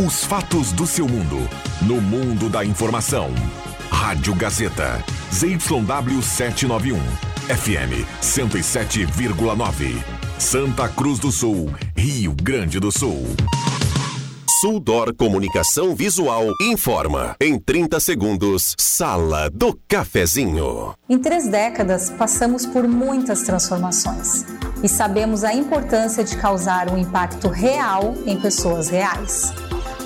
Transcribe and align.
Os 0.00 0.24
fatos 0.24 0.72
do 0.72 0.88
seu 0.88 1.06
mundo. 1.06 1.48
No 1.82 2.00
mundo 2.00 2.48
da 2.48 2.64
informação. 2.64 3.30
Rádio 3.88 4.34
Gazeta. 4.34 5.02
ZYW 5.32 6.20
791. 6.20 6.98
FM 7.46 8.04
107,9. 8.20 10.02
Santa 10.36 10.88
Cruz 10.88 11.20
do 11.20 11.30
Sul. 11.30 11.72
Rio 11.96 12.34
Grande 12.34 12.80
do 12.80 12.90
Sul. 12.90 13.24
Suldor 14.60 15.14
Comunicação 15.14 15.94
Visual 15.94 16.50
informa. 16.60 17.36
Em 17.40 17.56
30 17.56 18.00
segundos, 18.00 18.74
Sala 18.76 19.48
do 19.48 19.78
Cafezinho. 19.86 20.94
Em 21.08 21.18
três 21.18 21.46
décadas, 21.46 22.10
passamos 22.10 22.66
por 22.66 22.88
muitas 22.88 23.42
transformações 23.42 24.44
e 24.82 24.88
sabemos 24.88 25.44
a 25.44 25.54
importância 25.54 26.24
de 26.24 26.36
causar 26.36 26.92
um 26.92 26.98
impacto 26.98 27.48
real 27.48 28.14
em 28.26 28.40
pessoas 28.40 28.88
reais. 28.88 29.52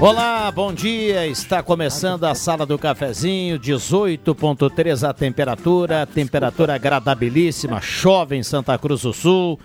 Olá, 0.00 0.48
bom 0.52 0.72
dia. 0.72 1.26
Está 1.26 1.60
começando 1.60 2.22
a 2.22 2.32
sala 2.32 2.64
do 2.64 2.78
cafezinho, 2.78 3.58
18.3 3.58 5.08
a 5.08 5.12
temperatura, 5.12 6.06
temperatura 6.06 6.76
agradabilíssima, 6.76 7.80
chove 7.80 8.36
em 8.36 8.44
Santa 8.44 8.78
Cruz 8.78 9.02
do 9.02 9.12
Sul. 9.12 9.58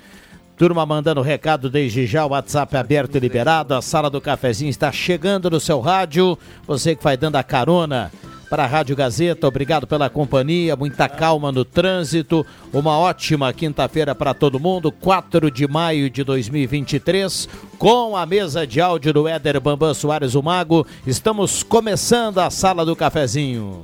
Turma 0.58 0.88
mandando 0.88 1.22
recado 1.22 1.70
desde 1.70 2.08
já, 2.08 2.26
o 2.26 2.30
WhatsApp 2.30 2.76
aberto 2.76 3.16
e 3.16 3.20
liberado. 3.20 3.76
A 3.76 3.82
sala 3.82 4.10
do 4.10 4.20
cafezinho 4.20 4.72
está 4.72 4.92
chegando 4.92 5.52
no 5.52 5.60
seu 5.60 5.80
rádio. 5.80 6.36
Você 6.66 6.96
que 6.96 7.04
vai 7.04 7.16
dando 7.16 7.36
a 7.36 7.44
carona 7.44 8.12
para 8.54 8.66
a 8.66 8.68
Rádio 8.68 8.96
Gazeta. 8.96 9.48
Obrigado 9.48 9.88
pela 9.88 10.12
companhia, 10.12 10.76
muita 10.76 11.10
calma 11.10 11.52
no 11.52 11.66
trânsito. 11.66 12.46
Uma 12.72 13.00
ótima 13.00 13.52
quinta-feira 13.52 14.14
para 14.14 14.32
todo 14.32 14.60
mundo, 14.60 14.92
4 14.92 15.50
de 15.50 15.68
maio 15.68 16.08
de 16.08 16.24
2023. 16.24 17.50
Com 17.80 18.16
a 18.16 18.28
mesa 18.28 18.68
de 18.68 18.80
áudio 18.80 19.12
do 19.12 19.28
Éder 19.28 19.60
Bambam 19.60 19.92
Soares, 19.96 20.36
o 20.36 20.44
Mago, 20.44 20.86
estamos 21.08 21.64
começando 21.64 22.38
a 22.38 22.52
sala 22.52 22.86
do 22.86 22.96
cafezinho. 22.96 23.82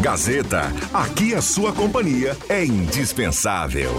Gazeta, 0.00 0.72
aqui 0.94 1.34
a 1.34 1.42
sua 1.42 1.72
companhia 1.72 2.36
é 2.48 2.64
indispensável. 2.64 3.90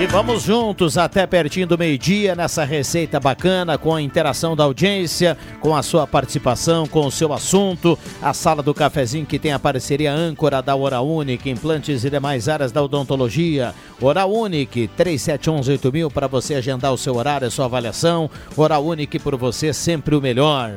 E 0.00 0.06
vamos 0.06 0.44
juntos 0.44 0.96
até 0.96 1.26
pertinho 1.26 1.66
do 1.66 1.76
meio-dia 1.76 2.36
nessa 2.36 2.64
receita 2.64 3.18
bacana 3.18 3.76
com 3.76 3.92
a 3.92 4.00
interação 4.00 4.54
da 4.54 4.62
audiência, 4.62 5.36
com 5.58 5.74
a 5.74 5.82
sua 5.82 6.06
participação, 6.06 6.86
com 6.86 7.04
o 7.04 7.10
seu 7.10 7.32
assunto. 7.32 7.98
A 8.22 8.32
sala 8.32 8.62
do 8.62 8.72
cafezinho 8.72 9.26
que 9.26 9.40
tem 9.40 9.52
a 9.52 9.58
parceria 9.58 10.12
âncora 10.12 10.62
da 10.62 10.76
Hora 10.76 11.00
Única, 11.00 11.50
implantes 11.50 12.04
e 12.04 12.10
demais 12.10 12.48
áreas 12.48 12.70
da 12.70 12.80
odontologia. 12.80 13.74
Hora 14.00 14.24
Única, 14.24 14.78
37118000 14.96 16.12
para 16.12 16.28
você 16.28 16.54
agendar 16.54 16.92
o 16.92 16.98
seu 16.98 17.16
horário, 17.16 17.48
a 17.48 17.50
sua 17.50 17.64
avaliação. 17.64 18.30
Hora 18.56 18.78
Única 18.78 19.18
por 19.18 19.34
você 19.34 19.72
sempre 19.72 20.14
o 20.14 20.20
melhor. 20.20 20.74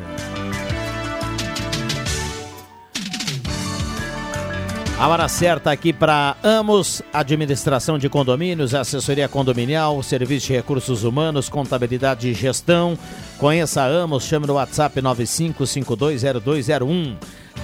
A 5.02 5.08
hora 5.08 5.28
certa 5.28 5.72
aqui 5.72 5.92
para 5.92 6.38
Amos, 6.44 7.02
administração 7.12 7.98
de 7.98 8.08
condomínios, 8.08 8.76
assessoria 8.76 9.28
condominial, 9.28 10.04
serviço 10.04 10.46
de 10.46 10.54
recursos 10.54 11.04
humanos, 11.04 11.50
contabilidade 11.50 12.30
e 12.30 12.36
gestão. 12.36 12.96
Conheça 13.40 13.82
a 13.82 13.88
Amos, 13.88 14.26
chame 14.26 14.46
no 14.46 14.54
WhatsApp 14.54 15.02
95520201. 15.02 17.16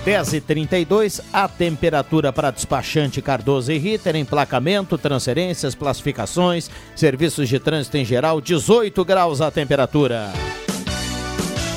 10 0.03 0.33
e 0.33 0.41
32 0.41 1.21
a 1.31 1.47
temperatura 1.47 2.33
para 2.33 2.49
despachante 2.49 3.21
Cardoso 3.21 3.71
e 3.71 3.77
Ritter, 3.77 4.15
emplacamento, 4.15 4.97
transferências, 4.97 5.75
classificações, 5.75 6.71
serviços 6.95 7.47
de 7.47 7.59
trânsito 7.59 7.97
em 7.97 8.05
geral, 8.05 8.41
18 8.41 9.05
graus 9.05 9.41
a 9.41 9.51
temperatura. 9.51 10.33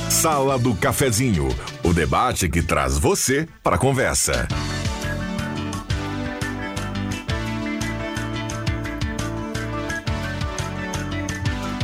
Sala 0.08 0.58
do 0.58 0.74
Cafezinho, 0.74 1.54
o 1.84 1.92
debate 1.92 2.48
que 2.48 2.62
traz 2.62 2.96
você 2.96 3.46
para 3.62 3.76
a 3.76 3.78
conversa. 3.78 4.48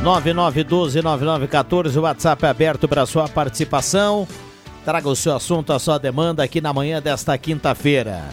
9912-9914, 0.01 1.97
o 1.97 2.01
WhatsApp 2.01 2.45
é 2.45 2.49
aberto 2.49 2.87
para 2.87 3.05
sua 3.05 3.27
participação. 3.27 4.27
Traga 4.85 5.09
o 5.09 5.15
seu 5.15 5.35
assunto, 5.35 5.73
a 5.73 5.79
sua 5.79 5.97
demanda 5.97 6.43
aqui 6.43 6.61
na 6.61 6.71
manhã 6.71 7.01
desta 7.01 7.37
quinta-feira. 7.37 8.23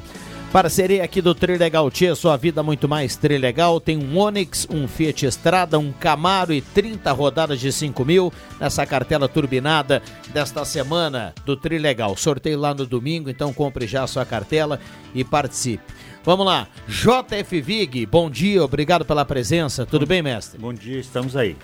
Parceria 0.52 1.02
aqui 1.02 1.20
do 1.20 1.34
Trilegal 1.34 1.90
Tia, 1.90 2.14
sua 2.14 2.36
vida 2.36 2.62
muito 2.62 2.88
mais 2.88 3.16
Trilegal. 3.16 3.80
Tem 3.80 3.98
um 3.98 4.16
Onix, 4.16 4.68
um 4.70 4.86
Fiat 4.86 5.26
Estrada, 5.26 5.80
um 5.80 5.90
Camaro 5.90 6.52
e 6.52 6.60
30 6.60 7.10
rodadas 7.10 7.58
de 7.58 7.72
5 7.72 8.04
mil 8.04 8.32
nessa 8.60 8.86
cartela 8.86 9.26
turbinada 9.26 10.00
desta 10.32 10.64
semana 10.64 11.34
do 11.44 11.56
Trilegal. 11.56 12.16
Sorteio 12.16 12.60
lá 12.60 12.72
no 12.72 12.86
domingo, 12.86 13.28
então 13.28 13.52
compre 13.52 13.84
já 13.88 14.04
a 14.04 14.06
sua 14.06 14.24
cartela 14.24 14.78
e 15.12 15.24
participe. 15.24 15.93
Vamos 16.24 16.46
lá, 16.46 16.66
JF 16.88 17.60
Vig, 17.60 18.06
bom 18.06 18.30
dia, 18.30 18.64
obrigado 18.64 19.04
pela 19.04 19.26
presença. 19.26 19.84
Tudo 19.84 20.06
bom, 20.06 20.08
bem, 20.08 20.22
mestre? 20.22 20.58
Bom 20.58 20.72
dia, 20.72 20.98
estamos 20.98 21.36
aí. 21.36 21.54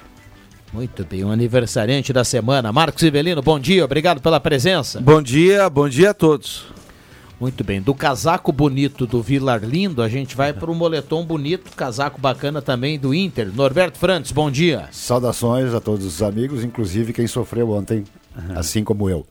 Muito 0.70 1.02
bem, 1.02 1.24
um 1.24 1.32
aniversariante 1.32 2.12
da 2.12 2.24
semana. 2.24 2.70
Marcos 2.70 3.02
Ivelino, 3.02 3.40
bom 3.40 3.58
dia, 3.58 3.82
obrigado 3.82 4.20
pela 4.20 4.38
presença. 4.38 5.00
Bom 5.00 5.22
dia, 5.22 5.70
bom 5.70 5.88
dia 5.88 6.10
a 6.10 6.14
todos. 6.14 6.66
Muito 7.40 7.64
bem, 7.64 7.80
do 7.80 7.94
casaco 7.94 8.52
bonito 8.52 9.06
do 9.06 9.22
Vilar 9.22 9.64
Lindo, 9.64 10.02
a 10.02 10.10
gente 10.10 10.36
vai 10.36 10.52
para 10.52 10.70
o 10.70 10.74
moletom 10.74 11.24
bonito, 11.24 11.74
casaco 11.74 12.20
bacana 12.20 12.60
também 12.60 12.98
do 12.98 13.14
Inter. 13.14 13.50
Norberto 13.50 13.98
Frantes, 13.98 14.30
bom 14.30 14.50
dia. 14.50 14.90
Saudações 14.92 15.72
a 15.72 15.80
todos 15.80 16.04
os 16.04 16.22
amigos, 16.22 16.62
inclusive 16.62 17.14
quem 17.14 17.26
sofreu 17.26 17.70
ontem, 17.70 18.04
assim 18.54 18.84
como 18.84 19.08
eu. 19.08 19.26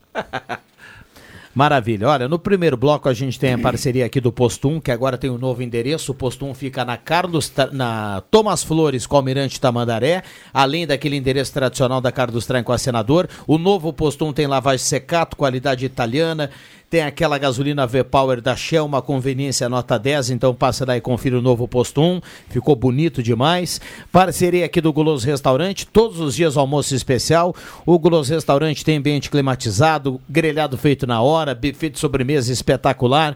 Maravilha. 1.54 2.08
Olha, 2.08 2.28
no 2.28 2.38
primeiro 2.38 2.78
bloco 2.78 3.10
a 3.10 3.14
gente 3.14 3.40
tem 3.40 3.54
a 3.54 3.58
parceria 3.58 4.06
aqui 4.06 4.22
do 4.22 4.32
Posto 4.32 4.70
1, 4.70 4.82
que 4.82 4.92
agora 4.92 5.18
tem 5.18 5.30
um 5.30 5.38
novo 5.38 5.64
endereço. 5.64 6.12
O 6.12 6.16
Posto 6.16 6.46
1 6.46 6.54
fica 6.54 6.86
na 6.86 6.96
Carlos, 6.96 7.52
na 7.72 8.22
Thomas 8.30 8.64
Flores 8.64 9.08
com 9.08 9.16
Almirante 9.16 9.60
Tamandaré, 9.60 10.24
além 10.54 10.86
daquele 10.86 11.16
endereço 11.16 11.52
tradicional 11.52 12.00
da 12.00 12.12
Carlos 12.12 12.46
Trem 12.46 12.64
com 12.64 12.72
a 12.72 12.78
Senador. 12.78 13.28
O 13.48 13.58
novo 13.58 13.92
Posto 13.92 14.26
1 14.26 14.34
tem 14.34 14.48
lavagem 14.48 14.86
secato, 14.86 15.36
qualidade 15.36 15.86
italiana, 15.86 16.52
tem 16.90 17.04
aquela 17.04 17.38
gasolina 17.38 17.86
V-Power 17.86 18.42
da 18.42 18.56
Shell, 18.56 18.86
uma 18.86 19.02
conveniência 19.02 19.70
nota 19.70 19.98
10, 19.98 20.32
então 20.32 20.56
passa 20.56 20.86
daí 20.86 20.98
e 20.98 21.02
confira 21.02 21.38
o 21.38 21.42
novo 21.42 21.68
posto 21.68 22.02
1. 22.02 22.20
Ficou 22.50 22.76
bonito 22.76 23.22
demais. 23.22 23.80
Parceria 24.12 24.66
aqui 24.66 24.82
do 24.82 24.92
Guloso 24.92 25.26
Restaurante, 25.26 25.86
todos 25.86 26.20
os 26.20 26.36
dias 26.36 26.58
almoço 26.58 26.96
especial. 26.96 27.56
O 27.86 28.00
Guloso 28.00 28.34
Restaurante 28.34 28.84
tem 28.84 28.98
ambiente 28.98 29.30
climatizado, 29.30 30.20
grelhado 30.28 30.78
feito 30.78 31.06
na 31.06 31.22
hora, 31.22 31.54
buffet 31.54 31.92
de 31.92 32.00
sobremesa 32.00 32.52
espetacular. 32.52 33.36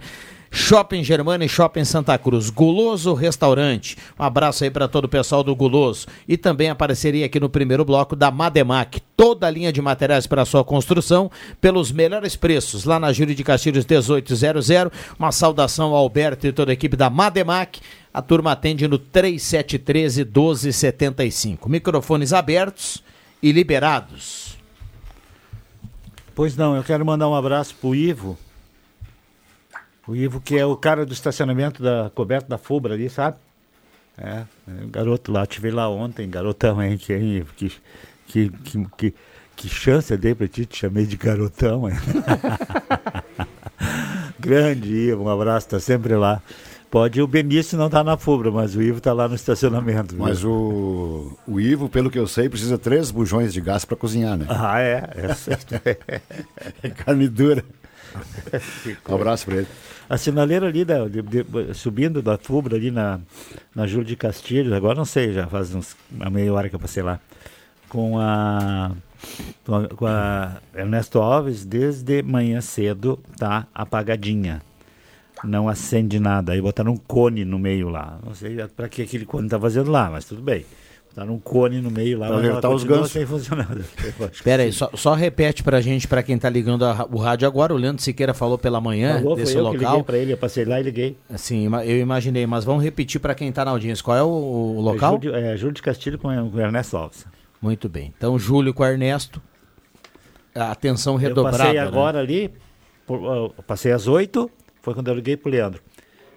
Shopping 0.55 1.03
Germana 1.03 1.43
e 1.43 1.49
Shopping 1.49 1.83
Santa 1.83 2.15
Cruz. 2.15 2.51
Guloso 2.51 3.15
Restaurante. 3.15 3.97
Um 4.19 4.23
abraço 4.23 4.63
aí 4.63 4.69
para 4.69 4.87
todo 4.87 5.05
o 5.05 5.09
pessoal 5.09 5.43
do 5.43 5.55
Guloso. 5.55 6.05
E 6.27 6.37
também 6.37 6.69
a 6.69 6.75
parceria 6.75 7.25
aqui 7.25 7.39
no 7.39 7.49
primeiro 7.49 7.83
bloco 7.83 8.15
da 8.15 8.29
Mademac. 8.29 9.01
Toda 9.17 9.47
a 9.47 9.49
linha 9.49 9.73
de 9.73 9.81
materiais 9.81 10.27
para 10.27 10.45
sua 10.45 10.63
construção 10.63 11.31
pelos 11.59 11.91
melhores 11.91 12.35
preços. 12.35 12.85
Lá 12.85 12.99
na 12.99 13.11
Júlio 13.11 13.33
de 13.33 13.43
Castilhos 13.43 13.83
1800. 13.83 14.69
Uma 15.17 15.31
saudação 15.31 15.89
ao 15.89 15.95
Alberto 15.95 16.45
e 16.45 16.53
toda 16.53 16.71
a 16.71 16.73
equipe 16.73 16.95
da 16.95 17.09
Mademac. 17.09 17.81
A 18.13 18.21
turma 18.21 18.51
atende 18.51 18.87
no 18.87 18.99
3713 18.99 20.23
1275. 20.23 21.67
Microfones 21.67 22.31
abertos 22.31 23.03
e 23.41 23.51
liberados. 23.51 24.55
Pois 26.35 26.55
não, 26.55 26.75
eu 26.75 26.83
quero 26.83 27.03
mandar 27.03 27.27
um 27.27 27.33
abraço 27.33 27.73
pro 27.81 27.95
Ivo. 27.95 28.37
O 30.07 30.15
Ivo, 30.15 30.41
que 30.41 30.57
é 30.57 30.65
o 30.65 30.75
cara 30.75 31.05
do 31.05 31.13
estacionamento 31.13 31.81
da 31.81 32.11
coberta 32.13 32.47
da 32.49 32.57
Fubra 32.57 32.93
ali, 32.93 33.09
sabe? 33.09 33.37
É, 34.17 34.43
é 34.67 34.83
o 34.83 34.87
garoto 34.87 35.31
lá, 35.31 35.45
tive 35.45 35.71
lá 35.71 35.89
ontem, 35.89 36.29
garotão, 36.29 36.83
hein, 36.83 36.97
que, 36.97 37.13
hein, 37.13 37.45
que, 37.55 37.71
que, 38.27 38.49
que, 38.49 38.87
que, 38.97 39.13
que 39.55 39.69
chance 39.69 40.11
eu 40.11 40.17
dei 40.17 40.35
pra 40.35 40.47
ti, 40.47 40.65
te 40.65 40.77
chamei 40.77 41.05
de 41.05 41.15
garotão, 41.15 41.89
hein? 41.89 41.95
Grande 44.39 44.89
Ivo, 44.89 45.23
um 45.23 45.29
abraço, 45.29 45.69
tá 45.69 45.79
sempre 45.79 46.15
lá. 46.15 46.41
Pode, 46.91 47.19
o 47.21 47.25
Benício 47.25 47.75
não 47.75 47.89
tá 47.89 48.03
na 48.03 48.17
Fubra, 48.17 48.51
mas 48.51 48.75
o 48.75 48.81
Ivo 48.81 49.01
tá 49.01 49.13
lá 49.13 49.27
no 49.27 49.33
estacionamento. 49.33 50.13
viu? 50.13 50.23
Mas 50.23 50.43
o, 50.43 51.35
o 51.47 51.59
Ivo, 51.59 51.89
pelo 51.89 52.11
que 52.11 52.19
eu 52.19 52.27
sei, 52.27 52.47
precisa 52.49 52.77
três 52.77 53.09
bujões 53.09 53.51
de 53.51 53.61
gás 53.61 53.83
para 53.83 53.97
cozinhar, 53.97 54.37
né? 54.37 54.45
Ah, 54.47 54.79
é, 54.79 55.09
é 55.15 55.33
certo. 55.33 55.73
É 56.83 56.89
carne 56.93 57.27
dura. 57.27 57.63
Um 59.09 59.15
abraço 59.15 59.45
para 59.45 59.55
ele. 59.57 59.67
A 60.09 60.17
sinaleira 60.17 60.67
ali, 60.67 60.83
da, 60.85 61.07
de- 61.07 61.21
de- 61.21 61.73
subindo 61.73 62.21
da 62.21 62.37
Fubra 62.37 62.75
ali 62.75 62.91
na, 62.91 63.19
na 63.75 63.87
Júlio 63.87 64.05
de 64.05 64.15
Castilhos, 64.15 64.73
agora 64.73 64.95
não 64.95 65.05
sei, 65.05 65.33
já 65.33 65.47
faz 65.47 65.73
uns, 65.73 65.95
uma 66.11 66.29
meia 66.29 66.53
hora 66.53 66.69
que 66.69 66.75
eu 66.75 66.79
passei 66.79 67.01
lá, 67.03 67.19
com 67.89 68.19
a, 68.19 68.91
com 69.65 69.75
a, 69.75 69.87
com 69.89 70.05
a 70.05 70.57
Ernesto 70.75 71.19
Alves, 71.19 71.65
desde 71.65 72.21
manhã 72.21 72.59
cedo, 72.61 73.19
tá 73.37 73.67
apagadinha. 73.73 74.61
Não 75.43 75.67
acende 75.67 76.19
nada. 76.19 76.53
Aí 76.53 76.61
botaram 76.61 76.93
um 76.93 76.97
cone 76.97 77.43
no 77.43 77.59
meio 77.59 77.89
lá. 77.89 78.17
Não 78.25 78.33
sei 78.33 78.55
para 78.67 78.87
que 78.87 79.01
aquele 79.01 79.25
cone 79.25 79.49
tá 79.49 79.59
fazendo 79.59 79.91
lá, 79.91 80.09
mas 80.09 80.23
tudo 80.23 80.41
bem. 80.41 80.65
Botaram 81.15 81.35
um 81.35 81.39
cone 81.39 81.79
no 81.79 81.91
meio 81.91 82.17
lá, 82.17 82.25
Pra 82.25 82.37
mas 82.37 82.45
ela 82.47 82.69
os 82.73 82.83
gansos. 82.83 83.11
sem 83.11 83.23
funcionar. 83.23 83.69
Espera 84.33 84.63
aí, 84.63 84.71
só, 84.71 84.89
só 84.95 85.13
repete 85.13 85.61
pra 85.61 85.79
gente, 85.79 86.07
pra 86.07 86.23
quem 86.23 86.39
tá 86.39 86.49
ligando 86.49 86.83
a- 86.85 87.07
o 87.11 87.17
rádio 87.17 87.47
agora. 87.47 87.71
O 87.71 87.77
Leandro 87.77 88.01
Siqueira 88.01 88.33
falou 88.33 88.57
pela 88.57 88.81
manhã 88.81 89.17
Falou, 89.19 89.35
foi 89.35 89.43
desse 89.45 89.55
eu 89.55 89.63
que 89.65 89.71
liguei 89.73 89.87
local. 89.87 90.03
para 90.03 90.17
ele, 90.17 90.33
eu 90.33 90.37
passei 90.37 90.65
lá 90.65 90.79
e 90.79 90.83
liguei. 90.83 91.15
Sim, 91.37 91.69
eu 91.85 91.97
imaginei, 91.99 92.47
mas 92.47 92.63
vamos 92.65 92.83
repetir 92.83 93.21
pra 93.21 93.35
quem 93.35 93.51
tá 93.51 93.63
na 93.63 93.69
audiência. 93.69 94.03
Qual 94.03 94.17
é 94.17 94.23
o, 94.23 94.27
o 94.27 94.81
local? 94.81 95.13
É 95.17 95.21
Júlio, 95.21 95.35
é, 95.35 95.55
Júlio 95.57 95.73
de 95.75 95.81
Castilho 95.83 96.17
com 96.17 96.29
o 96.29 96.59
Ernesto 96.59 96.97
Alves. 96.97 97.27
Muito 97.61 97.87
bem. 97.87 98.11
Então, 98.17 98.39
Júlio 98.39 98.73
com 98.73 98.83
Ernesto. 98.83 99.39
A 100.55 100.71
atenção 100.71 101.15
redobrada. 101.15 101.57
Eu 101.57 101.59
passei 101.59 101.73
né? 101.73 101.79
agora 101.87 102.19
ali, 102.19 102.51
por- 103.05 103.53
passei 103.67 103.91
às 103.91 104.07
8, 104.07 104.49
foi 104.81 104.95
quando 104.95 105.09
eu 105.09 105.13
liguei 105.15 105.37
pro 105.37 105.51
Leandro. 105.51 105.79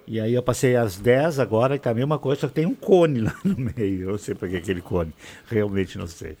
E 0.07 0.19
aí 0.21 0.33
eu 0.33 0.41
passei 0.41 0.75
às 0.77 0.97
10 0.97 1.37
agora 1.37 1.75
e 1.75 1.79
tá 1.79 1.91
a 1.91 1.93
mesma 1.93 2.17
coisa, 2.17 2.41
só 2.41 2.47
que 2.47 2.53
tem 2.53 2.65
um 2.65 2.73
cone 2.73 3.21
lá 3.27 3.35
no 3.43 3.57
meio. 3.57 4.03
Eu 4.03 4.11
não 4.11 4.17
sei 4.17 4.33
para 4.35 4.47
que 4.47 4.55
aquele 4.55 4.81
cone. 4.81 5.13
Realmente 5.49 5.97
não 5.97 6.07
sei. 6.07 6.37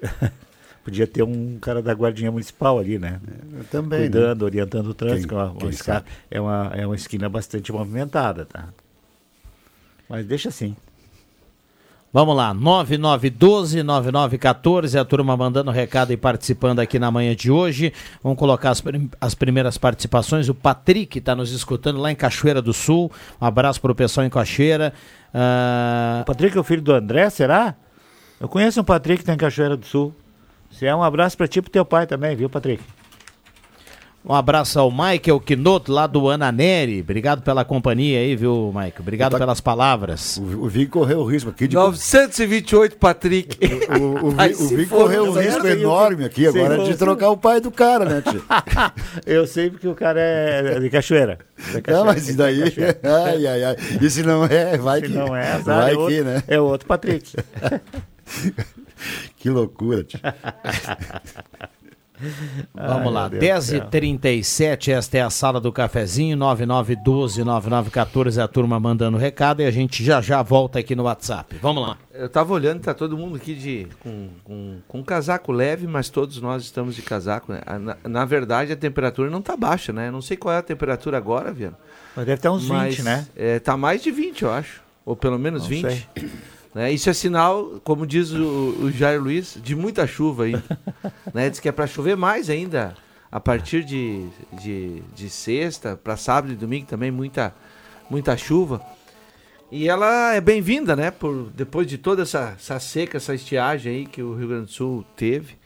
Podia 0.84 1.06
ter 1.06 1.22
um 1.22 1.58
cara 1.58 1.80
da 1.80 1.94
guardinha 1.94 2.30
municipal 2.30 2.78
ali, 2.78 2.98
né? 2.98 3.18
Eu 3.56 3.64
também, 3.64 4.00
né? 4.00 4.06
Cuidando, 4.06 4.42
orientando 4.42 4.88
o 4.88 4.94
trânsito. 4.94 5.28
Quem- 5.28 5.28
que 5.28 5.34
é, 5.34 5.38
uma, 5.38 5.50
uma 5.52 5.60
quem 5.60 5.70
esca- 5.70 5.94
sabe? 5.94 6.06
é, 6.30 6.40
uma, 6.40 6.72
é 6.74 6.86
uma 6.86 6.94
esquina 6.94 7.26
bastante 7.26 7.72
movimentada, 7.72 8.44
tá? 8.44 8.68
Mas 10.06 10.26
deixa 10.26 10.50
assim. 10.50 10.76
Vamos 12.14 12.36
lá, 12.36 12.54
9912-9914, 12.54 15.00
a 15.00 15.04
turma 15.04 15.36
mandando 15.36 15.72
recado 15.72 16.12
e 16.12 16.16
participando 16.16 16.78
aqui 16.78 16.96
na 16.96 17.10
manhã 17.10 17.34
de 17.34 17.50
hoje. 17.50 17.92
Vamos 18.22 18.38
colocar 18.38 18.70
as, 18.70 18.80
prim- 18.80 19.10
as 19.20 19.34
primeiras 19.34 19.76
participações. 19.76 20.48
O 20.48 20.54
Patrick 20.54 21.18
está 21.18 21.34
nos 21.34 21.50
escutando 21.50 21.98
lá 22.00 22.12
em 22.12 22.14
Cachoeira 22.14 22.62
do 22.62 22.72
Sul. 22.72 23.10
Um 23.40 23.44
abraço 23.46 23.80
para 23.80 23.90
o 23.90 23.94
pessoal 23.96 24.24
em 24.24 24.30
Cachoeira. 24.30 24.92
Ah, 25.34 26.20
O 26.22 26.26
Patrick 26.26 26.56
é 26.56 26.60
o 26.60 26.64
filho 26.64 26.82
do 26.82 26.92
André, 26.94 27.28
será? 27.30 27.74
Eu 28.40 28.48
conheço 28.48 28.80
um 28.80 28.84
Patrick 28.84 29.18
que 29.18 29.24
tá 29.26 29.34
em 29.34 29.38
Cachoeira 29.38 29.76
do 29.76 29.84
Sul. 29.84 30.14
Se 30.70 30.86
é 30.86 30.94
um 30.94 31.02
abraço 31.02 31.36
pra 31.36 31.48
ti 31.48 31.58
e 31.58 31.62
pro 31.62 31.70
teu 31.72 31.84
pai 31.84 32.06
também, 32.06 32.36
viu, 32.36 32.48
Patrick? 32.48 32.80
Um 34.26 34.32
abraço 34.32 34.78
ao 34.80 34.90
Michael 34.90 35.38
Quinoto, 35.38 35.92
lá 35.92 36.06
do 36.06 36.30
Ananeri. 36.30 37.00
Obrigado 37.00 37.42
pela 37.42 37.64
companhia 37.64 38.18
aí, 38.20 38.34
viu, 38.34 38.68
Michael? 38.74 38.94
Obrigado 39.00 39.32
Tá- 39.32 39.38
pelas 39.38 39.60
palavras. 39.60 40.38
O, 40.38 40.64
o 40.64 40.68
Vig 40.68 40.86
correu 40.90 41.18
o 41.20 41.24
risco 41.24 41.50
aqui 41.50 41.68
de. 41.68 41.76
928, 41.76 42.96
Patrick. 42.96 43.58
O, 44.00 44.26
o, 44.26 44.28
o 44.28 44.68
Vig 44.68 44.86
for, 44.88 44.98
correu 45.00 45.24
um 45.26 45.32
risco 45.32 45.66
enorme 45.66 46.24
aqui 46.24 46.46
agora 46.46 46.78
de 46.84 46.96
trocar 46.96 47.28
o 47.30 47.36
pai 47.36 47.60
do 47.60 47.70
cara, 47.70 48.04
né, 48.06 48.22
tio? 48.22 48.42
Eu 49.26 49.46
sei 49.46 49.68
porque 49.70 49.86
o 49.88 49.94
cara 49.94 50.20
é 50.20 50.80
de 50.80 50.88
Cachoeira. 50.88 51.38
Da 51.72 51.82
Cachoeira. 51.82 51.98
Não, 51.98 52.04
mas 52.06 52.28
e 52.28 52.32
daí? 52.34 52.62
Ai, 53.02 53.46
ai, 53.46 53.64
ai. 53.64 53.76
E 54.00 54.08
se 54.10 54.22
não 54.22 54.44
é, 54.46 54.76
vai 54.78 55.00
Se 55.00 55.06
que. 55.08 55.12
não 55.12 55.36
é, 55.36 55.52
azar, 55.52 55.80
vai 55.82 55.92
é, 55.92 55.96
outro, 55.96 56.14
que, 56.14 56.22
né? 56.22 56.42
é 56.48 56.60
outro 56.60 56.86
Patrick. 56.88 57.32
Que 59.36 59.50
loucura, 59.50 60.02
tio. 60.02 60.18
Vamos 62.74 63.06
Ai, 63.06 63.12
lá, 63.12 63.28
meu 63.28 63.40
Deus 63.40 63.66
do 63.66 63.70
céu. 63.70 63.80
10h37, 63.90 64.92
esta 64.92 65.18
é 65.18 65.22
a 65.22 65.30
sala 65.30 65.60
do 65.60 65.72
cafezinho, 65.72 66.36
9912-9914, 66.38 68.42
a 68.42 68.48
turma 68.48 68.78
mandando 68.80 69.16
recado 69.16 69.62
e 69.62 69.66
a 69.66 69.70
gente 69.70 70.04
já 70.04 70.20
já 70.20 70.42
volta 70.42 70.78
aqui 70.78 70.94
no 70.94 71.04
WhatsApp. 71.04 71.56
Vamos 71.60 71.86
lá. 71.86 71.96
Eu 72.12 72.28
tava 72.28 72.52
olhando, 72.52 72.80
tá 72.80 72.94
todo 72.94 73.16
mundo 73.18 73.36
aqui 73.36 73.54
de, 73.54 73.86
com, 74.00 74.28
com, 74.44 74.78
com 74.86 75.02
casaco 75.02 75.50
leve, 75.52 75.86
mas 75.86 76.08
todos 76.08 76.40
nós 76.40 76.62
estamos 76.62 76.94
de 76.94 77.02
casaco. 77.02 77.52
né? 77.52 77.60
Ah, 77.66 77.78
Na, 77.78 77.96
na 78.04 78.24
verdade, 78.24 78.72
a 78.72 78.76
temperatura 78.76 79.30
não 79.30 79.42
tá 79.42 79.56
baixa, 79.56 79.92
né? 79.92 80.08
Eu 80.08 80.12
não 80.12 80.22
sei 80.22 80.36
qual 80.36 80.54
é 80.54 80.58
a 80.58 80.62
temperatura 80.62 81.16
agora, 81.16 81.52
Viano. 81.52 81.76
Mas 82.14 82.26
deve 82.26 82.40
ter 82.40 82.48
uns 82.48 82.62
20, 82.62 82.70
mas, 82.72 82.98
né? 83.00 83.26
É, 83.36 83.58
tá 83.58 83.76
mais 83.76 84.02
de 84.02 84.10
20, 84.10 84.42
eu 84.42 84.52
acho. 84.52 84.80
Ou 85.04 85.16
pelo 85.16 85.38
menos 85.38 85.62
Não 85.64 85.68
20. 85.68 85.82
sei. 85.82 86.04
Né? 86.74 86.92
Isso 86.92 87.08
é 87.08 87.12
sinal, 87.12 87.80
como 87.84 88.06
diz 88.06 88.32
o, 88.32 88.76
o 88.82 88.90
Jair 88.90 89.22
Luiz, 89.22 89.56
de 89.62 89.76
muita 89.76 90.06
chuva 90.06 90.44
aí. 90.44 90.54
né? 91.32 91.48
Diz 91.48 91.60
que 91.60 91.68
é 91.68 91.72
para 91.72 91.86
chover 91.86 92.16
mais 92.16 92.50
ainda. 92.50 92.94
A 93.30 93.40
partir 93.40 93.84
de, 93.84 94.26
de, 94.52 95.02
de 95.14 95.28
sexta, 95.28 95.96
para 95.96 96.16
sábado 96.16 96.52
e 96.52 96.56
domingo 96.56 96.86
também, 96.86 97.10
muita, 97.10 97.54
muita 98.08 98.36
chuva. 98.36 98.80
E 99.70 99.88
ela 99.88 100.34
é 100.34 100.40
bem-vinda, 100.40 100.94
né? 100.94 101.10
Por, 101.10 101.50
depois 101.54 101.86
de 101.86 101.98
toda 101.98 102.22
essa, 102.22 102.54
essa 102.56 102.78
seca, 102.78 103.16
essa 103.16 103.34
estiagem 103.34 103.92
aí 103.92 104.06
que 104.06 104.22
o 104.22 104.34
Rio 104.34 104.48
Grande 104.48 104.66
do 104.66 104.70
Sul 104.70 105.04
teve. 105.16 105.56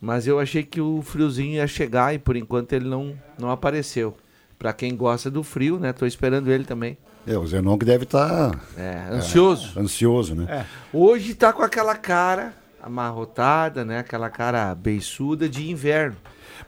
Mas 0.00 0.26
eu 0.26 0.38
achei 0.38 0.62
que 0.62 0.80
o 0.80 1.02
friozinho 1.02 1.54
ia 1.54 1.66
chegar 1.66 2.14
e 2.14 2.18
por 2.18 2.36
enquanto 2.36 2.74
ele 2.74 2.88
não, 2.88 3.18
não 3.38 3.50
apareceu. 3.50 4.16
Para 4.56 4.72
quem 4.72 4.94
gosta 4.96 5.30
do 5.30 5.42
frio, 5.42 5.80
né? 5.80 5.92
Tô 5.92 6.06
esperando 6.06 6.50
ele 6.50 6.64
também. 6.64 6.96
É, 7.26 7.38
o 7.38 7.46
Zenon 7.46 7.78
que 7.78 7.84
deve 7.84 8.04
estar 8.04 8.58
É, 8.76 9.08
ansioso. 9.12 9.78
ansioso, 9.78 10.34
né? 10.34 10.66
Hoje 10.92 11.34
tá 11.34 11.52
com 11.52 11.62
aquela 11.62 11.94
cara 11.96 12.52
amarrotada, 12.82 13.84
né? 13.84 13.98
Aquela 14.00 14.28
cara 14.28 14.74
beiçuda 14.74 15.48
de 15.48 15.70
inverno. 15.70 16.16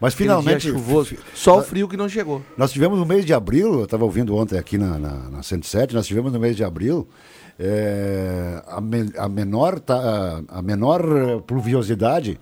Mas 0.00 0.14
Aquele 0.14 0.28
finalmente, 0.28 0.68
chuvoso. 0.68 1.16
Só 1.34 1.58
o 1.58 1.62
frio 1.62 1.86
que 1.88 1.96
não 1.96 2.08
chegou. 2.08 2.42
nós 2.56 2.72
tivemos 2.72 2.98
no 2.98 3.06
mês 3.06 3.24
de 3.24 3.32
abril, 3.32 3.74
eu 3.74 3.84
estava 3.84 4.04
ouvindo 4.04 4.34
ontem 4.36 4.58
aqui 4.58 4.76
na, 4.76 4.98
na, 4.98 5.14
na 5.30 5.42
107, 5.42 5.94
nós 5.94 6.06
tivemos 6.06 6.32
no 6.32 6.40
mês 6.40 6.56
de 6.56 6.64
abril 6.64 7.06
é, 7.58 8.62
a, 8.66 8.80
me- 8.80 9.12
a 9.16 9.28
menor, 9.28 9.80
a 10.48 10.60
menor 10.62 11.02
pluviosidade 11.46 12.38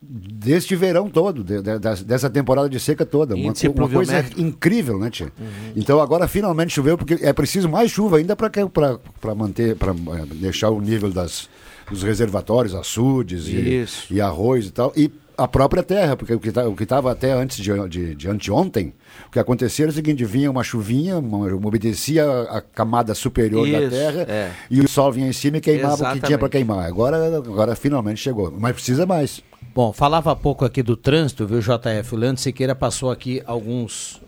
deste 0.00 0.74
verão 0.76 1.08
todo, 1.08 1.42
de- 1.44 1.60
de- 1.62 2.04
dessa 2.04 2.30
temporada 2.30 2.68
de 2.68 2.78
seca 2.80 3.04
toda. 3.04 3.34
Uma, 3.34 3.52
uma 3.74 3.88
coisa 3.88 4.24
incrível, 4.36 4.98
né, 4.98 5.10
Tia? 5.10 5.32
Então 5.76 6.00
agora 6.00 6.26
finalmente 6.28 6.72
choveu, 6.72 6.96
porque 6.96 7.18
é 7.22 7.32
preciso 7.32 7.68
mais 7.68 7.90
chuva 7.90 8.18
ainda 8.18 8.34
para 8.36 9.34
manter, 9.34 9.76
para 9.76 9.92
deixar 10.34 10.70
o 10.70 10.80
nível 10.80 11.10
das, 11.10 11.48
dos 11.90 12.02
reservatórios, 12.02 12.74
açudes 12.74 13.46
e, 13.48 13.84
e 14.10 14.20
arroz 14.20 14.66
e 14.66 14.70
tal. 14.70 14.92
E 14.96 15.10
a 15.36 15.46
própria 15.46 15.84
terra, 15.84 16.16
porque 16.16 16.34
o 16.34 16.40
que 16.40 16.50
tá- 16.50 16.64
estava 16.80 17.12
até 17.12 17.32
antes 17.32 17.58
de, 17.58 17.70
de, 17.88 18.14
de 18.16 18.28
anteontem, 18.28 18.92
o 19.28 19.30
que 19.30 19.38
acontecia 19.38 19.84
era 19.84 19.92
o 19.92 19.94
seguinte, 19.94 20.24
vinha 20.24 20.50
uma 20.50 20.64
chuvinha, 20.64 21.18
uma, 21.18 21.46
umedecia 21.54 22.24
a 22.50 22.60
camada 22.60 23.14
superior 23.14 23.70
da 23.70 23.80
Isso, 23.82 23.90
terra 23.90 24.22
é. 24.28 24.50
e 24.68 24.80
o 24.80 24.88
sol 24.88 25.12
vinha 25.12 25.28
em 25.28 25.32
cima 25.32 25.58
e 25.58 25.60
queimava 25.60 25.94
o 25.94 25.96
que 25.96 26.02
tinha 26.02 26.12
Exatamente. 26.14 26.38
para 26.40 26.48
queimar. 26.48 26.84
Agora, 26.84 27.36
agora 27.36 27.76
finalmente 27.76 28.20
chegou, 28.20 28.52
mas 28.58 28.72
precisa 28.74 29.06
mais. 29.06 29.40
Bom, 29.74 29.92
falava 29.92 30.32
há 30.32 30.36
pouco 30.36 30.64
aqui 30.64 30.82
do 30.82 30.96
trânsito, 30.96 31.46
viu, 31.46 31.60
JF? 31.60 32.14
O 32.14 32.18
Leandro 32.18 32.42
Siqueira 32.42 32.74
passou 32.74 33.10
aqui 33.10 33.42
alguns. 33.46 34.20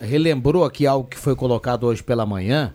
Relembrou 0.00 0.64
aqui 0.64 0.86
algo 0.86 1.08
que 1.08 1.16
foi 1.16 1.34
colocado 1.34 1.84
hoje 1.84 2.02
pela 2.02 2.26
manhã. 2.26 2.74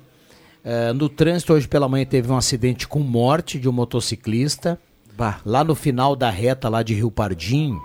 Eh, 0.63 0.93
no 0.93 1.09
trânsito, 1.09 1.53
hoje 1.53 1.67
pela 1.67 1.87
manhã, 1.87 2.05
teve 2.05 2.31
um 2.31 2.37
acidente 2.37 2.87
com 2.87 2.99
morte 2.99 3.59
de 3.59 3.67
um 3.67 3.71
motociclista. 3.71 4.79
Bah. 5.17 5.39
Lá 5.45 5.63
no 5.63 5.75
final 5.75 6.15
da 6.15 6.29
reta 6.29 6.69
lá 6.69 6.81
de 6.83 6.93
Rio 6.93 7.11
Pardinho. 7.11 7.81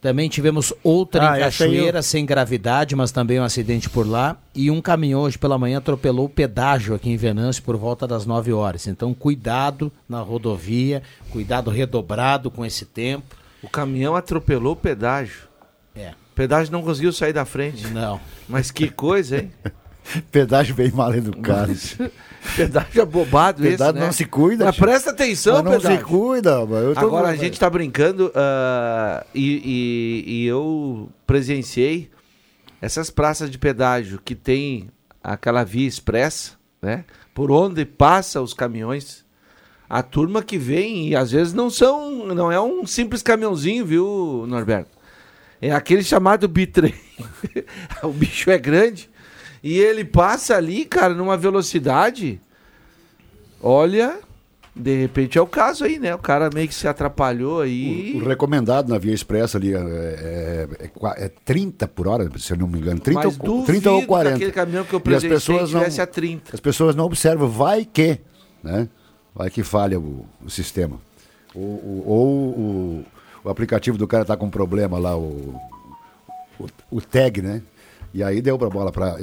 Também 0.00 0.28
tivemos 0.28 0.72
outra 0.84 1.22
Ah, 1.22 1.26
em 1.26 1.32
aí 1.34 1.38
eu- 1.40 1.44
Cachoeira, 1.46 2.02
sem 2.02 2.24
gravidade, 2.24 2.94
mas 2.94 3.10
também 3.10 3.40
um 3.40 3.44
acidente 3.44 3.90
por 3.90 4.06
lá. 4.08 4.36
E 4.54 4.70
um 4.70 4.80
caminhão 4.80 5.22
hoje 5.22 5.36
pela 5.36 5.58
manhã 5.58 5.78
atropelou 5.78 6.26
o 6.26 6.28
pedágio 6.28 6.94
aqui 6.94 7.10
em 7.10 7.16
Venâncio 7.16 7.62
por 7.64 7.76
volta 7.76 8.06
das 8.06 8.24
9 8.24 8.52
horas. 8.52 8.86
Então, 8.86 9.12
cuidado 9.12 9.90
na 10.08 10.20
rodovia, 10.20 11.02
cuidado 11.30 11.68
redobrado 11.68 12.48
com 12.50 12.64
esse 12.64 12.84
tempo. 12.84 13.34
O 13.60 13.68
caminhão 13.68 14.14
atropelou 14.14 14.74
o 14.74 14.76
pedágio. 14.76 15.48
É, 15.96 16.10
O 16.10 16.34
pedágio 16.36 16.72
não 16.72 16.82
conseguiu 16.82 17.12
sair 17.12 17.32
da 17.32 17.44
frente. 17.44 17.88
não. 17.88 18.20
Mas 18.48 18.70
que 18.70 18.88
coisa, 18.88 19.38
hein? 19.38 19.50
Pedágio 20.30 20.74
bem 20.76 20.92
mal 20.92 21.12
educado. 21.12 21.72
Pedágio 22.56 23.02
abobado 23.02 23.62
esse, 23.62 23.72
Pedágio 23.76 23.94
né? 24.00 24.06
não 24.06 24.12
se 24.12 24.24
cuida. 24.24 24.64
Mas 24.66 24.76
presta 24.76 25.10
atenção, 25.10 25.54
Mas 25.54 25.64
não 25.64 25.72
pedágio. 25.72 25.98
se 25.98 26.04
cuida. 26.04 26.66
mas 26.66 26.84
eu 26.84 26.94
tô- 26.94 27.00
Agora 27.00 27.28
a 27.28 27.36
gente 27.36 27.58
tá 27.58 27.68
brincando 27.68 28.30
ah, 28.34 29.24
e, 29.34 30.24
e- 30.26 30.32
e 30.42 30.46
eu 30.46 31.10
presenciei 31.26 32.10
essas 32.80 33.10
praças 33.10 33.50
de 33.50 33.58
pedágio 33.58 34.20
que 34.24 34.34
tem 34.34 34.88
aquela 35.22 35.64
via 35.64 35.86
expressa, 35.86 36.52
né? 36.80 37.04
Por 37.34 37.50
onde 37.50 37.84
passa 37.84 38.40
os 38.40 38.54
caminhões. 38.54 39.24
A 39.90 40.02
turma 40.02 40.42
que 40.42 40.58
vem 40.58 41.08
e 41.08 41.16
às 41.16 41.30
vezes 41.32 41.54
não 41.54 41.70
são, 41.70 42.26
não 42.34 42.52
é 42.52 42.60
um 42.60 42.86
simples 42.86 43.22
caminhãozinho, 43.22 43.86
viu, 43.86 44.44
Norberto? 44.46 44.90
É 45.62 45.72
aquele 45.72 46.04
chamado 46.04 46.46
bitrem. 46.46 46.94
o 48.02 48.10
bicho 48.12 48.50
é 48.50 48.58
grande 48.58 49.08
e 49.62 49.78
ele 49.78 50.04
passa 50.04 50.56
ali, 50.56 50.84
cara, 50.84 51.14
numa 51.14 51.36
velocidade. 51.36 52.40
Olha, 53.60 54.18
de 54.74 55.00
repente 55.00 55.36
é 55.36 55.40
o 55.42 55.46
caso 55.46 55.84
aí, 55.84 55.98
né? 55.98 56.14
O 56.14 56.18
cara 56.18 56.48
meio 56.54 56.68
que 56.68 56.74
se 56.74 56.86
atrapalhou 56.86 57.60
aí. 57.62 58.14
O, 58.14 58.24
o 58.24 58.28
recomendado 58.28 58.88
na 58.88 58.98
via 58.98 59.12
expressa 59.12 59.58
ali 59.58 59.74
é, 59.74 59.78
é, 59.78 60.68
é 60.80 61.24
é 61.24 61.28
30 61.44 61.88
por 61.88 62.06
hora, 62.06 62.28
se 62.38 62.52
eu 62.52 62.56
não 62.56 62.68
me 62.68 62.78
engano. 62.78 63.00
30, 63.00 63.20
Mas 63.20 63.38
ou, 63.40 63.64
30 63.64 63.90
ou 63.90 63.94
duvido 63.96 64.06
40. 64.08 64.30
que 64.30 64.34
aquele 64.44 64.52
caminhão 64.52 64.84
que 64.84 64.92
eu 64.94 65.02
E 65.04 65.14
as 65.14 65.22
pessoas 65.24 65.72
não, 65.72 65.80
a 65.82 66.06
30. 66.06 66.54
As 66.54 66.60
pessoas 66.60 66.94
não 66.94 67.04
observam, 67.04 67.48
vai 67.48 67.84
que, 67.84 68.20
né? 68.62 68.88
Vai 69.34 69.50
que 69.50 69.62
falha 69.64 69.98
o, 69.98 70.24
o 70.44 70.48
sistema. 70.50 71.00
Ou, 71.54 71.62
o- 71.64 72.04
ou 72.06 72.26
o, 72.28 73.04
o 73.44 73.48
aplicativo 73.50 73.98
do 73.98 74.06
cara 74.06 74.24
tá 74.24 74.36
com 74.36 74.48
problema 74.48 74.98
lá, 74.98 75.16
o, 75.16 75.56
o, 76.60 76.66
o 76.90 77.00
tag, 77.00 77.42
né? 77.42 77.62
E 78.18 78.22
aí 78.24 78.42
deu 78.42 78.58
pra 78.58 78.68
bola 78.68 78.90
para 78.90 79.16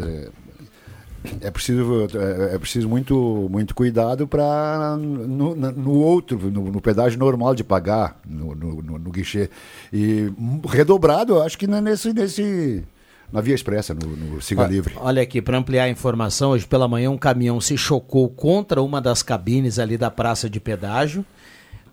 é 1.42 1.50
preciso, 1.52 2.08
é, 2.14 2.56
é 2.56 2.58
preciso 2.58 2.88
muito, 2.88 3.48
muito 3.52 3.74
cuidado 3.76 4.28
para 4.28 4.96
no, 4.98 5.56
no 5.56 5.92
outro, 5.92 6.38
no, 6.52 6.72
no 6.72 6.80
pedágio 6.80 7.20
normal 7.20 7.56
de 7.56 7.64
pagar, 7.64 8.20
no, 8.26 8.54
no, 8.56 8.82
no- 9.00 9.12
guichê. 9.12 9.50
E 9.92 10.32
redobrado, 10.68 11.42
acho 11.42 11.58
que 11.58 11.66
é 11.66 11.82
nesse, 11.82 12.14
nesse, 12.14 12.84
na 13.32 13.42
via 13.42 13.56
expressa, 13.56 13.94
no, 13.94 14.16
no 14.16 14.42
Siga 14.42 14.64
Ó, 14.64 14.68
Livre. 14.68 14.94
Olha 14.98 15.22
aqui, 15.22 15.42
para 15.42 15.58
ampliar 15.58 15.86
a 15.86 15.90
informação, 15.90 16.52
hoje 16.52 16.66
pela 16.68 16.88
manhã 16.88 17.10
um 17.10 17.18
caminhão 17.18 17.60
se 17.60 17.78
chocou 17.78 18.30
contra 18.30 18.82
uma 18.82 19.02
das 19.02 19.24
cabines 19.24 19.80
ali 19.80 19.98
da 19.98 20.12
praça 20.12 20.50
de 20.50 20.60
pedágio. 20.60 21.26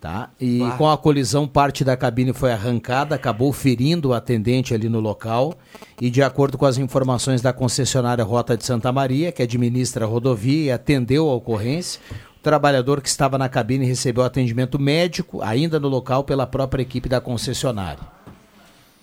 Tá? 0.03 0.31
E 0.41 0.59
Bah. 0.59 0.77
com 0.77 0.91
a 0.91 0.99
colisão, 0.99 1.47
parte 1.47 1.85
da 1.85 1.97
cabine 1.97 2.33
foi 2.33 2.51
arrancada, 2.51 3.15
acabou 3.15 3.53
ferindo 3.53 4.09
o 4.09 4.13
atendente 4.13 4.75
ali 4.75 4.89
no 4.89 4.99
local. 4.99 5.55
E 6.01 6.11
de 6.11 6.21
acordo 6.21 6.59
com 6.59 6.67
as 6.67 6.77
informações 6.77 7.41
da 7.41 7.53
concessionária 7.53 8.25
Rota 8.25 8.57
de 8.57 8.65
Santa 8.65 8.91
Maria, 8.91 9.31
que 9.31 9.45
administra 9.45 10.05
a 10.05 10.09
rodovia 10.09 10.65
e 10.65 10.71
atendeu 10.73 11.31
a 11.31 11.35
ocorrência, 11.35 12.01
o 12.37 12.43
trabalhador 12.43 13.01
que 13.01 13.09
estava 13.09 13.39
na 13.39 13.49
cabine 13.49 13.87
recebeu 13.87 14.25
atendimento 14.25 14.77
médico, 14.77 15.41
ainda 15.41 15.79
no 15.79 15.87
local, 15.87 16.25
pela 16.25 16.49
própria 16.49 16.83
equipe 16.83 17.09
da 17.09 17.21
concessionária. 17.21 18.03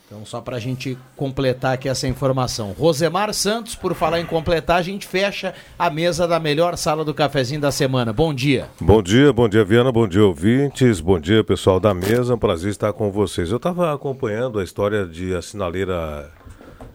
Então, 0.09 0.25
só 0.25 0.41
para 0.41 0.57
a 0.57 0.59
gente 0.59 0.97
completar 1.15 1.75
aqui 1.75 1.87
essa 1.87 2.07
informação. 2.07 2.71
Rosemar 2.71 3.31
Santos, 3.31 3.75
por 3.75 3.93
falar 3.93 4.19
em 4.19 4.25
completar, 4.25 4.77
a 4.77 4.81
gente 4.81 5.05
fecha 5.05 5.53
a 5.77 5.87
mesa 5.87 6.27
da 6.27 6.39
melhor 6.39 6.75
sala 6.77 7.05
do 7.05 7.13
cafezinho 7.13 7.61
da 7.61 7.71
semana. 7.71 8.11
Bom 8.11 8.33
dia. 8.33 8.67
Bom 8.81 9.03
dia, 9.03 9.31
bom 9.31 9.47
dia, 9.47 9.63
Viana, 9.63 9.91
bom 9.91 10.07
dia, 10.07 10.25
ouvintes, 10.25 10.99
bom 10.99 11.19
dia, 11.19 11.43
pessoal 11.43 11.79
da 11.79 11.93
mesa, 11.93 12.33
é 12.33 12.35
um 12.35 12.39
prazer 12.39 12.71
estar 12.71 12.91
com 12.91 13.11
vocês. 13.11 13.51
Eu 13.51 13.57
estava 13.57 13.93
acompanhando 13.93 14.57
a 14.57 14.63
história 14.63 15.05
de 15.05 15.35
a 15.35 15.43
sinaleira 15.43 16.31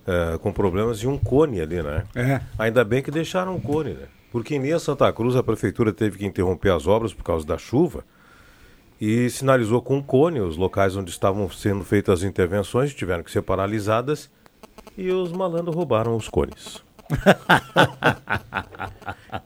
eh, 0.08 0.36
com 0.42 0.52
problemas 0.52 0.98
de 0.98 1.06
um 1.06 1.16
cone 1.16 1.60
ali, 1.60 1.80
né? 1.84 2.02
É. 2.16 2.40
Ainda 2.58 2.84
bem 2.84 3.00
que 3.00 3.12
deixaram 3.12 3.54
o 3.54 3.60
cone, 3.60 3.90
né? 3.90 4.06
Porque 4.32 4.56
em 4.56 4.58
linha 4.58 4.80
Santa 4.80 5.12
Cruz 5.12 5.36
a 5.36 5.42
prefeitura 5.44 5.92
teve 5.92 6.18
que 6.18 6.26
interromper 6.26 6.72
as 6.72 6.88
obras 6.88 7.14
por 7.14 7.22
causa 7.22 7.46
da 7.46 7.56
chuva 7.56 8.02
e 9.06 9.28
sinalizou 9.30 9.82
com 9.82 10.02
cone 10.02 10.40
os 10.40 10.56
locais 10.56 10.96
onde 10.96 11.10
estavam 11.10 11.50
sendo 11.50 11.84
feitas 11.84 12.20
as 12.20 12.24
intervenções, 12.24 12.94
tiveram 12.94 13.22
que 13.22 13.30
ser 13.30 13.42
paralisadas 13.42 14.30
e 14.96 15.10
os 15.10 15.30
malandros 15.32 15.74
roubaram 15.76 16.16
os 16.16 16.28
cones. 16.28 16.82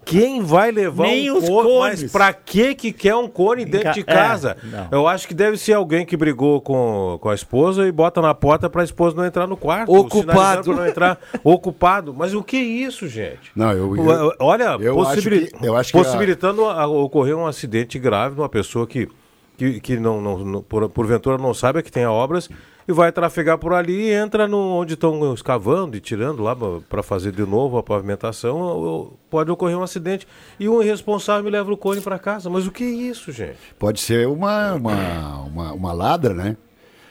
Quem 0.04 0.42
vai 0.42 0.70
levar 0.70 1.04
Nem 1.04 1.30
um 1.30 1.38
os 1.38 1.44
cone? 1.48 1.68
cones. 1.68 2.02
Mas 2.02 2.12
pra 2.12 2.32
que 2.32 2.74
que 2.74 2.92
quer 2.92 3.14
um 3.16 3.28
cone 3.28 3.64
dentro 3.64 3.84
ca- 3.88 3.92
de 3.92 4.00
é, 4.00 4.04
casa? 4.04 4.56
não. 4.62 4.88
Eu 4.92 5.08
acho 5.08 5.26
que 5.26 5.34
deve 5.34 5.56
ser 5.56 5.72
alguém 5.74 6.06
que 6.06 6.16
brigou 6.16 6.60
com, 6.60 7.18
com 7.20 7.28
a 7.28 7.34
esposa 7.34 7.86
e 7.86 7.92
bota 7.92 8.20
na 8.22 8.34
porta 8.34 8.70
pra 8.70 8.84
esposa 8.84 9.16
não 9.16 9.24
entrar 9.24 9.46
no 9.46 9.56
quarto. 9.56 9.92
Ocupado. 9.92 10.72
não 10.74 10.86
entrar 10.86 11.18
ocupado. 11.42 12.14
Mas 12.16 12.32
o 12.34 12.42
que 12.42 12.56
é 12.56 12.60
isso, 12.62 13.08
gente? 13.08 13.50
Não, 13.56 13.72
eu, 13.72 13.96
eu- 13.96 14.32
Olha, 14.38 14.76
eu 14.80 14.94
possibili- 14.94 15.44
acho 15.44 15.58
que- 15.60 15.66
eu 15.66 15.76
acho 15.76 15.92
que 15.92 15.98
a- 15.98 16.02
possibilitando 16.04 16.64
a- 16.64 16.86
ocorrer 16.86 17.36
um 17.36 17.46
acidente 17.46 17.98
grave 17.98 18.36
numa 18.36 18.48
pessoa 18.48 18.86
que, 18.86 19.08
que, 19.58 19.80
que 19.80 19.96
não, 19.98 20.20
não, 20.22 20.38
não- 20.38 20.62
por, 20.62 20.88
porventura 20.88 21.36
não 21.36 21.52
sabe 21.52 21.82
que 21.82 21.92
tem 21.92 22.06
obras 22.06 22.48
e 22.86 22.92
vai 22.92 23.12
trafegar 23.12 23.58
por 23.58 23.74
ali 23.74 24.04
e 24.06 24.12
entra 24.12 24.48
no, 24.48 24.56
onde 24.56 24.94
estão 24.94 25.34
escavando 25.34 25.94
e 25.94 26.00
tirando 26.00 26.42
lá 26.42 26.56
para 26.88 27.02
fazer 27.02 27.32
de 27.32 27.42
novo 27.44 27.76
a 27.76 27.82
pavimentação, 27.82 28.56
ou- 28.58 29.18
pode 29.28 29.50
ocorrer 29.50 29.76
um 29.76 29.82
acidente 29.82 30.26
e 30.58 30.66
um 30.68 30.80
irresponsável 30.80 31.44
me 31.44 31.50
leva 31.50 31.70
o 31.70 31.76
cone 31.76 32.00
para 32.00 32.18
casa. 32.18 32.48
Mas 32.48 32.66
o 32.66 32.70
que 32.70 32.84
é 32.84 32.86
isso, 32.86 33.30
gente? 33.32 33.58
pode 33.78 34.00
ser 34.00 34.26
uma, 34.28 34.72
uma, 34.74 35.38
uma, 35.42 35.72
uma 35.74 35.92
ladra, 35.92 36.32
né? 36.32 36.56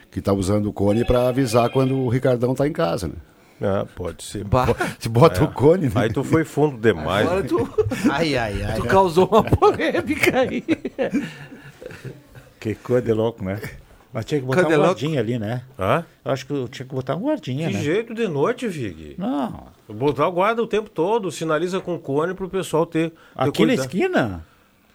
Que 0.09 0.21
tá 0.21 0.33
usando 0.33 0.67
o 0.67 0.73
cone 0.73 1.05
para 1.05 1.27
avisar 1.27 1.69
quando 1.69 1.95
o 1.95 2.07
Ricardão 2.09 2.55
tá 2.55 2.65
em 2.67 2.71
casa, 2.73 3.09
né? 3.09 3.13
Ah, 3.61 3.85
pode 3.95 4.23
ser. 4.23 4.43
Bah, 4.43 4.67
Se 4.99 5.09
bota 5.09 5.43
o 5.43 5.51
cone, 5.51 5.87
né? 5.87 5.91
Aí 5.95 6.13
tu 6.13 6.23
foi 6.23 6.43
fundo 6.45 6.77
demais. 6.77 7.25
agora 7.27 7.41
né? 7.41 7.47
tu, 7.47 7.69
Ai, 8.09 8.35
ai, 8.37 8.63
ai. 8.63 8.75
tu 8.77 8.83
causou 8.87 9.27
uma 9.31 9.43
polêmica 9.43 10.39
aí. 10.39 10.63
Que 12.59 12.75
coisa 12.75 13.05
de 13.05 13.13
louco, 13.13 13.43
né? 13.43 13.59
Mas 14.13 14.25
tinha 14.25 14.39
que 14.39 14.45
botar 14.47 14.61
Cadê 14.63 14.73
um 14.75 14.77
louco? 14.77 14.91
guardinha 14.93 15.19
ali, 15.19 15.37
né? 15.37 15.61
Hã? 15.77 16.03
Eu 16.25 16.31
acho 16.31 16.45
que 16.47 16.53
eu 16.53 16.67
tinha 16.67 16.85
que 16.87 16.95
botar 16.95 17.15
um 17.15 17.21
guardinha, 17.21 17.67
Que 17.67 17.73
né? 17.75 17.81
jeito 17.83 18.13
de 18.15 18.27
noite, 18.27 18.67
Vig. 18.67 19.15
Não. 19.17 19.67
Botar 19.89 20.27
o 20.27 20.31
guarda 20.31 20.61
o 20.63 20.67
tempo 20.67 20.89
todo, 20.89 21.31
sinaliza 21.31 21.79
com 21.79 21.99
cone 21.99 22.33
pro 22.33 22.49
pessoal 22.49 22.85
ter. 22.85 23.09
ter 23.11 23.15
Aqui 23.35 23.61
na 23.65 23.67
cuidado. 23.67 23.79
esquina? 23.85 24.45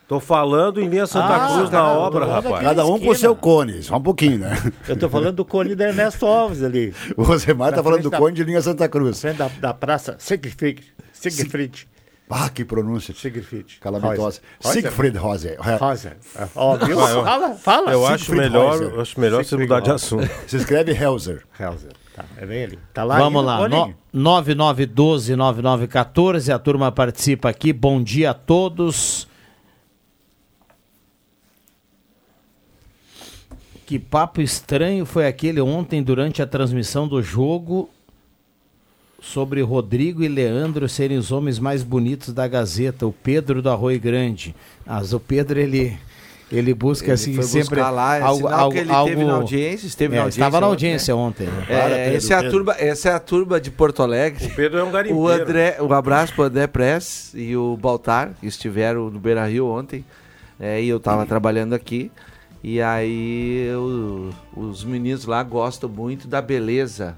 Tô 0.08 0.18
falando 0.18 0.80
em 0.80 0.88
linha 0.88 1.06
Santa 1.06 1.36
Ah, 1.36 1.54
Cruz 1.54 1.70
na 1.70 1.88
obra, 1.90 2.26
rapaz. 2.26 2.62
Cada 2.62 2.84
um 2.84 2.98
com 2.98 3.08
o 3.10 3.14
seu 3.14 3.34
cone, 3.36 3.82
só 3.82 3.96
um 3.96 4.02
pouquinho, 4.02 4.38
né? 4.38 4.50
Eu 4.88 4.96
tô 4.98 5.08
falando 5.08 5.36
do 5.36 5.44
cone 5.44 5.74
da 5.74 5.88
Ernesto 5.88 6.26
Alves 6.26 6.62
ali. 6.62 6.92
O 7.16 7.22
Rosemar 7.22 7.70
Na 7.70 7.76
tá 7.76 7.82
falando 7.82 8.00
frente 8.00 8.04
do 8.04 8.10
da- 8.10 8.18
cone 8.18 8.34
de 8.34 8.44
linha 8.44 8.60
Santa 8.60 8.88
Cruz. 8.88 9.20
Frente 9.20 9.36
da, 9.36 9.48
da 9.48 9.72
praça 9.72 10.16
Siegfried. 10.18 10.82
Siegfried. 11.12 11.86
Ah, 12.34 12.48
que 12.48 12.64
pronúncia. 12.64 13.14
Siegfried. 13.14 13.78
Calamitosa. 13.80 14.40
Rosa. 14.62 14.72
Siegfried 14.80 15.16
Rose. 15.18 15.54
Rosa. 15.78 16.16
Ó, 16.54 16.76
viu? 16.76 16.98
Ah, 16.98 17.10
eu- 17.10 17.24
Fala, 17.24 17.54
fala. 17.54 17.92
Eu 17.92 18.06
acho 18.06 18.24
Siegfried 18.24 18.50
melhor, 18.50 19.00
acho 19.00 19.20
melhor 19.20 19.44
você 19.44 19.54
mudar 19.56 19.80
de 19.80 19.90
assunto. 19.90 20.28
Se 20.48 20.56
escreve 20.56 20.92
Helzer. 20.92 21.44
Helzer. 21.60 21.92
Tá, 22.14 22.24
é 22.36 22.46
bem 22.46 22.64
ali. 22.64 22.78
Tá 22.92 23.04
lá 23.04 23.18
Vamos 23.18 23.44
lá, 23.44 23.68
no, 23.68 23.94
9912-9914, 24.14 26.54
a 26.54 26.58
turma 26.58 26.92
participa 26.92 27.48
aqui. 27.48 27.72
Bom 27.72 28.02
dia 28.02 28.30
a 28.30 28.34
todos. 28.34 29.26
Que 33.86 33.98
papo 33.98 34.40
estranho 34.40 35.04
foi 35.04 35.26
aquele 35.26 35.60
ontem 35.60 36.02
durante 36.02 36.40
a 36.40 36.46
transmissão 36.46 37.06
do 37.08 37.20
jogo 37.22 37.90
sobre 39.24 39.62
Rodrigo 39.62 40.22
e 40.24 40.28
Leandro 40.28 40.88
serem 40.88 41.16
os 41.16 41.30
homens 41.30 41.58
mais 41.60 41.84
bonitos 41.84 42.34
da 42.34 42.48
Gazeta, 42.48 43.06
o 43.06 43.12
Pedro 43.12 43.62
do 43.62 43.70
Arroio 43.70 44.00
Grande. 44.00 44.52
Mas 44.84 45.12
o 45.12 45.20
Pedro, 45.20 45.60
ele, 45.60 45.96
ele 46.50 46.74
busca 46.74 47.06
Ele 47.06 47.12
assim 47.12 47.32
foi 47.34 47.44
sempre 47.44 47.80
lá, 47.80 48.16
é 48.16 48.34
sinal 48.34 48.68
que 48.70 48.78
ele 48.78 48.92
teve 49.04 49.24
na 49.24 49.34
audiência, 49.34 49.86
esteve 49.86 50.14
É, 50.14 50.18
na 50.18 50.22
audiência 50.24 50.40
Estava 50.40 50.60
na 50.60 50.66
audiência 50.66 51.14
ontem. 51.14 51.46
né? 51.46 51.66
É, 51.68 51.78
Para, 51.80 51.94
Pedro, 51.94 52.16
esse 52.16 52.32
é 52.32 52.34
a 52.36 52.38
Pedro. 52.40 52.52
turba, 52.56 52.76
essa 52.78 53.08
é 53.10 53.12
a 53.14 53.20
turba 53.20 53.60
de 53.60 53.70
Porto 53.70 54.02
Alegre. 54.02 54.48
Pedro 54.56 54.80
é 54.80 54.82
um 54.84 54.90
garimpeiro. 54.90 55.22
O 55.22 55.28
André, 55.28 55.76
um 55.80 55.92
abraço 55.92 56.34
pro 56.34 56.42
André 56.42 56.66
Press 56.66 57.30
e 57.32 57.56
o 57.56 57.76
Baltar, 57.76 58.32
que 58.40 58.46
estiveram 58.48 59.08
no 59.08 59.20
Beira 59.20 59.46
Rio 59.46 59.68
ontem. 59.68 60.04
É, 60.58 60.82
e 60.82 60.88
eu 60.88 60.98
tava 60.98 61.24
trabalhando 61.26 61.74
aqui. 61.74 62.10
E 62.62 62.82
aí 62.82 63.68
o- 63.76 64.30
os 64.56 64.84
meninos 64.84 65.26
lá 65.26 65.42
gostam 65.44 65.88
muito 65.88 66.26
da 66.28 66.42
beleza 66.42 67.16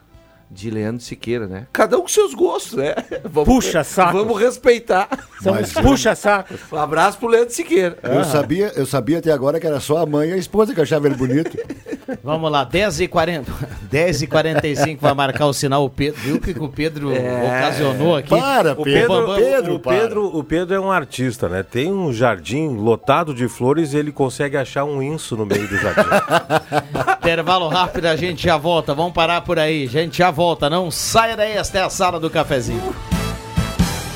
de 0.51 0.71
Leandro 0.71 1.03
Siqueira, 1.03 1.47
né? 1.47 1.67
Cada 1.73 1.97
um 1.99 2.03
com 2.03 2.09
seus 2.09 2.35
gostos, 2.35 2.75
né? 2.75 2.95
Vamos, 3.25 3.49
Puxa 3.49 3.83
saco. 3.85 4.13
Vamos 4.19 4.41
respeitar. 4.41 5.09
Mas 5.45 5.71
uns 5.71 5.77
eu- 5.77 5.83
puxa-sacos. 5.83 6.61
Um 6.73 6.77
abraço 6.77 7.19
pro 7.19 7.29
Leandro 7.29 7.53
Siqueira. 7.53 7.99
Eu, 8.03 8.25
sabia, 8.25 8.73
eu 8.77 8.87
sabia 8.87 9.19
até 9.19 9.33
agora 9.33 9.59
que 9.61 9.67
era 9.67 9.81
só 9.81 9.99
a 9.99 10.07
mãe 10.07 10.31
e 10.31 10.33
a 10.33 10.37
esposa 10.37 10.75
que 10.75 10.81
achava 10.81 11.07
ele 11.07 11.17
bonito. 11.17 11.57
Vamos 12.23 12.51
lá, 12.51 12.65
10h40. 12.69 13.45
10h45 13.93 14.99
vai 15.01 15.15
marcar 15.15 15.47
o 15.47 15.53
sinal. 15.53 15.85
O 15.85 15.91
Pedro, 15.91 16.21
viu 16.21 16.37
o 16.37 16.41
que 16.41 16.51
o 16.59 16.69
Pedro 16.69 17.11
ocasionou 17.13 18.17
aqui? 18.17 18.29
Para, 18.31 18.73
O 18.73 18.85
Pedro. 18.85 19.35
Pedro, 19.35 19.35
Pedro, 19.37 19.75
o, 19.75 19.81
Pedro, 19.81 20.39
o 20.39 20.45
Pedro 20.45 20.75
é 20.75 20.81
um 20.81 20.91
artista, 20.91 21.49
né? 21.49 21.63
Tem 21.63 21.91
um 21.93 22.13
jardim 22.13 22.77
lotado 22.77 23.35
de 23.35 23.49
flores 23.49 23.93
e 23.93 23.97
ele 23.99 24.13
consegue 24.13 24.57
achar 24.57 24.85
um 24.85 25.03
inso 25.03 25.37
no 25.37 25.47
meio 25.47 25.67
do 25.67 25.77
jardim. 25.79 26.09
Intervalo 27.19 27.69
rápido, 27.69 28.07
a 28.07 28.17
gente 28.17 28.43
já 28.45 28.57
volta. 28.57 28.95
Vamos 28.95 29.13
parar 29.13 29.41
por 29.43 29.59
aí. 29.59 29.85
A 29.85 29.89
gente 29.89 30.19
já 30.19 30.31
volta, 30.35 30.69
não 30.69 30.91
saia 30.91 31.37
daí. 31.37 31.53
Esta 31.53 31.79
é 31.79 31.83
a 31.83 31.89
sala 31.89 32.21
do 32.21 32.29
cafezinho. 32.29 32.95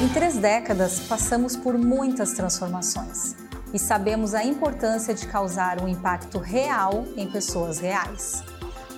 Em 0.03 0.09
três 0.09 0.37
décadas, 0.37 1.01
passamos 1.01 1.57
por 1.57 1.79
muitas 1.79 2.33
transformações 2.33 3.35
e 3.73 3.79
sabemos 3.79 4.35
a 4.35 4.45
importância 4.45 5.15
de 5.15 5.27
causar 5.27 5.83
um 5.83 5.89
impacto 5.89 6.39
real 6.39 7.05
em 7.17 7.27
pessoas 7.27 7.79
reais. 7.79 8.43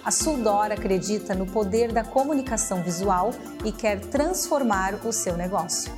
A 0.04 0.10
Suldor 0.10 0.72
acredita 0.72 1.34
no 1.34 1.46
poder 1.46 1.92
da 1.92 2.02
comunicação 2.02 2.82
visual 2.82 3.32
e 3.64 3.70
quer 3.70 4.00
transformar 4.00 4.94
o 5.04 5.12
seu 5.12 5.36
negócio. 5.36 5.92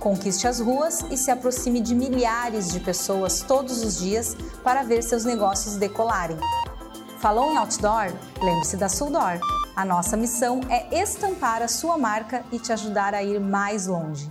Conquiste 0.00 0.46
as 0.46 0.60
ruas 0.60 1.04
e 1.10 1.16
se 1.16 1.30
aproxime 1.30 1.80
de 1.80 1.94
milhares 1.94 2.72
de 2.72 2.80
pessoas 2.80 3.42
todos 3.42 3.82
os 3.82 3.98
dias 3.98 4.36
para 4.62 4.82
ver 4.82 5.02
seus 5.02 5.24
negócios 5.24 5.76
decolarem. 5.76 6.36
Falou 7.20 7.50
em 7.52 7.56
outdoor? 7.56 8.12
Lembre-se 8.42 8.76
da 8.76 8.88
Suldor. 8.88 9.40
A 9.76 9.84
nossa 9.84 10.16
missão 10.16 10.60
é 10.70 11.02
estampar 11.02 11.60
a 11.60 11.66
sua 11.66 11.98
marca 11.98 12.44
e 12.52 12.60
te 12.60 12.72
ajudar 12.72 13.12
a 13.12 13.24
ir 13.24 13.40
mais 13.40 13.88
longe. 13.88 14.30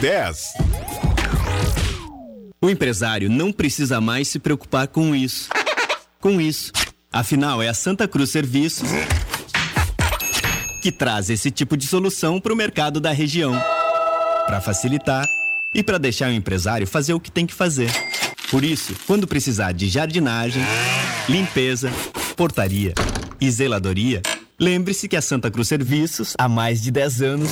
O 2.59 2.67
empresário 2.67 3.29
não 3.29 3.51
precisa 3.51 4.01
mais 4.01 4.29
se 4.29 4.39
preocupar 4.39 4.87
com 4.87 5.13
isso. 5.15 5.47
Com 6.19 6.41
isso. 6.41 6.71
Afinal, 7.11 7.61
é 7.61 7.69
a 7.69 7.73
Santa 7.75 8.07
Cruz 8.07 8.31
Serviços 8.31 8.89
que 10.81 10.91
traz 10.91 11.29
esse 11.29 11.51
tipo 11.51 11.77
de 11.77 11.85
solução 11.85 12.41
para 12.41 12.51
o 12.51 12.55
mercado 12.55 12.99
da 12.99 13.11
região. 13.11 13.53
Para 14.47 14.59
facilitar 14.59 15.23
e 15.71 15.83
para 15.83 15.99
deixar 15.99 16.31
o 16.31 16.33
empresário 16.33 16.87
fazer 16.87 17.13
o 17.13 17.19
que 17.19 17.29
tem 17.29 17.45
que 17.45 17.53
fazer. 17.53 17.91
Por 18.49 18.63
isso, 18.63 18.95
quando 19.05 19.27
precisar 19.27 19.71
de 19.71 19.87
jardinagem, 19.87 20.63
limpeza, 21.29 21.91
portaria 22.35 22.95
e 23.39 23.51
zeladoria, 23.51 24.23
lembre-se 24.59 25.07
que 25.07 25.15
a 25.15 25.21
Santa 25.21 25.51
Cruz 25.51 25.67
Serviços, 25.67 26.33
há 26.39 26.49
mais 26.49 26.81
de 26.81 26.89
10 26.89 27.21
anos, 27.21 27.51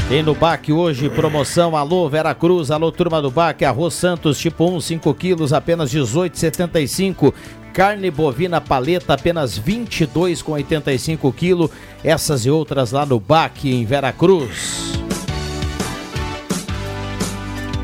Tem 0.08 0.22
no 0.22 0.36
BAC 0.36 0.72
hoje 0.72 1.10
promoção 1.10 1.76
Alô 1.76 2.08
Veracruz, 2.08 2.70
alô 2.70 2.92
turma 2.92 3.20
do 3.20 3.32
BAC, 3.32 3.66
arroz 3.66 3.96
Santos 3.96 4.38
tipo 4.38 4.64
1, 4.64 4.80
5 4.80 5.14
quilos, 5.16 5.52
apenas 5.52 5.92
18,75. 5.92 7.34
Carne 7.76 8.10
bovina 8.10 8.62
paleta, 8.62 9.16
apenas 9.16 9.60
22,85 9.60 11.36
quilo. 11.36 11.70
Essas 12.06 12.46
e 12.46 12.50
outras 12.50 12.94
lá 12.94 13.06
no 13.06 13.20
BAC 13.20 13.66
em 13.66 13.84
Veracruz. 13.84 14.94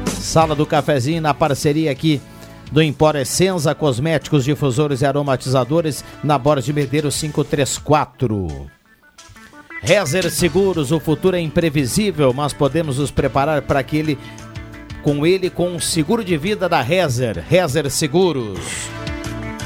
Sala 0.07 0.55
do 0.55 0.65
Cafezinho 0.65 1.21
na 1.21 1.33
parceria 1.33 1.91
aqui 1.91 2.21
do 2.71 2.81
Empor 2.81 3.17
Essenza, 3.17 3.75
cosméticos, 3.75 4.45
difusores 4.45 5.01
e 5.01 5.05
aromatizadores 5.05 6.05
na 6.23 6.37
Borges 6.37 6.67
de 6.67 6.73
Medeiros 6.73 7.19
534. 7.19 8.71
Rezer 9.81 10.31
Seguros, 10.31 10.93
o 10.93 11.01
futuro 11.01 11.35
é 11.35 11.41
imprevisível, 11.41 12.31
mas 12.31 12.53
podemos 12.53 12.97
nos 12.97 13.11
preparar 13.11 13.61
para 13.63 13.81
aquele 13.81 14.17
com 15.03 15.27
ele 15.27 15.49
com 15.49 15.75
o 15.75 15.81
seguro 15.81 16.23
de 16.23 16.37
vida 16.37 16.69
da 16.69 16.81
Rezer, 16.81 17.43
Rezer 17.45 17.89
Seguros. 17.89 19.00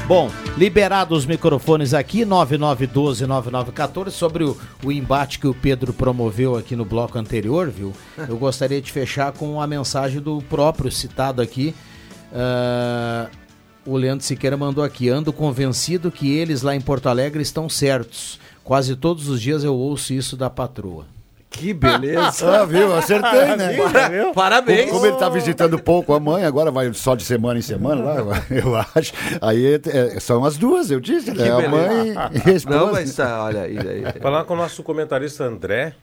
Bom, 0.06 0.30
liberados 0.56 1.18
os 1.18 1.26
microfones 1.26 1.92
aqui, 1.92 2.20
9912-9914, 2.20 4.10
sobre 4.10 4.44
o, 4.44 4.56
o 4.84 4.92
embate 4.92 5.40
que 5.40 5.48
o 5.48 5.54
Pedro 5.54 5.92
promoveu 5.92 6.56
aqui 6.56 6.76
no 6.76 6.84
bloco 6.84 7.18
anterior, 7.18 7.68
viu? 7.68 7.92
Eu 8.28 8.38
gostaria 8.38 8.80
de 8.80 8.92
fechar 8.92 9.32
com 9.32 9.60
a 9.60 9.66
mensagem 9.66 10.20
do 10.20 10.40
próprio 10.42 10.92
citado 10.92 11.42
aqui. 11.42 11.74
Uh, 12.30 13.28
o 13.84 13.96
Leandro 13.96 14.24
Siqueira 14.24 14.56
mandou 14.56 14.84
aqui: 14.84 15.08
ando 15.08 15.32
convencido 15.32 16.12
que 16.12 16.30
eles 16.30 16.62
lá 16.62 16.76
em 16.76 16.80
Porto 16.80 17.08
Alegre 17.08 17.42
estão 17.42 17.68
certos. 17.68 18.38
Quase 18.62 18.94
todos 18.94 19.28
os 19.28 19.42
dias 19.42 19.64
eu 19.64 19.74
ouço 19.74 20.12
isso 20.12 20.36
da 20.36 20.48
patroa. 20.48 21.15
Que 21.48 21.72
beleza. 21.72 22.60
Ah, 22.60 22.64
viu? 22.64 22.94
Acertei, 22.94 23.56
né? 23.56 23.76
Para- 23.76 24.32
Parabéns. 24.34 24.86
Como, 24.90 24.94
como 25.00 25.06
ele 25.06 25.16
tá 25.16 25.28
visitando 25.28 25.78
pouco 25.78 26.12
a 26.12 26.20
mãe, 26.20 26.44
agora 26.44 26.70
vai 26.70 26.92
só 26.92 27.14
de 27.14 27.24
semana 27.24 27.58
em 27.58 27.62
semana 27.62 28.02
lá, 28.22 28.42
eu 28.50 28.76
acho. 28.76 29.12
Aí 29.40 29.80
é, 29.86 30.20
são 30.20 30.44
as 30.44 30.56
duas, 30.58 30.90
eu 30.90 31.00
disse, 31.00 31.32
né? 31.32 31.48
A 31.50 31.68
mãe 31.68 32.14
e 32.46 32.50
a 32.50 32.52
esposa. 32.52 32.78
Não, 32.78 32.92
mas 32.92 33.14
tá, 33.14 33.44
olha 33.44 33.62
aí. 33.62 33.78
aí. 33.78 34.20
Falar 34.20 34.44
com 34.44 34.54
o 34.54 34.56
nosso 34.56 34.82
comentarista 34.82 35.44
André. 35.44 35.94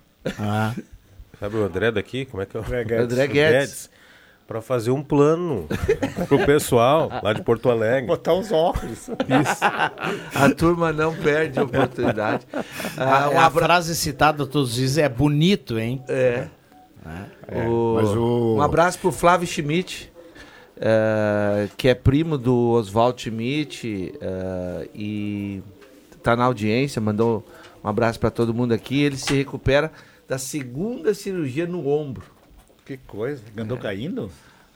Sabe 1.40 1.58
o 1.58 1.64
André 1.66 1.92
daqui? 1.92 2.26
Como 2.26 2.42
é 2.42 2.46
que 2.46 2.56
é? 2.58 2.60
o 2.60 2.64
Guedes. 2.64 3.00
André 3.00 3.28
Guedes. 3.28 3.90
Para 4.48 4.62
fazer 4.62 4.92
um 4.92 5.02
plano 5.02 5.68
pro 6.28 6.46
pessoal 6.46 7.10
lá 7.24 7.32
de 7.34 7.42
Porto 7.42 7.70
Alegre. 7.70 8.08
Botar 8.08 8.34
uns 8.34 8.52
óculos. 8.52 9.08
Isso. 9.08 9.64
A 10.36 10.50
turma 10.56 10.92
não 10.92 11.16
perde 11.16 11.58
a 11.60 11.64
oportunidade. 11.64 12.46
Ah, 12.98 13.28
a 13.30 13.46
abra- 13.46 13.66
frase 13.66 13.96
citada 13.96 14.46
todos 14.46 14.72
os 14.72 14.76
dias 14.76 14.98
é 14.98 15.08
bonito, 15.08 15.80
hein? 15.80 16.04
É. 16.10 16.48
O- 17.68 17.94
mas 17.96 18.10
o- 18.10 18.56
Um 18.58 18.62
abraço 18.62 19.00
pro 19.00 19.12
Flávio 19.12 19.48
Schmidt, 19.48 20.12
eh, 20.80 21.68
que 21.78 21.88
é 21.88 21.94
primo 21.96 22.38
do 22.38 22.72
Oswald 22.72 23.22
Schmidt 23.22 24.14
eh, 24.22 24.90
e 24.94 25.62
tá 26.22 26.36
na 26.36 26.44
audiência, 26.46 27.02
mandou 27.02 27.46
um 27.84 27.88
abraço 27.88 28.20
para 28.20 28.30
todo 28.30 28.54
mundo 28.54 28.74
aqui. 28.74 29.02
Ele 29.04 29.18
se 29.18 29.34
recupera 29.34 29.92
da 30.28 30.38
segunda 30.38 31.14
cirurgia 31.14 31.66
no 31.66 31.88
ombro. 31.88 32.33
Que 32.86 32.98
coisa. 32.98 33.42
Andou 33.58 33.78
caindo? 33.78 34.30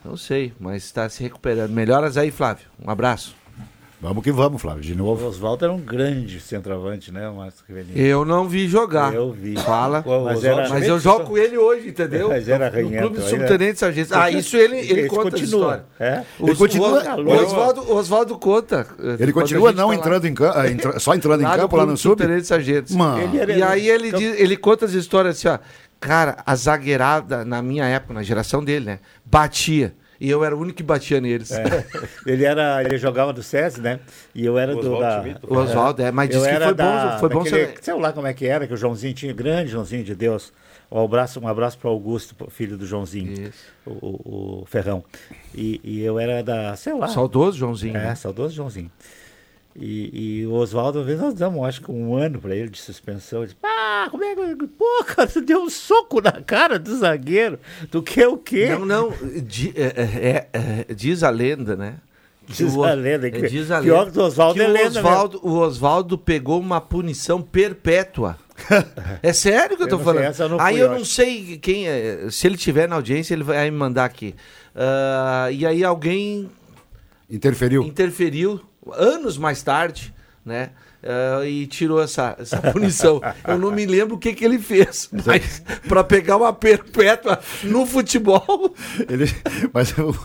Não 0.03 0.15
sei, 0.15 0.53
mas 0.59 0.83
está 0.85 1.09
se 1.09 1.21
recuperando. 1.23 1.71
Melhoras 1.71 2.15
aí, 2.17 2.31
Flávio. 2.31 2.65
Um 2.83 2.89
abraço. 2.89 3.35
Vamos 3.99 4.23
que 4.23 4.31
vamos, 4.31 4.61
Flávio, 4.61 4.83
de 4.83 4.93
O 4.93 4.95
novo. 4.95 5.25
Oswaldo 5.27 5.65
era 5.65 5.73
um 5.73 5.79
grande 5.79 6.39
centroavante, 6.39 7.11
né? 7.11 7.27
O 7.27 7.37
Márcio 7.37 7.63
Rivelino. 7.67 7.97
Eu 7.97 8.23
não 8.23 8.47
vi 8.47 8.67
jogar. 8.67 9.11
Eu 9.11 9.31
vi. 9.31 9.55
Fala. 9.55 10.03
Qual, 10.03 10.23
Mas 10.23 10.43
era- 10.43 10.69
Mas 10.69 10.87
eu 10.87 10.99
jogo 10.99 11.25
com 11.25 11.35
ele 11.35 11.57
hoje, 11.57 11.89
entendeu? 11.89 12.29
Mas 12.29 12.47
era 12.47 12.69
no 12.69 12.75
ranhento 12.75 13.07
clube 13.09 13.17
aí, 13.23 13.27
subtenente 13.29 13.79
sargento. 13.79 14.13
Ah, 14.15 14.29
isso 14.29 14.55
ele, 14.55 14.77
ele 14.77 14.99
Esse 15.01 15.09
conta 15.09 15.29
a 15.29 15.31
continua. 15.31 15.45
história. 15.47 15.85
É? 15.99 16.23
O, 16.39 16.45
Ele 16.47 16.55
continua- 16.55 17.15
o, 17.17 17.21
o 17.23 17.43
Oswaldo, 17.43 17.81
o 17.81 17.95
Oswaldo 17.95 18.37
conta. 18.37 18.87
Ele 19.19 19.33
continua 19.33 19.71
não 19.71 19.87
lá- 19.87 19.95
entrando 19.95 20.27
em 20.27 20.33
campo, 20.35 20.99
só 20.99 21.15
entrando 21.15 21.41
em 21.41 21.45
campo 21.49 21.75
lá 21.75 21.85
no 21.87 21.97
sub. 21.97 22.11
subtenente 22.21 22.45
sargento. 22.45 22.95
Mano, 22.95 23.23
Ele 23.23 23.39
era- 23.39 23.51
E 23.57 23.63
aí 23.63 23.89
ele, 23.89 24.11
diz- 24.11 24.39
ele 24.39 24.55
conta 24.55 24.85
as 24.85 24.93
histórias 24.93 25.37
assim, 25.37 25.47
ó. 25.47 25.57
Cara, 25.99 26.37
a 26.45 26.55
zagueirada, 26.55 27.43
na 27.43 27.61
minha 27.61 27.85
época, 27.85 28.13
na 28.13 28.23
geração 28.23 28.63
dele, 28.63 28.85
né? 28.85 28.99
Batia. 29.25 29.93
E 30.19 30.29
eu 30.29 30.43
era 30.43 30.55
o 30.55 30.59
único 30.59 30.77
que 30.77 30.83
batia 30.83 31.21
neles. 31.21 31.51
É. 31.51 31.63
Ele 32.25 32.43
era, 32.43 32.83
ele 32.83 32.97
jogava 32.97 33.31
do 33.31 33.43
SESI, 33.43 33.81
né? 33.81 33.99
E 34.33 34.43
eu 34.43 34.57
era 34.57 34.75
O 34.75 34.81
do 34.81 34.93
Oswaldo 34.93 35.39
da. 35.39 35.39
O 35.47 35.57
Oswaldo, 35.59 36.01
é, 36.01 36.11
mas 36.11 36.29
Eu 36.31 36.37
disse 36.37 36.49
que 36.49 36.55
era 36.55 36.65
foi 36.65 36.73
da, 36.73 37.05
bom, 37.13 37.19
foi 37.19 37.29
bom 37.29 37.43
daquele- 37.43 37.65
ser- 37.67 37.77
sei 37.83 37.93
lá 37.93 38.11
como 38.11 38.25
é 38.25 38.33
que 38.33 38.47
era, 38.47 38.65
que 38.65 38.73
o 38.73 38.77
Joãozinho 38.77 39.13
tinha, 39.13 39.31
grande 39.31 39.69
Joãozinho 39.71 40.03
de 40.03 40.15
Deus. 40.15 40.51
Um 40.91 41.03
abraço, 41.03 41.39
um 41.39 41.47
abraço 41.47 41.77
para 41.77 41.89
Augusto, 41.91 42.35
filho 42.49 42.77
do 42.77 42.85
Joãozinho, 42.87 43.31
Isso. 43.31 43.63
o, 43.85 43.91
o- 43.91 44.61
o 44.63 44.65
Ferrão. 44.65 45.03
E, 45.53 45.79
e 45.83 46.01
eu 46.01 46.17
era 46.17 46.41
da, 46.41 46.75
sei 46.75 46.93
lá. 46.93 47.07
Saudoso, 47.09 47.57
Joãozinho. 47.59 47.95
É, 47.97 48.05
né? 48.07 48.15
saudoso 48.15 48.55
Joãozinho. 48.55 48.89
E, 49.79 50.39
e 50.41 50.47
o 50.47 50.53
Oswaldo, 50.53 50.97
uma 50.99 51.05
vez 51.05 51.19
nós 51.19 51.35
damos, 51.35 51.63
acho 51.63 51.81
que 51.81 51.91
um 51.91 52.15
ano 52.15 52.39
para 52.39 52.55
ele 52.55 52.69
de 52.69 52.79
suspensão. 52.81 53.39
Ele 53.39 53.47
disse, 53.47 53.57
ah, 53.63 54.07
como 54.09 54.23
é 54.23 54.35
que. 54.35 54.67
Pô, 54.67 55.03
cara, 55.05 55.27
tu 55.27 55.39
deu 55.39 55.61
um 55.61 55.69
soco 55.69 56.19
na 56.19 56.31
cara 56.31 56.79
do 56.79 56.97
zagueiro. 56.97 57.59
Tu 57.91 58.01
quer 58.01 58.27
o 58.27 58.37
quê? 58.37 58.69
Não, 58.69 58.85
não, 58.85 59.13
di- 59.43 59.73
é, 59.75 60.47
é, 60.51 60.85
é, 60.89 60.93
diz 60.95 61.21
a 61.21 61.29
lenda, 61.29 61.75
né? 61.75 61.95
que 62.47 62.53
Diz 62.53 62.73
o- 62.75 62.83
a 62.83 62.93
lenda, 62.93 63.27
é, 63.27 63.31
que- 63.31 63.47
diz 63.49 63.69
a 63.69 63.81
pior 63.81 63.99
lenda 64.05 64.11
que 64.13 64.19
o 64.19 64.23
Oswaldo 64.23 64.53
que 64.55 64.61
é 64.61 64.67
o 64.67 64.71
lenda 64.71 64.83
mesmo. 64.85 64.99
Oswaldo, 65.07 65.39
o 65.43 65.51
Oswaldo 65.59 66.17
pegou 66.17 66.59
uma 66.59 66.81
punição 66.81 67.41
perpétua. 67.41 68.37
é 69.21 69.31
sério 69.33 69.77
que 69.77 69.83
eu 69.83 69.87
tô 69.87 69.95
Eu 69.95 69.99
sei, 69.99 70.05
falando? 70.05 70.23
essa 70.23 70.43
eu 70.45 70.59
aí 70.59 70.79
eu 70.79 70.89
não 70.89 71.05
sei 71.05 71.57
quem 71.59 71.87
é. 71.87 72.27
Se 72.31 72.47
ele 72.47 72.57
tiver 72.57 72.87
na 72.89 72.95
audiência, 72.95 73.33
ele 73.35 73.43
vai 73.43 73.69
me 73.69 73.77
mandar 73.77 74.05
aqui. 74.05 74.33
Ah, 74.73 75.49
e 75.51 75.65
aí 75.67 75.83
alguém 75.83 76.49
interferiu. 77.29 77.83
interferiu 77.83 78.59
anos 78.93 79.37
mais 79.37 79.61
tarde, 79.63 80.13
né? 80.45 80.71
ah, 81.03 81.45
e 81.45 81.65
tirou 81.67 82.01
essa, 82.01 82.35
essa 82.39 82.57
punição. 82.71 83.21
Eu 83.47 83.57
não 83.57 83.71
me 83.71 83.85
lembro 83.85 84.15
o 84.15 84.19
que, 84.19 84.33
que 84.33 84.43
ele 84.43 84.59
fez, 84.59 85.09
mas 85.25 85.61
para 85.87 86.03
pegar 86.03 86.37
uma 86.37 86.53
perpétua 86.53 87.39
no 87.63 87.85
futebol. 87.85 88.73
Ele, 89.07 89.25
mas 89.73 89.97
eu, 89.97 90.15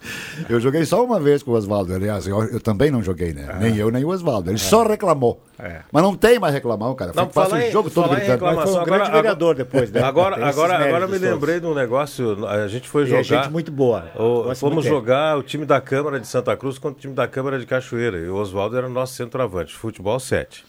eu 0.48 0.60
joguei 0.60 0.84
só 0.84 1.04
uma 1.04 1.18
vez 1.18 1.42
com 1.42 1.50
o 1.50 1.54
Oswaldo, 1.54 1.94
aliás, 1.94 2.26
eu, 2.26 2.42
eu 2.44 2.60
também 2.60 2.90
não 2.90 3.02
joguei, 3.02 3.32
né? 3.32 3.56
Nem 3.60 3.76
eu, 3.76 3.90
nem 3.90 4.04
o 4.04 4.08
Oswaldo. 4.08 4.50
Ele 4.50 4.58
só 4.58 4.82
reclamou. 4.86 5.42
É. 5.58 5.80
Mas 5.90 6.02
não 6.02 6.14
tem 6.14 6.38
mais 6.38 6.54
reclamar, 6.54 6.94
cara. 6.94 7.12
Não, 7.14 7.26
Passa 7.26 7.50
falar 7.50 7.64
o 7.64 7.70
jogo 7.72 7.90
todo 7.90 8.08
gritando. 8.10 8.44
Mas 8.44 8.70
foi 8.70 8.80
um 8.80 8.84
grande 8.84 9.02
agora- 9.02 9.12
vereador 9.16 9.54
depois, 9.56 9.90
né? 9.90 10.00
Agora, 10.02 10.36
agora, 10.48 10.74
agora 10.76 11.06
me 11.06 11.18
todos. 11.18 11.28
lembrei 11.34 11.58
de 11.60 11.66
um 11.66 11.74
negócio. 11.74 12.46
A 12.46 12.68
gente 12.68 12.88
foi 12.88 13.02
E 13.02 13.14
é 13.14 13.22
jogar. 13.22 13.42
gente 13.42 13.52
muito 13.52 13.72
boa. 13.72 14.04
o- 14.16 14.54
fomos 14.54 14.84
jogar 14.84 15.36
o 15.36 15.42
time 15.42 15.64
da 15.66 15.80
Câmara 15.80 16.20
de 16.20 16.26
Santa 16.28 16.56
Cruz 16.56 16.78
contra 16.78 16.96
o 16.98 17.00
time 17.00 17.14
da 17.14 17.26
Câmara 17.26 17.58
de 17.58 17.66
Cachoeira. 17.66 18.18
E 18.18 18.28
o 18.28 18.36
Oswaldo 18.36 18.76
era 18.76 18.88
nosso 18.88 19.14
centroavante, 19.14 19.74
futebol 19.74 20.20
7. 20.20 20.64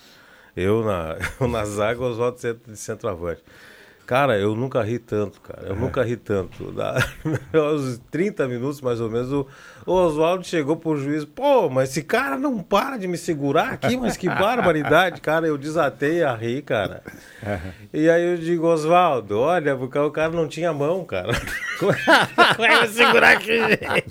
Eu 0.57 0.83
na, 0.83 1.15
eu 1.39 1.47
na 1.47 1.63
zaga, 1.65 2.01
o 2.01 2.09
Oswaldo 2.09 2.39
centro- 2.39 2.71
de 2.71 2.77
centroavante. 2.77 3.41
Cara, 4.09 4.39
eu 4.39 4.55
nunca 4.55 4.81
ri 4.81 4.97
tanto, 4.97 5.39
cara. 5.39 5.67
Eu 5.67 5.75
nunca 5.75 6.01
ri 6.01 6.17
tanto. 6.17 6.71
Da, 6.71 6.95
aos 7.53 7.99
30 8.09 8.47
minutos, 8.47 8.81
mais 8.81 8.99
ou 8.99 9.07
menos, 9.07 9.31
o, 9.31 9.45
o 9.85 9.93
Oswaldo 9.93 10.43
chegou 10.43 10.75
pro 10.75 10.97
juiz. 10.97 11.23
Pô, 11.25 11.69
mas 11.69 11.91
esse 11.91 12.01
cara 12.01 12.35
não 12.35 12.57
para 12.57 12.97
de 12.97 13.07
me 13.07 13.19
segurar 13.19 13.73
aqui, 13.73 13.95
mas 13.95 14.17
que 14.17 14.25
barbaridade, 14.33 15.21
cara. 15.21 15.45
Eu 15.45 15.59
desatei 15.59 16.23
a 16.23 16.33
rir, 16.33 16.63
cara. 16.63 17.03
E 17.93 18.09
aí 18.09 18.31
eu 18.31 18.37
digo, 18.39 18.65
Oswaldo, 18.65 19.37
olha, 19.37 19.75
porque 19.75 19.99
o 19.99 20.09
cara 20.09 20.31
não 20.31 20.47
tinha 20.47 20.73
mão, 20.73 21.05
cara. 21.05 21.31
Como 21.77 22.65
é 22.65 22.79
que 22.79 22.87
segurar 22.87 23.33
aqui, 23.33 23.59
gente? 23.59 24.05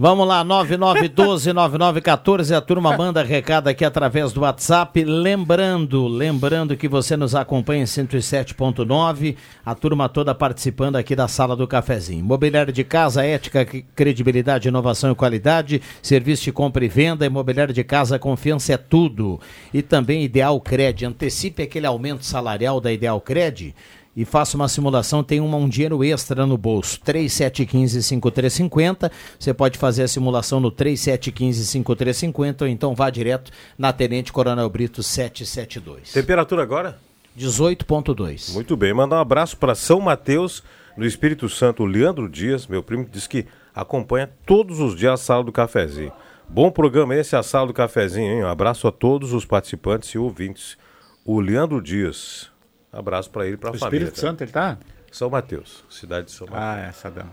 Vamos 0.00 0.26
lá, 0.26 0.44
9912-9914, 0.44 2.56
a 2.56 2.60
turma 2.60 2.96
manda 2.96 3.22
recado 3.22 3.68
aqui 3.68 3.84
através 3.84 4.32
do 4.32 4.40
WhatsApp. 4.40 5.04
Lembrando, 5.04 6.08
lembrando 6.08 6.76
que 6.76 6.88
você 6.88 7.16
nos 7.16 7.36
acompanha 7.36 7.84
em 7.84 7.86
107.9, 7.86 9.36
a 9.64 9.76
turma 9.76 10.08
toda 10.08 10.34
participando 10.34 10.96
aqui 10.96 11.14
da 11.14 11.28
sala 11.28 11.54
do 11.54 11.68
cafezinho. 11.68 12.18
Imobiliário 12.18 12.72
de 12.72 12.82
casa, 12.82 13.24
ética, 13.24 13.64
credibilidade, 13.94 14.66
inovação 14.66 15.12
e 15.12 15.14
qualidade, 15.14 15.80
serviço 16.02 16.42
de 16.42 16.50
compra 16.50 16.84
e 16.84 16.88
venda, 16.88 17.24
imobiliário 17.24 17.72
de 17.72 17.84
casa, 17.84 18.18
confiança 18.18 18.72
é 18.72 18.76
tudo. 18.76 19.38
E 19.72 19.82
também 19.82 20.24
Ideal 20.24 20.60
Cred, 20.60 21.06
antecipe 21.06 21.62
aquele 21.62 21.86
aumento 21.86 22.24
salarial 22.24 22.80
da 22.80 22.92
Ideal 22.92 23.20
Cred 23.20 23.72
e 24.16 24.24
faça 24.24 24.56
uma 24.56 24.68
simulação, 24.68 25.22
tem 25.22 25.40
uma, 25.40 25.58
um 25.58 25.68
dinheiro 25.68 26.02
extra 26.02 26.46
no 26.46 26.56
bolso. 26.56 26.98
3715-5350. 27.04 29.12
Você 29.38 29.52
pode 29.52 29.76
fazer 29.78 30.04
a 30.04 30.08
simulação 30.08 30.58
no 30.58 30.72
3715-5350 30.72 32.62
ou 32.62 32.68
então 32.68 32.94
vá 32.94 33.10
direto 33.10 33.52
na 33.76 33.92
Tenente 33.92 34.32
Coronel 34.32 34.70
Brito 34.70 35.02
772. 35.02 36.12
Temperatura 36.12 36.62
agora? 36.62 36.98
18.2. 37.38 38.54
Muito 38.54 38.74
bem, 38.76 38.94
mandar 38.94 39.16
um 39.16 39.20
abraço 39.20 39.58
para 39.58 39.74
São 39.74 40.00
Mateus, 40.00 40.62
no 40.96 41.04
Espírito 41.04 41.50
Santo, 41.50 41.82
o 41.82 41.86
Leandro 41.86 42.26
Dias, 42.26 42.66
meu 42.66 42.82
primo, 42.82 43.06
diz 43.10 43.26
que 43.26 43.44
acompanha 43.74 44.30
todos 44.46 44.80
os 44.80 44.96
dias 44.96 45.12
a 45.12 45.18
sala 45.18 45.44
do 45.44 45.52
cafezinho. 45.52 46.10
Bom 46.48 46.70
programa 46.70 47.14
esse, 47.14 47.36
a 47.36 47.42
sala 47.42 47.66
do 47.66 47.74
cafezinho, 47.74 48.32
hein? 48.32 48.44
Um 48.44 48.48
abraço 48.48 48.88
a 48.88 48.92
todos 48.92 49.34
os 49.34 49.44
participantes 49.44 50.08
e 50.10 50.18
ouvintes. 50.18 50.78
O 51.22 51.38
Leandro 51.40 51.82
Dias. 51.82 52.50
Abraço 52.96 53.30
para 53.30 53.46
ele 53.46 53.54
e 53.54 53.56
para 53.58 53.70
a 53.70 53.72
O 53.72 53.78
família. 53.78 54.04
Espírito 54.04 54.20
Santo 54.20 54.42
ele 54.42 54.52
tá? 54.52 54.78
São 55.10 55.30
Mateus, 55.30 55.84
cidade 55.90 56.26
de 56.26 56.32
São 56.32 56.46
Mateus. 56.46 56.64
Ah, 56.64 56.78
essa 56.88 57.10
dá. 57.10 57.26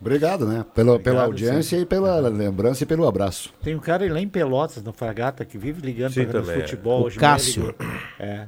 Obrigado, 0.00 0.46
né? 0.46 0.64
Pela, 0.74 0.98
pela 0.98 1.24
Obrigado, 1.24 1.24
audiência 1.24 1.78
e 1.78 1.86
pela 1.86 2.18
lembrança 2.28 2.82
e 2.82 2.86
pelo 2.86 3.06
abraço. 3.06 3.52
Tem 3.62 3.74
um 3.74 3.78
cara 3.78 4.10
lá 4.12 4.20
em 4.20 4.28
Pelotas, 4.28 4.82
no 4.82 4.92
Fragata, 4.92 5.44
que 5.44 5.56
vive 5.56 5.80
ligando 5.80 6.12
Sim, 6.12 6.26
para 6.26 6.40
também, 6.40 6.56
é. 6.56 6.60
futebol. 6.60 7.02
O 7.02 7.04
Hoje 7.06 7.18
Cássio. 7.18 7.74
É. 8.18 8.46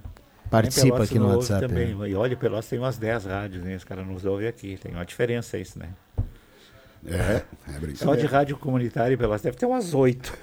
Participa 0.51 1.03
aqui 1.03 1.19
no 1.19 1.29
WhatsApp, 1.29 1.67
Também. 1.67 1.97
E 2.09 2.15
olha, 2.15 2.37
Pelotas 2.37 2.69
tem 2.69 2.79
umas 2.79 2.97
10 2.97 3.25
rádios, 3.27 3.63
né? 3.63 3.77
Os 3.77 3.85
caras 3.85 4.07
nos 4.07 4.25
ouvem 4.25 4.49
aqui. 4.49 4.79
Tem 4.83 4.93
uma 4.93 5.05
diferença 5.05 5.59
isso, 5.59 5.79
né? 5.79 5.89
É, 7.07 7.13
é 7.15 7.73
brincadeira. 7.79 7.97
Só 7.97 8.15
de 8.15 8.27
rádio 8.27 8.57
comunitária 8.57 9.15
em 9.15 9.19
Pelotas 9.19 9.43
deve 9.43 9.57
ter 9.57 9.67
umas 9.67 9.95
8. 9.95 10.39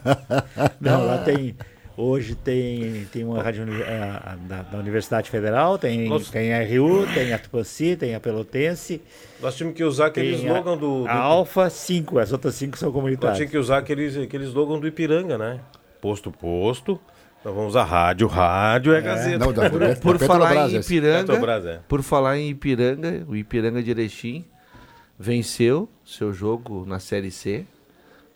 não, 0.80 1.06
lá 1.06 1.18
tem... 1.18 1.56
Hoje 1.96 2.34
tem, 2.34 3.06
tem 3.12 3.22
uma 3.24 3.40
rádio 3.40 3.64
a- 3.86 4.32
a- 4.32 4.36
da, 4.36 4.62
da 4.62 4.78
Universidade 4.78 5.30
Federal, 5.30 5.78
tem, 5.78 6.08
Nossa. 6.08 6.32
tem 6.32 6.52
a 6.52 6.58
RU, 6.64 7.06
tem 7.14 7.32
a 7.32 7.38
Tupanci, 7.38 7.94
tem 7.96 8.16
a 8.16 8.20
Pelotense. 8.20 9.00
Nós 9.40 9.54
tínhamos 9.56 9.76
que 9.76 9.84
usar 9.84 10.06
aquele 10.06 10.32
tem 10.36 10.44
slogan 10.44 10.72
a, 10.72 10.76
do. 10.76 11.02
do 11.04 11.08
A 11.08 11.14
Alfa 11.14 11.70
5, 11.70 12.18
as 12.18 12.32
outras 12.32 12.56
5 12.56 12.76
são 12.76 12.88
Nós 12.88 12.94
comunitárias. 12.96 13.36
tínhamos 13.36 13.52
que 13.52 13.58
usar 13.58 13.78
aqueles, 13.78 14.16
aquele 14.16 14.44
slogan 14.44 14.80
do 14.80 14.88
Ipiranga, 14.88 15.38
né? 15.38 15.60
Posto, 16.00 16.32
posto. 16.32 17.00
Nós 17.44 17.54
vamos 17.54 17.68
usar 17.70 17.84
rádio, 17.84 18.26
rádio 18.26 18.92
é, 18.92 19.00
Gazeta. 19.00 19.38
não, 19.38 19.52
da- 19.52 19.68
Por, 19.70 19.78
da 19.78 19.86
por 19.94 20.18
Petrobras, 20.18 20.26
falar 20.26 20.68
em 20.70 20.76
esse. 20.76 20.96
Ipiranga, 20.96 21.26
Petrobras, 21.26 21.66
é. 21.66 21.80
por 21.86 22.02
falar 22.02 22.38
em 22.38 22.48
Ipiranga, 22.50 23.24
o 23.28 23.36
Ipiranga 23.36 23.80
de 23.82 23.90
Erechim 23.92 24.44
venceu 25.16 25.88
seu 26.04 26.32
jogo 26.32 26.84
na 26.86 26.98
Série 26.98 27.30
C, 27.30 27.64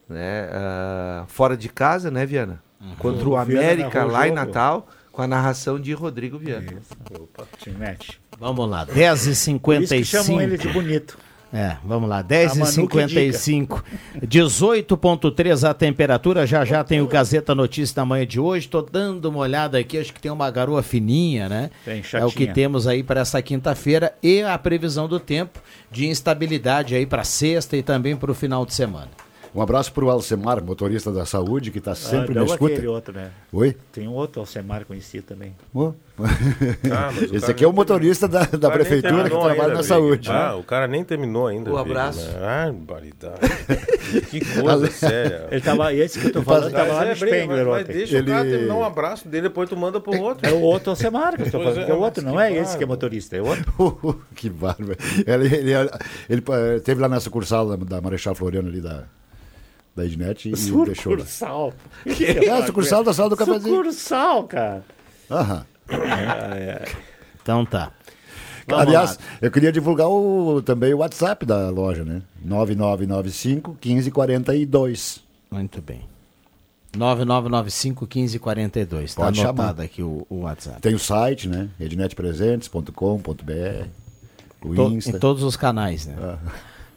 né? 0.09 0.49
ah, 0.53 1.25
fora 1.27 1.57
de 1.57 1.69
casa, 1.69 2.09
né, 2.11 2.25
Viana? 2.25 2.63
Contra 2.99 3.29
o 3.29 3.37
América 3.37 4.05
lá 4.05 4.29
em. 4.29 4.33
Natal, 4.33 4.89
com 5.11 5.23
a 5.23 5.27
narração 5.27 5.81
de 5.81 5.93
Rodrigo 5.93 6.39
Viana. 6.39 6.75
Te 7.59 7.71
mete. 7.71 8.21
Vamos 8.39 8.71
lá, 8.71 8.87
Por 8.87 8.97
isso 8.97 9.31
que 9.31 9.41
10h55. 9.61 10.05
chamam 10.05 10.41
ele 10.41 10.57
de 10.57 10.69
bonito. 10.69 11.19
É, 11.53 11.79
vamos 11.83 12.11
lá, 12.11 12.19
A 12.19 12.23
Manu 12.23 12.87
que 12.87 12.99
10h55. 12.99 13.83
18,3 14.21 15.69
a 15.69 15.73
temperatura. 15.73 16.47
Já 16.47 16.65
já 16.65 16.85
tem 16.85 17.01
o 17.01 17.07
Gazeta 17.07 17.55
Notícias 17.55 17.95
da 17.95 18.05
manhã 18.05 18.27
de 18.27 18.39
hoje. 18.39 18.69
Tô 18.69 18.83
dando 18.83 19.27
uma 19.27 19.39
olhada 19.39 19.79
aqui, 19.79 19.97
acho 19.99 20.13
que 20.13 20.21
tem 20.21 20.31
uma 20.31 20.51
garoa 20.51 20.83
fininha, 20.83 21.49
né? 21.49 21.71
Tem, 21.85 22.03
é 22.13 22.25
o 22.25 22.31
que 22.31 22.47
temos 22.47 22.87
aí 22.87 23.03
para 23.03 23.21
essa 23.21 23.41
quinta-feira 23.41 24.15
e 24.23 24.43
a 24.43 24.59
previsão 24.59 25.09
do 25.09 25.19
tempo 25.19 25.59
de 25.91 26.07
instabilidade 26.07 26.95
aí 26.95 27.07
para 27.07 27.25
sexta 27.25 27.77
e 27.77 27.83
também 27.83 28.15
para 28.15 28.31
o 28.31 28.35
final 28.35 28.67
de 28.67 28.75
semana. 28.75 29.09
Um 29.59 29.63
abraço 29.63 29.93
para 29.93 30.05
o 30.05 30.09
Alcemar, 30.11 30.63
motorista 30.63 31.11
da 31.11 31.27
saúde, 31.27 31.73
que 31.73 31.79
está 31.79 31.93
sempre 31.93 32.31
ah, 32.31 32.35
na 32.35 32.41
não 32.43 32.47
escuta. 32.47 32.75
aquele 32.75 32.87
outro, 32.87 33.13
né? 33.13 33.33
Oi? 33.53 33.77
Tem 33.91 34.07
um 34.07 34.13
outro 34.13 34.39
Alcemar 34.39 34.85
conhecido 34.85 35.25
também. 35.25 35.53
Ô. 35.75 35.93
Ah, 36.93 37.11
o 37.11 37.35
Esse 37.35 37.51
aqui 37.51 37.65
é 37.65 37.67
o 37.67 37.73
motorista 37.73 38.29
da, 38.29 38.45
da 38.45 38.69
O 38.69 38.71
prefeitura 38.71 39.25
que 39.25 39.31
trabalha 39.31 39.63
ainda, 39.63 39.75
na 39.75 39.83
saúde. 39.83 40.31
Ah, 40.31 40.55
o 40.55 40.63
cara 40.63 40.87
nem 40.87 41.03
terminou 41.03 41.49
ainda. 41.49 41.73
O 41.73 41.77
abraço. 41.77 42.25
né? 42.25 42.39
Ah, 42.41 42.73
barbaridade. 42.73 43.41
que 44.31 44.41
coisa 44.61 44.91
séria. 44.93 45.49
Ele 45.51 45.61
tava, 45.61 45.93
esse 45.93 46.21
que 46.21 46.29
eu 46.29 46.33
tô 46.35 46.43
falando 46.43 46.71
tava 46.71 46.93
lá 46.93 47.05
no 47.07 47.11
é, 47.11 47.15
briga, 47.17 47.37
Spengler 47.37 47.67
mas, 47.67 47.87
deixa 47.89 48.21
o 48.21 48.25
cara 48.25 48.41
Ele- 48.47 48.51
terminar 48.59 48.75
um 48.77 48.85
abraço 48.85 49.29
dele, 49.29 49.49
depois 49.49 49.69
tu 49.69 49.77
manda 49.77 50.01
pro 50.01 50.21
outro. 50.21 50.49
É 50.49 50.53
o 50.53 50.61
outro 50.61 50.91
Alcemar 50.91 51.35
que 51.35 51.43
eu 51.43 51.51
tô 51.51 51.59
falando. 51.59 51.81
é, 51.81 51.91
É, 51.91 51.95
o 51.95 51.99
outro, 51.99 52.25
não 52.25 52.41
é 52.41 52.53
esse 52.53 52.79
que 52.79 52.85
é 52.85 52.87
motorista, 52.87 53.37
é 53.37 53.43
outro. 53.43 54.23
que 54.37 54.49
bárbaro. 54.49 54.97
Ele, 55.27 55.53
ele, 55.53 55.73
ele, 56.31 56.45
eh, 56.49 56.79
teve 56.79 57.01
lá 57.01 57.09
na 57.09 57.19
sucursal 57.19 57.69
da, 57.69 57.75
da 57.75 58.01
Marechal 58.01 58.37
Floriano 58.37 58.69
ali 58.69 58.81
da, 58.81 59.03
da 59.99 60.05
Ednet 60.07 60.49
e 60.49 60.53
deixou 60.53 60.85
lá. 60.87 60.95
Sucursal. 60.95 61.73
É, 62.07 62.51
a 62.51 62.67
sucursal 62.67 63.05
da 63.05 63.13
sala 63.13 63.29
do 63.31 63.37
cafezinho. 63.37 63.77
Sucursal, 63.77 64.45
cara. 64.45 64.83
Aham. 65.31 65.67
Então 67.43 67.65
tá. 67.67 67.93
Vamos 68.67 68.87
Aliás, 68.87 69.11
lá. 69.17 69.23
eu 69.41 69.51
queria 69.51 69.73
divulgar 69.73 70.09
o, 70.09 70.61
também 70.63 70.93
o 70.93 70.99
WhatsApp 70.99 71.47
da 71.47 71.71
loja, 71.71 72.05
né? 72.05 72.21
9995 72.45 73.79
1542. 73.83 75.23
Muito 75.51 75.81
bem. 75.81 76.03
9995 76.97 78.05
1542. 78.07 79.15
Tá 79.15 79.23
Pode 79.25 79.41
anotado 79.41 79.69
chamar. 79.69 79.83
aqui 79.85 80.03
o, 80.03 80.27
o 80.29 80.41
WhatsApp. 80.41 80.81
Tem 80.83 80.95
o 80.95 80.99
site, 80.99 81.49
né? 81.49 81.69
ednetpresentes.com.br. 81.81 83.87
O 84.61 84.75
To- 84.75 84.83
Insta. 84.91 85.17
em 85.17 85.21
todos 85.21 85.43
os 85.43 85.57
canais, 85.57 86.07
né? 86.07 86.39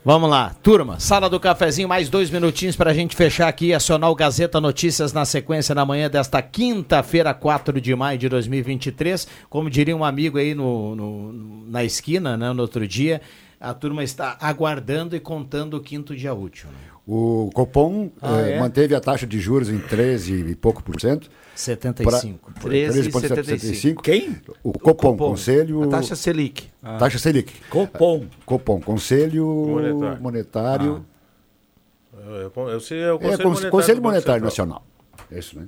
Vamos 0.03 0.31
lá, 0.31 0.55
turma, 0.63 0.99
sala 0.99 1.29
do 1.29 1.39
cafezinho, 1.39 1.87
mais 1.87 2.09
dois 2.09 2.31
minutinhos 2.31 2.75
para 2.75 2.89
a 2.89 2.93
gente 2.93 3.15
fechar 3.15 3.47
aqui 3.47 3.67
e 3.67 3.73
acionar 3.73 4.09
o 4.09 4.15
Gazeta 4.15 4.59
Notícias 4.59 5.13
na 5.13 5.25
sequência 5.25 5.75
na 5.75 5.85
manhã 5.85 6.09
desta 6.09 6.41
quinta-feira, 6.41 7.35
4 7.35 7.79
de 7.79 7.95
maio 7.95 8.17
de 8.17 8.27
2023. 8.27 9.27
Como 9.47 9.69
diria 9.69 9.95
um 9.95 10.03
amigo 10.03 10.39
aí 10.39 10.55
no, 10.55 10.95
no- 10.95 11.65
na 11.67 11.83
esquina, 11.83 12.35
né, 12.35 12.51
no 12.51 12.63
outro 12.63 12.87
dia, 12.87 13.21
a 13.59 13.75
turma 13.75 14.03
está 14.03 14.37
aguardando 14.41 15.15
e 15.15 15.19
contando 15.19 15.77
o 15.77 15.81
quinto 15.81 16.15
dia 16.15 16.33
útil. 16.33 16.67
né? 16.69 16.77
O 17.05 17.51
Copom 17.53 18.09
Ah, 18.19 18.41
eh, 18.41 18.53
é? 18.53 18.59
manteve 18.59 18.95
a 18.95 18.99
taxa 18.99 19.27
de 19.27 19.39
juros 19.39 19.69
em 19.69 19.77
13 19.77 20.33
e 20.49 20.55
pouco 20.55 20.81
por 20.81 20.99
cento. 20.99 21.29
75. 21.55 22.51
Pra- 22.53 22.69
13,75. 22.69 24.01
Quem? 24.01 24.37
O 24.63 24.73
Copom, 24.73 25.11
Copom. 25.11 25.29
Conselho. 25.31 25.83
A 25.83 25.87
taxa 25.87 26.15
Selic. 26.15 26.67
Taxa 26.99 27.19
Selic. 27.19 27.53
Copom. 27.69 28.25
Copom, 28.45 28.79
Conselho 28.81 29.45
Monetário. 29.45 30.21
Monetário. 30.21 31.05
Eu, 32.13 32.69
eu 32.69 32.79
sei, 32.79 33.01
é 33.01 33.11
o 33.11 33.15
é, 33.15 33.19
Conselho 33.19 33.37
Con- 33.37 33.49
Monetário. 33.49 33.71
Conselho 33.71 34.01
Monetário. 34.01 34.43
Nacional. 34.43 34.85
É 35.31 35.39
Isso, 35.39 35.57
né? 35.57 35.67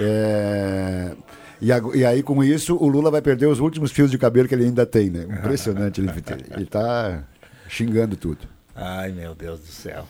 É, 0.00 1.12
e, 1.60 1.68
e 1.98 2.04
aí, 2.04 2.22
com 2.22 2.42
isso, 2.42 2.76
o 2.76 2.88
Lula 2.88 3.10
vai 3.10 3.20
perder 3.20 3.46
os 3.46 3.60
últimos 3.60 3.90
fios 3.92 4.10
de 4.10 4.16
cabelo 4.18 4.48
que 4.48 4.54
ele 4.54 4.64
ainda 4.64 4.86
tem, 4.86 5.10
né? 5.10 5.24
Impressionante. 5.24 6.00
ele, 6.00 6.10
ele 6.56 6.66
tá 6.66 7.24
xingando 7.68 8.16
tudo. 8.16 8.46
Ai, 8.74 9.12
meu 9.12 9.34
Deus 9.34 9.60
do 9.60 9.66
céu. 9.66 10.06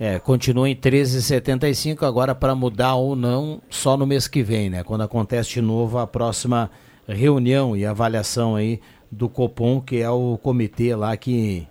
É, 0.00 0.18
continua 0.18 0.68
em 0.68 0.76
13,75 0.76 2.06
agora 2.06 2.34
para 2.34 2.54
mudar 2.54 2.94
ou 2.94 3.16
não 3.16 3.60
só 3.68 3.96
no 3.96 4.06
mês 4.06 4.28
que 4.28 4.42
vem, 4.42 4.70
né? 4.70 4.84
Quando 4.84 5.02
acontece 5.02 5.50
de 5.50 5.60
novo 5.60 5.98
a 5.98 6.06
próxima 6.06 6.70
reunião 7.06 7.76
e 7.76 7.84
avaliação 7.84 8.54
aí 8.54 8.80
do 9.10 9.28
Copom, 9.28 9.80
que 9.80 9.96
é 9.96 10.10
o 10.10 10.38
comitê 10.42 10.94
lá 10.94 11.16
que 11.16 11.66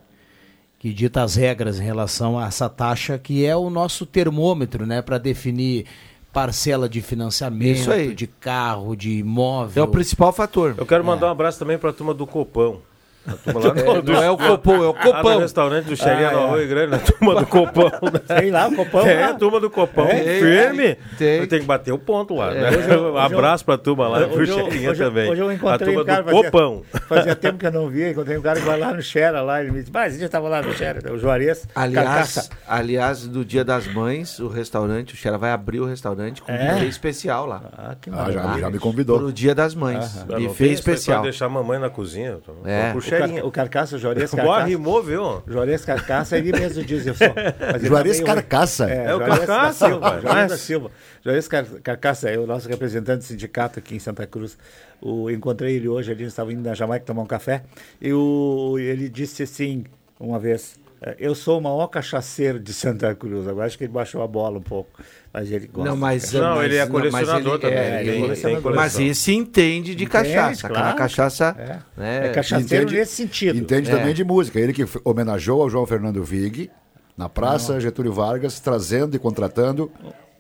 que 0.80 0.94
dita 0.94 1.24
as 1.24 1.36
regras 1.36 1.80
em 1.80 1.84
relação 1.84 2.38
a 2.38 2.46
essa 2.46 2.70
taxa, 2.70 3.18
que 3.18 3.44
é 3.44 3.56
o 3.56 3.68
nosso 3.68 4.06
termômetro, 4.06 4.86
né, 4.86 5.02
para 5.02 5.18
definir 5.18 5.86
parcela 6.32 6.88
de 6.88 7.02
financiamento, 7.02 7.78
Isso 7.78 7.92
aí. 7.92 8.14
de 8.14 8.28
carro, 8.28 8.96
de 8.96 9.10
imóvel. 9.18 9.84
É 9.84 9.88
o 9.88 9.90
principal 9.90 10.32
fator. 10.32 10.76
Eu 10.78 10.86
quero 10.86 11.04
mandar 11.04 11.28
um 11.28 11.32
abraço 11.32 11.58
também 11.58 11.80
pra 11.80 11.92
turma 11.92 12.14
do 12.14 12.28
Copão. 12.28 12.82
A 13.28 13.34
turma 13.34 13.60
lá 13.60 13.74
É, 13.98 14.02
não 14.02 14.24
é 14.24 14.32
o 14.32 14.38
Copom, 14.38 14.76
é 14.76 14.78
o 14.80 14.92
Lá 14.94 15.04
no 15.06 15.12
Copão. 15.14 15.40
restaurante 15.40 15.86
do 15.86 15.96
Xerinha 15.96 16.30
Ah, 16.30 16.32
no 16.32 16.40
é. 16.40 16.44
Arroio 16.44 16.68
Grande, 16.68 16.96
a 16.96 17.00
turma 17.00 17.36
do 17.36 17.46
Copão. 17.48 17.92
Sei 18.40 18.52
lá, 18.52 18.68
o 18.68 18.76
Copom. 18.76 19.02
É, 19.08 19.22
lá. 19.22 19.28
a 19.30 19.34
turma 19.34 19.60
do 19.60 19.70
Copão. 19.70 20.08
Tem, 20.08 20.24
Firme. 20.40 20.98
tem. 21.18 21.46
Tem 21.48 21.60
que 21.60 21.66
bater 21.66 21.92
o 21.92 21.98
ponto 22.00 22.36
lá. 22.36 22.54
É. 22.54 22.72
né? 22.72 22.94
Eu- 22.96 23.14
Um 23.18 23.18
abraço 23.18 23.66
pra 23.66 23.78
turma 23.78 24.08
lá, 24.08 24.28
pro 24.28 24.46
Xerinha 24.46 24.96
também. 24.96 25.30
hoje 25.30 25.42
eu 25.42 25.50
a 25.50 25.54
encontrei 25.54 25.88
turma 25.88 26.02
um 26.02 26.06
cara, 26.06 26.24
do 26.24 26.32
fazia- 26.32 26.44
Copão. 26.52 26.84
Fazia 27.08 27.36
tempo 27.36 27.58
que 27.58 27.66
eu 27.68 27.72
não 27.72 27.90
via, 27.90 28.10
encontrei 28.12 28.38
um 28.38 28.42
cara 28.42 28.60
que 28.60 28.66
vai 28.66 28.80
lá 28.80 28.94
no 28.94 29.02
Xera, 29.02 29.42
lá, 29.42 29.62
ele 29.62 29.72
me 29.72 29.80
disse, 29.80 29.92
mas 29.94 30.10
esse 30.12 30.20
dia 30.20 30.30
tava 30.30 30.48
lá 30.48 30.62
no 30.62 30.74
Xera, 30.74 31.14
o 31.14 31.18
Juarez, 31.18 31.68
Aliás, 31.76 32.50
aliás, 32.68 33.28
do 33.28 33.44
Dia 33.44 33.64
das 33.64 33.88
Mães, 33.88 34.40
o 34.40 34.48
restaurante, 34.48 35.14
o 35.14 35.18
Xera 35.18 35.38
vai 35.38 35.52
abrir 35.52 35.80
o 35.80 35.86
restaurante 35.86 36.42
com 36.42 36.52
É? 36.52 36.74
buffet 36.74 36.88
especial 36.88 37.46
lá. 37.46 37.62
Ah, 37.78 37.96
que 38.00 38.10
Ah, 38.12 38.32
já, 38.32 38.60
já 38.60 38.70
me 38.70 38.80
convidou. 38.80 39.20
Pro 39.20 39.32
Dia 39.34 39.54
das 39.56 39.74
Mães. 39.76 40.18
Ah, 40.30 40.36
tem 40.36 40.48
Buffet 40.48 40.72
especial. 40.74 41.22
Deixar 41.24 41.46
a 41.46 41.50
mamãe 41.50 41.80
na 41.80 41.90
cozinha. 41.90 42.38
Então, 42.42 42.56
É. 42.66 42.92
O, 43.18 43.20
Car 43.20 43.28
Xerinha. 43.28 43.46
o 43.46 43.52
Carcaça, 43.52 43.96
o 43.96 44.00
Juarez 44.00 44.32
Boa, 44.36 44.44
Carcaça. 44.46 44.68
rimou, 44.68 45.04
viu? 45.04 45.44
Juarez 45.48 45.84
Carcaça, 45.86 46.38
ele 46.38 46.52
mesmo 46.52 46.84
diz, 46.84 47.06
eu 47.06 47.14
sou. 47.16 47.28
ele 47.28 47.86
Juarez 47.88 48.18
tá 48.18 48.24
meio- 48.24 48.36
Carcaça? 48.36 48.86
É 48.90 49.14
o 49.14 49.18
Juarez 49.18 49.40
da 49.40 49.46
Carcaça, 49.48 49.86
Silva, 49.88 50.06
rapaz. 50.06 50.22
Juarez 50.24 50.50
da 50.52 50.58
Silva. 50.58 50.92
Juarez 51.24 51.48
Car 51.48 51.66
Carcaça 51.84 52.30
é 52.30 52.38
o 52.38 52.48
nosso 52.48 52.68
representante 52.70 53.20
do 53.20 53.24
sindicato 53.26 53.80
aqui 53.80 53.96
em 53.96 54.00
Santa 54.00 54.26
Cruz. 54.26 54.58
O, 55.02 55.30
encontrei 55.30 55.76
ele 55.76 55.88
hoje, 55.88 56.12
ali, 56.12 56.24
estava 56.24 56.52
indo 56.52 56.62
na 56.68 56.74
Jamaica 56.74 57.06
tomar 57.06 57.22
um 57.22 57.28
café, 57.28 57.64
e 58.02 58.12
o, 58.14 58.78
ele 58.80 59.08
disse 59.10 59.44
assim, 59.44 59.84
uma 60.20 60.40
vez, 60.40 60.80
eu 61.20 61.36
sou 61.36 61.60
o 61.60 61.62
maior 61.62 61.88
cachaceiro 61.88 62.60
de 62.60 62.74
Santa 62.74 63.14
Cruz. 63.14 63.48
Agora 63.48 63.66
acho 63.68 63.78
que 63.78 63.84
ele 63.84 63.94
baixou 63.94 64.22
a 64.24 64.28
bola 64.28 64.58
um 64.58 64.62
pouco, 64.62 65.00
mas 65.34 65.52
ele 65.52 65.68
gosta. 65.68 65.90
Não, 65.92 65.98
mas, 65.98 66.34
Não, 66.34 66.56
mas- 66.56 66.66
ele 66.66 66.76
é 66.78 66.86
não, 66.86 66.92
colecionador 66.92 67.52
mas 67.54 67.62
também, 67.62 67.78
é, 67.78 68.00
ele 68.02 68.10
ele- 68.10 68.18
ele- 68.18 68.22
coleção. 68.62 68.76
mas 68.76 69.00
esse 69.00 69.34
entende 69.34 69.94
de 69.96 70.04
Entende, 70.06 70.10
cachaça. 70.34 70.68
claro. 70.68 70.98
Cachaça. 70.98 71.56
É. 71.58 72.00
né, 72.02 72.28
É 72.28 72.30
cachaceiro 72.30 72.90
nesse 72.92 73.16
sentido. 73.16 73.58
Entende 73.60 73.90
É. 73.92 73.96
também 73.96 74.14
de 74.14 74.24
música. 74.24 74.60
Ele 74.60 74.74
que 74.74 74.86
homenageou 75.04 75.62
ao 75.62 75.70
João 75.70 75.86
Fernando 75.86 76.24
Vig 76.24 76.70
na 77.16 77.30
Praça 77.30 77.80
Getúlio 77.80 78.14
Vargas, 78.14 78.60
trazendo 78.60 79.16
e 79.16 79.20
contratando 79.20 79.92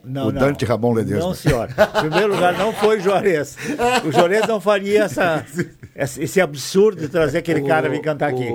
Não, 0.08 0.28
o 0.28 0.32
não. 0.32 0.40
Dante 0.40 0.66
Ramon 0.66 0.94
Ledesma. 0.94 1.20
Não, 1.20 1.34
senhora. 1.34 1.72
Em 1.72 2.00
primeiro 2.10 2.34
lugar, 2.34 2.54
não 2.58 2.74
foi 2.74 2.98
o 2.98 3.02
Juarez. 3.02 3.58
O 4.06 4.12
Juarez 4.12 4.48
não 4.48 4.62
faria 4.62 5.04
essa, 5.04 5.46
esse 5.96 6.40
absurdo 6.40 7.02
de 7.02 7.10
trazer 7.10 7.40
aquele 7.40 7.62
cara 7.62 7.90
vir 7.90 8.02
cantar 8.02 8.30
aqui. 8.30 8.50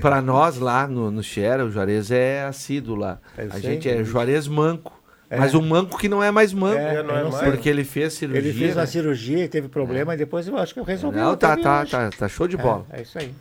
Para 0.00 0.22
nós 0.22 0.58
lá 0.58 0.86
no, 0.86 1.10
no 1.10 1.22
Xera, 1.22 1.64
o 1.64 1.70
Juarez 1.70 2.10
é 2.10 2.44
assíduo 2.44 2.94
lá. 2.94 3.18
Eu 3.36 3.48
a 3.48 3.52
sei. 3.52 3.62
gente 3.62 3.88
é 3.88 4.04
Juarez 4.04 4.46
Manco. 4.46 5.02
Mas 5.38 5.54
um 5.54 5.62
manco 5.62 5.98
que 5.98 6.10
não 6.10 6.22
é 6.22 6.30
mais 6.30 6.52
manco. 6.52 6.76
É, 6.76 7.02
não 7.02 7.16
é 7.16 7.22
mais. 7.24 7.50
Porque 7.50 7.68
ele 7.68 7.84
fez 7.84 8.12
cirurgia. 8.12 8.50
Ele 8.50 8.52
fez 8.52 8.76
né? 8.76 8.82
a 8.82 8.86
cirurgia 8.86 9.44
e 9.44 9.48
teve 9.48 9.66
problema, 9.66 10.12
e 10.12 10.16
depois 10.16 10.46
eu 10.46 10.58
acho 10.58 10.74
que 10.74 10.80
eu 10.80 10.84
resolvi. 10.84 11.16
Não, 11.16 11.34
tá, 11.34 11.56
tá, 11.56 11.86
tá, 11.86 12.10
tá 12.10 12.28
show 12.28 12.46
de 12.46 12.56
bola. 12.56 12.84
É, 12.90 12.98
é 12.98 13.02
isso 13.02 13.18
aí. 13.18 13.34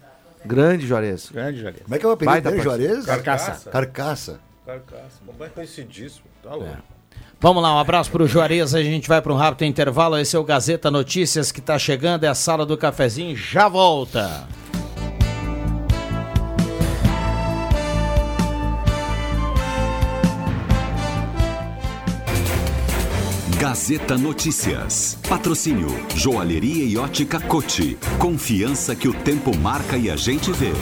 Grande 0.46 0.88
Juarez. 0.88 1.30
Grande 1.32 1.60
Juarez. 1.60 1.82
Como 1.84 1.96
é 1.96 2.00
que 2.00 2.06
é 2.06 2.10
o 2.10 2.12
apelido 2.12 2.50
dele. 2.50 2.62
Juarez? 2.62 3.06
Carcaça. 3.06 3.70
Carcaça. 3.70 4.40
Carcaça. 4.66 5.20
Mamãe 5.28 5.50
conhecidíssimo. 5.54 6.26
Tá 6.42 6.56
louco. 6.56 6.78
Vamos 7.42 7.64
lá, 7.64 7.76
um 7.76 7.80
abraço 7.80 8.12
pro 8.12 8.28
Juarez. 8.28 8.76
A 8.76 8.84
gente 8.84 9.08
vai 9.08 9.20
para 9.20 9.34
um 9.34 9.36
rápido 9.36 9.68
intervalo. 9.68 10.16
Esse 10.16 10.36
é 10.36 10.40
o 10.40 10.44
Gazeta 10.44 10.92
Notícias 10.92 11.52
que 11.52 11.60
tá 11.60 11.80
chegando. 11.80 12.24
É 12.24 12.28
a 12.28 12.36
sala 12.36 12.68
do 12.68 12.78
cafezinho. 12.78 13.36
Já 13.36 13.68
volta. 13.68 14.48
Gazeta 23.58 24.20
Notícias. 24.20 25.18
Patrocínio 25.28 25.88
Joalheria 26.16 26.84
e 26.86 26.96
Ótica 26.96 27.40
Cote. 27.40 27.98
Confiança 28.20 28.96
que 28.96 29.08
o 29.08 29.14
tempo 29.16 29.58
marca 29.58 29.98
e 29.98 30.12
a 30.12 30.16
gente 30.16 30.52
vê. 30.52 30.74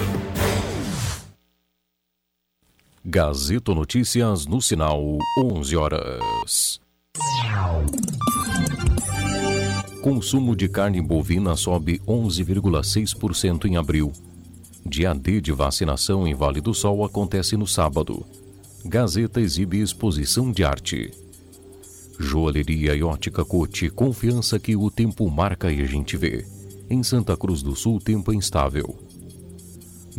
Gazeta 3.06 3.74
Notícias 3.74 4.46
no 4.46 4.62
sinal 4.62 5.18
11 5.38 5.76
horas. 5.78 6.82
Consumo 10.02 10.54
de 10.54 10.68
carne 10.68 11.02
bovina 11.02 11.56
sobe 11.56 12.00
11,6% 12.06 13.66
em 13.66 13.78
abril. 13.78 14.12
Dia 14.86 15.14
D 15.14 15.40
de 15.40 15.54
vacinação 15.54 16.28
em 16.28 16.36
Vale 16.36 16.60
do 16.60 16.74
Sol 16.74 17.06
acontece 17.06 17.56
no 17.56 17.66
sábado. 17.66 18.26
Gazeta 18.84 19.40
exibe 19.40 19.80
exposição 19.80 20.52
de 20.52 20.66
arte. 20.66 21.10
Joalheria 22.20 22.96
e 22.96 23.02
ótica 23.02 23.46
Cote, 23.46 23.90
confiança 23.90 24.60
que 24.60 24.76
o 24.76 24.92
tempo 24.92 25.30
marca 25.30 25.72
e 25.72 25.82
a 25.82 25.86
gente 25.86 26.18
vê. 26.18 26.46
Em 26.90 27.02
Santa 27.02 27.38
Cruz 27.38 27.62
do 27.62 27.76
Sul, 27.78 28.00
tempo 28.02 28.34
instável. 28.34 29.09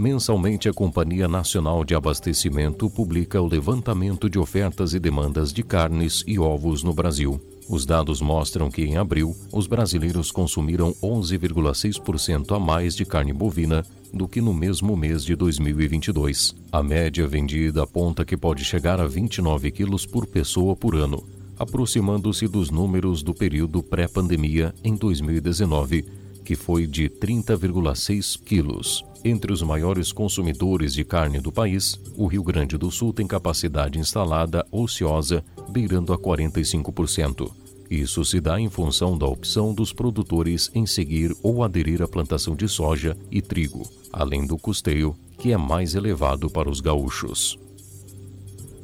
Mensalmente, 0.00 0.66
a 0.66 0.72
Companhia 0.72 1.28
Nacional 1.28 1.84
de 1.84 1.94
Abastecimento 1.94 2.88
publica 2.88 3.38
o 3.38 3.46
levantamento 3.46 4.30
de 4.30 4.38
ofertas 4.38 4.94
e 4.94 4.98
demandas 4.98 5.52
de 5.52 5.62
carnes 5.62 6.24
e 6.26 6.38
ovos 6.38 6.82
no 6.82 6.94
Brasil. 6.94 7.38
Os 7.68 7.84
dados 7.84 8.22
mostram 8.22 8.70
que 8.70 8.80
em 8.80 8.96
abril, 8.96 9.36
os 9.52 9.66
brasileiros 9.66 10.30
consumiram 10.32 10.94
11,6% 11.02 12.56
a 12.56 12.58
mais 12.58 12.96
de 12.96 13.04
carne 13.04 13.34
bovina 13.34 13.84
do 14.10 14.26
que 14.26 14.40
no 14.40 14.54
mesmo 14.54 14.96
mês 14.96 15.22
de 15.22 15.36
2022. 15.36 16.54
A 16.72 16.82
média 16.82 17.26
vendida 17.26 17.82
aponta 17.82 18.24
que 18.24 18.38
pode 18.38 18.64
chegar 18.64 19.02
a 19.02 19.06
29 19.06 19.70
quilos 19.70 20.06
por 20.06 20.26
pessoa 20.26 20.74
por 20.74 20.96
ano, 20.96 21.22
aproximando-se 21.58 22.48
dos 22.48 22.70
números 22.70 23.22
do 23.22 23.34
período 23.34 23.82
pré-pandemia 23.82 24.74
em 24.82 24.96
2019, 24.96 26.06
que 26.44 26.56
foi 26.56 26.86
de 26.86 27.08
30,6 27.08 28.40
quilos. 28.42 29.04
Entre 29.24 29.52
os 29.52 29.62
maiores 29.62 30.12
consumidores 30.12 30.94
de 30.94 31.04
carne 31.04 31.40
do 31.40 31.52
país, 31.52 32.00
o 32.16 32.26
Rio 32.26 32.42
Grande 32.42 32.78
do 32.78 32.90
Sul 32.90 33.12
tem 33.12 33.26
capacidade 33.26 33.98
instalada 33.98 34.66
ociosa 34.72 35.44
beirando 35.68 36.12
a 36.12 36.18
45%. 36.18 37.50
Isso 37.90 38.24
se 38.24 38.40
dá 38.40 38.60
em 38.60 38.70
função 38.70 39.18
da 39.18 39.26
opção 39.26 39.74
dos 39.74 39.92
produtores 39.92 40.70
em 40.74 40.86
seguir 40.86 41.36
ou 41.42 41.64
aderir 41.64 42.00
à 42.00 42.08
plantação 42.08 42.54
de 42.54 42.68
soja 42.68 43.16
e 43.30 43.42
trigo, 43.42 43.82
além 44.12 44.46
do 44.46 44.56
custeio, 44.56 45.14
que 45.36 45.52
é 45.52 45.56
mais 45.56 45.94
elevado 45.94 46.48
para 46.48 46.70
os 46.70 46.80
gaúchos. 46.80 47.58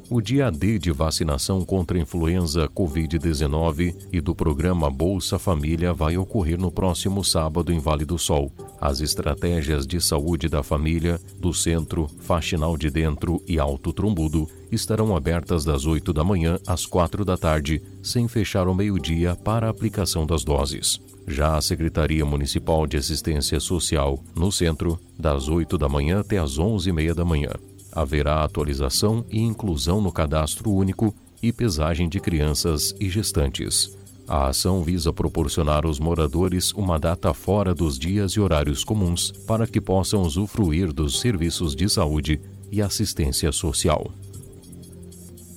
O 0.09 0.21
dia 0.21 0.49
D 0.49 0.79
de 0.79 0.89
vacinação 0.89 1.65
contra 1.65 1.97
a 1.97 2.01
influenza 2.01 2.65
Covid-19 2.69 3.93
e 4.09 4.21
do 4.21 4.33
programa 4.33 4.89
Bolsa 4.89 5.37
Família 5.37 5.93
vai 5.93 6.15
ocorrer 6.17 6.57
no 6.57 6.71
próximo 6.71 7.25
sábado 7.25 7.73
em 7.73 7.79
Vale 7.79 8.05
do 8.05 8.17
Sol. 8.17 8.49
As 8.79 9.01
estratégias 9.01 9.85
de 9.85 9.99
saúde 9.99 10.47
da 10.47 10.63
família, 10.63 11.19
do 11.37 11.53
centro, 11.53 12.09
faxinal 12.19 12.77
de 12.77 12.89
dentro 12.89 13.43
e 13.45 13.59
alto 13.59 13.91
trombudo 13.91 14.47
estarão 14.71 15.13
abertas 15.13 15.65
das 15.65 15.85
8 15.85 16.13
da 16.13 16.23
manhã 16.23 16.57
às 16.65 16.85
4 16.85 17.25
da 17.25 17.35
tarde, 17.35 17.81
sem 18.01 18.29
fechar 18.29 18.65
ao 18.67 18.73
meio-dia 18.73 19.35
para 19.35 19.67
a 19.67 19.69
aplicação 19.69 20.25
das 20.25 20.41
doses. 20.45 21.01
Já 21.27 21.57
a 21.57 21.61
Secretaria 21.61 22.25
Municipal 22.25 22.87
de 22.87 22.95
Assistência 22.95 23.59
Social, 23.59 24.23
no 24.33 24.53
centro, 24.53 24.97
das 25.19 25.49
8 25.49 25.77
da 25.77 25.89
manhã 25.89 26.21
até 26.21 26.37
às 26.37 26.57
11h30 26.57 27.13
da 27.13 27.25
manhã 27.25 27.51
haverá 27.97 28.43
atualização 28.43 29.25
e 29.31 29.39
inclusão 29.39 29.99
no 29.99 30.11
cadastro 30.11 30.71
único 30.71 31.13
e 31.41 31.51
pesagem 31.51 32.07
de 32.07 32.19
crianças 32.19 32.95
e 32.99 33.09
gestantes. 33.09 33.97
A 34.27 34.47
ação 34.49 34.83
visa 34.83 35.11
proporcionar 35.11 35.83
aos 35.83 35.99
moradores 35.99 36.71
uma 36.73 36.99
data 36.99 37.33
fora 37.33 37.73
dos 37.73 37.97
dias 37.97 38.33
e 38.33 38.39
horários 38.39 38.83
comuns 38.83 39.31
para 39.47 39.65
que 39.65 39.81
possam 39.81 40.21
usufruir 40.21 40.93
dos 40.93 41.19
serviços 41.19 41.75
de 41.75 41.89
saúde 41.89 42.39
e 42.71 42.81
assistência 42.81 43.51
social. 43.51 44.11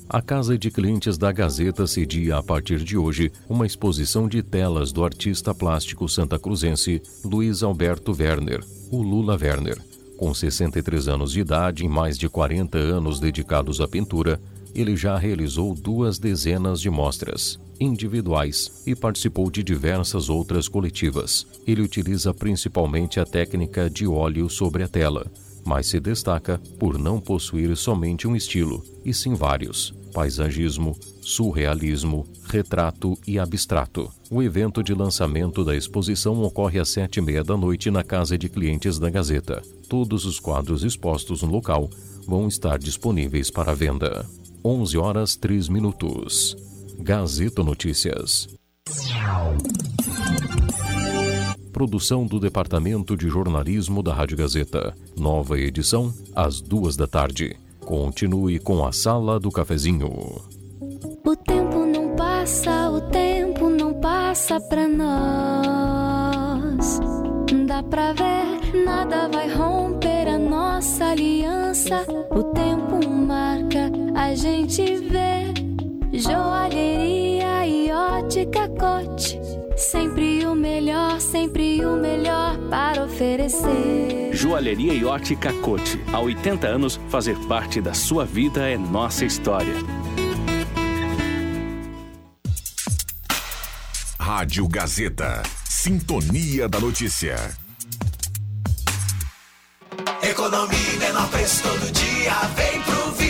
A 0.08 0.22
Casa 0.22 0.56
de 0.56 0.70
Clientes 0.70 1.18
da 1.18 1.30
Gazeta 1.30 1.86
cedia 1.86 2.38
a 2.38 2.42
partir 2.42 2.82
de 2.82 2.96
hoje 2.96 3.30
uma 3.48 3.66
exposição 3.66 4.26
de 4.26 4.42
telas 4.42 4.92
do 4.92 5.04
artista 5.04 5.54
plástico 5.54 6.08
santacruzense 6.08 7.02
Luiz 7.22 7.62
Alberto 7.62 8.16
Werner, 8.18 8.64
o 8.90 9.02
Lula 9.02 9.38
Werner. 9.40 9.89
Com 10.20 10.34
63 10.34 11.08
anos 11.08 11.32
de 11.32 11.40
idade 11.40 11.82
e 11.82 11.88
mais 11.88 12.18
de 12.18 12.28
40 12.28 12.76
anos 12.76 13.18
dedicados 13.18 13.80
à 13.80 13.88
pintura, 13.88 14.38
ele 14.74 14.94
já 14.94 15.16
realizou 15.16 15.74
duas 15.74 16.18
dezenas 16.18 16.78
de 16.78 16.90
mostras 16.90 17.58
individuais 17.80 18.82
e 18.86 18.94
participou 18.94 19.50
de 19.50 19.62
diversas 19.62 20.28
outras 20.28 20.68
coletivas. 20.68 21.46
Ele 21.66 21.80
utiliza 21.80 22.34
principalmente 22.34 23.18
a 23.18 23.24
técnica 23.24 23.88
de 23.88 24.06
óleo 24.06 24.50
sobre 24.50 24.82
a 24.82 24.88
tela, 24.88 25.26
mas 25.64 25.86
se 25.86 25.98
destaca 25.98 26.60
por 26.78 26.98
não 26.98 27.18
possuir 27.18 27.74
somente 27.74 28.28
um 28.28 28.36
estilo, 28.36 28.84
e 29.02 29.14
sim 29.14 29.32
vários: 29.34 29.94
paisagismo, 30.12 30.96
surrealismo, 31.22 32.26
retrato 32.44 33.16
e 33.26 33.38
abstrato. 33.38 34.10
O 34.30 34.42
evento 34.42 34.82
de 34.82 34.92
lançamento 34.94 35.64
da 35.64 35.76
exposição 35.76 36.42
ocorre 36.42 36.78
às 36.78 36.88
sete 36.88 37.18
e 37.18 37.22
meia 37.22 37.42
da 37.42 37.56
noite 37.56 37.90
na 37.90 38.02
Casa 38.02 38.36
de 38.36 38.48
Clientes 38.48 38.98
da 38.98 39.08
Gazeta. 39.08 39.62
Todos 39.88 40.24
os 40.24 40.38
quadros 40.38 40.84
expostos 40.84 41.42
no 41.42 41.50
local 41.50 41.88
vão 42.26 42.46
estar 42.46 42.78
disponíveis 42.78 43.50
para 43.50 43.74
venda. 43.74 44.26
11 44.64 44.98
horas 44.98 45.36
3 45.36 45.68
minutos. 45.68 46.56
Gazeta 46.98 47.62
Notícias. 47.62 48.46
Produção 51.72 52.26
do 52.26 52.38
Departamento 52.38 53.16
de 53.16 53.28
Jornalismo 53.28 54.02
da 54.02 54.12
Rádio 54.12 54.36
Gazeta. 54.36 54.94
Nova 55.16 55.58
edição, 55.58 56.12
às 56.36 56.60
duas 56.60 56.96
da 56.96 57.06
tarde. 57.06 57.56
Continue 57.90 58.60
com 58.60 58.86
a 58.86 58.92
Sala 58.92 59.40
do 59.40 59.50
Cafezinho. 59.50 60.40
O 61.26 61.34
tempo 61.34 61.84
não 61.84 62.14
passa, 62.14 62.88
o 62.88 63.00
tempo 63.00 63.68
não 63.68 63.92
passa 63.94 64.60
pra 64.60 64.86
nós. 64.86 66.20
Dá 67.66 67.82
pra 67.82 68.12
ver, 68.12 68.84
nada 68.84 69.28
vai 69.28 69.52
romper 69.52 70.28
a 70.28 70.38
nossa 70.38 71.06
aliança. 71.06 72.06
O 72.30 72.44
tempo 72.54 73.10
marca, 73.10 73.90
a 74.14 74.36
gente 74.36 74.84
vê. 75.08 75.52
Joalheria 76.12 77.66
e 77.66 77.90
ótica 77.90 78.68
cote. 78.68 79.40
Sempre 79.80 80.44
o 80.44 80.54
melhor, 80.54 81.18
sempre 81.22 81.82
o 81.86 81.96
melhor 81.96 82.58
para 82.68 83.02
oferecer. 83.02 84.28
Joalheria 84.30 84.92
e 84.92 85.06
ótica 85.06 85.54
Cote. 85.54 85.98
Há 86.12 86.20
80 86.20 86.68
anos, 86.68 87.00
fazer 87.08 87.34
parte 87.48 87.80
da 87.80 87.94
sua 87.94 88.26
vida 88.26 88.68
é 88.68 88.76
nossa 88.76 89.24
história. 89.24 89.72
Rádio 94.18 94.68
Gazeta. 94.68 95.42
Sintonia 95.64 96.68
da 96.68 96.78
Notícia. 96.78 97.36
Economia 100.22 100.92
e 100.94 100.98
menor 100.98 101.28
preço 101.30 101.62
todo 101.62 101.90
dia. 101.90 102.34
Vem 102.54 102.82
pro 102.82 103.12
vídeo. 103.12 103.29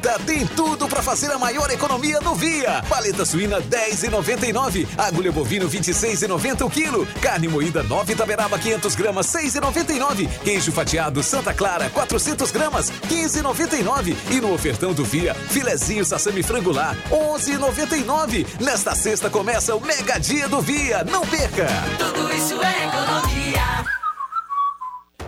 80 0.00 0.18
tem 0.20 0.46
tudo 0.46 0.88
para 0.88 1.02
fazer 1.02 1.30
a 1.30 1.38
maior 1.38 1.70
economia 1.70 2.20
no 2.20 2.34
Via. 2.34 2.82
Paleta 2.88 3.24
suína 3.24 3.60
10,99. 3.60 4.88
Agulha 4.96 5.30
bovino 5.30 5.68
26,90 5.68 6.66
o 6.66 6.70
quilo. 6.70 7.06
Carne 7.20 7.48
moída 7.48 7.82
9 7.82 8.14
taberaba 8.14 8.58
500 8.58 8.94
gramas 8.94 9.26
6,99. 9.26 10.28
Queijo 10.42 10.72
fatiado 10.72 11.22
Santa 11.22 11.52
Clara 11.52 11.90
400 11.90 12.50
gramas 12.50 12.90
15,99. 12.90 14.16
E 14.30 14.40
no 14.40 14.54
ofertão 14.54 14.94
do 14.94 15.04
Via, 15.04 15.34
filezinho 15.34 16.04
sassami 16.04 16.42
frango 16.42 16.70
11,99. 16.70 18.46
Nesta 18.60 18.94
sexta 18.94 19.28
começa 19.28 19.76
o 19.76 19.80
Mega 19.80 20.18
Dia 20.18 20.48
do 20.48 20.62
Via. 20.62 21.04
Não 21.04 21.26
perca! 21.26 21.66
Tudo 21.98 22.32
isso 22.32 22.54
é 22.62 22.86
economia. 22.86 23.60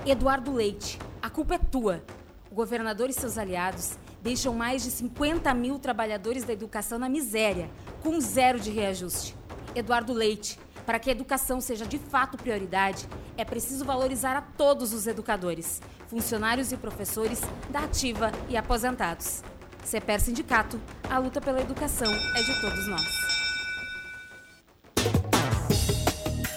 Eduardo 0.06 0.54
Leite, 0.54 0.98
a 1.20 1.28
culpa 1.28 1.54
é 1.56 1.58
tua. 1.58 2.02
O 2.50 2.54
governador 2.54 3.08
e 3.08 3.12
seus 3.12 3.38
aliados 3.38 3.96
deixam 4.22 4.54
mais 4.54 4.84
de 4.84 4.90
50 4.90 5.52
mil 5.52 5.78
trabalhadores 5.78 6.44
da 6.44 6.52
educação 6.52 6.98
na 6.98 7.08
miséria, 7.08 7.68
com 8.02 8.20
zero 8.20 8.60
de 8.60 8.70
reajuste. 8.70 9.36
Eduardo 9.74 10.12
Leite, 10.12 10.58
para 10.86 10.98
que 10.98 11.10
a 11.10 11.12
educação 11.12 11.60
seja 11.60 11.84
de 11.84 11.98
fato 11.98 12.38
prioridade, 12.38 13.08
é 13.36 13.44
preciso 13.44 13.84
valorizar 13.84 14.36
a 14.36 14.42
todos 14.42 14.92
os 14.92 15.06
educadores, 15.06 15.80
funcionários 16.08 16.72
e 16.72 16.76
professores 16.76 17.40
da 17.70 17.80
ativa 17.80 18.30
e 18.48 18.56
aposentados. 18.56 19.42
CEPER 19.84 20.20
Sindicato, 20.20 20.80
a 21.10 21.18
luta 21.18 21.40
pela 21.40 21.60
educação 21.60 22.12
é 22.12 22.42
de 22.42 22.60
todos 22.60 22.86
nós. 22.88 23.31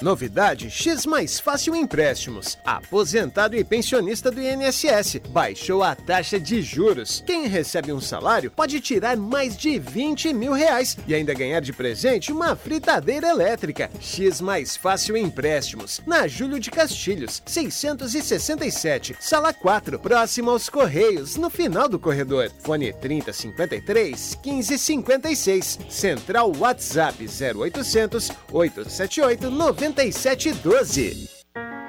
Novidade 0.06 0.70
X 0.70 1.08
Mais 1.08 1.40
Fácil 1.40 1.76
Empréstimos. 1.76 2.60
Aposentado 2.64 3.56
e 3.56 3.64
pensionista 3.64 4.30
do 4.30 4.40
INSS 4.40 5.20
baixou 5.30 5.82
a 5.82 5.96
taxa 5.96 6.40
de 6.40 6.62
juros. 6.62 7.24
Quem 7.26 7.48
recebe 7.48 7.92
um 7.92 8.00
salário 8.00 8.52
pode 8.52 8.80
tirar 8.80 9.18
mais 9.18 9.58
de 9.58 9.80
20 9.80 10.32
mil 10.32 10.54
reais 10.54 10.96
e 11.08 11.16
ainda 11.16 11.34
ganhar 11.34 11.60
de 11.60 11.74
presente 11.74 12.32
uma 12.32 12.56
fritadeira 12.56 13.30
elétrica. 13.30 13.90
X 14.00 14.42
Mais 14.42 14.78
Fácil 14.78 15.18
Empréstimos. 15.18 16.00
Na 16.06 16.28
Júlio 16.28 16.60
de 16.60 16.70
Castilhos, 16.70 17.42
667, 17.44 19.16
sala 19.20 19.52
4, 19.52 19.98
próximo 19.98 20.52
aos 20.52 20.70
Correios, 20.70 21.36
no 21.36 21.50
final 21.50 21.90
do 21.90 21.98
corredor. 21.98 22.52
Fone 22.60 22.94
3053 22.94 24.38
1556. 24.46 25.80
Central 25.90 26.52
WhatsApp 26.56 27.26
0800 27.26 28.30
878 28.52 29.50
9712. 29.96 31.30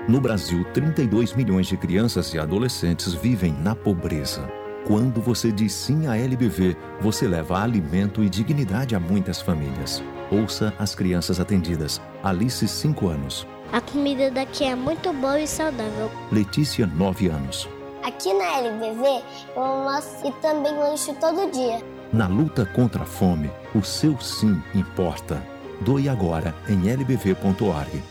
No 0.08 0.20
Brasil, 0.20 0.64
32 0.72 1.32
milhões 1.34 1.66
de 1.66 1.76
crianças 1.76 2.32
e 2.32 2.38
adolescentes 2.38 3.12
vivem 3.12 3.52
na 3.52 3.74
pobreza. 3.74 4.48
Quando 4.86 5.20
você 5.20 5.50
diz 5.50 5.72
sim 5.72 6.06
à 6.06 6.16
LBV, 6.16 6.76
você 7.00 7.26
leva 7.26 7.60
alimento 7.60 8.22
e 8.22 8.30
dignidade 8.30 8.94
a 8.94 9.00
muitas 9.00 9.40
famílias. 9.40 10.00
Ouça 10.30 10.72
as 10.78 10.94
crianças 10.94 11.40
atendidas. 11.40 12.00
Alice, 12.22 12.68
5 12.68 13.08
anos. 13.08 13.44
A 13.72 13.80
comida 13.80 14.30
daqui 14.30 14.62
é 14.62 14.76
muito 14.76 15.12
boa 15.12 15.40
e 15.40 15.48
saudável. 15.48 16.08
Letícia, 16.30 16.86
9 16.86 17.26
anos. 17.26 17.68
Aqui 18.04 18.32
na 18.32 18.58
LBV, 18.58 19.24
eu 19.56 19.62
almoço 19.62 20.24
e 20.24 20.30
também 20.40 20.72
lanche 20.78 21.12
todo 21.14 21.50
dia. 21.50 21.82
Na 22.12 22.28
luta 22.28 22.64
contra 22.66 23.02
a 23.02 23.06
fome, 23.06 23.50
o 23.74 23.82
seu 23.82 24.16
sim 24.20 24.62
importa. 24.76 25.42
Doe 25.80 26.08
agora 26.08 26.54
em 26.68 26.90
lbv.org. 26.90 28.02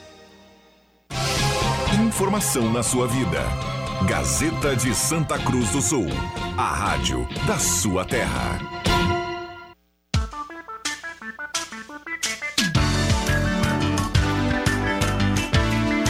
Informação 2.05 2.72
na 2.72 2.84
sua 2.84 3.07
vida. 3.07 3.41
Gazeta 4.07 4.76
de 4.76 4.93
Santa 4.93 5.39
Cruz 5.39 5.70
do 5.72 5.82
Sul. 5.82 6.07
A 6.57 6.74
rádio 6.74 7.28
da 7.47 7.57
sua 7.57 8.05
terra. 8.05 8.59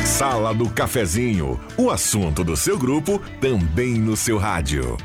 Sala 0.06 0.53
do 0.53 0.70
Cafezinho. 0.70 1.60
O 1.78 1.89
assunto 1.89 2.43
do 2.43 2.56
seu 2.56 2.78
grupo 2.78 3.20
também 3.39 3.95
no 3.95 4.16
seu 4.16 4.38
rádio. 4.38 4.97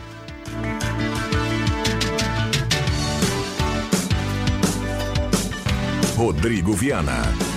Rodrigo 6.20 6.74
Viana. 6.74 7.49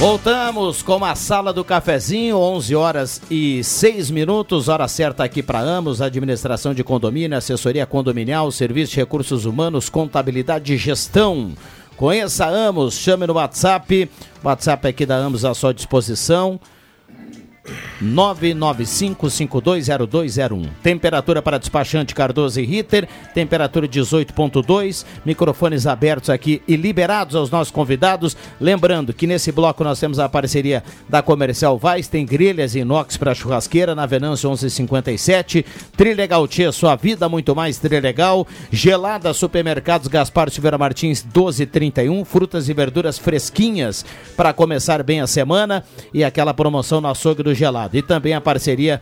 Voltamos 0.00 0.80
com 0.80 1.04
a 1.04 1.14
sala 1.14 1.52
do 1.52 1.62
cafezinho, 1.62 2.38
11 2.38 2.74
horas 2.74 3.20
e 3.30 3.62
6 3.62 4.10
minutos, 4.10 4.66
hora 4.66 4.88
certa 4.88 5.22
aqui 5.22 5.42
para 5.42 5.60
Amos, 5.60 6.00
administração 6.00 6.72
de 6.72 6.82
condomínio, 6.82 7.36
assessoria 7.36 7.84
condominial, 7.84 8.50
serviço 8.50 8.92
de 8.94 9.00
recursos 9.00 9.44
humanos, 9.44 9.90
contabilidade 9.90 10.72
e 10.72 10.78
gestão. 10.78 11.52
Conheça 11.98 12.46
Amos, 12.46 12.94
chame 12.94 13.26
no 13.26 13.34
WhatsApp, 13.34 14.10
WhatsApp 14.42 14.88
aqui 14.88 15.04
da 15.04 15.16
Amos 15.16 15.44
à 15.44 15.52
sua 15.52 15.74
disposição. 15.74 16.58
995520201. 18.02 20.68
Temperatura 20.82 21.42
para 21.42 21.58
despachante 21.58 22.14
Cardoso 22.14 22.58
e 22.60 22.64
Ritter, 22.64 23.06
temperatura 23.34 23.86
18.2, 23.86 25.04
microfones 25.24 25.86
abertos 25.86 26.30
aqui 26.30 26.62
e 26.66 26.76
liberados 26.76 27.36
aos 27.36 27.50
nossos 27.50 27.70
convidados. 27.70 28.34
Lembrando 28.60 29.12
que 29.12 29.26
nesse 29.26 29.52
bloco 29.52 29.84
nós 29.84 30.00
temos 30.00 30.18
a 30.18 30.28
parceria 30.28 30.82
da 31.08 31.22
Comercial 31.22 31.78
Vaz, 31.78 32.08
tem 32.08 32.24
grelhas 32.24 32.74
inox 32.74 33.16
para 33.16 33.34
churrasqueira 33.34 33.94
na 33.94 34.06
Venâncio 34.06 34.48
1157, 34.48 35.64
Trilegal 35.96 36.48
Tia, 36.48 36.72
sua 36.72 36.96
vida 36.96 37.28
muito 37.28 37.54
mais 37.54 37.78
Trilegal, 37.78 38.46
Gelada 38.72 39.32
Supermercados 39.34 40.08
Gaspar 40.08 40.50
Silveira 40.50 40.78
Martins 40.78 41.22
1231, 41.22 42.24
frutas 42.24 42.68
e 42.68 42.72
verduras 42.72 43.18
fresquinhas 43.18 44.04
para 44.36 44.52
começar 44.52 45.02
bem 45.02 45.20
a 45.20 45.26
semana 45.26 45.84
e 46.14 46.22
aquela 46.24 46.54
promoção 46.54 47.00
no 47.00 47.08
açougue 47.08 47.42
do 47.42 47.49
gelado. 47.54 47.96
E 47.96 48.02
também 48.02 48.34
a 48.34 48.40
parceria 48.40 49.00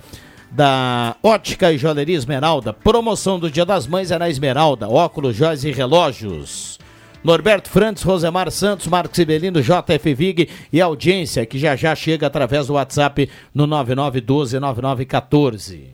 da 0.50 1.16
Ótica 1.22 1.72
e 1.72 1.78
Joalheria 1.78 2.16
Esmeralda. 2.16 2.72
Promoção 2.72 3.38
do 3.38 3.48
Dia 3.50 3.64
das 3.64 3.86
Mães 3.86 4.10
é 4.10 4.18
na 4.18 4.28
Esmeralda. 4.28 4.88
Óculos, 4.88 5.36
joias 5.36 5.62
e 5.64 5.70
relógios. 5.70 6.76
Norberto 7.22 7.68
Frantes, 7.68 8.02
Rosemar 8.02 8.50
Santos, 8.50 8.86
Marcos 8.86 9.16
Sibelino, 9.16 9.60
JF 9.60 10.14
Vig 10.14 10.48
e 10.72 10.80
audiência 10.80 11.44
que 11.44 11.58
já 11.58 11.76
já 11.76 11.94
chega 11.94 12.26
através 12.26 12.68
do 12.68 12.72
WhatsApp 12.74 13.28
no 13.52 13.66
99129914. 13.66 15.88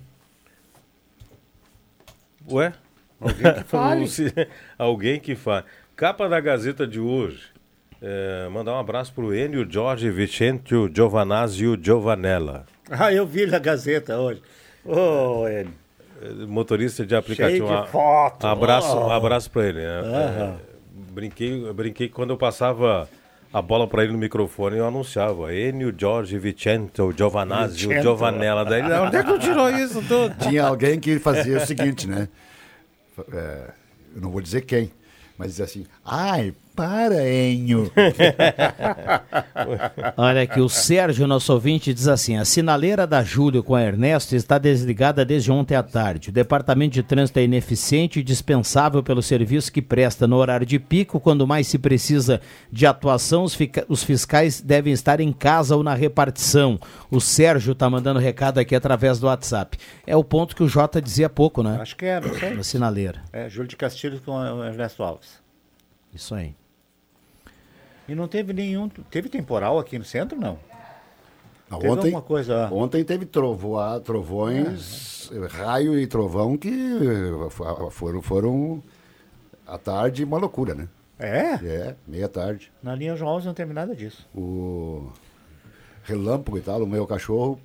Ué? 2.51 2.73
Alguém 3.21 3.55
que 3.55 3.65
fale. 3.69 4.07
Alguém 4.79 5.19
que 5.19 5.35
fala. 5.35 5.65
Capa 5.97 6.29
da 6.29 6.39
Gazeta 6.41 6.87
de 6.87 7.01
hoje. 7.01 7.54
É, 8.07 8.49
mandar 8.51 8.75
um 8.75 8.79
abraço 8.79 9.13
pro 9.15 9.35
Enio 9.35 9.67
Jorge 9.71 10.11
Vicentio 10.11 10.91
Giovanazio 10.95 11.79
Giovanella. 11.81 12.67
Ah, 12.91 13.11
eu 13.11 13.27
vi 13.27 13.47
na 13.47 13.59
Gazeta 13.59 14.19
hoje. 14.19 14.43
Ô, 14.85 15.47
Enio. 15.49 15.73
Motorista 16.47 17.05
de 17.07 17.15
aplicativo. 17.17 17.67
Cheio 17.67 17.81
de 17.81 17.83
Um- 17.85 17.91
foto. 17.91 18.47
Um 18.47 18.51
abraço, 18.51 18.95
Oh. 18.97 19.07
um 19.09 19.11
abraço 19.11 19.51
para 19.51 19.67
ele. 19.67 19.81
É, 19.81 20.55
brinquei, 21.13 21.73
brinquei 21.73 22.09
que 22.09 22.15
quando 22.15 22.31
eu 22.31 22.37
passava 22.37 23.09
a 23.53 23.63
bola 23.63 23.87
para 23.87 24.03
ele 24.05 24.13
no 24.13 24.19
microfone, 24.19 24.77
eu 24.77 24.87
anunciava 24.87 25.55
Enio 25.55 25.95
Jorge 25.97 26.39
Vicento 26.39 27.11
Giovanazio 27.17 27.89
Vicento. 27.89 28.03
Giovanella. 28.03 28.65
Daí 28.67 28.81
ele, 28.83 28.93
onde 28.95 29.17
é 29.17 29.23
que 29.23 29.33
tu 29.33 29.39
tirou 29.39 29.71
isso 29.71 30.03
tudo? 30.03 30.35
Tinha 30.47 30.65
alguém 30.67 31.01
que 31.01 31.19
fazia 31.19 31.57
o 31.57 31.61
seguinte, 31.61 32.07
né? 32.09 32.29
É, 33.33 33.71
eu 34.15 34.21
não 34.21 34.31
vou 34.31 34.41
dizer 34.43 34.63
quem, 34.63 34.91
mas 35.39 35.49
dizia 35.49 35.65
assim, 35.65 35.87
ai, 36.05 36.53
para, 36.75 37.29
Enio. 37.29 37.91
Olha 40.17 40.43
aqui, 40.43 40.61
o 40.61 40.69
Sérgio, 40.69 41.27
nosso 41.27 41.53
ouvinte, 41.53 41.95
diz 41.95 42.09
assim: 42.09 42.37
a 42.37 42.45
sinaleira 42.45 43.07
da 43.07 43.23
Júlio 43.23 43.63
com 43.63 43.75
a 43.75 43.83
Ernesto 43.83 44.35
está 44.35 44.59
desligada 44.59 45.25
desde 45.25 45.53
ontem 45.53 45.77
à 45.77 45.83
tarde. 45.83 46.31
O 46.31 46.33
departamento 46.33 46.95
de 46.95 47.03
trânsito 47.03 47.39
é 47.39 47.45
ineficiente 47.45 48.19
e 48.19 48.23
dispensável 48.23 49.03
pelo 49.03 49.23
serviço 49.23 49.73
que 49.73 49.81
presta 49.81 50.27
no 50.27 50.37
horário 50.37 50.67
de 50.67 50.79
pico. 50.79 51.21
Quando 51.21 51.47
mais 51.47 51.69
se 51.69 51.79
precisa 51.79 52.41
de 52.71 52.87
atuação, 52.87 53.45
os, 53.45 53.57
os 53.89 54.03
fiscais 54.03 54.61
devem 54.61 54.93
estar 54.93 55.21
em 55.21 55.33
casa 55.33 55.77
ou 55.77 55.83
na 55.83 55.95
repartição. 55.95 56.79
O 57.11 57.21
Sérgio 57.21 57.73
está 57.73 57.89
mandando 57.89 58.19
recado 58.19 58.59
aqui 58.59 58.75
através 58.75 59.21
do 59.21 59.27
WhatsApp. 59.27 59.79
É 60.07 60.17
o 60.17 60.25
ponto 60.25 60.57
que 60.57 60.63
o 60.63 60.69
Jota 60.69 61.01
dizia 61.01 61.27
há 61.27 61.31
pouco, 61.31 61.63
né? 61.63 61.79
Acho 61.81 61.97
que 61.97 62.05
é, 62.05 62.21
não 62.21 62.35
sei. 62.35 62.55
Na 62.55 62.65
sinaleira. 62.65 63.23
É, 63.33 63.49
Júlio 63.49 63.69
de 63.69 63.77
Castilhos 63.77 64.21
com 64.21 64.33
o 64.33 64.65
Ernesto 64.65 65.03
Alves. 65.03 65.43
Isso 66.13 66.35
aí. 66.35 66.55
E 68.09 68.15
não 68.15 68.29
teve 68.29 68.53
nenhum. 68.53 68.89
Teve 69.11 69.29
temporal 69.29 69.79
aqui 69.79 69.99
no 69.99 70.05
centro, 70.05 70.39
não? 70.39 70.59
Ah, 71.71 71.77
Teve 71.77 71.89
Ontem, 71.89 72.01
alguma 72.09 72.23
coisa. 72.23 72.69
ontem 72.73 73.03
teve 73.05 73.25
trovoa, 73.25 73.99
trovões, 74.01 75.31
raio 75.51 75.99
e 75.99 76.07
trovão 76.07 76.57
que 76.57 76.69
eh, 76.69 77.51
fo- 77.51 77.91
foram, 77.91 78.23
foram 78.23 78.83
à 79.67 79.79
tarde 79.79 80.23
uma 80.25 80.37
loucura, 80.39 80.75
né? 80.75 80.89
É? 81.19 81.55
É, 81.65 81.97
meia 82.07 82.29
tarde. 82.29 82.71
Na 82.83 82.95
linha 82.95 83.17
João 83.17 83.31
Alves 83.31 83.47
não 83.47 83.55
teve 83.55 83.73
nada 83.73 83.95
disso. 83.95 84.29
O 84.35 85.11
relâmpago 86.05 86.59
e 86.59 86.61
tal, 86.61 86.83
o 86.83 86.87
meu 86.87 87.07
cachorro 87.07 87.59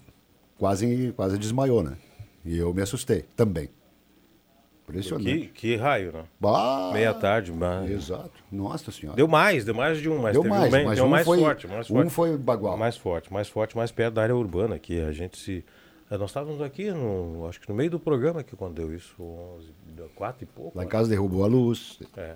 quase, 0.57 1.13
quase 1.15 1.37
desmaiou, 1.37 1.83
né? 1.83 1.97
E 2.45 2.57
eu 2.57 2.73
me 2.73 2.81
assustei 2.81 3.25
também. 3.35 3.69
Impressionante. 4.89 5.47
Que, 5.47 5.47
que 5.47 5.75
raio, 5.75 6.11
né? 6.11 6.23
Bah! 6.39 6.89
Meia 6.93 7.13
tarde, 7.13 7.51
mas... 7.51 7.89
Exato. 7.89 8.31
Nossa 8.51 8.91
senhora. 8.91 9.15
Deu 9.15 9.27
mais, 9.27 9.63
deu 9.65 9.73
mais 9.73 9.97
de 9.99 10.09
um, 10.09 10.19
mas 10.21 10.33
Deu 10.33 10.41
teve 10.43 10.53
mais, 10.55 10.71
bem- 10.71 10.85
mas 10.85 10.95
deu 10.97 11.05
um 11.05 11.09
mais 11.09 11.25
foi- 11.25 11.39
forte, 11.39 11.67
mais 11.67 11.89
um 11.89 11.93
forte. 11.95 12.09
foi 12.09 12.37
bagual. 12.37 12.77
Mais 12.77 12.97
forte, 12.97 13.31
mais 13.33 13.47
forte, 13.47 13.75
mais 13.77 13.91
perto 13.91 14.15
da 14.15 14.23
área 14.23 14.35
urbana 14.35 14.75
aqui. 14.75 14.99
A 14.99 15.11
gente 15.11 15.37
se. 15.37 15.63
eh, 16.11 16.17
Nós 16.17 16.29
estávamos 16.29 16.61
aqui, 16.61 16.91
no, 16.91 17.45
acho 17.47 17.59
que 17.61 17.69
no 17.69 17.75
meio 17.75 17.89
do 17.91 17.99
programa 17.99 18.43
que 18.43 18.55
quando 18.55 18.73
deu 18.75 18.93
isso, 18.93 19.13
11, 19.21 19.67
deu 19.95 20.09
quatro 20.15 20.43
e 20.43 20.47
pouco. 20.47 20.77
Lá 20.77 20.83
em 20.83 20.87
né? 20.87 20.91
casa 20.91 21.09
derrubou 21.09 21.43
a 21.43 21.47
luz. 21.47 21.99
É. 22.17 22.35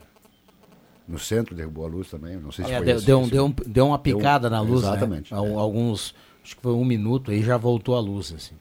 No 1.07 1.19
centro 1.19 1.53
derrubou 1.53 1.85
a 1.85 1.87
luz 1.89 2.09
também. 2.09 2.37
Não 2.37 2.51
sei 2.51 2.63
se 2.65 2.71
É, 2.71 2.77
foi 2.77 2.85
deu, 2.85 2.95
esse- 2.95 3.05
deu, 3.05 3.17
um- 3.19 3.21
esse- 3.23 3.31
deu, 3.31 3.45
um- 3.45 3.55
deu 3.67 3.87
uma 3.87 3.97
deu- 3.97 4.17
picada 4.17 4.49
na 4.49 4.61
luz, 4.61 4.83
Exatamente. 4.83 5.33
né? 5.33 5.37
Al- 5.39 5.59
Alguns, 5.59 6.15
acho 6.43 6.55
que 6.55 6.61
foi 6.61 6.71
um 6.73 6.85
minuto, 6.85 7.29
aí 7.31 7.41
já 7.41 7.57
voltou 7.57 7.95
a 7.95 7.99
luz, 7.99 8.31
assim. 8.33 8.55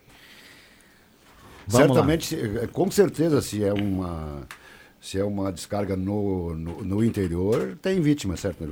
Vamos 1.66 1.88
lá. 1.88 1.94
Certamente, 1.94 2.26
se- 2.26 2.68
com 2.68 2.90
certeza, 2.90 3.40
se 3.40 3.62
é 3.64 3.72
uma 3.72 4.46
se 5.00 5.18
é 5.18 5.24
uma 5.24 5.50
descarga 5.52 5.96
no, 5.96 6.54
no, 6.54 6.84
no 6.84 7.04
interior, 7.04 7.76
tem 7.82 8.00
vítima, 8.00 8.36
certo? 8.36 8.62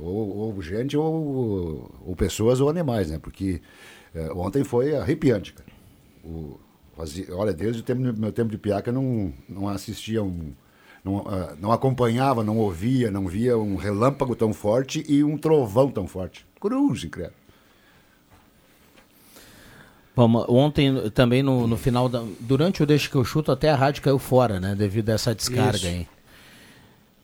Ou, 0.00 0.36
ou 0.36 0.62
gente, 0.62 0.96
ou, 0.96 1.90
ou 2.06 2.14
pessoas, 2.14 2.60
ou 2.60 2.68
animais, 2.68 3.10
né? 3.10 3.18
Porque 3.20 3.60
eh, 4.14 4.30
ontem 4.32 4.62
foi 4.62 4.94
arrepiante, 4.94 5.52
cara. 5.52 5.68
O, 6.24 6.56
fazia- 6.96 7.26
olha, 7.34 7.52
desde 7.52 7.80
o 7.80 7.84
tempo, 7.84 8.00
meu 8.00 8.30
tempo 8.30 8.48
de 8.52 8.58
piaca, 8.58 8.92
não, 8.92 9.32
não 9.48 9.66
assistia 9.68 10.22
um... 10.22 10.52
Não, 11.04 11.24
ah, 11.26 11.56
não 11.60 11.72
acompanhava, 11.72 12.44
não 12.44 12.58
ouvia, 12.58 13.10
não 13.10 13.26
via 13.26 13.58
um 13.58 13.74
relâmpago 13.74 14.36
tão 14.36 14.52
forte 14.52 15.04
e 15.08 15.24
um 15.24 15.36
trovão 15.36 15.90
tão 15.90 16.06
forte. 16.06 16.46
Cruz, 16.60 17.04
credo. 17.06 17.32
Ontem 20.14 21.10
também 21.10 21.42
no, 21.42 21.66
no 21.66 21.76
final, 21.76 22.08
da, 22.08 22.22
durante 22.40 22.82
o 22.82 22.86
Deixa 22.86 23.08
que 23.08 23.16
eu 23.16 23.24
chuto, 23.24 23.50
até 23.50 23.70
a 23.70 23.76
rádio 23.76 24.02
caiu 24.02 24.18
fora, 24.18 24.60
né? 24.60 24.74
Devido 24.74 25.08
a 25.10 25.14
essa 25.14 25.34
descarga 25.34 25.76
Isso. 25.76 25.86
aí. 25.86 26.06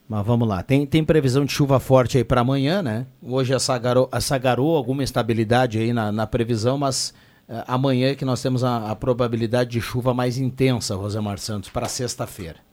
Mas 0.09 0.24
vamos 0.24 0.49
lá, 0.49 0.62
tem, 0.62 0.86
tem 0.86 1.05
previsão 1.05 1.45
de 1.45 1.53
chuva 1.53 1.78
forte 1.78 2.16
aí 2.16 2.24
para 2.24 2.41
amanhã, 2.41 2.80
né? 2.80 3.07
Hoje 3.22 3.53
essa 3.53 3.76
garoa, 3.76 4.09
essa 4.11 4.39
garoa 4.39 4.78
alguma 4.78 5.05
estabilidade 5.05 5.78
aí 5.78 5.93
na, 5.93 6.11
na 6.11 6.26
previsão, 6.26 6.78
mas 6.78 7.12
eh, 7.47 7.62
amanhã 7.66 8.09
é 8.09 8.14
que 8.14 8.24
nós 8.24 8.41
temos 8.41 8.64
a, 8.64 8.91
a 8.91 8.97
probabilidade 8.97 9.68
de 9.68 9.82
chuva 9.82 10.14
mais 10.14 10.39
intensa, 10.39 10.97
Rosemar 10.97 11.39
Santos, 11.39 11.68
para 11.68 11.86
sexta-feira. 11.89 12.67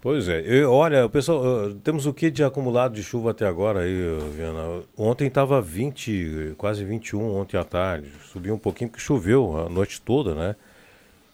Pois 0.00 0.28
é. 0.28 0.40
Eu- 0.46 0.72
olha, 0.72 1.06
pessoal, 1.10 1.74
temos 1.84 2.06
o 2.06 2.14
que 2.14 2.30
de 2.30 2.42
acumulado 2.42 2.94
de 2.94 3.02
chuva 3.02 3.32
até 3.32 3.46
agora 3.46 3.80
aí, 3.80 3.94
Viana? 4.34 4.82
Ontem 4.96 5.26
estava 5.28 5.60
20, 5.60 6.54
quase 6.56 6.84
21 6.84 7.34
ontem 7.36 7.58
à 7.58 7.64
tarde. 7.64 8.10
Subiu 8.32 8.54
um 8.54 8.58
pouquinho 8.58 8.88
porque 8.88 9.02
choveu 9.02 9.58
a 9.58 9.68
noite 9.68 10.00
toda, 10.00 10.34
né? 10.34 10.56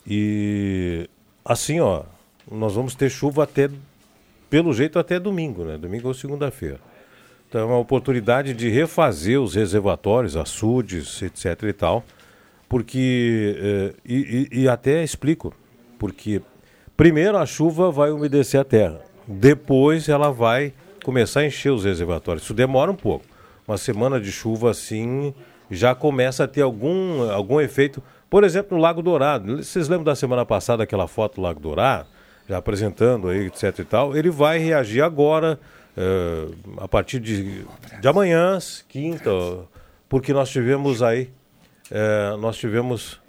E 0.05 1.09
assim, 1.45 1.79
ó, 1.79 2.03
nós 2.51 2.75
vamos 2.75 2.97
ter 2.97 3.09
chuva 3.09 3.45
até, 3.45 3.71
pelo 4.51 4.73
jeito, 4.73 4.99
até 4.99 5.21
domingo, 5.21 5.64
né? 5.64 5.79
Domingo 5.79 6.09
ou 6.09 6.14
segunda-feira. 6.14 6.81
Então 7.49 7.61
é 7.61 7.64
uma 7.64 7.79
oportunidade 7.79 8.53
de 8.53 8.69
refazer 8.69 9.41
os 9.41 9.55
reservatórios, 9.55 10.37
açudes, 10.37 11.23
etc 11.23 11.62
e 11.62 11.73
tal. 11.73 12.05
Porque, 12.69 13.55
eh, 13.59 13.95
e, 14.05 14.49
e- 14.53 14.62
e 14.62 14.69
até 14.69 15.05
explico, 15.05 15.55
porque 16.01 16.43
primeiro 16.97 17.36
a 17.36 17.47
chuva 17.47 17.90
vai 17.90 18.11
umedecer 18.11 18.61
a 18.61 18.64
terra, 18.64 19.01
depois 19.26 20.09
ela 20.09 20.30
vai 20.30 20.72
começar 21.05 21.40
a 21.40 21.47
encher 21.47 21.70
os 21.70 21.84
reservatórios. 21.84 22.44
Isso 22.44 22.55
demora 22.55 22.90
um 22.90 22.97
pouco. 22.97 23.24
Uma 23.66 23.78
semana 23.78 24.20
de 24.20 24.30
chuva 24.30 24.70
assim 24.70 25.34
já 25.70 25.94
começa 25.94 26.44
a 26.44 26.49
ter 26.49 26.62
algum, 26.62 27.30
algum 27.30 27.61
efeito. 27.61 28.03
Por 28.30 28.44
exemplo, 28.44 28.76
no 28.76 28.82
Lago 28.82 29.03
Dourado. 29.03 29.57
Vocês 29.62 29.88
lembram 29.88 30.05
da 30.05 30.14
semana 30.14 30.44
passada 30.44 30.82
aquela 30.82 31.07
foto 31.07 31.36
do 31.36 31.42
Lago 31.42 31.61
Dourado? 31.61 32.09
Já 32.49 32.59
apresentando 32.59 33.28
aí, 33.28 33.47
etc 33.47 33.78
e 33.78 33.84
tal. 33.84 34.16
Ele 34.16 34.30
vai 34.30 34.59
reagir 34.59 35.03
agora, 35.03 35.59
eh, 35.97 36.49
a 36.78 36.86
partir 36.86 37.18
de, 37.18 37.64
de 38.01 38.09
amanhã, 38.09 38.59
quinta, 38.88 39.30
porque 40.09 40.32
nós 40.32 40.51
tivemos 40.51 41.03
aí, 41.03 41.30
eh, 41.90 42.36
nós 42.38 42.57
tivemos 42.57 43.20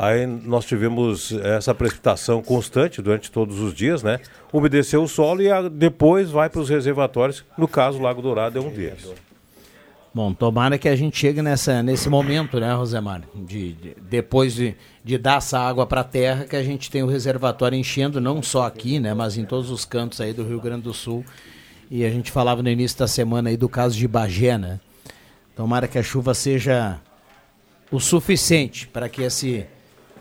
Aí 0.00 0.24
nós 0.26 0.64
tivemos 0.64 1.32
essa 1.32 1.74
precipitação 1.74 2.40
constante 2.40 3.02
durante 3.02 3.32
todos 3.32 3.58
os 3.58 3.74
dias, 3.74 4.00
né? 4.00 4.20
Umedeceu 4.52 5.02
o 5.02 5.08
solo 5.08 5.42
e 5.42 5.50
a- 5.50 5.68
depois 5.68 6.30
vai 6.30 6.48
para 6.48 6.60
os 6.60 6.68
reservatórios. 6.68 7.44
No 7.58 7.66
caso, 7.66 7.98
o 7.98 8.02
Lago 8.02 8.22
Dourado 8.22 8.56
é 8.56 8.62
um 8.62 8.70
deles. 8.70 9.10
Bom, 10.14 10.32
tomara 10.32 10.78
que 10.78 10.88
a 10.88 10.94
gente 10.94 11.18
chegue 11.18 11.42
nessa, 11.42 11.82
nesse 11.82 12.08
momento, 12.08 12.60
né, 12.60 12.72
Rosemar? 12.72 13.22
De, 13.34 13.72
de- 13.72 13.96
depois 14.00 14.54
de, 14.54 14.76
de 15.04 15.18
dar 15.18 15.38
essa 15.38 15.58
água 15.58 15.84
para 15.84 16.02
a 16.02 16.04
terra, 16.04 16.44
que 16.44 16.54
a 16.56 16.62
gente 16.62 16.88
tem 16.90 17.02
o 17.02 17.06
reservatório 17.08 17.76
enchendo, 17.76 18.20
não 18.20 18.40
só 18.40 18.66
aqui, 18.66 19.00
né, 19.00 19.12
mas 19.14 19.36
em 19.36 19.44
todos 19.44 19.68
os 19.68 19.84
cantos 19.84 20.20
aí 20.20 20.32
do 20.32 20.44
Rio 20.44 20.60
Grande 20.60 20.82
do 20.82 20.94
Sul. 20.94 21.24
E 21.90 22.04
a 22.04 22.10
gente 22.10 22.30
falava 22.30 22.62
no 22.62 22.70
início 22.70 22.96
da 22.98 23.08
semana 23.08 23.50
aí 23.50 23.56
do 23.56 23.68
caso 23.68 23.96
de 23.98 24.06
Bagé, 24.06 24.56
né? 24.56 24.78
Tomara 25.56 25.88
que 25.88 25.98
a 25.98 26.02
chuva 26.04 26.34
seja 26.34 26.98
o 27.90 27.98
suficiente 27.98 28.86
para 28.86 29.08
que 29.08 29.22
esse, 29.22 29.66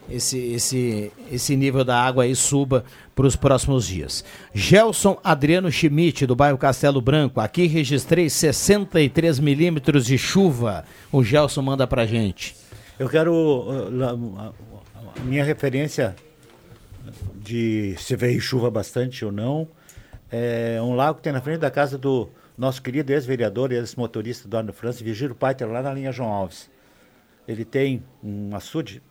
esse, 0.10 0.38
esse, 0.54 1.12
esse 1.32 1.56
nível 1.56 1.84
da 1.84 2.00
água 2.02 2.24
aí 2.24 2.36
suba 2.36 2.84
para 3.16 3.26
os 3.28 3.36
próximos 3.36 3.88
dias. 3.88 4.24
Gelson 4.54 5.20
Adriano 5.24 5.72
Schmidt, 5.72 6.26
do 6.26 6.36
bairro 6.36 6.58
Castelo 6.58 7.02
Branco. 7.02 7.40
Aqui 7.40 7.68
registrei 7.68 8.30
63 8.30 9.40
milímetros 9.40 10.06
de 10.06 10.18
chuva. 10.18 10.86
O 11.12 11.24
Gelson 11.24 11.62
manda 11.62 11.86
pra 11.88 12.06
gente. 12.06 12.56
Eu 13.00 13.10
quero. 13.10 13.34
uh, 13.34 13.90
lá, 13.92 14.12
a- 14.12 14.52
a 15.18 15.24
minha 15.24 15.44
referência 15.44 16.16
de 17.36 17.96
se 17.98 18.16
veio 18.16 18.40
chuva 18.42 18.70
bastante 18.70 19.24
ou 19.26 19.32
não 19.32 19.68
é 20.32 20.78
um 20.82 20.94
lago 20.94 21.18
que 21.18 21.24
tem 21.24 21.32
na 21.34 21.40
frente 21.42 21.60
da 21.60 21.72
casa 21.72 21.98
do 21.98 22.30
nosso 22.58 22.82
querido 22.82 23.12
ex-vereador 23.14 23.72
e 23.72 23.76
ex-motorista 23.76 24.48
do 24.48 24.58
Arno 24.58 24.74
França, 24.74 25.04
Vigílio 25.04 25.34
Paiter, 25.34 25.68
lá 25.70 25.82
na 25.82 25.94
linha 25.94 26.12
João 26.12 26.30
Alves. 26.30 26.70
Ele 27.48 27.64
tem 27.64 28.04
um 28.22 28.54
açude, 28.56 29.02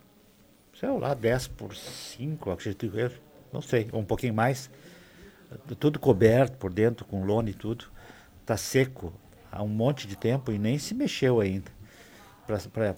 sei 0.78 0.88
lá, 0.98 1.14
10 1.14 1.48
por 1.48 1.74
5, 1.74 2.50
acredito 2.50 2.98
eu, 2.98 3.10
não 3.52 3.62
sei, 3.62 3.88
ou 3.92 4.00
um 4.00 4.04
pouquinho 4.04 4.34
mais. 4.34 4.70
Tudo 5.78 5.98
coberto 5.98 6.58
por 6.58 6.72
dentro, 6.72 7.04
com 7.04 7.24
lona 7.24 7.50
e 7.50 7.54
tudo. 7.54 7.86
Está 8.40 8.56
seco 8.56 9.12
há 9.50 9.62
um 9.62 9.68
monte 9.68 10.06
de 10.06 10.16
tempo 10.16 10.52
e 10.52 10.58
nem 10.58 10.78
se 10.78 10.94
mexeu 10.94 11.40
ainda 11.40 11.76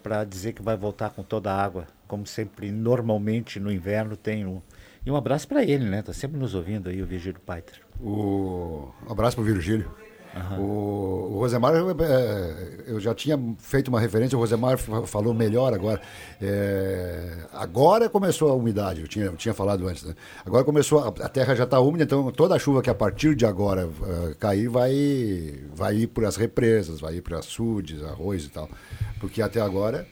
para 0.03 0.25
dizer 0.25 0.53
que 0.53 0.63
vai 0.63 0.77
voltar 0.77 1.11
com 1.11 1.23
toda 1.23 1.51
a 1.51 1.63
água, 1.63 1.87
como 2.07 2.27
sempre, 2.27 2.71
normalmente 2.71 3.59
no 3.59 3.73
inverno 3.73 4.17
tem 4.17 4.45
um. 4.45 4.61
E 5.05 5.11
um 5.11 5.17
abraço 5.17 5.49
para 5.49 5.65
ele, 5.65 5.85
né? 5.85 6.03
Tá 6.03 6.13
sempre 6.13 6.39
nos 6.39 6.55
ouvindo 6.55 6.91
aí, 6.91 7.01
o 7.01 7.07
Vigílio 7.07 7.41
Paiter. 7.41 7.81
O... 7.99 8.93
Um 9.07 9.13
abraço 9.13 9.37
para 9.37 9.43
o 9.43 9.47
Virgílio. 9.47 9.91
O, 10.59 11.33
o 11.33 11.39
Rosemar, 11.41 11.73
é, 11.75 12.85
eu 12.87 13.01
já 13.01 13.15
tinha 13.15 13.39
feito 13.59 13.89
uma 13.89 13.99
referência, 14.01 14.37
o 14.37 14.41
Rosemar 14.41 14.79
fa- 14.79 15.07
falou 15.07 15.33
melhor 15.35 15.73
agora. 15.75 16.01
É, 16.41 17.39
agora 17.53 18.09
começou 18.09 18.51
a 18.51 18.55
umidade, 18.55 19.01
eu 19.01 19.09
tinha, 19.09 19.27
eu 19.27 19.37
tinha 19.37 19.55
falado 19.55 19.87
antes. 19.89 20.05
Né? 20.05 20.15
Agora 20.45 20.65
começou, 20.65 21.01
a, 21.01 21.09
a 21.09 21.29
terra 21.29 21.55
já 21.55 21.65
está 21.65 21.81
úmida, 21.81 22.05
então 22.05 22.31
toda 22.31 22.55
a 22.55 22.59
chuva 22.59 22.83
que 22.83 22.91
a 22.91 22.95
partir 22.95 23.35
de 23.35 23.45
agora 23.47 23.89
eh, 24.07 24.35
cair 24.39 24.69
vai, 24.69 25.55
vai 25.75 25.95
ir 25.97 26.07
para 26.09 26.29
as 26.29 26.37
represas, 26.37 27.01
vai 27.01 27.17
ir 27.17 27.23
para 27.23 27.39
açudes, 27.39 28.03
arroz 28.05 28.45
e 28.45 28.49
tal. 28.49 28.69
Porque 29.21 29.43
até 29.43 29.61
agora 29.61 30.07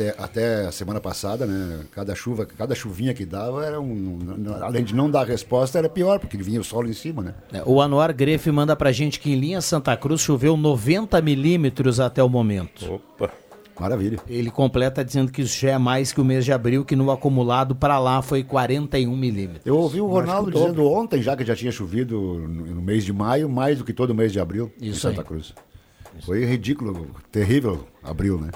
até, 0.00 0.14
até 0.18 0.66
a 0.66 0.72
semana 0.72 1.00
passada, 1.00 1.44
né? 1.44 1.80
Cada 1.92 2.14
chuva, 2.14 2.46
cada 2.46 2.74
chuvinha 2.74 3.12
que 3.12 3.26
dava 3.26 3.64
era 3.64 3.80
um. 3.80 4.18
Além 4.62 4.82
de 4.82 4.94
não 4.94 5.10
dar 5.10 5.26
resposta, 5.26 5.78
era 5.78 5.88
pior, 5.88 6.18
porque 6.18 6.36
vinha 6.38 6.60
o 6.60 6.64
solo 6.64 6.88
em 6.88 6.92
cima, 6.92 7.22
né? 7.22 7.34
É, 7.52 7.62
O 7.66 7.80
Anuar 7.80 8.14
Grefe 8.14 8.50
manda 8.50 8.74
pra 8.74 8.92
gente 8.92 9.20
que 9.20 9.30
em 9.30 9.36
linha 9.38 9.60
Santa 9.60 9.96
Cruz 9.96 10.22
choveu 10.22 10.56
90 10.56 11.20
milímetros 11.20 12.00
até 12.00 12.22
o 12.22 12.28
momento. 12.28 12.94
Opa! 12.94 13.30
Maravilha. 13.78 14.18
Ele 14.28 14.50
completa 14.50 15.02
dizendo 15.02 15.32
que 15.32 15.40
isso 15.40 15.58
já 15.58 15.70
é 15.70 15.78
mais 15.78 16.12
que 16.12 16.20
o 16.20 16.24
mês 16.24 16.44
de 16.44 16.52
abril, 16.52 16.84
que 16.84 16.94
no 16.94 17.10
acumulado 17.10 17.74
para 17.74 17.98
lá 17.98 18.20
foi 18.20 18.44
41 18.44 19.16
milímetros. 19.16 19.64
Eu 19.64 19.78
ouvi 19.78 20.02
o 20.02 20.06
Ronaldo 20.06 20.50
dizendo 20.50 20.84
ontem, 20.84 21.22
já 21.22 21.34
que 21.34 21.46
já 21.46 21.56
tinha 21.56 21.72
chovido 21.72 22.20
no, 22.20 22.82
mês 22.82 23.04
de 23.06 23.12
maio, 23.12 23.48
mais 23.48 23.78
do 23.78 23.84
que 23.84 23.94
todo 23.94 24.14
mês 24.14 24.32
de 24.32 24.38
abril 24.38 24.70
em 24.78 24.90
Isso 24.90 25.00
Santa 25.00 25.22
aí. 25.22 25.26
Cruz. 25.26 25.54
Foi 26.26 26.44
ridículo, 26.44 27.06
terrível 27.32 27.86
abril, 28.02 28.38
né? 28.38 28.50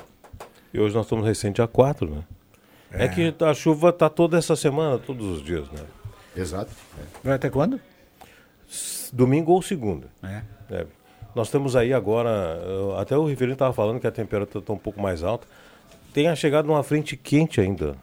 E 0.75 0.81
hoje 0.81 0.93
nós 0.95 1.07
estamos 1.07 1.25
recente 1.25 1.55
dia 1.57 1.69
4, 1.69 2.11
né? 2.11 2.23
É. 2.91 3.09
que 3.09 3.35
a 3.45 3.55
chuva 3.55 3.93
tá 3.93 4.09
toda 4.11 4.37
essa 4.37 4.55
semana, 4.57 4.99
todos 4.99 5.25
os 5.27 5.43
dias, 5.43 5.69
né? 5.71 5.81
Exato. 6.37 6.71
Vai 7.23 7.35
até 7.35 7.49
quando? 7.49 7.81
Domingo 9.13 9.53
ou 9.53 9.63
segunda. 9.63 10.09
É. 10.23 10.43
É. 10.71 10.87
Nós 11.35 11.51
temos 11.51 11.75
aí 11.77 11.93
agora, 11.93 12.61
até 12.99 13.17
o 13.17 13.25
Riverino 13.25 13.55
estava 13.55 13.73
falando 13.73 13.99
que 14.01 14.07
a 14.07 14.11
temperatura 14.13 14.61
está 14.63 14.73
um 14.73 14.79
pouco 14.79 15.01
mais 15.01 15.23
alta. 15.25 15.47
Tem 16.13 16.29
a 16.29 16.37
chegada 16.37 16.67
de 16.67 16.73
uma 16.73 16.83
frente 16.85 17.17
quente 17.17 17.61
ainda, 17.61 17.97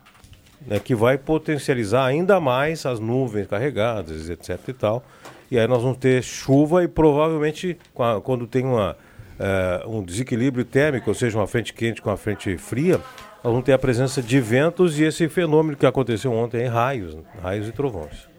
né, 0.66 0.80
que 0.80 0.94
vai 0.96 1.18
potencializar 1.18 2.06
ainda 2.06 2.40
mais 2.42 2.86
as 2.86 3.00
nuvens 3.00 3.48
carregadas, 3.48 4.30
etc 4.30 4.60
e 4.68 4.74
tal. 4.74 5.04
E 5.50 5.58
aí 5.60 5.68
nós 5.68 5.82
vamos 5.82 5.98
ter 5.98 6.22
chuva 6.22 6.84
e 6.84 6.88
provavelmente 6.88 7.78
qua- 7.94 8.20
quando 8.22 8.46
tem 8.48 8.66
uma 8.66 8.98
eh, 9.44 9.84
um 9.88 10.04
desequilíbrio 10.04 10.64
térmico, 10.64 11.10
ou 11.10 11.16
seja, 11.16 11.36
uma 11.36 11.48
frente 11.48 11.74
quente 11.74 12.00
com 12.00 12.12
a 12.12 12.16
frente 12.16 12.56
fria, 12.58 12.98
nós 13.44 13.52
vamos 13.52 13.64
ter 13.64 13.74
a 13.74 13.80
presença 13.80 14.22
de 14.22 14.40
ventos 14.40 15.00
e 15.00 15.04
esse 15.04 15.28
fenômeno 15.28 15.76
que 15.76 15.86
aconteceu 15.86 16.32
ontem 16.32 16.64
em 16.64 16.68
raios, 16.68 17.18
raios 17.42 17.68
e 17.68 17.72
trovões. 17.72 18.30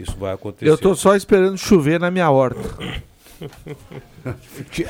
Isso 0.00 0.16
vai 0.16 0.32
acontecer. 0.32 0.70
Eu 0.70 0.78
tô 0.78 0.94
só 0.94 1.14
esperando 1.14 1.58
chover 1.58 2.00
na 2.00 2.10
minha 2.10 2.30
horta. 2.30 2.60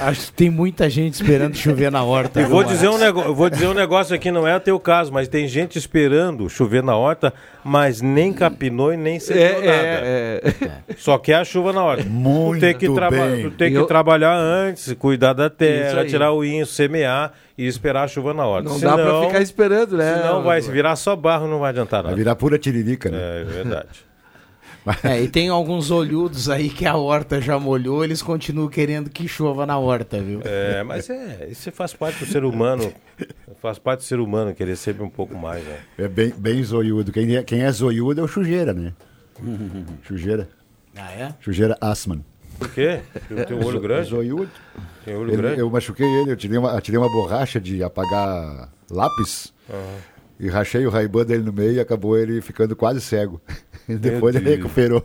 Acho 0.01 0.26
que 0.26 0.32
tem 0.32 0.51
muita 0.51 0.88
gente 0.90 1.14
esperando 1.14 1.55
chover 1.57 1.90
na 1.92 2.03
horta. 2.03 2.40
E 2.40 2.44
vou 2.44 2.64
dizer, 2.64 2.88
um 2.88 2.99
eu 2.99 3.34
vou 3.34 3.49
dizer 3.51 3.66
um 3.68 3.74
negócio 3.74 4.14
aqui, 4.14 4.30
não 4.30 4.46
é 4.46 4.57
o 4.57 4.61
teu 4.61 4.78
caso, 4.80 5.12
mas 5.12 5.28
tem 5.28 5.46
gente 5.46 5.78
esperando 5.78 6.49
chover 6.49 6.82
na 6.82 6.96
horta, 6.96 7.32
mas 7.64 8.01
nem 8.01 8.32
capinou 8.32 8.92
e 8.92 8.96
nem 8.96 9.20
semeou 9.20 9.46
É, 9.46 9.55
nada. 9.55 9.68
é, 10.86 10.94
Só 10.96 11.18
quer 11.18 11.34
a 11.36 11.44
chuva 11.44 11.72
na 11.72 11.84
horta. 11.84 12.05
Muito 12.05 12.59
tu 12.59 12.61
tem 12.61 12.74
que, 12.74 12.92
traba- 12.94 13.16
bem. 13.16 13.42
tu 13.42 13.51
tem 13.53 13.70
que 13.70 13.78
Eu- 13.78 13.86
trabalhar 13.86 14.34
antes, 14.36 14.92
cuidar 14.94 15.32
da 15.32 15.49
terra, 15.51 16.05
tirar 16.05 16.32
o 16.32 16.44
inho, 16.44 16.66
semear 16.66 17.32
e 17.57 17.66
esperar 17.66 18.05
a 18.05 18.09
chuva 18.09 18.32
na 18.34 18.46
horta. 18.46 18.68
Não 18.68 18.80
dá 18.80 18.94
pra 18.96 19.20
ficar 19.26 19.40
esperando, 19.40 19.96
né? 19.96 20.16
Senão 20.22 20.42
vai 20.42 20.61
se 20.62 20.70
virar 20.70 20.96
só 20.96 21.14
barro, 21.14 21.46
não 21.46 21.59
vai 21.61 21.70
adiantar 21.70 22.03
Vai 22.03 22.11
nada. 22.12 22.16
virar 22.16 22.34
pura 22.36 22.59
tiririca, 22.59 23.11
né? 23.11 23.18
É 23.42 23.44
verdade. 23.44 24.07
É, 25.04 25.20
e 25.22 25.28
tem 25.28 25.48
alguns 25.48 25.90
olhudos 25.90 26.48
aí 26.48 26.70
que 26.70 26.86
a 26.86 26.96
horta 26.96 27.40
já 27.40 27.58
molhou, 27.58 28.02
eles 28.02 28.22
continuam 28.22 28.68
querendo 28.68 29.10
que 29.10 29.28
chova 29.28 29.66
na 29.66 29.78
horta, 29.78 30.20
viu? 30.20 30.40
É, 30.44 30.82
mas 30.82 31.10
é, 31.10 31.46
isso 31.50 31.70
faz 31.72 31.92
parte 31.92 32.24
do 32.24 32.30
ser 32.30 32.44
humano. 32.44 32.90
Faz 33.60 33.78
parte 33.78 34.00
do 34.00 34.04
ser 34.04 34.18
humano 34.20 34.54
querer 34.54 34.76
sempre 34.76 35.02
um 35.02 35.10
pouco 35.10 35.36
mais, 35.36 35.62
né? 35.64 35.78
É 35.98 36.08
bem, 36.08 36.32
bem 36.36 36.62
zoiudo. 36.62 37.12
Quem 37.12 37.36
é, 37.36 37.42
quem 37.42 37.62
é 37.64 37.70
zoiudo 37.72 38.20
é 38.20 38.24
o 38.24 38.28
Chujeira, 38.28 38.72
né? 38.72 38.92
Chujeira. 40.02 40.48
Ah, 40.96 41.12
é? 41.12 41.34
Chujeira 41.40 41.76
Assman. 41.80 42.24
Por 42.58 42.68
quê? 42.70 43.00
Ele 43.30 43.44
tem 43.44 43.56
um 43.56 43.64
olho 43.64 43.80
grande? 43.80 44.08
Zoiudo. 44.08 44.50
Tem 45.04 45.14
olho 45.14 45.30
Ele- 45.30 45.36
grande? 45.36 45.60
eu 45.60 45.70
machuquei 45.70 46.06
ele, 46.06 46.32
eu 46.32 46.36
tirei 46.36 46.58
uma, 46.58 46.70
eu 46.72 46.80
tirei 46.80 46.98
uma 46.98 47.08
borracha 47.12 47.60
de 47.60 47.82
apagar 47.84 48.68
lápis 48.90 49.52
e 50.41 50.49
rachei 50.49 50.86
o 50.86 50.91
raibã 50.91 51.24
dele 51.24 51.43
no 51.43 51.53
meio 51.53 51.72
e 51.72 51.80
acabou 51.80 52.16
ele 52.18 52.41
ficando 52.41 52.74
quase 52.76 53.01
cego. 53.01 53.41
E 53.91 53.95
depois 53.97 54.36
ele 54.36 54.45
Deus. 54.45 54.57
recuperou. 54.59 55.03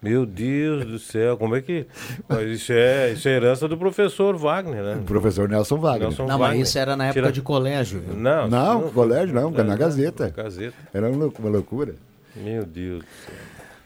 Meu 0.00 0.24
Deus 0.24 0.84
do 0.86 1.00
céu, 1.00 1.36
como 1.36 1.56
é 1.56 1.60
que. 1.60 1.84
Mas 2.28 2.48
isso 2.48 2.72
é, 2.72 3.10
isso 3.10 3.28
é 3.28 3.32
herança 3.32 3.66
do 3.66 3.76
professor 3.76 4.36
Wagner, 4.36 4.84
né? 4.84 4.94
O 5.00 5.02
professor 5.02 5.48
Nelson 5.48 5.78
Wagner. 5.78 6.02
Nelson 6.10 6.26
Não, 6.28 6.38
mas 6.38 6.46
Wagner. 6.50 6.62
isso 6.62 6.78
era 6.78 6.94
na 6.94 7.06
época 7.06 7.20
Tira- 7.22 7.32
de 7.32 7.42
colégio, 7.42 7.98
viu? 8.00 8.14
Não, 8.14 8.46
Não, 8.46 8.82
isso 8.84 8.92
colégio 8.92 9.34
não, 9.34 9.50
na 9.50 9.74
Gazeta. 9.74 10.32
Na 10.36 10.44
Gazeta. 10.44 10.76
Era 10.94 11.10
uma 11.10 11.48
loucura. 11.48 11.96
Meu 12.36 12.64
Deus 12.64 13.00
do 13.00 13.04
céu. 13.26 13.34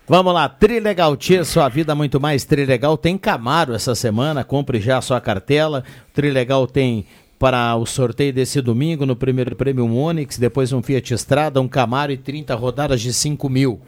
Vamos 0.06 0.34
lá, 0.34 0.46
Trilegal 0.46 1.16
Tia, 1.16 1.42
sua 1.46 1.66
vida 1.70 1.94
muito 1.94 2.20
mais 2.20 2.44
Trilegal. 2.44 2.98
Tem 2.98 3.16
Camaro 3.16 3.72
essa 3.72 3.94
semana, 3.94 4.44
compre 4.44 4.78
já 4.78 4.98
a 4.98 5.00
sua 5.00 5.22
cartela. 5.22 5.82
Trilegal 6.12 6.66
tem 6.66 7.06
para 7.38 7.74
o 7.76 7.84
sorteio 7.84 8.32
desse 8.32 8.60
domingo, 8.60 9.04
no 9.04 9.16
primeiro 9.16 9.54
prêmio 9.56 9.84
um 9.84 9.96
Onix, 9.98 10.38
depois 10.38 10.72
um 10.72 10.82
Fiat 10.82 11.14
Strada, 11.14 11.60
um 11.60 11.68
Camaro 11.68 12.12
e 12.12 12.16
30 12.16 12.54
rodadas 12.54 13.00
de 13.00 13.12
5 13.12 13.48
mil. 13.48 13.80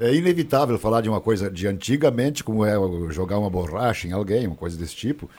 É 0.00 0.12
inevitável 0.14 0.78
falar 0.78 1.00
de 1.00 1.08
uma 1.08 1.20
coisa 1.20 1.50
de 1.50 1.66
antigamente, 1.66 2.42
como 2.42 2.64
é 2.64 2.74
jogar 3.10 3.38
uma 3.38 3.50
borracha 3.50 4.08
em 4.08 4.12
alguém, 4.12 4.46
uma 4.46 4.56
coisa 4.56 4.76
desse 4.76 4.96
tipo, 4.96 5.30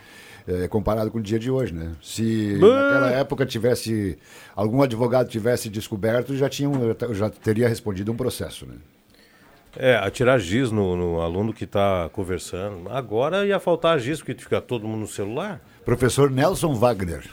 é, 0.47 0.67
comparado 0.67 1.11
com 1.11 1.17
o 1.17 1.21
dia 1.21 1.37
de 1.39 1.49
hoje, 1.51 1.73
né? 1.73 1.91
Se 2.01 2.53
naquela 2.53 3.09
época 3.11 3.45
tivesse 3.45 4.17
algum 4.55 4.81
advogado 4.81 5.27
tivesse 5.27 5.69
descoberto, 5.69 6.35
já 6.37 6.47
tinha 6.47 6.69
um- 6.69 6.95
já 7.13 7.29
teria 7.29 7.67
respondido 7.67 8.11
um 8.11 8.15
processo, 8.15 8.65
né? 8.65 8.75
É, 9.77 9.95
atirar 9.97 10.39
giz 10.39 10.71
no, 10.71 10.95
no 10.95 11.19
aluno 11.19 11.51
que 11.51 11.65
está 11.65 12.09
conversando. 12.13 12.87
Agora 12.89 13.45
ia 13.45 13.59
faltar 13.59 13.99
giz, 13.99 14.19
porque 14.19 14.33
fica 14.41 14.61
todo 14.61 14.87
mundo 14.87 15.01
no 15.01 15.07
celular. 15.07 15.59
Professor 15.83 16.31
Nelson 16.31 16.73
Wagner. 16.75 17.23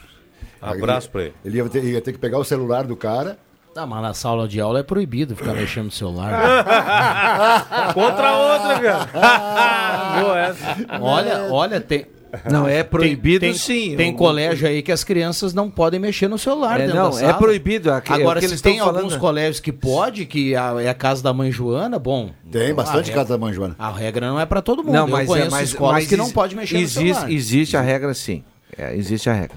Abraço 0.62 1.10
pra 1.10 1.22
ele. 1.22 1.34
Ele 1.44 1.56
ia 1.58 1.68
ter, 1.68 1.84
ia 1.84 2.00
ter 2.00 2.12
que 2.12 2.18
pegar 2.18 2.38
o 2.38 2.44
celular 2.44 2.84
do 2.84 2.96
cara. 2.96 3.36
Ah, 3.74 3.86
mas 3.86 4.02
na 4.02 4.12
sala 4.14 4.46
de 4.46 4.60
aula 4.60 4.80
é 4.80 4.82
proibido 4.82 5.34
ficar 5.34 5.54
mexendo 5.54 5.86
no 5.86 5.90
celular. 5.90 6.30
Contra 7.94 8.36
outra, 8.36 8.80
cara. 8.80 9.08
Boa 10.22 10.38
essa. 10.40 10.76
Olha, 11.00 11.42
olha, 11.50 11.80
tem. 11.80 12.06
Não, 12.50 12.66
é 12.66 12.82
proibido 12.82 13.40
tem, 13.40 13.52
sim. 13.52 13.94
Tem 13.94 14.10
colégio 14.14 14.66
aí 14.66 14.80
que 14.82 14.90
as 14.90 15.04
crianças 15.04 15.52
não 15.52 15.70
podem 15.70 16.00
mexer 16.00 16.28
no 16.28 16.38
celular 16.38 16.80
É, 16.80 16.84
dentro 16.86 16.96
não, 17.02 17.10
da 17.10 17.16
é 17.16 17.20
sala. 17.20 17.34
proibido, 17.34 17.90
é 17.90 17.92
o 17.92 18.02
Agora, 18.12 18.40
que 18.40 18.46
se 18.46 18.52
eles 18.52 18.62
tem 18.62 18.72
estão 18.76 18.88
alguns 18.88 19.02
falando. 19.04 19.20
colégios 19.20 19.60
que 19.60 19.70
pode, 19.70 20.24
que 20.24 20.56
a- 20.56 20.76
é 20.82 20.88
a 20.88 20.94
casa 20.94 21.22
da 21.22 21.32
mãe 21.34 21.50
Joana, 21.52 21.98
bom. 21.98 22.30
Tem 22.50 22.72
bastante 22.74 23.10
casa 23.12 23.30
da 23.30 23.38
mãe 23.38 23.52
Joana. 23.52 23.76
A 23.78 23.90
regra 23.90 24.28
não 24.28 24.40
é 24.40 24.46
pra 24.46 24.62
todo 24.62 24.82
mundo. 24.82 24.94
Não, 24.94 25.06
Eu 25.06 25.12
mas, 25.12 25.24
é, 25.24 25.26
conheço 25.26 25.50
mas, 25.50 25.68
escolas 25.68 25.94
mas 25.94 26.06
que 26.08 26.16
não 26.16 26.30
pode 26.30 26.56
mexer 26.56 26.76
existe, 26.78 27.04
no 27.04 27.14
celular. 27.14 27.30
Existe 27.32 27.76
a 27.76 27.80
regra 27.82 28.14
sim. 28.14 28.42
É, 28.78 28.96
existe 28.96 29.28
a 29.28 29.34
regra. 29.34 29.56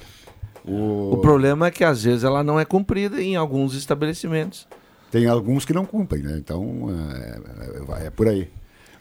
O... 0.68 1.12
O 1.14 1.18
problema 1.18 1.68
é 1.68 1.72
que 1.72 1.84
às 1.84 2.04
vezes 2.04 2.24
ela 2.24 2.44
não 2.44 2.60
é 2.60 2.66
cumprida 2.66 3.22
em 3.22 3.36
alguns 3.36 3.76
estabelecimentos. 3.76 4.68
Tem 5.12 5.28
alguns 5.28 5.64
que 5.64 5.74
não 5.74 5.86
cumprem, 5.86 6.24
né? 6.24 6.36
Então 6.38 6.88
é, 6.90 8.04
é- 8.04 8.08
é 8.08 8.10
por 8.10 8.28
aí. 8.28 8.50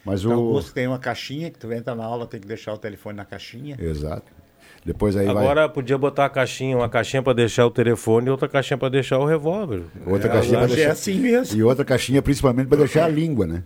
Mas 0.05 0.25
o. 0.25 0.29
Tem 0.29 0.37
alguns 0.37 0.69
que 0.69 0.75
tem 0.75 0.87
uma 0.87 0.99
caixinha 0.99 1.51
que 1.51 1.59
tu 1.59 1.73
entra 1.73 1.95
na 1.95 2.05
aula, 2.05 2.27
tem 2.27 2.39
que 2.39 2.47
deixar 2.47 2.75
o 2.75 2.79
telefone 2.79 3.17
na 3.17 3.25
caixinha. 3.25 3.77
Exato. 3.81 4.31
Depois 4.85 5.17
aí 5.17 5.25
vai. 5.27 5.35
Agora 5.45 5.67
podia 5.69 5.97
botar 5.97 6.27
a 6.27 6.29
caixinha, 6.29 6.77
uma 6.77 6.89
caixinha 6.91 7.23
para 7.23 7.33
deixar 7.33 7.65
o 7.65 7.71
telefone 7.71 8.27
e 8.27 8.31
outra 8.31 8.47
caixinha 8.47 8.77
para 8.77 8.91
deixar 8.91 9.19
o 9.19 9.25
revólver. 9.25 9.85
Outra 10.07 10.29
É, 10.29 10.33
caixinha 10.33 10.57
pra 10.59 10.65
hoje 10.67 10.75
deixar... 10.75 10.91
é 10.91 10.93
assim 10.93 11.15
mesmo. 11.19 11.57
E 11.57 11.63
outra 11.63 11.85
caixinha 11.87 12.21
principalmente 12.21 12.67
para 12.69 12.77
deixar 12.79 13.07
a 13.07 13.09
língua, 13.09 13.47
né? 13.47 13.63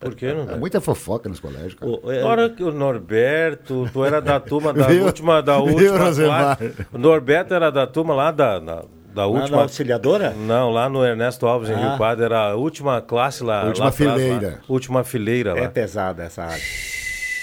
Por 0.00 0.14
que 0.14 0.32
não? 0.32 0.50
É 0.50 0.56
muita 0.56 0.80
fofoca 0.80 1.28
nos 1.28 1.40
colégios, 1.40 1.74
cara. 1.74 1.92
Ora 2.26 2.48
que 2.50 2.62
o 2.62 2.72
Norberto, 2.72 3.88
tu 3.92 4.04
era 4.04 4.20
da 4.20 4.38
turma 4.40 4.72
da 4.72 4.86
Viu? 4.86 5.04
última, 5.04 5.42
da 5.42 5.56
Viu, 5.60 5.74
última 5.74 5.98
Rosemar? 5.98 6.56
classe. 6.58 6.74
O 6.92 6.98
Norberto 6.98 7.54
era 7.54 7.70
da 7.70 7.86
turma 7.86 8.14
lá 8.14 8.30
da, 8.30 8.58
da, 8.58 8.84
da 9.14 9.26
última. 9.26 9.56
na 9.58 9.62
auxiliadora? 9.64 10.30
Não, 10.30 10.70
lá 10.70 10.88
no 10.88 11.04
Ernesto 11.04 11.46
Alves, 11.46 11.68
em 11.70 11.74
Ah. 11.74 11.88
Rio 11.90 11.98
Pardo, 11.98 12.22
era 12.24 12.50
a 12.50 12.54
última 12.54 13.00
classe 13.02 13.42
lá. 13.44 13.64
Última 13.64 13.86
lá 13.86 13.90
atrás, 13.90 14.12
fileira. 14.20 14.48
lá. 14.48 14.58
Última 14.68 15.04
fileira 15.04 15.54
lá. 15.54 15.60
É 15.60 15.68
pesada 15.68 16.22
essa 16.24 16.42
área. 16.44 16.62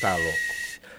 Tá 0.01 0.15
louco. 0.15 0.52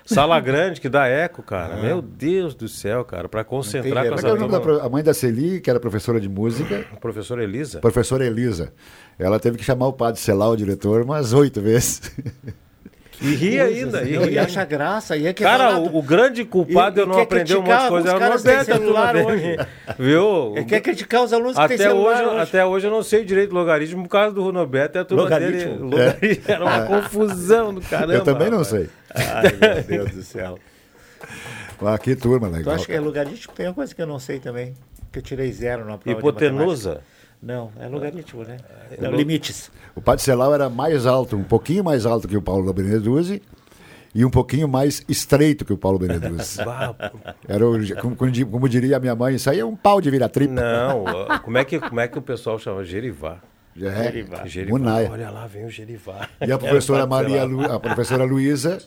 Sala 0.04 0.38
grande 0.40 0.80
que 0.80 0.88
dá 0.88 1.06
eco, 1.06 1.42
cara. 1.42 1.74
Ah. 1.74 1.82
Meu 1.82 2.02
Deus 2.02 2.54
do 2.54 2.68
céu, 2.68 3.04
cara, 3.04 3.28
para 3.28 3.42
concentrar 3.42 4.04
com 4.06 4.10
é 4.12 4.14
essa 4.14 4.28
é 4.28 4.32
o 4.32 4.36
nome 4.36 4.52
da 4.52 4.60
turma. 4.60 4.78
pro- 4.78 4.86
a 4.86 4.90
mãe 4.90 5.02
da 5.02 5.14
Celi, 5.14 5.60
que 5.60 5.70
era 5.70 5.80
professora 5.80 6.20
de 6.20 6.28
música, 6.28 6.84
Professora 7.00 7.42
Elisa. 7.42 7.80
professora 7.80 8.26
Elisa. 8.26 8.72
Ela 9.18 9.38
teve 9.40 9.56
que 9.56 9.64
chamar 9.64 9.86
o 9.86 9.92
padre 9.92 10.20
Celar, 10.20 10.48
o 10.50 10.56
diretor, 10.56 11.02
umas 11.02 11.32
oito 11.32 11.60
vezes. 11.60 12.02
E 13.20 13.34
ri 13.34 13.60
ainda. 13.60 14.02
E, 14.02 14.16
ri 14.18 14.32
e 14.32 14.38
acha 14.38 14.64
graça. 14.64 15.16
E 15.16 15.26
é 15.26 15.32
que 15.32 15.42
Cara, 15.42 15.78
o, 15.78 15.98
o 15.98 16.02
grande 16.02 16.44
culpado 16.44 16.98
E- 16.98 17.02
eu 17.02 17.06
não 17.06 17.14
quer 17.16 17.22
aprendeu 17.22 17.60
um 17.60 17.62
monte 17.62 17.82
de 17.82 17.88
coisa. 17.88 18.08
Era 18.10 18.16
o 18.16 18.20
que 18.36 18.42
têm 18.42 18.54
Norberto, 18.56 18.72
celular 18.82 19.12
dele. 19.14 19.56
Viu? 19.98 20.52
Ele 20.56 20.64
quer 20.64 20.80
criticar 20.80 21.22
os 21.22 21.32
alunos 21.32 21.54
que 21.54 21.60
Até 21.60 21.76
têm 21.76 21.86
celular 21.86 22.22
hoje, 22.24 22.30
hoje. 22.30 22.40
até 22.42 22.64
hoje 22.66 22.86
eu 22.86 22.90
não 22.90 23.02
sei 23.02 23.24
direito 23.24 23.52
logaritmo 23.54 24.02
por 24.02 24.08
causa 24.10 24.34
do 24.34 24.52
Norberto 24.52 24.98
e 24.98 25.00
a 25.00 25.04
turma 25.04 25.22
Logaritmo? 25.24 25.58
dele. 25.58 25.82
Logaritmo. 25.82 26.44
Era 26.52 26.64
uma 26.64 26.76
É. 26.76 26.86
confusão 26.86 27.72
do 27.74 27.80
caramba. 27.80 28.14
Eu 28.14 28.24
também 28.24 28.50
não 28.50 28.58
rapaz. 28.62 28.68
sei. 28.68 28.88
Ai, 29.14 29.42
meu 29.60 29.82
Deus 30.04 30.10
do 30.10 30.22
céu. 30.22 30.58
Ah, 31.86 31.98
que 31.98 32.14
turma 32.16 32.48
Tu 32.48 32.56
legal. 32.56 32.74
acha 32.74 32.86
que 32.86 32.92
é 32.92 33.00
logaritmo? 33.00 33.52
Tem 33.54 33.66
uma 33.66 33.74
coisa 33.74 33.94
que 33.94 34.00
eu 34.00 34.06
não 34.06 34.18
sei 34.18 34.38
também. 34.38 34.74
Que 35.12 35.18
eu 35.18 35.22
tirei 35.22 35.52
zero 35.52 35.84
na 35.84 35.98
prova 35.98 36.18
Hipotenusa? 36.18 37.00
Não, 37.44 37.70
é 37.78 37.86
logaritmo, 37.86 38.42
né? 38.42 38.56
É, 38.90 39.00
Não, 39.02 39.10
lo- 39.10 39.16
limites. 39.18 39.70
O 39.94 40.00
padre 40.00 40.24
Celau 40.24 40.54
era 40.54 40.70
mais 40.70 41.04
alto, 41.04 41.36
um 41.36 41.44
pouquinho 41.44 41.84
mais 41.84 42.06
alto 42.06 42.26
que 42.26 42.36
o 42.36 42.42
Paulo 42.42 42.72
Beneduzzi 42.72 43.42
e 44.14 44.24
um 44.24 44.30
pouquinho 44.30 44.66
mais 44.66 45.04
estreito 45.08 45.64
que 45.64 45.72
o 45.72 45.76
Paulo 45.76 45.98
Beneduzzi. 45.98 46.60
era 47.46 47.68
o, 47.68 47.76
como, 48.00 48.16
como 48.16 48.30
di- 48.30 48.44
como 48.46 48.68
diria 48.68 48.96
a 48.96 49.00
minha 49.00 49.14
mãe, 49.14 49.34
isso 49.34 49.50
aí 49.50 49.60
é 49.60 49.64
um 49.64 49.76
pau 49.76 50.00
de 50.00 50.10
virar 50.10 50.28
tripa. 50.30 50.54
Não, 50.54 51.04
como 51.44 51.58
é, 51.58 51.64
que, 51.64 51.78
como 51.78 52.00
é 52.00 52.08
que 52.08 52.18
o 52.18 52.22
pessoal 52.22 52.58
chama? 52.58 52.82
Gerivá. 52.82 53.38
É, 53.76 54.04
Gerivá. 54.46 54.68
Munaia. 54.70 55.10
Olha 55.10 55.30
lá, 55.30 55.46
vem 55.46 55.66
o 55.66 55.70
Gerivá. 55.70 56.28
E 56.40 56.50
a 56.50 56.56
professora 56.56 57.04
padre 57.08 57.32
Maria. 57.32 57.44
Lu, 57.44 57.60
a 57.70 57.78
professora 57.80 58.24
Luísa 58.24 58.78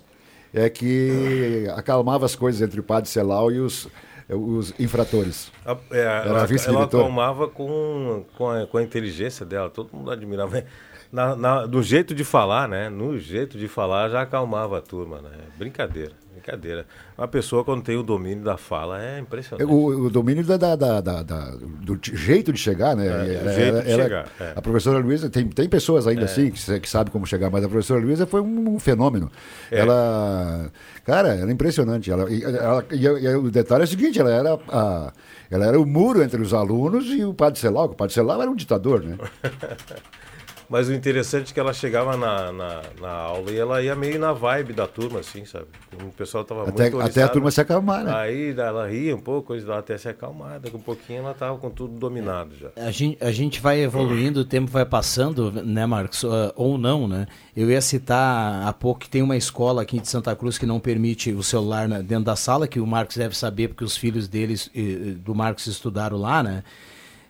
é 0.53 0.69
que 0.69 1.67
acalmava 1.75 2.25
as 2.25 2.35
coisas 2.35 2.61
entre 2.61 2.79
o 2.79 2.83
padre 2.83 3.09
Celau 3.09 3.51
e 3.51 3.59
os, 3.59 3.89
os 4.35 4.73
infratores. 4.79 5.51
A- 5.65 5.77
é, 5.91 5.99
Era 6.01 6.21
a 6.43 6.47
ela, 6.69 6.85
acalmava 6.99 7.47
com, 7.47 8.25
com, 8.37 8.49
a, 8.49 8.67
com 8.67 8.77
a 8.77 8.83
inteligência 8.83 9.45
dela, 9.45 9.69
todo 9.69 9.89
mundo 9.95 10.11
admirava. 10.11 10.63
Na, 11.11 11.35
na- 11.35 11.65
do 11.65 11.81
jeito 11.81 12.13
de 12.13 12.23
falar, 12.25 12.67
né? 12.67 12.89
No 12.89 13.17
jeito 13.17 13.57
de 13.57 13.67
falar 13.69 14.09
já 14.09 14.21
acalmava 14.21 14.77
a 14.79 14.81
turma, 14.81 15.21
né? 15.21 15.29
Brincadeira, 15.57 16.11
brincadeira. 16.47 16.85
Uma 17.17 17.27
pessoa 17.27 17.63
quando 17.63 17.83
tem 17.83 17.97
o 17.97 18.03
domínio 18.03 18.43
da 18.43 18.57
fala 18.57 19.03
é 19.03 19.19
impressionante. 19.19 19.69
O, 19.69 20.05
o 20.05 20.09
domínio 20.09 20.43
da, 20.45 20.55
da- 20.57 20.75
da- 20.75 21.01
da- 21.01 21.51
do 21.59 21.99
jeito 22.01 22.53
de 22.53 22.59
chegar, 22.59 22.95
né? 22.95 23.05
É, 23.07 23.09
Ela- 23.09 23.53
jeito 23.53 23.67
ela- 23.75 23.81
de 23.83 23.91
ela- 23.91 24.03
chegar, 24.03 24.27
é. 24.39 24.53
A 24.55 24.61
professora 24.61 24.99
Luísa, 24.99 25.29
tem, 25.29 25.47
tem 25.47 25.67
pessoas 25.67 26.07
ainda 26.07 26.21
É. 26.21 26.25
assim 26.25 26.49
que, 26.51 26.79
que 26.79 26.89
sabem 26.89 27.11
como 27.11 27.25
chegar, 27.27 27.49
mas 27.49 27.63
a 27.65 27.69
professora 27.69 27.99
Luísa 27.99 28.25
foi 28.25 28.41
um, 28.41 28.75
um 28.75 28.79
fenômeno. 28.79 29.29
É. 29.71 29.79
Ela, 29.79 30.71
cara, 31.03 31.35
era 31.35 31.51
impressionante. 31.51 32.09
Ela, 32.09 32.27
e, 32.31 33.35
o 33.35 33.51
detalhe 33.51 33.81
é 33.81 33.85
o 33.85 33.87
seguinte, 33.87 34.19
ela 34.19 34.31
era, 34.31 34.53
a- 34.69 35.11
ela 35.51 35.65
era 35.65 35.79
o 35.79 35.85
muro 35.85 36.23
entre 36.23 36.41
os 36.41 36.53
alunos 36.53 37.05
e 37.07 37.23
o 37.25 37.33
padre 37.33 37.59
Celau, 37.59 37.89
que 37.89 37.93
o 37.95 37.97
padre 37.97 38.13
Celau 38.13 38.41
era 38.41 38.49
um 38.49 38.55
ditador, 38.55 39.03
né? 39.03 39.17
Mas 40.69 40.89
o 40.89 40.93
interessante 40.93 41.51
é 41.51 41.53
que 41.53 41.59
ela 41.61 41.71
chegava 41.73 42.17
na, 42.17 42.51
na, 42.51 42.81
na 42.99 43.09
aula 43.09 43.49
e 43.51 43.57
ela 43.57 43.81
ia 43.81 43.95
meio 43.95 44.19
na 44.19 44.33
vibe 44.33 44.73
da 44.73 44.85
turma, 44.85 45.19
assim, 45.21 45.45
sabe? 45.45 45.65
O 46.03 46.11
pessoal 46.11 46.43
tava 46.43 46.63
Até- 46.67 46.89
muito 46.89 46.99
até 47.05 47.23
a 47.23 47.29
turma 47.29 47.49
se 47.51 47.61
acalmar, 47.61 48.03
né? 48.03 48.13
Aí 48.13 48.51
ela 48.51 48.85
ria 48.85 49.15
um 49.15 49.19
pouco, 49.21 49.47
coisa 49.47 49.65
lá, 49.65 49.79
até 49.79 49.97
se 49.97 50.09
acalmar. 50.09 50.59
Daqui 50.59 50.75
um 50.75 50.81
pouquinho 50.81 51.19
ela 51.19 51.33
tava 51.33 51.57
com 51.57 51.69
tudo 51.69 51.97
dominado 51.97 52.53
já. 52.59 52.67
A 52.75 52.91
gente, 52.91 53.17
a 53.23 53.31
gente 53.31 53.61
vai 53.61 53.79
evoluindo, 53.79 54.41
o 54.41 54.45
tempo 54.45 54.69
vai 54.69 54.85
passando, 54.85 55.51
né, 55.51 55.85
Marcos? 55.85 56.25
Ah, 56.25 56.51
ou 56.55 56.77
não, 56.77 57.07
né? 57.07 57.27
Eu 57.55 57.69
ia 57.71 57.79
citar 57.79 58.67
há 58.67 58.73
pouco 58.73 58.99
que 58.99 59.09
tem 59.09 59.21
uma 59.21 59.37
escola 59.37 59.81
aqui 59.83 59.99
de 60.01 60.09
Santa 60.09 60.35
Cruz 60.35 60.57
que 60.57 60.65
não 60.65 60.81
permite 60.81 61.31
o 61.31 61.41
celular 61.43 61.87
na- 61.87 61.99
dentro 62.01 62.25
da 62.25 62.35
sala, 62.35 62.67
que 62.67 62.79
o 62.81 62.85
Marcos 62.85 63.15
deve 63.15 63.37
saber, 63.37 63.69
porque 63.69 63.85
os 63.85 63.95
filhos 63.95 64.27
deles, 64.27 64.69
eh, 64.75 65.13
do 65.17 65.33
Marcos 65.33 65.65
estudaram 65.65 66.17
lá, 66.17 66.43
né? 66.43 66.61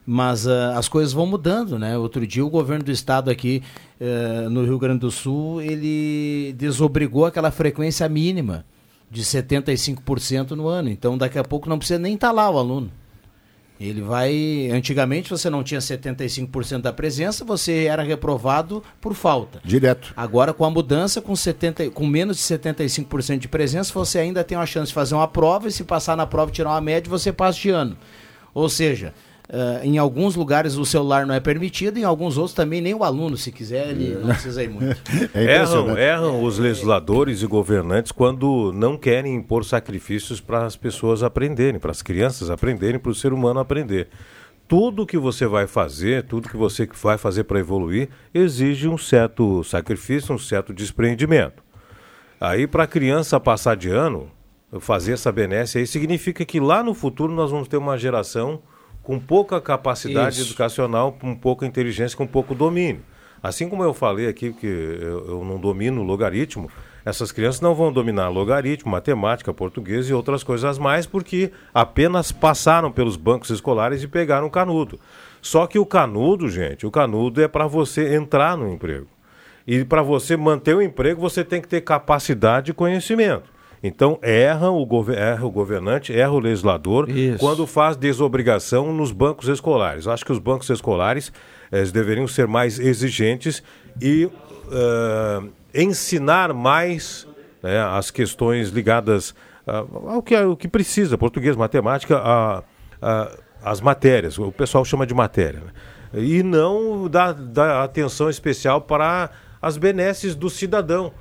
Mas 0.10 0.48
ah, 0.48 0.78
as 0.78 0.88
coisas 0.88 1.12
vão 1.12 1.26
mudando, 1.26 1.78
né? 1.78 1.98
Outro 1.98 2.26
dia 2.26 2.46
o 2.46 2.50
governo 2.50 2.86
do 2.86 2.92
estado 2.92 3.30
aqui 3.30 3.62
eh, 4.00 4.48
no 4.50 4.64
Rio 4.64 4.80
Grande 4.80 5.00
do 5.00 5.12
Sul, 5.12 5.62
ele 5.62 6.54
desobrigou 6.54 7.26
aquela 7.26 7.52
frequência 7.52 8.08
mínima 8.08 8.64
de 9.12 9.22
75% 9.22 10.52
no 10.52 10.66
ano. 10.66 10.88
Então 10.88 11.18
daqui 11.18 11.38
a 11.38 11.44
pouco 11.44 11.68
não 11.68 11.78
precisa 11.78 12.00
nem 12.00 12.14
estar 12.14 12.32
lá 12.32 12.50
o 12.50 12.58
aluno. 12.58 12.90
Ele 13.78 14.02
vai. 14.02 14.70
Antigamente 14.72 15.30
você 15.30 15.50
não 15.50 15.62
tinha 15.62 15.82
75% 15.82 16.82
da 16.82 16.94
presença, 16.94 17.44
você 17.44 17.84
era 17.84 18.02
reprovado 18.02 18.82
por 19.02 19.14
falta. 19.14 19.60
Direto. 19.62 20.14
Agora, 20.16 20.54
com 20.54 20.64
a 20.64 20.70
mudança, 20.70 21.22
com, 21.22 21.36
70, 21.36 21.90
com 21.90 22.08
menos 22.08 22.38
de 22.38 22.44
75% 22.44 23.40
de 23.40 23.48
presença, 23.50 23.94
você 23.94 24.20
ainda 24.20 24.42
tem 24.42 24.58
uma 24.58 24.66
chance 24.66 24.88
de 24.88 24.94
fazer 24.94 25.16
uma 25.16 25.28
prova 25.28 25.68
e 25.68 25.72
se 25.72 25.84
passar 25.84 26.16
na 26.16 26.26
prova 26.26 26.50
e 26.50 26.54
tirar 26.54 26.70
uma 26.70 26.82
média, 26.82 27.10
você 27.10 27.34
passa 27.34 27.60
de 27.60 27.70
ano. 27.70 27.98
Ou 28.54 28.70
seja, 28.70 29.14
eh, 29.50 29.82
em 29.84 29.98
alguns 29.98 30.36
lugares 30.36 30.76
o 30.76 30.86
celular 30.86 31.26
não 31.26 31.34
é 31.34 31.40
permitido, 31.40 31.98
em 31.98 32.04
alguns 32.04 32.38
outros 32.38 32.54
também 32.54 32.82
nem 32.82 32.94
o 32.94 33.04
aluno, 33.04 33.38
se 33.38 33.50
quiser, 33.50 33.90
ele 33.90 34.16
não 34.16 34.30
precisa 34.30 34.62
ir 34.62 34.70
muito. 34.70 35.02
erram, 35.34 35.98
erram 35.98 36.44
os 36.44 36.58
legisladores 36.58 37.42
e 37.42 37.48
governantes 37.48 38.12
quando 38.12 38.74
não 38.74 38.98
querem 38.98 39.36
impor 39.36 39.64
sacrifícios 39.64 40.42
para 40.42 40.66
as 40.66 40.76
pessoas 40.76 41.24
aprenderem, 41.24 41.80
para 41.80 41.92
as 41.92 42.02
crianças 42.02 42.50
aprenderem, 42.50 43.00
para 43.00 43.12
o 43.12 43.16
ser 43.16 43.32
humano 43.32 43.62
aprender. 43.62 44.10
Tudo 44.68 45.06
que 45.06 45.18
você 45.18 45.48
vai 45.48 45.66
fazer, 45.66 46.24
tudo 46.24 46.50
que 46.50 46.58
você 46.58 46.86
vai 47.02 47.18
fazer 47.18 47.46
para 47.46 47.58
evoluir, 47.58 48.10
exige 48.34 48.90
um 48.90 48.98
certo 48.98 49.64
sacrifício, 49.64 50.36
um 50.36 50.38
certo 50.38 50.74
desprendimento. 50.74 51.64
Aí, 52.40 52.68
para 52.68 52.84
a 52.84 52.88
criança 52.88 53.40
passar 53.40 53.78
de 53.78 53.90
ano, 53.90 54.30
fazer 54.82 55.14
essa 55.14 55.32
benesse 55.32 55.78
aí, 55.78 55.88
significa 55.88 56.44
que 56.44 56.60
lá 56.60 56.84
no 56.84 56.94
futuro 56.94 57.32
nós 57.32 57.50
vamos 57.50 57.70
ter 57.70 57.78
uma 57.78 57.98
geração 57.98 58.62
com 59.08 59.18
pouca 59.18 59.62
capacidade 59.62 60.36
Isso. 60.36 60.50
educacional, 60.50 61.14
com 61.14 61.34
pouca 61.34 61.66
inteligência, 61.66 62.18
com 62.18 62.28
pouco 62.28 62.54
domínio. 62.54 63.00
Assim 63.42 63.70
como 63.70 63.82
eu 63.82 63.94
falei 63.94 64.28
aqui 64.28 64.52
que 64.52 64.68
eu, 64.68 65.26
eu 65.30 65.46
não 65.46 65.58
domino 65.58 66.04
logaritmo, 66.04 66.70
essas 67.06 67.32
crianças 67.32 67.62
não 67.62 67.74
vão 67.74 67.90
dominar 67.90 68.28
logaritmo, 68.28 68.92
matemática, 68.92 69.54
português 69.54 70.10
e 70.10 70.14
outras 70.14 70.44
coisas 70.44 70.78
mais, 70.78 71.06
porque 71.06 71.54
apenas 71.74 72.34
passaram 72.34 72.92
pelos 72.92 73.16
bancos 73.16 73.50
escolares 73.50 74.04
e 74.04 74.10
pegaram 74.10 74.46
o 74.46 74.52
canudo. 74.52 75.00
Só 75.42 75.66
que 75.68 75.80
o 75.80 75.86
canudo, 75.86 76.50
gente, 76.50 76.86
o 76.86 76.92
canudo 76.92 77.42
é 77.42 77.48
para 77.48 77.66
você 77.66 78.14
entrar 78.14 78.58
no 78.58 78.68
emprego. 78.68 79.08
E 79.66 79.86
para 79.86 80.02
você 80.02 80.36
manter 80.36 80.76
o 80.76 80.82
emprego, 80.82 81.22
você 81.22 81.46
tem 81.46 81.62
que 81.62 81.68
ter 81.70 81.80
capacidade 81.80 82.72
e 82.72 82.74
conhecimento. 82.74 83.50
Então, 83.84 84.18
erra 84.22 84.72
o, 84.72 84.88
erra 85.12 85.46
o 85.46 85.52
governante, 85.52 86.12
erra 86.12 86.32
o 86.32 86.40
legislador 86.40 87.08
quando 87.40 87.68
faz 87.68 87.96
desobrigação 87.96 88.92
nos 88.94 89.12
bancos 89.12 89.48
escolares. 89.48 90.08
Acho 90.08 90.26
que 90.26 90.32
os 90.32 90.40
bancos 90.40 90.70
escolares 90.70 91.32
eh, 91.72 91.84
deveriam 91.86 92.28
ser 92.28 92.48
mais 92.48 92.80
exigentes 92.80 93.62
e 94.02 94.30
eh, 94.72 95.42
ensinar 95.84 96.54
mais 96.54 97.28
né, 97.62 97.80
as 97.84 98.10
questões 98.10 98.70
ligadas 98.70 99.36
ah, 99.66 99.84
ao, 100.08 100.24
que, 100.24 100.36
ao 100.36 100.56
que 100.58 100.68
precisa, 100.68 101.18
português, 101.18 101.56
matemática, 101.56 102.18
a, 102.18 102.64
a- 103.02 103.32
as 103.64 103.82
matérias, 103.82 104.38
o 104.40 104.52
pessoal 104.52 104.86
chama 104.86 105.06
de 105.06 105.14
matéria. 105.14 105.60
né? 105.60 105.72
E 106.22 106.42
não 106.42 107.08
dar, 107.10 107.34
dar 107.34 107.84
atenção 107.84 108.30
especial 108.30 108.82
para 108.82 109.30
as 109.62 109.78
benesses 109.78 110.36
do 110.36 110.50
cidadão. 110.50 111.12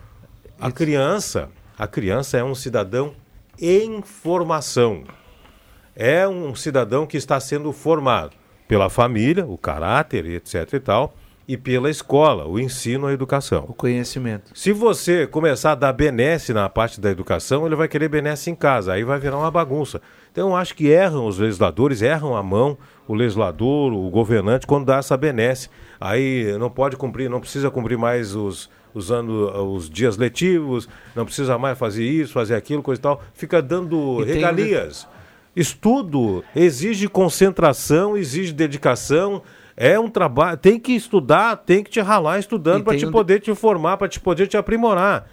A 0.61 0.71
criança, 0.71 1.49
a 1.79 1.87
criança 1.87 2.39
é 2.39 2.45
um 2.45 2.55
cidadão 2.55 3.15
em 3.61 4.03
formação. 4.03 5.05
É 5.95 6.27
um 6.27 6.55
cidadão 6.55 7.07
que 7.07 7.17
está 7.17 7.39
sendo 7.41 7.73
formado 7.73 8.37
pela 8.69 8.91
família, 8.91 9.47
o 9.47 9.57
caráter, 9.57 10.27
etc 10.27 10.73
e 10.73 10.81
tal, 10.81 11.15
e 11.49 11.57
pela 11.57 11.89
escola, 11.89 12.47
o 12.47 12.59
ensino, 12.59 13.07
a 13.07 13.13
educação. 13.13 13.65
O 13.69 13.75
conhecimento. 13.75 14.51
Se 14.55 14.73
você 14.73 15.27
começar 15.27 15.73
a 15.73 15.77
dar 15.77 15.93
benesse 15.93 16.53
na 16.53 16.69
parte 16.69 17.01
da 17.01 17.11
educação, 17.11 17.67
ele 17.67 17.77
vai 17.77 17.89
querer 17.89 18.09
benesse 18.09 18.51
em 18.51 18.55
casa, 18.55 18.93
aí 18.93 19.05
vai 19.05 19.19
virar 19.19 19.39
uma 19.39 19.51
bagunça. 19.51 20.01
Então 20.33 20.49
eu 20.49 20.57
acho 20.57 20.75
que 20.75 20.89
erram 20.89 21.27
os 21.27 21.39
legisladores, 21.39 22.03
erram 22.03 22.37
a 22.37 22.43
mão 22.43 22.77
o 23.09 23.15
legislador, 23.15 23.93
o 23.93 24.11
governante, 24.11 24.67
quando 24.67 24.87
dá 24.87 24.97
essa 24.97 25.17
benesse. 25.17 25.71
Aí 26.01 26.57
não 26.59 26.69
pode 26.69 26.97
cumprir, 26.97 27.31
não 27.31 27.41
precisa 27.41 27.71
cumprir 27.71 27.97
mais 27.97 28.35
os 28.35 28.69
usando 28.97 29.31
os 29.75 29.89
dias 29.91 30.17
letivos, 30.17 30.89
não 31.15 31.25
precisa 31.25 31.59
mais 31.59 31.79
fazer 31.79 32.03
isso, 32.05 32.33
fazer 32.33 32.55
aquilo, 32.55 32.83
coisa 32.83 32.99
e 32.99 33.03
tal. 33.03 33.23
Fica 33.35 33.61
dando 33.61 34.23
E 34.23 34.25
tem 34.25 34.35
regalias. 34.37 35.07
Estudo 35.55 36.43
exige 36.55 37.09
concentração, 37.09 38.17
exige 38.17 38.53
dedicação. 38.53 39.43
É 39.77 39.99
um 40.01 40.09
trabalho. 40.09 40.57
Tem 40.57 40.79
que 40.81 40.93
estudar, 40.93 41.57
tem 41.57 41.83
que 41.85 41.91
te 41.91 42.01
ralar 42.01 42.39
estudando 42.39 42.83
para 42.85 42.93
tem 42.93 43.01
te 43.01 43.05
um 43.07 43.09
de- 43.09 43.13
poder 43.13 43.41
te 43.41 43.55
formar, 43.55 43.97
para 43.99 44.09
te 44.09 44.19
poder 44.19 44.47
te 44.47 44.57
aprimorar. 44.57 45.29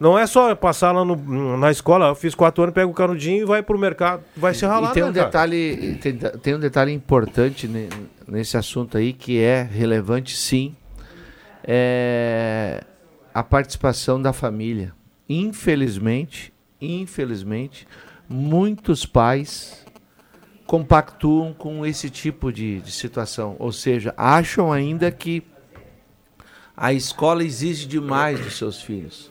Não 0.00 0.16
é 0.16 0.24
só 0.28 0.54
passar 0.54 0.92
lá 0.92 1.04
no- 1.04 1.56
na 1.56 1.72
escola, 1.72 2.06
eu 2.06 2.14
fiz 2.14 2.32
quatro 2.32 2.62
anos, 2.62 2.72
pega 2.72 2.86
o 2.86 2.94
canudinho 2.94 3.42
e 3.42 3.44
vai 3.44 3.60
pro 3.64 3.76
mercado. 3.76 4.22
Vai 4.36 4.54
se 4.54 4.64
ralar, 4.64 4.90
E 4.90 4.94
tem 4.94 5.02
né, 5.02 5.08
um 5.10 5.12
cara? 5.12 5.26
detalhe, 5.26 5.98
tem, 6.00 6.16
tem 6.16 6.54
um 6.54 6.60
detalhe 6.60 6.92
importante 6.92 7.66
ne- 7.66 7.88
nesse 8.28 8.56
assunto 8.56 8.96
aí 8.96 9.12
que 9.12 9.40
é 9.40 9.62
relevante, 9.62 10.36
sim, 10.36 10.76
é 11.64 12.82
a 13.38 13.42
participação 13.44 14.20
da 14.20 14.32
família. 14.32 14.92
Infelizmente, 15.28 16.52
infelizmente, 16.80 17.86
muitos 18.28 19.06
pais 19.06 19.86
compactuam 20.66 21.54
com 21.54 21.86
esse 21.86 22.10
tipo 22.10 22.52
de, 22.52 22.80
de 22.80 22.90
situação, 22.90 23.54
ou 23.60 23.70
seja, 23.70 24.12
acham 24.16 24.72
ainda 24.72 25.08
que 25.12 25.44
a 26.76 26.92
escola 26.92 27.44
exige 27.44 27.86
demais 27.86 28.40
dos 28.40 28.58
seus 28.58 28.82
filhos. 28.82 29.30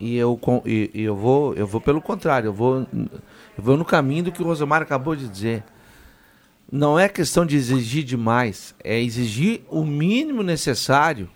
E 0.00 0.16
eu, 0.16 0.40
e, 0.64 0.90
e 0.94 1.02
eu, 1.02 1.14
vou, 1.14 1.54
eu 1.54 1.66
vou 1.66 1.80
pelo 1.80 2.00
contrário, 2.00 2.48
eu 2.48 2.54
vou, 2.54 2.86
eu 2.90 3.62
vou 3.62 3.76
no 3.76 3.84
caminho 3.84 4.24
do 4.24 4.32
que 4.32 4.42
o 4.42 4.46
Rosemar 4.46 4.80
acabou 4.80 5.14
de 5.14 5.28
dizer. 5.28 5.62
Não 6.72 6.98
é 6.98 7.06
questão 7.06 7.44
de 7.44 7.54
exigir 7.54 8.02
demais, 8.02 8.74
é 8.82 8.98
exigir 8.98 9.62
o 9.68 9.84
mínimo 9.84 10.42
necessário. 10.42 11.28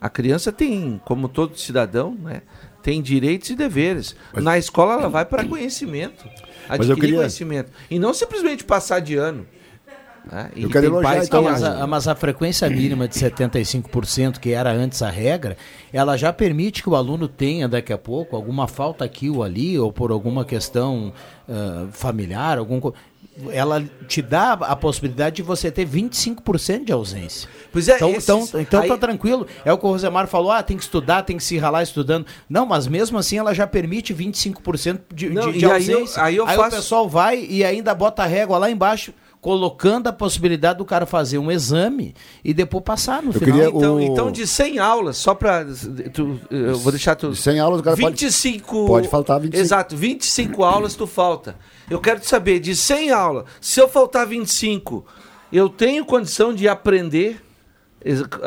A 0.00 0.08
criança 0.08 0.52
tem, 0.52 1.00
como 1.04 1.28
todo 1.28 1.58
cidadão, 1.58 2.14
né, 2.22 2.42
tem 2.82 3.02
direitos 3.02 3.50
e 3.50 3.56
deveres. 3.56 4.14
Na 4.34 4.56
escola 4.56 4.94
ela 4.94 5.08
vai 5.08 5.24
para 5.24 5.44
conhecimento, 5.44 6.24
Mas 6.68 6.78
eu 6.80 6.92
adquirir 6.92 7.00
queria- 7.00 7.16
conhecimento. 7.16 7.72
E 7.90 7.98
não 7.98 8.14
simplesmente 8.14 8.64
passar 8.64 9.00
de 9.00 9.16
ano. 9.16 9.44
né? 10.30 10.50
E 10.54 10.62
Eu 10.62 10.70
quero 10.70 10.82
tem 10.86 10.90
elogiar, 10.92 11.10
pais 11.14 11.26
então, 11.26 11.42
que 11.42 11.50
Mas 11.50 11.62
a, 11.62 11.86
mas 11.86 12.06
a 12.08 12.14
frequência 12.14 12.68
mínima 12.70 13.08
de 13.08 13.14
75%, 13.16 14.38
que 14.38 14.50
era 14.50 14.70
antes 14.70 15.02
a 15.02 15.10
regra, 15.10 15.56
ela 15.92 16.16
já 16.16 16.32
permite 16.32 16.82
que 16.82 16.88
o 16.90 16.94
aluno 16.94 17.26
tenha 17.28 17.66
daqui 17.68 17.92
a 17.92 17.98
pouco 17.98 18.36
alguma 18.36 18.68
falta 18.68 19.04
aqui 19.04 19.28
ou 19.30 19.42
ali, 19.42 19.78
ou 19.78 19.92
por 19.92 20.10
alguma 20.10 20.44
questão 20.44 21.12
ah, 21.48 21.86
familiar, 21.92 22.58
algum. 22.58 22.80
Ela 23.50 23.84
te 24.06 24.20
dá 24.20 24.52
a 24.54 24.74
possibilidade 24.74 25.36
de 25.36 25.42
você 25.42 25.70
ter 25.70 25.86
25% 25.86 26.84
de 26.84 26.92
ausência. 26.92 27.48
Pois 27.72 27.88
é, 27.88 27.96
então, 27.96 28.10
esses- 28.10 28.24
então, 28.24 28.60
então 28.60 28.80
aí- 28.82 28.88
tá 28.88 28.96
tranquilo. 28.96 29.46
É 29.64 29.72
o 29.72 29.78
que 29.78 29.84
o 29.86 29.88
Rosemar 29.90 30.26
falou: 30.26 30.50
ah, 30.50 30.62
tem 30.62 30.76
que 30.76 30.82
estudar, 30.82 31.22
tem 31.22 31.36
que 31.36 31.44
se 31.44 31.56
ralar 31.58 31.82
estudando. 31.82 32.26
Não, 32.48 32.66
mas 32.66 32.86
mesmo 32.86 33.16
assim 33.18 33.38
ela 33.38 33.54
já 33.54 33.66
permite 33.66 34.12
25% 34.12 35.00
de, 35.14 35.28
Não, 35.30 35.52
de, 35.52 35.58
de 35.58 35.64
aí 35.66 35.88
eu- 35.90 35.98
ausência. 35.98 36.22
aí 36.22 36.36
eu 36.36 36.44
o 36.44 36.46
faço- 36.48 36.76
pessoal 36.76 37.08
vai 37.08 37.44
e 37.48 37.64
ainda 37.64 37.94
bota 37.94 38.22
a 38.22 38.26
régua 38.26 38.58
lá 38.58 38.70
embaixo, 38.70 39.12
colocando 39.40 40.08
a 40.08 40.12
possibilidade 40.12 40.78
do 40.78 40.84
cara 40.84 41.06
fazer 41.06 41.38
um 41.38 41.50
exame 41.50 42.14
e 42.44 42.52
depois 42.52 42.82
passar 42.84 43.22
no 43.22 43.32
final. 43.32 43.68
então, 43.68 44.00
então, 44.00 44.30
de 44.32 44.46
100 44.46 44.78
aulas, 44.78 45.16
só 45.16 45.34
para. 45.34 45.64
Eu 46.50 46.76
vou 46.78 46.90
deixar 46.92 47.14
tu. 47.14 47.34
100 47.34 47.60
aulas 47.60 47.80
o 47.80 47.82
cara 47.84 47.96
pode- 47.96 48.24
25. 48.24 48.86
pode 48.86 49.08
faltar 49.08 49.40
25. 49.40 49.62
Exato, 49.62 49.96
25 49.96 50.64
aulas 50.64 50.94
tu 50.94 51.06
falta. 51.06 51.56
Eu 51.88 52.00
quero 52.00 52.20
te 52.20 52.26
saber, 52.26 52.60
de 52.60 52.74
100 52.74 53.10
aulas, 53.10 53.44
se 53.60 53.80
eu 53.80 53.88
faltar 53.88 54.26
25, 54.26 55.04
eu 55.52 55.68
tenho 55.68 56.04
condição 56.04 56.52
de 56.54 56.68
aprender 56.68 57.40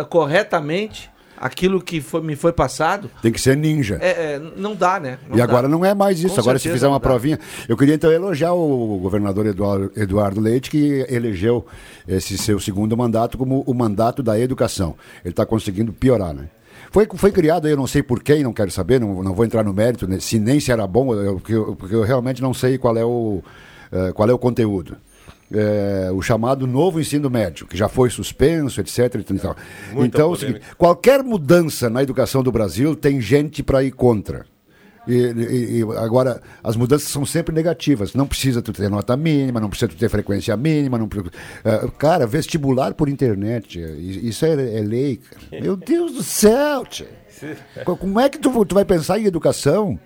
corretamente 0.10 1.11
aquilo 1.42 1.82
que 1.82 2.00
foi- 2.00 2.22
me 2.22 2.36
foi 2.36 2.54
passado, 2.54 3.10
Tem 3.22 3.32
que 3.32 3.42
ser 3.42 3.58
ninja. 3.58 3.98
é, 4.00 4.36
é, 4.36 4.42
não 4.56 4.76
dá, 4.76 5.00
né? 5.00 5.18
Não 5.28 5.36
e 5.36 5.38
dá. 5.40 5.44
agora 5.44 5.68
não 5.68 5.84
é 5.84 5.94
mais 5.94 6.20
isso. 6.20 6.36
Com 6.36 6.42
agora, 6.42 6.60
se 6.60 6.70
fizer 6.70 6.88
uma 6.88 7.00
dá. 7.00 7.02
provinha. 7.02 7.40
Eu 7.68 7.76
queria 7.76 7.96
então 7.96 8.12
elogiar 8.12 8.54
o 8.54 9.00
governador 9.02 9.46
Eduardo, 9.48 9.92
Eduardo 9.96 10.40
Leite, 10.40 10.70
que 10.70 11.06
elegeu 11.10 11.66
esse 12.08 12.38
seu 12.38 12.60
segundo 12.60 12.96
mandato 12.96 13.38
como 13.38 13.64
o 13.66 13.74
mandato 13.74 14.22
da 14.24 14.40
educação. 14.40 14.96
Ele 15.26 15.32
está 15.34 15.46
conseguindo 15.46 15.92
piorar, 15.92 16.34
né? 16.34 16.46
Foi, 16.92 17.08
foi 17.16 17.32
criado, 17.32 17.68
eu 17.68 17.78
não 17.78 17.88
sei 17.88 18.04
por 18.04 18.22
quem, 18.22 18.44
não 18.44 18.52
quero 18.54 18.70
saber, 18.70 19.00
não, 19.00 19.24
não 19.24 19.34
vou 19.34 19.46
entrar 19.46 19.64
no 19.64 19.74
mérito, 19.74 20.08
né, 20.08 20.20
se 20.20 20.38
nem 20.40 20.60
se 20.60 20.72
era 20.72 20.86
bom, 20.86 21.14
eu- 21.16 21.36
porque, 21.36 21.54
eu, 21.54 21.76
porque 21.76 21.96
eu 21.96 22.02
realmente 22.04 22.42
não 22.42 22.54
sei 22.54 22.78
qual 22.78 22.98
é 22.98 23.06
o, 23.06 23.42
eh, 23.92 24.12
qual 24.14 24.30
é 24.30 24.34
o 24.34 24.38
conteúdo. 24.38 24.98
É, 25.54 26.10
o 26.14 26.22
chamado 26.22 26.66
novo 26.66 27.00
ensino 27.00 27.30
médio, 27.30 27.68
que 27.68 27.76
já 27.76 27.90
foi 27.90 28.10
suspenso, 28.10 28.80
etc. 28.80 29.16
então, 29.16 29.52
é 30.22 30.24
o 30.24 30.36
seguinte, 30.36 30.60
polêmica. 30.60 30.76
qualquer 30.78 31.22
mudança 31.24 31.90
na 31.90 32.02
educação 32.02 32.42
do 32.42 32.52
Brasil 32.52 32.96
tem 32.96 33.20
gente 33.20 33.62
para 33.62 33.84
ir 33.84 33.92
contra. 33.92 34.46
E, 35.08 35.14
e- 35.14 35.80
e 35.80 35.82
agora, 35.98 36.42
as 36.64 36.76
mudanças 36.78 37.10
são 37.10 37.26
sempre 37.26 37.54
negativas. 37.56 38.14
Não 38.14 38.28
precisa 38.28 38.62
tu 38.62 38.72
ter 38.72 38.88
nota 38.88 39.18
mínima, 39.18 39.60
não 39.60 39.68
precisa 39.68 39.90
tu 39.90 39.98
ter 39.98 40.08
frequência 40.10 40.56
mínima. 40.56 40.98
Não, 40.98 41.10
Eh, 41.66 41.88
cara, 41.98 42.28
vestibular 42.28 42.94
por 42.94 43.10
internet, 43.10 43.80
isso 44.00 44.46
é, 44.46 44.52
é 44.52 44.82
lei. 44.82 45.18
Cara. 45.18 45.42
Meu 45.62 45.76
Deus 45.76 46.14
do 46.14 46.24
céu. 46.24 46.84
Co- 47.84 47.98
Como 47.98 48.20
é 48.20 48.30
que 48.30 48.38
tu, 48.38 48.64
tu 48.64 48.76
vai 48.76 48.86
pensar 48.86 49.20
em 49.20 49.26
educação? 49.26 50.00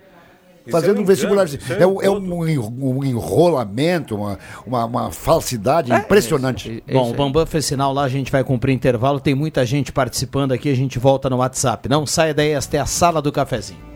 É 0.66 0.70
Fazendo 0.70 1.00
um 1.00 1.04
vestibular. 1.04 1.46
é 1.46 1.82
É, 1.82 1.86
um- 1.86 2.02
é 2.02 2.10
um, 2.10 2.98
um 2.98 3.04
enrolamento, 3.04 4.16
uma, 4.16 4.38
uma, 4.66 4.84
uma 4.84 5.10
falsidade 5.10 5.92
impressionante. 5.92 6.82
Bom, 6.92 7.10
o 7.10 7.14
Bambam 7.14 7.46
fez 7.46 7.64
sinal 7.66 7.92
lá, 7.92 8.04
a 8.04 8.08
gente 8.08 8.30
vai 8.32 8.42
cumprir 8.42 8.72
intervalo. 8.72 9.20
Tem 9.20 9.34
muita 9.34 9.64
gente 9.64 9.92
participando 9.92 10.52
aqui, 10.52 10.68
a 10.70 10.74
gente 10.76 10.98
volta 10.98 11.30
no 11.30 11.36
WhatsApp. 11.36 11.88
Não 11.88 12.04
saia 12.06 12.34
daí, 12.34 12.50
esta 12.50 12.76
é 12.76 12.80
a 12.80 12.86
sala 12.86 13.22
do 13.22 13.30
cafezinho. 13.30 13.95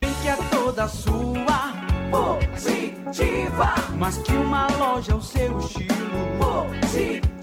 Que 0.00 0.28
é 0.28 0.36
toda 0.50 0.88
sua, 0.88 1.72
positiva. 2.10 3.74
Mas 3.96 4.18
que 4.18 4.32
uma 4.32 4.66
loja 4.78 5.12
é 5.12 5.14
o 5.14 5.20
seu 5.20 5.58
estilo, 5.58 5.96
positiva. 6.38 7.36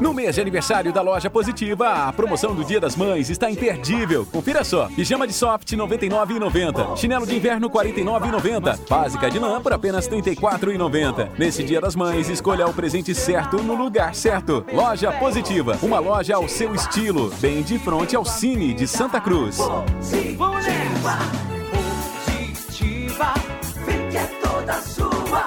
No 0.00 0.12
mês 0.12 0.34
de 0.34 0.40
aniversário 0.40 0.92
da 0.92 1.00
loja 1.00 1.30
Positiva, 1.30 2.08
a 2.08 2.12
promoção 2.12 2.54
do 2.54 2.64
Dia 2.64 2.80
das 2.80 2.94
Mães 2.96 3.30
está 3.30 3.50
imperdível. 3.50 4.26
Confira 4.26 4.62
só: 4.62 4.88
pijama 4.88 5.26
de 5.26 5.32
soft 5.32 5.70
R$ 5.70 5.78
99,90, 5.78 6.96
chinelo 6.96 7.26
de 7.26 7.34
inverno 7.34 7.68
R$ 7.68 7.90
49,90, 7.90 8.88
básica 8.88 9.30
de 9.30 9.38
lã 9.38 9.62
por 9.62 9.72
apenas 9.72 10.06
R$ 10.06 10.20
34,90. 10.20 11.30
Nesse 11.38 11.64
Dia 11.64 11.80
das 11.80 11.96
Mães, 11.96 12.28
escolha 12.28 12.66
o 12.66 12.74
presente 12.74 13.14
certo 13.14 13.62
no 13.62 13.74
lugar 13.74 14.14
certo. 14.14 14.64
Loja 14.72 15.12
Positiva, 15.12 15.78
uma 15.82 15.98
loja 15.98 16.36
ao 16.36 16.48
seu 16.48 16.74
estilo, 16.74 17.32
bem 17.40 17.62
de 17.62 17.78
frente 17.78 18.14
ao 18.14 18.24
Cine 18.24 18.74
de 18.74 18.86
Santa 18.86 19.20
Cruz. 19.20 19.56
Positiva, 19.56 21.18
positiva. 23.14 23.34
Vem 23.86 24.08
que 24.10 24.16
é 24.16 24.26
toda 24.42 24.80
sua, 24.80 25.46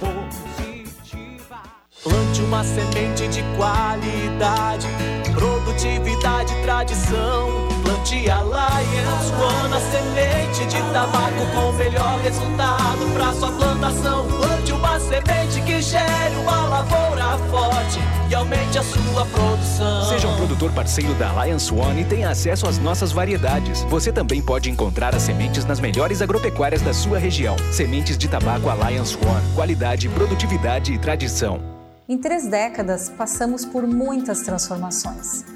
positiva. 0.00 1.62
Plante 2.02 2.42
uma 2.42 2.62
semente 2.64 3.28
de 3.28 3.42
qualidade, 3.56 4.86
produtividade, 5.34 6.54
tradição. 6.62 7.68
Plante 8.06 8.30
a 8.30 8.40
Lions 8.40 9.30
One, 9.32 9.74
a 9.74 9.80
semente 9.80 10.64
de 10.66 10.92
tabaco 10.92 11.44
com 11.52 11.70
o 11.70 11.72
melhor 11.72 12.20
resultado 12.20 13.12
para 13.12 13.32
sua 13.32 13.50
plantação. 13.50 14.28
Plante 14.28 14.72
uma 14.72 15.00
semente 15.00 15.60
que 15.62 15.82
gere 15.82 16.36
uma 16.36 16.68
lavoura 16.68 17.36
forte 17.50 17.98
e 18.30 18.34
aumente 18.36 18.78
a 18.78 18.82
sua 18.84 19.26
produção. 19.26 20.08
Seja 20.08 20.28
um 20.28 20.36
produtor 20.36 20.70
parceiro 20.70 21.14
da 21.14 21.30
Alliance 21.30 21.74
One 21.74 22.02
e 22.02 22.04
tenha 22.04 22.30
acesso 22.30 22.68
às 22.68 22.78
nossas 22.78 23.10
variedades. 23.10 23.82
Você 23.88 24.12
também 24.12 24.40
pode 24.40 24.70
encontrar 24.70 25.12
as 25.12 25.22
sementes 25.22 25.64
nas 25.64 25.80
melhores 25.80 26.22
agropecuárias 26.22 26.82
da 26.82 26.94
sua 26.94 27.18
região. 27.18 27.56
Sementes 27.72 28.16
de 28.16 28.28
tabaco 28.28 28.68
Alliance 28.68 29.16
One. 29.16 29.54
Qualidade, 29.56 30.08
produtividade 30.10 30.92
e 30.92 30.98
tradição. 30.98 31.60
Em 32.08 32.16
três 32.16 32.46
décadas, 32.46 33.08
passamos 33.08 33.64
por 33.64 33.84
muitas 33.84 34.42
transformações 34.42 35.55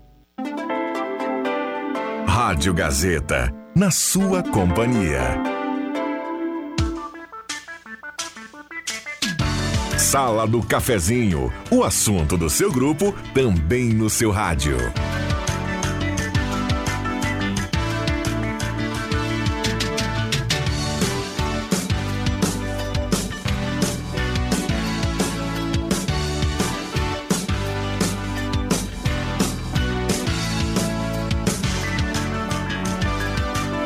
Rádio 2.43 2.73
Gazeta, 2.73 3.53
na 3.75 3.91
sua 3.91 4.41
companhia. 4.41 5.21
Sala 9.95 10.47
do 10.47 10.63
Cafezinho, 10.63 11.53
o 11.69 11.83
assunto 11.83 12.35
do 12.39 12.49
seu 12.49 12.71
grupo 12.71 13.13
também 13.35 13.89
no 13.89 14.09
seu 14.09 14.31
rádio. 14.31 14.75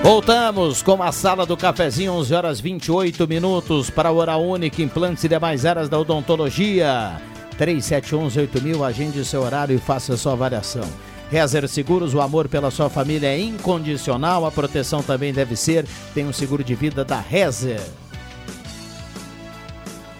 Voltamos 0.06 0.84
com 0.84 1.01
a 1.01 1.12
sala 1.12 1.47
do 1.47 1.58
cafezinho, 1.58 2.14
11 2.14 2.36
horas 2.36 2.60
28 2.60 3.28
minutos 3.28 3.89
para 3.89 4.10
a 4.10 4.12
Hora 4.12 4.38
Única, 4.38 4.84
implantes 4.84 5.24
e 5.24 5.28
demais 5.28 5.66
áreas 5.66 5.89
da 5.89 5.97
odontologia. 5.97 7.20
3711-8000, 7.58 8.88
agende 8.88 9.26
seu 9.26 9.41
horário 9.41 9.76
e 9.76 9.80
faça 9.80 10.16
sua 10.16 10.34
avaliação. 10.34 10.88
Rezer 11.32 11.68
Seguros, 11.68 12.14
o 12.14 12.22
amor 12.22 12.47
pela 12.47 12.70
sua 12.70 12.88
família 12.88 13.30
é 13.30 13.39
incondicional, 13.39 14.45
a 14.45 14.51
proteção 14.51 15.01
também 15.01 15.34
deve 15.34 15.56
ser. 15.56 15.88
Tem 16.14 16.24
um 16.24 16.32
seguro 16.32 16.64
de 16.64 16.76
vida 16.76 17.03
da 17.03 17.20
Rezer. 17.20 17.82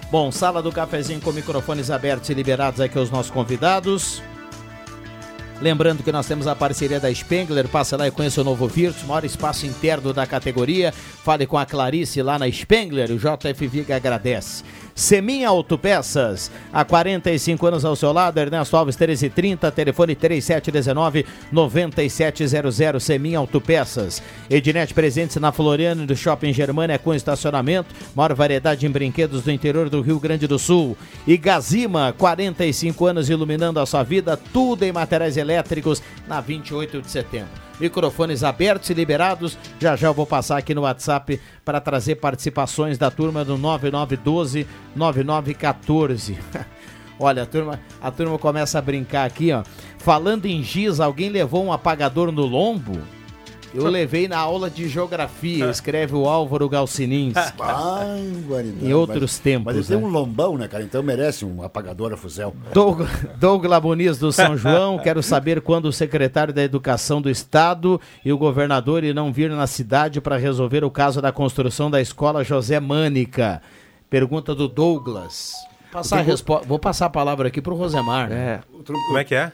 Bom, 0.10 0.32
sala 0.32 0.64
do 0.64 0.72
cafezinho 0.72 1.22
com 1.22 1.32
microfones 1.32 1.92
abertos 1.92 2.32
e 2.32 2.34
liberados 2.34 2.82
aqui 2.82 2.98
aos 2.98 3.12
nossos 3.12 3.30
convidados. 3.30 4.20
Lembrando 5.62 6.04
que 6.04 6.12
nós 6.12 6.28
temos 6.28 6.48
a 6.48 6.56
parceria 6.56 7.00
da 7.00 7.14
Spengler, 7.14 7.68
passa 7.68 7.96
lá 7.96 8.08
e 8.08 8.12
conheça 8.12 8.42
o 8.42 8.44
novo 8.44 8.68
Virtus, 8.68 9.04
maior 9.04 9.24
espaço 9.24 9.66
interno 9.66 10.14
da 10.14 10.28
categoria. 10.28 10.92
Fale 10.92 11.48
com 11.48 11.58
a 11.58 11.66
Clarice 11.66 12.22
lá 12.22 12.38
na 12.38 12.52
Spengler, 12.52 13.10
o 13.12 13.18
JF 13.18 13.68
Viga 13.68 13.96
agradece. 13.96 14.64
Seminha 14.96 15.50
Autopeças, 15.50 16.50
há 16.72 16.86
45 16.86 17.66
anos 17.66 17.84
ao 17.84 17.98
seu 17.98 18.14
lado, 18.14 18.40
Ernesto 18.40 18.78
Alves 18.78 18.96
1330, 18.96 19.70
telefone 19.70 20.16
3719-9700, 20.16 23.02
Seminha 23.02 23.40
Autopeças. 23.40 24.24
Ednet 24.50 24.94
presentes 24.94 25.36
na 25.36 25.52
Floriano 25.52 26.06
do 26.06 26.16
Shopping 26.16 26.54
Germânia 26.54 26.98
com 26.98 27.14
estacionamento, 27.14 27.94
maior 28.16 28.34
variedade 28.34 28.88
em 28.88 28.90
brinquedos 28.90 29.44
do 29.44 29.52
interior 29.52 29.90
do 29.90 30.00
Rio 30.00 30.18
Grande 30.18 30.48
do 30.48 30.58
Sul. 30.58 30.96
E 31.28 31.36
Gazima, 31.36 32.16
45 32.18 33.06
anos 33.06 33.30
iluminando 33.30 33.82
a 33.82 33.86
sua 33.86 34.02
vida, 34.02 34.38
tudo 34.38 34.84
em 34.84 34.94
materiais 34.94 35.36
elétricos 35.36 36.02
na 36.26 36.40
28 36.40 37.02
de 37.02 37.12
setembro 37.12 37.66
microfones 37.80 38.44
abertos 38.44 38.90
e 38.90 38.94
liberados. 38.94 39.58
Já 39.80 39.96
já 39.96 40.08
eu 40.08 40.14
vou 40.14 40.26
passar 40.26 40.58
aqui 40.58 40.74
no 40.74 40.82
WhatsApp 40.82 41.40
para 41.64 41.82
trazer 41.82 42.16
participações 42.16 42.98
da 42.98 43.10
turma 43.12 43.44
do 43.44 43.58
9912 43.58 44.68
9914. 44.96 46.38
Olha, 47.20 47.44
a 47.44 47.46
turma, 47.46 47.80
a 48.02 48.12
turma 48.12 48.38
começa 48.38 48.78
a 48.78 48.82
brincar 48.82 49.26
aqui, 49.26 49.52
ó. 49.52 49.64
Falando 49.98 50.46
em 50.46 50.62
giz, 50.62 51.00
alguém 51.00 51.30
levou 51.30 51.64
um 51.64 51.72
apagador 51.72 52.32
no 52.32 52.46
lombo? 52.46 53.00
Eu 53.76 53.90
levei 53.90 54.28
na 54.28 54.38
aula 54.38 54.70
de 54.70 54.88
geografia, 54.88 55.70
escreve 55.70 56.16
o 56.16 56.28
Álvaro 56.28 56.68
Galcinins. 56.70 57.34
Barbaridade. 57.58 58.86
Em 58.86 58.94
outros 58.94 59.38
tempos. 59.40 59.66
Mas 59.76 59.76
ele 59.76 59.86
tem 59.86 59.98
né? 59.98 60.04
um 60.06 60.10
lombão, 60.10 60.58
né, 60.58 60.68
cara? 60.68 60.84
Então 60.84 61.02
merece 61.04 61.46
um 61.46 61.62
apagador 61.64 62.14
a 62.14 62.18
fuzel. 62.18 62.56
Doug, 62.74 63.02
Douglas 63.38 63.82
Muniz 63.84 64.18
do 64.18 64.32
São 64.32 64.56
João, 64.58 64.98
quero 65.00 65.22
saber 65.22 65.62
quando 65.62 65.86
o 65.86 65.94
secretário 65.94 66.54
da 66.54 66.64
Educação 66.64 67.22
do 67.22 67.30
Estado 67.30 68.00
e 68.24 68.32
o 68.32 68.38
governador 68.38 69.04
irão 69.04 69.32
vir 69.32 69.50
na 69.50 69.68
cidade 69.68 70.22
para 70.22 70.38
resolver 70.38 70.84
o 70.84 70.92
caso 70.92 71.22
da 71.22 71.32
construção 71.32 71.90
da 71.92 72.02
escola 72.02 72.44
José 72.44 72.80
Mânica. 72.80 73.62
Pergunta 74.10 74.54
do 74.56 74.68
Douglas. 74.68 75.54
Passar 75.92 76.20
a 76.20 76.22
respo- 76.22 76.62
Vou 76.68 76.78
passar 76.78 77.06
a 77.06 77.10
palavra 77.10 77.48
aqui 77.48 77.62
para 77.62 77.74
o 77.74 77.78
Rosemar. 77.78 78.30
né? 78.30 78.62
Como 79.08 79.18
é 79.18 79.24
que 79.24 79.34
é? 79.36 79.52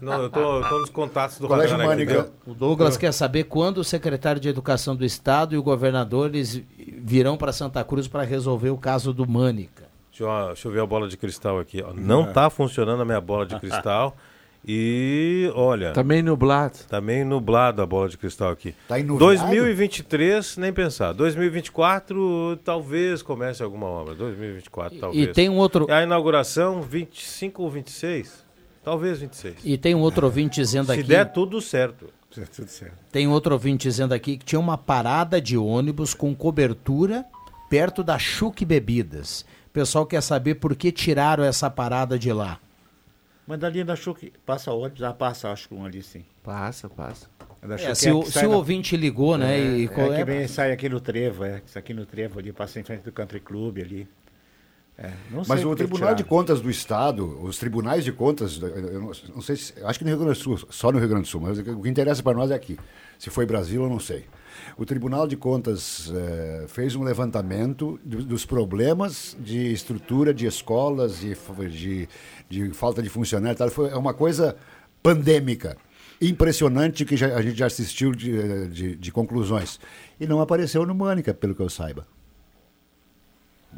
Não, 0.00 0.22
eu 0.22 0.30
tô, 0.30 0.60
eu 0.60 0.68
tô 0.68 0.78
nos 0.80 0.90
contatos 0.90 1.38
do 1.38 1.46
Colégio 1.46 1.78
Mânica. 1.78 2.28
O 2.46 2.54
Douglas 2.54 2.96
quer 2.96 3.12
saber 3.12 3.44
quando 3.44 3.78
o 3.78 3.84
secretário 3.84 4.40
de 4.40 4.48
Educação 4.48 4.96
do 4.96 5.04
Estado 5.04 5.54
e 5.54 5.58
o 5.58 5.62
governador 5.62 6.26
eles 6.34 6.60
virão 6.98 7.36
para 7.36 7.52
Santa 7.52 7.82
Cruz 7.84 8.08
para 8.08 8.22
resolver 8.24 8.70
o 8.70 8.76
caso 8.78 9.12
do 9.12 9.28
Mânica. 9.28 9.84
Deixa 10.10 10.24
eu, 10.24 10.46
deixa 10.48 10.68
eu 10.68 10.72
ver 10.72 10.80
a 10.80 10.86
bola 10.86 11.08
de 11.08 11.16
cristal 11.16 11.58
aqui. 11.58 11.82
Não 11.94 12.32
tá 12.32 12.50
funcionando 12.50 13.02
a 13.02 13.04
minha 13.04 13.20
bola 13.20 13.46
de 13.46 13.58
cristal. 13.58 14.16
E 14.66 15.52
olha. 15.54 15.92
Também 15.92 16.22
nublado. 16.22 16.78
Também 16.88 17.22
nublado 17.22 17.82
a 17.82 17.86
bola 17.86 18.08
de 18.08 18.16
cristal 18.16 18.50
aqui. 18.50 18.74
Tá 18.88 18.98
enuviado? 18.98 19.18
2023, 19.26 20.56
nem 20.56 20.72
pensar. 20.72 21.12
2024, 21.12 22.56
talvez 22.64 23.22
comece 23.22 23.62
alguma 23.62 23.86
obra. 23.86 24.14
2024, 24.14 24.98
talvez. 24.98 25.32
tem 25.34 25.50
um 25.50 25.56
outro- 25.58 25.86
A 25.90 26.02
inauguração, 26.02 26.80
25 26.80 27.62
ou 27.62 27.70
26? 27.70 28.43
Talvez 28.84 29.18
26. 29.20 29.56
E 29.64 29.78
tem 29.78 29.94
um 29.94 30.00
outro 30.00 30.26
ouvinte 30.26 30.60
dizendo 30.60 30.86
Se 30.86 30.92
aqui. 30.92 31.02
der 31.04 31.32
tudo 31.32 31.60
certo. 31.60 32.10
Tudo 32.30 32.68
certo. 32.68 32.94
Tem 33.12 33.26
outro 33.28 33.52
ouvinte 33.54 33.88
dizendo 33.88 34.12
aqui 34.12 34.36
que 34.36 34.44
tinha 34.44 34.58
uma 34.60 34.76
parada 34.76 35.40
de 35.40 35.56
ônibus 35.56 36.12
com 36.14 36.34
cobertura 36.34 37.24
perto 37.70 38.02
da 38.04 38.18
Chuc 38.18 38.64
Bebidas. 38.64 39.44
O 39.68 39.70
pessoal 39.72 40.04
quer 40.04 40.20
saber 40.20 40.56
por 40.56 40.74
que 40.76 40.90
tiraram 40.92 41.44
essa 41.44 41.70
parada 41.70 42.18
de 42.18 42.32
lá. 42.32 42.58
Mas 43.46 43.58
dali 43.60 43.84
da 43.84 43.94
Chuc, 43.94 44.32
passa 44.44 44.72
ônibus, 44.72 44.98
já 44.98 45.12
passa, 45.12 45.50
acho 45.50 45.68
que 45.68 45.74
um 45.74 45.84
ali 45.84 46.02
sim. 46.02 46.24
Passa, 46.42 46.88
passa. 46.88 47.26
Da 47.62 47.74
É, 47.76 47.78
Chuc 47.78 47.94
se 47.96 48.08
é 48.08 48.12
o- 48.14 48.24
se 48.24 48.44
o 48.46 48.50
na- 48.50 48.56
ouvinte 48.56 48.96
ligou, 48.96 49.38
né, 49.38 49.58
É, 49.58 49.76
e 49.78 49.84
é 49.84 49.88
qual 49.88 50.12
é- 50.12 50.16
que 50.16 50.24
vem, 50.24 50.48
sai 50.48 50.72
aqui 50.72 50.88
no 50.88 51.00
trevo, 51.00 51.44
é. 51.44 51.62
Isso 51.64 51.78
aqui 51.78 51.94
no 51.94 52.04
trevo 52.04 52.38
ali, 52.38 52.52
passa 52.52 52.80
em 52.80 52.82
frente 52.84 53.02
do 53.02 53.12
Country 53.12 53.40
Club 53.40 53.78
ali. 53.78 54.08
É, 54.96 55.10
Mas 55.48 55.64
o 55.64 55.74
Tribunal 55.74 56.14
de. 56.14 56.22
Contas 56.22 56.60
do 56.60 56.70
Estado, 56.70 57.26
os 57.42 57.58
tribunais 57.58 58.04
de 58.04 58.12
contas, 58.12 58.60
eu 58.62 59.00
não, 59.00 59.10
não 59.34 59.42
sei 59.42 59.56
se, 59.56 59.74
acho 59.84 59.98
que 59.98 60.04
no 60.04 60.10
Rio 60.10 60.20
Grande 60.20 60.38
do 60.38 60.42
Sul, 60.42 60.58
só 60.70 60.92
no 60.92 61.00
Rio 61.00 61.08
Grande 61.08 61.24
do 61.24 61.28
Sul, 61.28 61.40
mas 61.40 61.58
o 61.58 61.80
que 61.82 61.88
interessa 61.88 62.22
para 62.22 62.36
nós 62.36 62.50
é 62.52 62.54
aqui. 62.54 62.78
Se 63.18 63.28
foi 63.28 63.44
Brasil, 63.44 63.82
eu 63.82 63.88
não 63.88 63.98
sei. 63.98 64.24
O 64.76 64.84
Tribunal 64.86 65.26
de 65.26 65.36
Contas 65.36 66.12
eh, 66.14 66.66
fez 66.68 66.94
um 66.94 67.02
levantamento 67.02 67.98
do- 68.04 68.22
dos 68.22 68.46
problemas 68.46 69.36
de 69.40 69.72
estrutura 69.72 70.32
de 70.32 70.46
escolas 70.46 71.24
e 71.24 71.34
fa- 71.34 71.54
de, 71.68 72.08
de 72.48 72.70
falta 72.70 73.02
de 73.02 73.08
funcionário. 73.08 73.56
e 73.56 73.58
tal. 73.58 73.70
Foi, 73.70 73.88
é 73.90 73.96
uma 73.96 74.14
coisa 74.14 74.54
pandêmica. 75.02 75.76
Impressionante 76.20 77.04
que 77.04 77.16
já- 77.16 77.36
a 77.36 77.42
gente 77.42 77.58
já 77.58 77.66
assistiu 77.66 78.12
de, 78.12 78.68
de- 78.68 78.96
de 78.96 79.12
conclusões. 79.12 79.80
E 80.20 80.26
não 80.26 80.40
apareceu 80.40 80.86
no 80.86 80.94
Mânica, 80.94 81.34
pelo 81.34 81.54
que 81.54 81.60
eu 81.62 81.68
saiba. 81.68 82.06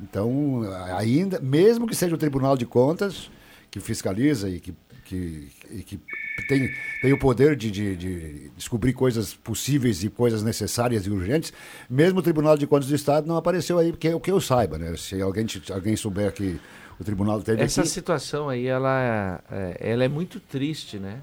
Então, 0.03 0.63
ainda, 0.97 1.41
mesmo 1.41 1.87
que 1.87 1.95
seja 1.95 2.15
o 2.15 2.19
Tribunal 2.19 2.57
de 2.57 2.67
Contas 2.67 3.31
que 3.71 3.81
fiscaliza 3.81 4.49
e 4.49 4.61
que, 4.61 4.75
que, 5.05 5.49
e 5.71 5.83
que 5.83 6.01
tem, 6.49 6.71
tem 7.03 7.13
o 7.13 7.19
poder 7.19 7.57
de, 7.57 7.71
de- 7.71 7.97
de 7.97 8.51
descobrir 8.57 8.93
coisas 8.93 9.35
possíveis 9.35 10.03
e 10.05 10.09
coisas 10.11 10.43
necessárias 10.43 11.07
e 11.07 11.11
urgentes, 11.11 11.53
mesmo 11.89 12.19
o 12.21 12.23
Tribunal 12.23 12.57
de 12.57 12.67
Contas 12.67 12.89
do 12.89 12.95
Estado 12.95 13.27
não 13.27 13.37
apareceu 13.37 13.79
aí, 13.79 13.93
que, 13.93 14.19
que 14.21 14.31
eu 14.31 14.41
saiba, 14.41 14.79
né? 14.79 14.97
Se 14.97 15.21
alguém, 15.21 15.47
alguém 15.73 15.97
souber 15.97 16.33
que 16.33 16.59
o 16.99 17.05
Tribunal 17.05 17.43
teve 17.43 17.63
Essa 17.63 17.83
aqui... 17.83 17.91
situação 17.91 18.49
aí, 18.49 18.67
ela 18.67 19.41
é, 19.51 19.77
ela 19.93 20.05
é 20.05 20.09
muito 20.09 20.41
triste, 20.41 20.99
né? 20.99 21.21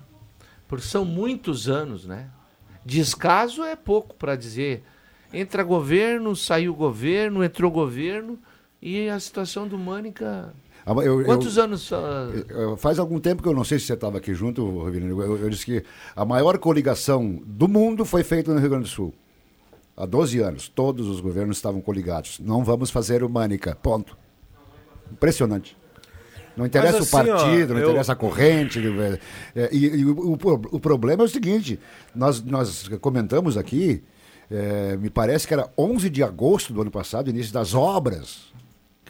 Porque 0.67 0.85
são 0.85 1.05
muitos 1.05 1.67
anos, 1.69 2.05
né? 2.05 2.27
Descaso 2.85 3.63
é 3.63 3.75
pouco 3.75 4.15
para 4.15 4.35
dizer. 4.35 4.83
Entra 5.31 5.63
governo, 5.63 6.35
saiu 6.35 6.75
governo, 6.75 7.43
entrou 7.43 7.71
governo 7.71 8.37
e 8.85 9.09
a 9.09 9.17
situação 9.19 9.67
do 9.67 9.77
Mânica. 9.77 10.53
Ah, 10.85 10.91
eu- 11.01 11.23
Quantos 11.23 11.55
eu- 11.55 11.63
anos? 11.63 11.89
eu- 12.49 12.75
Faz 12.75 12.99
algum 12.99 13.17
tempo 13.17 13.41
que 13.41 13.47
eu 13.47 13.53
não 13.53 13.63
sei 13.63 13.79
se 13.79 13.85
você 13.85 13.93
estava 13.93 14.17
aqui 14.17 14.33
junto, 14.33 14.83
Rivelino, 14.83 15.21
eu, 15.21 15.37
eu 15.37 15.49
disse 15.49 15.65
que 15.65 15.83
a 16.13 16.25
maior 16.25 16.57
coligação 16.57 17.41
do 17.45 17.69
mundo 17.69 18.03
foi 18.03 18.21
feita 18.23 18.53
no 18.53 18.59
Rio 18.59 18.69
Grande 18.69 18.83
do 18.83 18.89
Sul. 18.89 19.13
Há 19.95 20.05
12 20.05 20.39
anos, 20.39 20.67
todos 20.67 21.07
os 21.07 21.21
governos 21.21 21.55
estavam 21.55 21.79
coligados. 21.79 22.39
Não 22.39 22.63
vamos 22.65 22.89
fazer 22.89 23.23
o 23.23 23.29
Mânica, 23.29 23.77
ponto. 23.81 24.17
Impressionante. 25.11 25.77
Não 26.57 26.65
interessa 26.65 26.99
Mas 26.99 27.11
o 27.13 27.17
assim, 27.17 27.29
ó, 27.31 27.37
partido, 27.37 27.73
não 27.73 27.79
eu- 27.81 27.89
interessa 27.89 28.13
a 28.13 28.15
corrente. 28.15 28.79
é, 29.55 29.69
e 29.71 29.85
e 29.85 30.05
o, 30.05 30.33
o 30.33 30.79
problema 30.79 31.23
é 31.23 31.25
o 31.25 31.29
seguinte: 31.29 31.79
nós, 32.13 32.43
nós 32.43 32.87
comentamos 32.99 33.57
aqui, 33.57 34.03
é, 34.51 34.95
me 34.97 35.09
parece 35.09 35.47
que 35.47 35.53
era 35.53 35.71
11 35.77 36.09
de 36.09 36.21
agosto 36.23 36.71
do 36.73 36.81
ano 36.81 36.91
passado, 36.91 37.29
início 37.29 37.53
das 37.53 37.73
obras. 37.73 38.51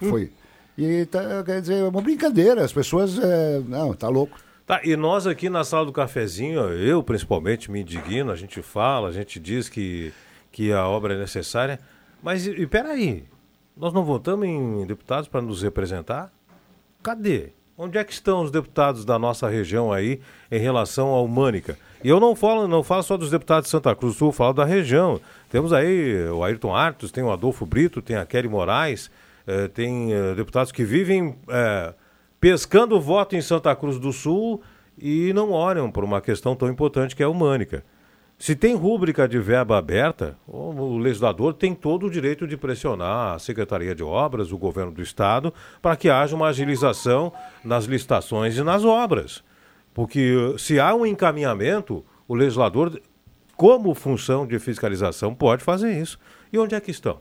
Foi. 0.09 0.31
E 0.77 1.05
tá, 1.05 1.43
quer 1.43 1.61
dizer, 1.61 1.75
é 1.75 1.83
uma 1.83 2.01
brincadeira. 2.01 2.63
As 2.63 2.73
pessoas. 2.73 3.17
é, 3.19 3.59
não, 3.67 3.93
tá 3.93 4.09
louco. 4.09 4.37
Tá, 4.65 4.79
e 4.83 4.95
nós 4.95 5.27
aqui 5.27 5.49
na 5.49 5.63
sala 5.65 5.85
do 5.85 5.91
cafezinho, 5.91 6.61
eu 6.69 7.03
principalmente 7.03 7.69
me 7.69 7.81
indigno, 7.81 8.31
a 8.31 8.35
gente 8.35 8.61
fala, 8.61 9.09
a 9.09 9.11
gente 9.11 9.37
diz 9.37 9.67
que, 9.67 10.13
que 10.53 10.71
a 10.71 10.87
obra 10.87 11.15
é 11.15 11.17
necessária, 11.17 11.79
mas 12.21 12.47
e, 12.47 12.51
e 12.51 12.65
peraí, 12.65 13.25
nós 13.75 13.91
não 13.91 14.05
votamos 14.05 14.47
em 14.47 14.85
deputados 14.85 15.27
para 15.27 15.41
nos 15.41 15.61
representar? 15.61 16.31
Cadê? 17.03 17.49
Onde 17.77 17.97
é 17.97 18.03
que 18.03 18.13
estão 18.13 18.41
os 18.41 18.51
deputados 18.51 19.03
da 19.03 19.19
nossa 19.19 19.49
região 19.49 19.91
aí 19.91 20.21
em 20.49 20.59
relação 20.59 21.07
ao 21.07 21.27
Mânica? 21.27 21.77
E 22.01 22.07
eu 22.07 22.19
não 22.19 22.35
falo, 22.35 22.67
não 22.67 22.83
falo 22.83 23.03
só 23.03 23.17
dos 23.17 23.31
deputados 23.31 23.65
de 23.65 23.71
Santa 23.71 23.93
Cruz 23.95 24.13
do 24.13 24.17
Sul, 24.17 24.31
falo 24.31 24.53
da 24.53 24.63
região. 24.63 25.19
Temos 25.49 25.73
aí 25.73 26.29
o 26.29 26.43
Ayrton 26.43 26.73
Artos, 26.73 27.11
tem 27.11 27.23
o 27.23 27.31
Adolfo 27.31 27.65
Brito, 27.65 28.01
tem 28.01 28.15
a 28.15 28.25
Kelly 28.25 28.47
Moraes, 28.47 29.09
eh, 29.45 29.67
tem 29.67 30.13
eh, 30.13 30.33
deputados 30.35 30.71
que 30.71 30.83
vivem 30.83 31.35
eh, 31.49 31.93
pescando 32.39 32.99
voto 32.99 33.35
em 33.35 33.41
Santa 33.41 33.75
Cruz 33.75 33.99
do 33.99 34.13
Sul 34.13 34.61
e 34.97 35.33
não 35.33 35.51
olham 35.51 35.91
por 35.91 36.03
uma 36.03 36.21
questão 36.21 36.55
tão 36.55 36.69
importante 36.69 37.15
que 37.15 37.23
é 37.23 37.25
a 37.25 37.33
Mânica. 37.33 37.83
Se 38.37 38.55
tem 38.55 38.75
rúbrica 38.75 39.27
de 39.27 39.39
verba 39.39 39.77
aberta, 39.77 40.37
o 40.47 40.97
legislador 40.97 41.53
tem 41.53 41.73
todo 41.73 42.07
o 42.07 42.09
direito 42.09 42.45
de 42.45 42.57
pressionar 42.57 43.35
a 43.35 43.39
Secretaria 43.39 43.95
de 43.95 44.03
Obras, 44.03 44.51
o 44.51 44.57
governo 44.57 44.91
do 44.91 45.01
Estado, 45.01 45.53
para 45.81 45.95
que 45.95 46.09
haja 46.09 46.35
uma 46.35 46.47
agilização 46.47 47.31
nas 47.63 47.85
licitações 47.85 48.57
e 48.57 48.63
nas 48.63 48.83
obras. 48.83 49.43
Porque 49.93 50.55
se 50.57 50.79
há 50.79 50.93
um 50.93 51.05
encaminhamento, 51.05 52.03
o 52.27 52.35
legislador, 52.35 52.99
como 53.55 53.93
função 53.93 54.45
de 54.45 54.59
fiscalização, 54.59 55.33
pode 55.33 55.63
fazer 55.63 55.91
isso. 55.91 56.19
E 56.51 56.57
onde 56.57 56.75
é 56.75 56.81
que 56.81 56.91
estão? 56.91 57.19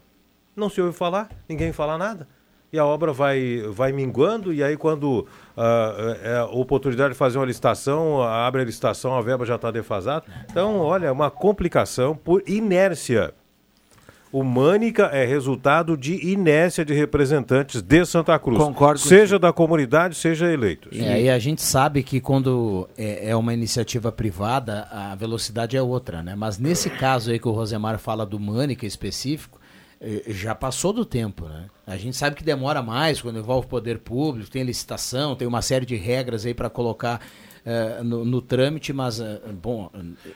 Não 0.55 0.69
se 0.69 0.81
ouve 0.81 0.97
falar, 0.97 1.29
ninguém 1.49 1.73
fala 1.73 1.97
nada. 1.97 2.27
e 2.73 2.79
a 2.79 2.87
obra 2.87 3.13
vai, 3.13 3.63
vai 3.69 3.93
minguando, 3.93 4.53
e 4.53 4.63
aí 4.63 4.77
quando 4.79 5.27
ah, 5.57 6.17
é 6.23 6.37
a 6.39 6.47
oportunidade 6.47 7.13
de 7.13 7.19
fazer 7.19 7.39
uma 7.39 7.45
licitação, 7.45 8.23
abre 8.23 8.63
a 8.63 8.65
licitação, 8.65 9.15
a 9.15 9.21
verba 9.21 9.45
já 9.45 9.57
está 9.57 9.71
defasada. 9.71 10.25
Então, 10.51 10.79
olha, 10.79 11.07
é 11.07 11.13
uma 11.13 11.31
complicação 11.31 12.17
por 12.17 12.43
inércia. 12.47 13.35
O 14.33 14.43
Mânica 14.43 15.11
é 15.13 15.27
resultado 15.27 15.95
de 15.95 16.27
inércia 16.27 16.83
de 16.87 16.95
representantes 16.95 17.83
de 17.83 18.07
Santa 18.07 18.39
Cruz. 18.39 18.59
Concordo 18.59 18.99
Seja 18.99 19.39
da 19.39 19.53
comunidade, 19.53 20.15
seja 20.15 20.51
eleitos. 20.51 20.99
É, 20.99 21.25
e 21.25 21.29
a 21.29 21.39
gente 21.39 21.61
sabe 21.61 22.03
que 22.03 22.19
quando 22.19 22.89
é, 22.97 23.29
é 23.29 23.37
uma 23.37 23.53
iniciativa 23.53 24.11
privada, 24.11 24.89
a 24.91 25.15
velocidade 25.15 25.77
é 25.77 25.83
outra, 25.83 26.23
né? 26.23 26.35
Mas 26.35 26.59
nesse 26.59 26.89
caso 26.89 27.31
aí 27.31 27.39
que 27.39 27.47
o 27.47 27.51
Rosemar 27.51 27.99
fala 27.99 28.25
do 28.25 28.41
Mânica 28.41 28.87
específico, 28.87 29.61
já 30.29 30.55
passou 30.55 30.93
do 30.93 31.05
tempo, 31.05 31.47
né? 31.47 31.67
A 31.87 31.97
gente 31.97 32.17
sabe 32.17 32.35
que 32.37 32.43
demora 32.43 32.83
mais 32.83 33.21
quando 33.23 33.39
envolve 33.39 33.67
poder 33.69 33.99
público, 33.99 34.51
tem 34.51 34.63
licitação, 34.63 35.37
tem 35.37 35.47
uma 35.47 35.63
série 35.63 35.87
de 35.87 35.95
regras 35.97 36.45
aí 36.45 36.53
para 36.55 36.69
colocar 36.69 37.21
eh, 37.65 38.01
no, 38.03 38.25
no 38.25 38.43
trâmite, 38.43 38.93
mas, 38.93 39.21
eh, 39.21 39.41
bom, 39.63 39.89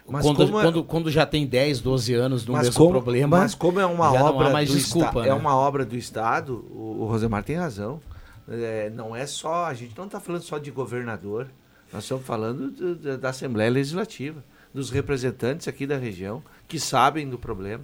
Mas 0.07 0.25
quando, 0.25 0.43
é- 0.45 0.63
quando, 0.63 0.85
quando 0.85 1.11
já 1.11 1.27
tem 1.27 1.45
10, 1.47 1.81
12 1.81 2.15
anos 2.15 2.45
do 2.45 2.53
Mas 2.53 2.67
mesmo 2.69 2.79
como, 2.79 2.91
problema, 2.93 3.39
mas 3.39 3.55
como 3.55 3.81
é 3.81 3.87
uma 3.87 4.13
obra 4.13 4.51
mais 4.51 4.69
do 4.71 4.77
desculpa, 4.77 5.23
né? 5.23 5.29
é 5.31 5.35
uma 5.35 5.57
obra 5.57 5.85
do 5.85 5.97
Estado, 5.97 6.65
o, 6.71 6.99
o 7.03 7.07
Rosemar 7.07 7.43
tem 7.43 7.57
razão. 7.57 8.01
É, 8.49 8.91
não 8.91 9.17
é 9.17 9.27
só, 9.27 9.65
a 9.65 9.75
gente 9.75 9.97
não 9.99 10.05
está 10.05 10.21
falando 10.21 10.43
só 10.43 10.57
de 10.59 10.71
governador, 10.71 11.49
nós 11.93 12.05
estamos 12.05 12.25
falando 12.25 12.71
do- 12.71 13.19
da 13.19 13.31
Assembleia 13.31 13.71
Legislativa, 13.71 14.45
dos 14.73 14.91
representantes 14.91 15.67
aqui 15.67 15.85
da 15.85 15.97
região 15.97 16.41
que 16.69 16.79
sabem 16.79 17.29
do 17.29 17.37
problema. 17.39 17.83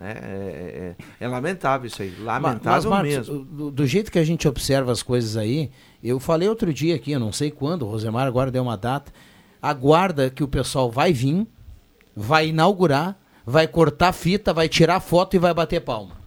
Né? 0.00 0.14
É, 0.22 0.94
é- 0.98 1.24
é 1.24 1.28
lamentável 1.28 1.86
isso 1.86 2.00
aí, 2.00 2.14
lamentável 2.18 2.70
mas, 2.70 2.84
Marcos, 2.86 3.28
mesmo. 3.28 3.44
Do, 3.44 3.70
do 3.70 3.86
jeito 3.86 4.10
que 4.10 4.18
a 4.18 4.24
gente 4.24 4.48
observa 4.48 4.90
as 4.90 5.02
coisas 5.02 5.36
aí, 5.36 5.70
eu 6.02 6.18
falei 6.18 6.48
outro 6.48 6.72
dia 6.72 6.96
aqui, 6.96 7.12
eu 7.12 7.20
não 7.20 7.32
sei 7.32 7.50
quando, 7.50 7.82
o 7.82 7.90
Rosemar 7.90 8.26
agora 8.26 8.50
deu 8.50 8.62
uma 8.62 8.76
data, 8.78 9.12
aguarda 9.60 10.30
que 10.30 10.42
o 10.42 10.48
pessoal 10.48 10.90
vai 10.90 11.12
vir, 11.12 11.46
vai 12.16 12.48
inaugurar, 12.48 13.20
vai 13.44 13.68
cortar 13.68 14.12
fita, 14.12 14.54
vai 14.54 14.68
tirar 14.68 15.00
foto 15.00 15.36
e 15.36 15.38
vai 15.38 15.52
bater 15.52 15.80
palma. 15.80 16.18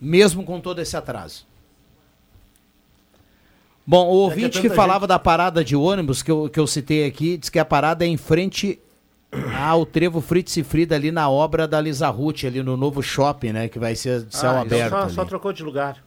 Mesmo 0.00 0.42
com 0.44 0.60
todo 0.60 0.80
esse 0.80 0.96
atraso. 0.96 1.46
Bom, 3.86 4.08
o 4.08 4.30
É 4.30 4.34
que 4.34 4.40
é 4.40 4.44
ouvinte 4.44 4.60
que, 4.60 4.70
falava 4.70 5.06
da 5.06 5.18
parada 5.18 5.64
de 5.64 5.76
ônibus 5.76 6.22
que 6.22 6.30
eu, 6.30 6.48
que 6.48 6.58
eu 6.58 6.66
citei 6.66 7.06
aqui, 7.06 7.36
diz 7.36 7.48
que 7.48 7.58
a 7.58 7.64
parada 7.64 8.04
é 8.04 8.08
em 8.08 8.16
frente 8.16 8.80
ao 9.58 9.86
Trevo 9.86 10.20
Fritz 10.20 10.56
e 10.56 10.62
Frida, 10.62 10.94
ali 10.94 11.10
na 11.10 11.28
obra 11.28 11.66
da 11.66 11.80
Lisa 11.80 12.08
Ruth, 12.08 12.44
ali 12.44 12.62
no 12.62 12.76
novo 12.76 13.02
shopping, 13.02 13.52
né? 13.52 13.68
Que 13.68 13.78
vai 13.78 13.94
ser 13.94 14.22
de 14.24 14.36
céu 14.36 14.50
Ah, 14.50 14.60
aberto. 14.60 14.90
Só, 14.90 15.02
ali. 15.02 15.12
só 15.12 15.24
trocou 15.24 15.52
de 15.52 15.62
lugar. 15.62 16.02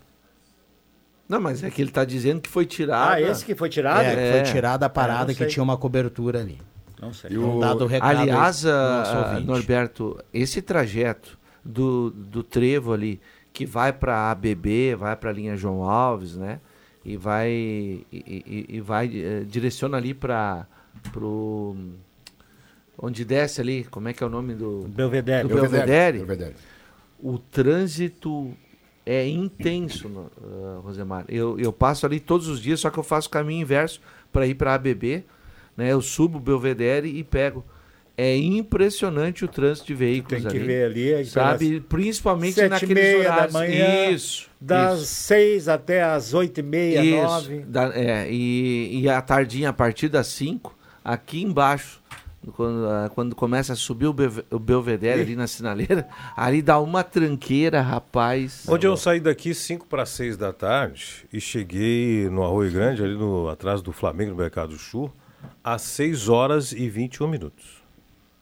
Não, 1.28 1.42
mas 1.42 1.64
é 1.64 1.72
que 1.72 1.82
ele 1.82 1.90
está 1.90 2.06
dizendo 2.06 2.40
que 2.40 2.50
foi 2.50 2.66
tirado. 2.68 3.14
Ah, 3.14 3.20
esse 3.22 3.44
que 3.44 3.56
foi 3.56 3.68
tirado? 3.68 4.04
É, 4.06 4.16
que 4.16 4.32
foi 4.44 4.54
tirada 4.54 4.86
a 4.86 4.88
É, 4.88 4.90
parada 4.90 5.34
que 5.34 5.46
tinha 5.48 5.64
uma 5.64 5.76
cobertura 5.76 6.40
ali. 6.40 6.60
Não 7.02 7.12
sei. 7.14 7.32
Então, 7.36 7.60
dado 7.60 7.84
o 7.84 7.88
recado 7.88 8.20
Aliás, 8.20 8.66
a- 8.66 8.98
nosso 9.00 9.12
a- 9.12 9.30
ouvinte. 9.30 9.48
Norberto, 9.48 10.24
esse 10.34 10.62
trajeto 10.62 11.38
do, 11.64 12.12
do 12.12 12.44
trevo 12.44 12.94
ali, 12.94 13.20
que 13.52 13.66
vai 13.66 13.92
para 13.92 14.30
ABB, 14.32 14.96
vai 14.96 15.16
para 15.16 15.32
a 15.32 15.34
linha 15.34 15.56
João 15.58 15.84
Alves, 15.84 16.36
né? 16.38 16.60
E 17.04 17.18
vai, 17.18 17.50
e, 17.50 18.06
e- 18.12 18.66
e 18.70 18.82
vai 18.82 19.08
eh, 19.14 19.44
direciona 19.48 19.98
ali 19.98 20.14
para 20.14 20.66
pro 21.12 21.76
onde 22.98 23.24
desce 23.26 23.62
ali, 23.62 23.84
como 23.86 24.08
é 24.08 24.14
que 24.14 24.24
é 24.24 24.28
o 24.28 24.30
nome 24.30 24.54
do 24.54 24.86
Belvedere. 24.88 25.48
do 25.48 25.54
Belvedere, 25.56 25.86
Belvedere. 25.86 26.18
Belvedere. 26.20 26.56
O 27.20 27.38
trânsito 27.40 28.54
é 29.06 29.28
intenso, 29.28 30.10
no- 30.10 30.32
ah, 30.44 30.80
Rosemar. 30.84 31.26
Eu, 31.30 31.60
eu 31.60 31.72
passo 31.74 32.06
ali 32.06 32.20
todos 32.20 32.48
os 32.48 32.60
dias, 32.62 32.80
só 32.80 32.90
que 32.90 32.98
eu 32.98 33.04
faço 33.04 33.28
o 33.28 33.32
caminho 33.32 33.62
inverso 33.62 34.02
para 34.32 34.46
ir 34.48 34.56
para 34.56 34.74
ABB, 34.74 35.24
né? 35.78 35.92
Eu 35.92 36.02
subo 36.02 36.38
o 36.38 36.42
Belvedere 36.42 37.08
e 37.10 37.24
pego. 37.24 37.64
É 38.18 38.36
impressionante 38.38 39.44
o 39.44 39.48
trânsito 39.48 39.88
de 39.88 39.94
veículos 39.94 40.42
Tem 40.42 40.50
que 40.52 40.58
ali. 40.58 40.66
ver 40.66 40.86
ali. 40.86 41.26
Sabe? 41.26 41.82
Principalmente 41.82 42.54
sete 42.54 42.66
e 42.66 42.70
naqueles 42.70 42.94
meia 43.04 43.20
horários. 43.20 43.54
da 43.54 43.60
manhã, 43.60 44.10
Isso. 44.10 44.50
Das 44.60 45.02
isso. 45.02 45.14
seis 45.14 45.68
até 45.68 46.02
as 46.02 46.34
oito 46.34 46.60
e 46.62 46.64
meia, 46.64 47.04
Isso, 47.04 47.22
nove. 47.24 47.60
da- 47.68 47.92
é, 47.94 48.32
e, 48.32 49.02
e 49.02 49.10
à 49.10 49.22
tardinha, 49.22 49.70
a 49.70 49.74
partir 49.74 50.08
das 50.08 50.28
5, 50.28 50.74
aqui 51.04 51.44
embaixo, 51.44 52.02
quando, 52.54 52.88
ah, 52.88 53.10
quando 53.14 53.36
começa 53.36 53.74
a 53.74 53.76
subir 53.76 54.08
o, 54.08 54.14
Belve- 54.14 54.46
o 54.52 54.60
Belvedere 54.60 55.22
ali 55.22 55.36
na 55.36 55.48
sinaleira, 55.48 56.08
ali 56.36 56.62
dá 56.62 56.80
uma 56.80 57.04
tranqueira, 57.04 57.82
rapaz. 57.82 58.66
Onde 58.68 58.86
eu 58.88 58.96
saí 58.98 59.20
daqui 59.20 59.54
5 59.54 59.88
para 59.88 60.06
6 60.06 60.38
da 60.38 60.52
tarde 60.54 61.26
e 61.32 61.40
cheguei 61.42 62.30
no 62.30 62.44
Arroio 62.44 62.72
Grande, 62.72 63.04
ali 63.04 63.16
no, 63.16 63.50
atrás 63.50 63.82
do 63.82 63.92
Flamengo, 63.92 64.32
no 64.32 64.38
Mercado 64.38 64.70
do 64.70 64.78
Chu, 64.78 65.12
às 65.64 65.82
6 65.84 66.30
horas 66.30 66.72
e 66.72 66.90
21 66.90 67.28
minutos. 67.28 67.84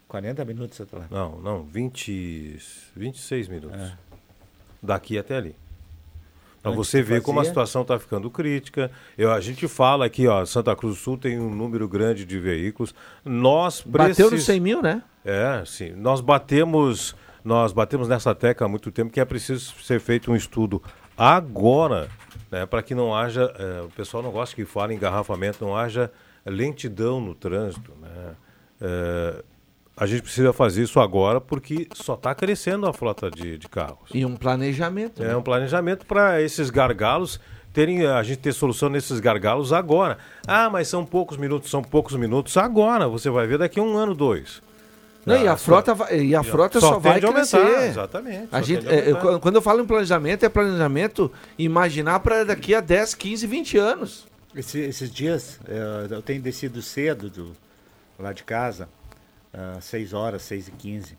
40 0.08 0.46
minutos 0.46 0.80
lá. 0.92 1.08
Não, 1.10 1.40
não, 1.42 1.64
20, 1.64 2.58
26 2.96 3.48
minutos. 3.48 3.80
É. 3.80 3.94
Daqui 4.82 5.18
até 5.18 5.38
ali. 5.38 5.56
Para 6.64 6.72
você 6.72 7.02
ver 7.02 7.22
como 7.22 7.40
a 7.40 7.44
fazia? 7.44 7.52
situação 7.52 7.82
está 7.84 8.00
ficando 8.00 8.32
crítica. 8.32 8.90
Eu, 9.18 9.32
a 9.32 9.40
gente 9.42 9.68
fala 9.68 10.06
aqui, 10.06 10.28
ó, 10.28 10.44
Santa 10.46 10.76
Cruz 10.76 10.96
do 10.96 11.00
Sul 11.02 11.18
tem 11.18 11.38
um 11.40 11.54
número 11.54 11.88
grande 11.88 12.26
de 12.26 12.40
veículos. 12.40 12.96
Nós 13.24 13.82
Bateu 13.86 14.08
nos 14.08 14.18
precis- 14.30 14.46
100 14.46 14.60
mil, 14.62 14.82
né? 14.82 15.04
É, 15.26 15.62
sim. 15.66 15.92
Nós 15.92 16.22
batemos, 16.22 17.16
nós 17.44 17.72
batemos 17.74 18.08
nessa 18.08 18.34
tecla 18.34 18.66
há 18.66 18.70
muito 18.70 18.92
tempo 18.92 19.12
que 19.12 19.20
é 19.20 19.26
preciso 19.26 19.74
ser 19.84 20.00
feito 20.00 20.32
um 20.32 20.36
estudo 20.36 20.82
agora, 21.18 22.10
né, 22.52 22.66
para 22.66 22.82
que 22.82 22.96
não 22.96 23.16
haja, 23.16 23.54
eh, 23.60 23.82
o 23.86 23.90
pessoal 23.90 24.24
não 24.24 24.32
gosta 24.32 24.56
que 24.56 24.66
fale 24.66 24.94
em 24.94 24.98
engarrafamento, 24.98 25.64
não 25.64 25.76
haja 25.76 26.12
lentidão 26.46 27.22
no 27.22 27.36
trânsito, 27.36 27.92
né? 28.02 28.36
Eh, 28.82 29.44
a 29.96 30.06
gente 30.06 30.24
precisa 30.24 30.52
fazer 30.52 30.84
isso 30.84 31.00
agora 31.00 31.40
porque 31.40 31.88
só 31.94 32.16
está 32.16 32.34
crescendo 32.34 32.88
a 32.88 32.94
frota 32.94 33.30
de, 33.30 33.58
de 33.58 33.68
carros. 33.70 34.10
E 34.14 34.26
um 34.26 34.36
planejamento. 34.36 35.22
É 35.24 35.28
né? 35.28 35.36
um 35.36 35.42
planejamento 35.42 36.06
para 36.06 36.42
esses 36.42 36.70
gargalos 36.70 37.40
terem 37.72 38.06
a 38.06 38.22
gente 38.24 38.38
ter 38.38 38.54
solução 38.54 38.90
nesses 38.90 39.20
gargalos 39.20 39.74
agora. 39.74 40.18
Ah, 40.48 40.70
mas 40.70 40.88
são 40.88 41.06
poucos 41.06 41.38
minutos, 41.38 41.70
são 41.70 41.82
poucos 41.84 42.16
minutos 42.16 42.56
agora. 42.58 43.08
Você 43.08 43.30
vai 43.30 43.48
ver 43.48 43.58
daqui 43.58 43.80
a 43.80 43.84
um 43.84 43.96
ano, 43.98 44.14
dois. 44.14 44.62
Não, 45.26 45.38
e 45.42 45.48
Ah, 45.48 45.54
a 45.54 45.58
frota, 45.58 45.94
vai- 45.94 46.20
e 46.22 46.36
a 46.36 46.44
frota 46.44 46.80
só, 46.82 47.00
vai 47.00 47.18
a 47.20 47.22
crescer. 47.32 47.56
aumentar, 47.58 47.86
exatamente, 47.88 48.48
A 48.52 48.60
só 48.60 48.64
gente, 48.64 48.88
é, 48.90 49.10
eu- 49.12 49.40
quando 49.40 49.56
eu 49.56 49.62
falo 49.62 49.82
em 49.82 49.86
planejamento, 49.86 50.44
é 50.46 50.50
planejamento 50.50 51.32
imaginar 51.58 52.20
para 52.20 52.44
daqui 52.44 52.76
a 52.76 52.82
10, 52.82 53.14
15, 53.16 53.48
20 53.48 53.78
anos. 53.78 54.28
Esse- 54.54 54.82
esses 54.82 55.10
dias 55.12 55.60
eh, 55.68 56.08
eu 56.12 56.22
tenho 56.22 56.42
descido 56.42 56.82
cedo 56.82 57.30
do, 57.30 57.54
lá 58.20 58.34
de 58.34 58.44
casa, 58.44 58.90
às 59.54 59.86
6 59.86 60.14
horas, 60.14 60.42
6 60.42 60.68
e 60.68 60.72
15. 60.72 61.18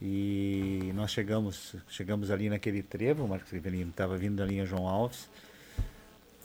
E 0.00 0.92
nós 0.94 1.10
chegamos, 1.10 1.74
chegamos 1.88 2.30
ali 2.30 2.48
naquele 2.48 2.82
trevo, 2.82 3.24
o 3.24 3.28
Marcos 3.28 3.50
Rivelino 3.50 3.90
estava 3.90 4.16
vindo 4.16 4.36
da 4.36 4.44
linha 4.44 4.66
João 4.66 4.86
Alves. 4.86 5.28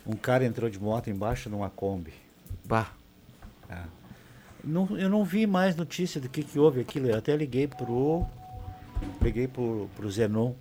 Um 0.06 0.16
cara 0.16 0.46
entrou 0.46 0.70
de 0.70 0.80
moto 0.80 1.10
embaixo 1.10 1.50
de 1.50 1.56
uma 1.56 1.70
Kombi. 1.70 2.14
Bah. 2.66 2.92
Ah. 3.70 3.86
Não, 4.64 4.98
eu 4.98 5.10
não 5.10 5.24
vi 5.24 5.46
mais 5.46 5.76
notícia 5.76 6.20
do 6.20 6.30
que, 6.30 6.44
que 6.44 6.58
houve 6.58 6.82
aquilo. 6.82 7.08
Eu 7.08 7.18
até 7.18 7.36
liguei 7.36 7.68
pro. 7.68 8.26
Liguei 9.22 9.48
pro, 9.48 9.90
pro 9.96 10.10
Zenon. 10.10 10.54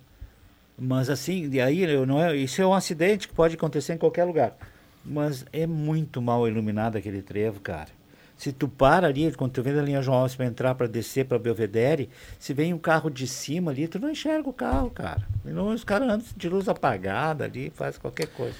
Mas 0.77 1.09
assim, 1.09 1.49
e 1.51 1.61
aí 1.61 1.81
eu 1.83 2.05
não 2.05 2.21
é, 2.21 2.35
isso 2.35 2.61
é 2.61 2.65
um 2.65 2.73
acidente 2.73 3.27
que 3.27 3.33
pode 3.33 3.55
acontecer 3.55 3.93
em 3.93 3.97
qualquer 3.97 4.23
lugar. 4.23 4.57
Mas 5.05 5.45
é 5.53 5.67
muito 5.67 6.21
mal 6.21 6.47
iluminado 6.47 6.97
aquele 6.97 7.21
trevo, 7.21 7.59
cara. 7.59 7.89
Se 8.37 8.51
tu 8.51 8.67
para 8.67 9.07
ali, 9.07 9.31
quando 9.33 9.51
tu 9.51 9.63
vem 9.63 9.73
da 9.73 9.81
linha 9.81 10.01
João 10.01 10.17
Alves 10.17 10.35
para 10.35 10.45
entrar, 10.45 10.75
para 10.75 10.87
descer 10.87 11.25
para 11.25 11.39
Belvedere, 11.39 12.09
se 12.37 12.53
vem 12.53 12.73
um 12.73 12.77
carro 12.77 13.09
de 13.09 13.25
cima 13.27 13.71
ali, 13.71 13.87
tu 13.87 13.99
não 13.99 14.09
enxerga 14.09 14.49
o 14.49 14.53
carro, 14.53 14.89
cara. 14.89 15.21
Não, 15.45 15.67
os 15.69 15.83
caras 15.83 16.09
andam 16.09 16.25
de 16.35 16.49
luz 16.49 16.67
apagada 16.67 17.45
ali, 17.45 17.71
faz 17.73 17.97
qualquer 17.97 18.27
coisa. 18.27 18.55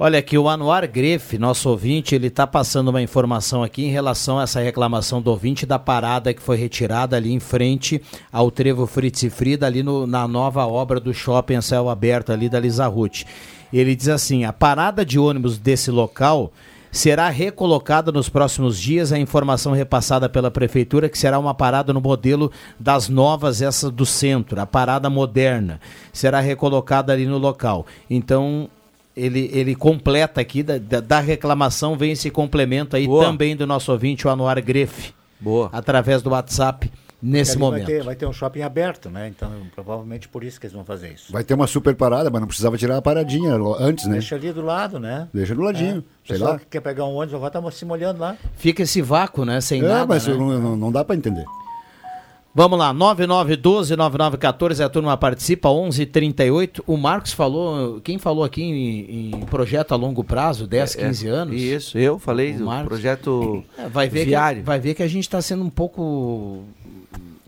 Olha 0.00 0.20
aqui, 0.20 0.38
o 0.38 0.48
Anuar 0.48 0.88
Grefe, 0.88 1.38
nosso 1.38 1.68
ouvinte, 1.68 2.14
ele 2.14 2.28
está 2.28 2.46
passando 2.46 2.86
uma 2.86 3.02
informação 3.02 3.64
aqui 3.64 3.84
em 3.84 3.90
relação 3.90 4.38
a 4.38 4.44
essa 4.44 4.60
reclamação 4.60 5.20
do 5.20 5.28
ouvinte 5.28 5.66
da 5.66 5.76
parada 5.76 6.32
que 6.32 6.40
foi 6.40 6.56
retirada 6.56 7.16
ali 7.16 7.32
em 7.32 7.40
frente 7.40 8.00
ao 8.30 8.48
Trevo 8.48 8.86
Fritz 8.86 9.24
e 9.24 9.28
Frida, 9.30 9.66
ali 9.66 9.82
no- 9.82 10.06
na 10.06 10.28
nova 10.28 10.64
obra 10.64 11.00
do 11.00 11.12
shopping 11.12 11.56
a 11.56 11.62
céu 11.62 11.88
aberto 11.88 12.30
ali 12.32 12.48
da 12.48 12.60
Lisa 12.60 12.86
Ruth. 12.86 13.24
Ele 13.72 13.96
diz 13.96 14.08
assim, 14.08 14.44
a 14.44 14.52
parada 14.52 15.04
de 15.04 15.18
ônibus 15.18 15.58
desse 15.58 15.90
local 15.90 16.52
será 16.98 17.28
recolocada 17.28 18.10
nos 18.10 18.28
próximos 18.28 18.76
dias, 18.76 19.12
a 19.12 19.18
informação 19.20 19.72
repassada 19.72 20.28
pela 20.28 20.50
prefeitura 20.50 21.08
que 21.08 21.16
será 21.16 21.38
uma 21.38 21.54
parada 21.54 21.92
no 21.92 22.00
modelo 22.00 22.50
das 22.76 23.08
novas, 23.08 23.62
essa 23.62 23.88
do 23.88 24.04
centro, 24.04 24.60
a 24.60 24.66
parada 24.66 25.08
moderna, 25.08 25.80
será 26.12 26.40
recolocada 26.40 27.12
ali 27.12 27.24
no 27.24 27.38
local. 27.38 27.86
Então, 28.10 28.68
ele, 29.16 29.48
ele 29.52 29.76
completa 29.76 30.40
aqui, 30.40 30.60
da, 30.60 30.76
da, 30.76 30.98
da 30.98 31.20
reclamação 31.20 31.96
vem 31.96 32.10
esse 32.10 32.30
complemento 32.30 32.96
aí 32.96 33.06
Boa. 33.06 33.26
também 33.26 33.54
do 33.54 33.64
nosso 33.64 33.92
ouvinte, 33.92 34.26
o 34.26 34.30
Anuar 34.30 34.60
Grefe. 34.60 35.12
Boa. 35.38 35.70
Através 35.72 36.20
do 36.20 36.30
WhatsApp 36.30 36.90
nesse 37.22 37.52
Ali 37.52 37.60
momento. 37.60 37.84
Vai 37.86 37.94
ter, 37.94 38.02
vai 38.04 38.16
ter 38.16 38.26
um 38.26 38.32
shopping 38.32 38.62
aberto, 38.62 39.10
né? 39.10 39.28
Então, 39.28 39.50
provavelmente 39.74 40.28
por 40.28 40.44
isso 40.44 40.58
que 40.60 40.66
eles 40.66 40.74
vão 40.74 40.84
fazer 40.84 41.12
isso. 41.12 41.32
Vai 41.32 41.42
ter 41.44 41.54
uma 41.54 41.66
super 41.66 41.94
parada, 41.94 42.30
mas 42.30 42.40
não 42.40 42.46
precisava 42.48 42.76
tirar 42.76 42.96
a 42.96 43.02
paradinha 43.02 43.54
antes, 43.78 44.06
né? 44.06 44.14
Deixa 44.14 44.34
ali 44.36 44.52
do 44.52 44.62
lado, 44.62 44.98
né? 45.00 45.28
Deixa 45.32 45.54
do 45.54 45.62
ladinho, 45.62 45.98
É. 45.98 46.26
sei 46.26 46.36
Pessoal 46.36 46.52
lá. 46.52 46.58
que 46.58 46.66
quer 46.66 46.80
pegar 46.80 47.04
um 47.04 47.14
ônibus 47.14 47.40
vai 47.40 47.48
estar 47.48 47.70
se 47.70 47.84
molhando 47.84 48.20
lá. 48.20 48.36
Fica 48.56 48.82
esse 48.82 49.02
vácuo, 49.02 49.44
né? 49.44 49.60
Sem 49.60 49.80
é, 49.82 49.88
nada. 49.88 50.06
mas 50.06 50.26
né? 50.26 50.34
não, 50.34 50.58
não- 50.58 50.76
não 50.76 50.92
dá 50.92 51.04
pra 51.04 51.16
entender. 51.16 51.44
Vamos 52.54 52.78
lá, 52.78 52.92
9912-9914, 52.92 54.80
a 54.84 54.88
turma 54.88 55.16
participa, 55.16 55.68
1138. 55.68 56.82
O 56.86 56.96
Marcos 56.96 57.32
falou, 57.32 58.00
quem 58.00 58.18
falou 58.18 58.42
aqui 58.42 58.62
em, 58.62 59.30
em 59.32 59.40
projeto 59.46 59.92
a 59.92 59.96
longo 59.96 60.24
prazo, 60.24 60.66
10, 60.66 60.96
É, 60.96 60.98
15 61.06 61.28
anos? 61.28 61.54
Isso, 61.60 61.96
eu 61.98 62.18
falei 62.18 62.56
O 62.56 62.84
projeto 62.86 63.62
É, 63.76 63.88
vai 63.88 64.08
ver 64.08 64.24
viário. 64.24 64.60
Que, 64.62 64.66
vai 64.66 64.80
ver 64.80 64.94
que 64.94 65.02
a 65.02 65.06
gente 65.08 65.22
está 65.24 65.40
sendo 65.40 65.62
um 65.62 65.70
pouco 65.70 66.64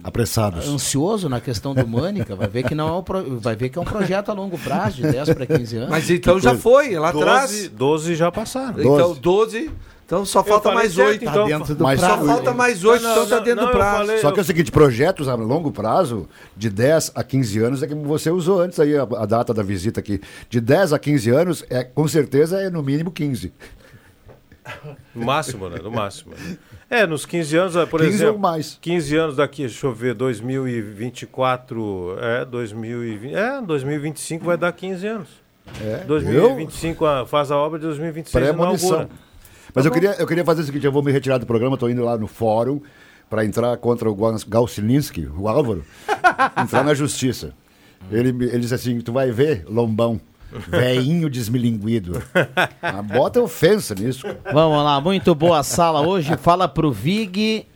Apressados. 0.02 0.66
ansioso 0.68 1.28
na 1.28 1.40
questão 1.40 1.74
do 1.74 1.86
Mânica, 1.86 2.34
vai 2.34 2.48
ver 2.48 2.62
que 2.64 2.74
não 2.74 2.88
é 2.88 2.92
um 2.98 3.02
pro- 3.02 3.38
vai 3.38 3.54
ver 3.54 3.68
que 3.68 3.78
é 3.78 3.82
um 3.82 3.84
projeto 3.84 4.30
a 4.30 4.32
longo 4.34 4.58
prazo, 4.58 4.96
de 4.96 5.02
10 5.02 5.30
para 5.34 5.46
15 5.46 5.76
anos. 5.76 5.90
Mas 5.90 6.08
então 6.10 6.40
já 6.40 6.56
foi, 6.56 6.94
lá 6.98 7.10
atrás. 7.10 7.68
12 7.68 8.14
já 8.14 8.30
passaram. 8.32 8.80
Então 8.80 9.14
12, 9.14 9.70
então 10.06 10.24
só 10.24 10.42
falta 10.42 10.72
mais 10.72 10.96
8. 10.98 11.22
então. 11.24 11.48
Tá 11.48 11.56
dentro 11.58 11.74
do 11.74 11.84
Mas 11.84 12.00
só 12.00 12.06
prazo. 12.08 12.26
falta 12.26 12.52
mais 12.54 12.84
8, 12.84 13.02
Não, 13.02 13.10
então 13.12 13.26
tá 13.28 13.36
não, 13.36 13.44
dentro 13.44 13.60
não, 13.64 13.70
do 13.70 13.76
prazo. 13.76 13.98
falei- 14.06 14.18
Só 14.18 14.32
que 14.32 14.38
é 14.40 14.42
o 14.42 14.44
seguinte, 14.44 14.72
projetos 14.72 15.28
a 15.28 15.34
longo 15.34 15.70
prazo, 15.70 16.28
de 16.56 16.70
10 16.70 17.12
a 17.14 17.22
15 17.22 17.58
anos, 17.60 17.82
é 17.82 17.86
que 17.86 17.94
você 17.94 18.30
usou 18.30 18.60
antes 18.60 18.80
aí 18.80 18.96
a, 18.96 19.02
a 19.02 19.26
data 19.26 19.52
da 19.54 19.62
visita 19.62 20.00
aqui. 20.00 20.20
De 20.48 20.60
10 20.60 20.92
a 20.92 20.98
15 20.98 21.30
anos, 21.30 21.64
é, 21.70 21.84
com 21.84 22.08
certeza 22.08 22.58
é 22.58 22.70
no 22.70 22.82
mínimo 22.82 23.10
15. 23.10 23.52
No 25.14 25.24
máximo, 25.26 25.68
né? 25.68 25.78
No 25.82 25.90
máximo. 25.90 26.32
É, 26.90 27.06
nos 27.06 27.24
15 27.24 27.56
anos, 27.56 27.74
por 27.88 28.00
15 28.00 28.14
exemplo. 28.14 28.34
ou 28.34 28.38
mais. 28.40 28.76
15 28.80 29.16
anos 29.16 29.36
daqui, 29.36 29.62
deixa 29.62 29.86
eu 29.86 29.94
ver, 29.94 30.14
2024. 30.14 32.16
É, 32.20 32.44
2020. 32.44 33.34
É, 33.34 33.60
2025 33.62 34.44
vai 34.44 34.56
dar 34.56 34.72
15 34.72 35.06
anos. 35.06 35.28
É, 35.80 35.98
2025 36.04 37.06
a- 37.06 37.24
faz 37.26 37.50
a 37.50 37.56
obra 37.56 37.78
de 37.78 37.86
2026 37.86 38.44
Pré-munição. 38.44 38.88
inaugura. 38.88 39.10
Mas 39.72 39.86
eu 39.86 39.92
queria, 39.92 40.16
eu 40.18 40.26
queria 40.26 40.44
fazer 40.44 40.62
o 40.62 40.64
seguinte, 40.64 40.84
eu 40.84 40.90
vou 40.90 41.02
me 41.02 41.12
retirar 41.12 41.38
do 41.38 41.46
programa, 41.46 41.74
estou 41.74 41.88
indo 41.88 42.02
lá 42.04 42.18
no 42.18 42.26
fórum 42.26 42.80
para 43.28 43.44
entrar 43.44 43.76
contra 43.76 44.10
o 44.10 44.14
Gal- 44.16 44.34
Galsilinski, 44.48 45.28
o 45.38 45.46
Álvaro, 45.48 45.84
entrar 46.60 46.82
na 46.82 46.92
justiça. 46.92 47.52
Ele, 48.10 48.30
ele 48.46 48.58
disse 48.60 48.74
assim, 48.74 49.00
tu 49.00 49.12
vai 49.12 49.30
ver, 49.30 49.64
lombão, 49.68 50.20
veinho 50.68 51.28
desmilinguido. 51.30 52.22
Ah, 52.82 53.02
bota 53.02 53.40
ofensa 53.40 53.94
nisso. 53.94 54.26
Vamos 54.52 54.82
lá, 54.82 55.00
muito 55.00 55.34
boa 55.34 55.58
a 55.58 55.62
sala 55.62 56.00
hoje. 56.00 56.36
Fala 56.36 56.66
pro 56.66 56.90
Vig 56.90 57.66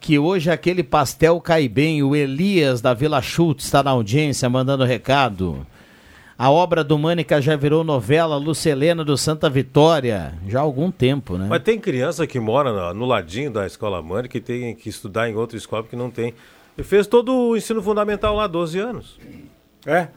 que 0.00 0.18
hoje 0.18 0.50
aquele 0.50 0.82
pastel 0.82 1.40
cai 1.40 1.68
bem. 1.68 2.02
O 2.02 2.16
Elias 2.16 2.80
da 2.80 2.92
Vila 2.92 3.22
Schultz 3.22 3.64
está 3.64 3.82
na 3.82 3.92
audiência 3.92 4.48
mandando 4.48 4.84
recado. 4.84 5.64
A 6.36 6.50
obra 6.50 6.82
do 6.82 6.98
Mânica 6.98 7.40
já 7.40 7.54
virou 7.54 7.84
novela 7.84 8.36
Lucelena 8.36 9.04
do 9.04 9.16
Santa 9.16 9.48
Vitória, 9.48 10.34
já 10.48 10.58
há 10.58 10.62
algum 10.62 10.90
tempo, 10.90 11.38
né? 11.38 11.46
Mas 11.48 11.62
tem 11.62 11.78
criança 11.78 12.26
que 12.26 12.40
mora 12.40 12.92
no, 12.92 13.06
ladinho 13.06 13.50
da 13.50 13.64
escola 13.64 14.02
Mãe 14.02 14.26
que 14.26 14.40
tem 14.40 14.74
que 14.74 14.88
estudar 14.88 15.30
em 15.30 15.36
outra 15.36 15.56
escola 15.56 15.84
porque 15.84 15.94
não 15.94 16.10
tem. 16.10 16.34
Ele 16.76 16.84
fez 16.84 17.06
todo 17.06 17.32
o 17.32 17.56
ensino 17.56 17.80
fundamental 17.80 18.34
lá, 18.34 18.48
12 18.48 18.78
anos. 18.78 19.20
É? 19.86 20.08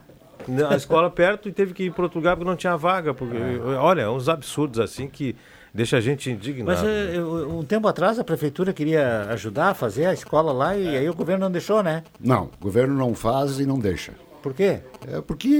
Na 0.48 0.76
escola 0.76 1.10
perto 1.10 1.48
e 1.48 1.52
teve 1.52 1.72
que 1.74 1.84
ir 1.84 1.92
para 1.92 2.04
outro 2.04 2.18
lugar 2.18 2.36
porque 2.36 2.48
não 2.48 2.56
tinha 2.56 2.76
vaga. 2.76 3.12
Porque, 3.14 3.36
Olha, 3.78 4.10
uns 4.10 4.28
absurdos 4.28 4.78
assim 4.80 5.08
que 5.08 5.34
deixa 5.74 5.96
a 5.96 6.00
gente 6.00 6.30
indignado. 6.30 6.66
Mas 6.80 6.82
eh, 6.88 7.12
eu- 7.16 7.58
um 7.58 7.64
tempo 7.64 7.86
atrás 7.88 8.18
a 8.18 8.24
prefeitura 8.24 8.72
queria 8.72 9.22
ajudar 9.30 9.70
a 9.70 9.74
fazer 9.74 10.06
a 10.06 10.12
escola 10.12 10.52
lá 10.52 10.76
e 10.76 10.96
aí 10.96 11.08
o 11.08 11.14
governo 11.14 11.44
não 11.44 11.50
deixou, 11.50 11.82
né? 11.82 12.02
Não, 12.20 12.44
o 12.44 12.50
governo 12.64 12.94
não 12.94 13.14
faz 13.14 13.58
e 13.60 13.66
não 13.66 13.78
deixa. 13.78 14.12
Por 14.42 14.54
quê? 14.54 14.78
É 15.08 15.20
porque, 15.20 15.58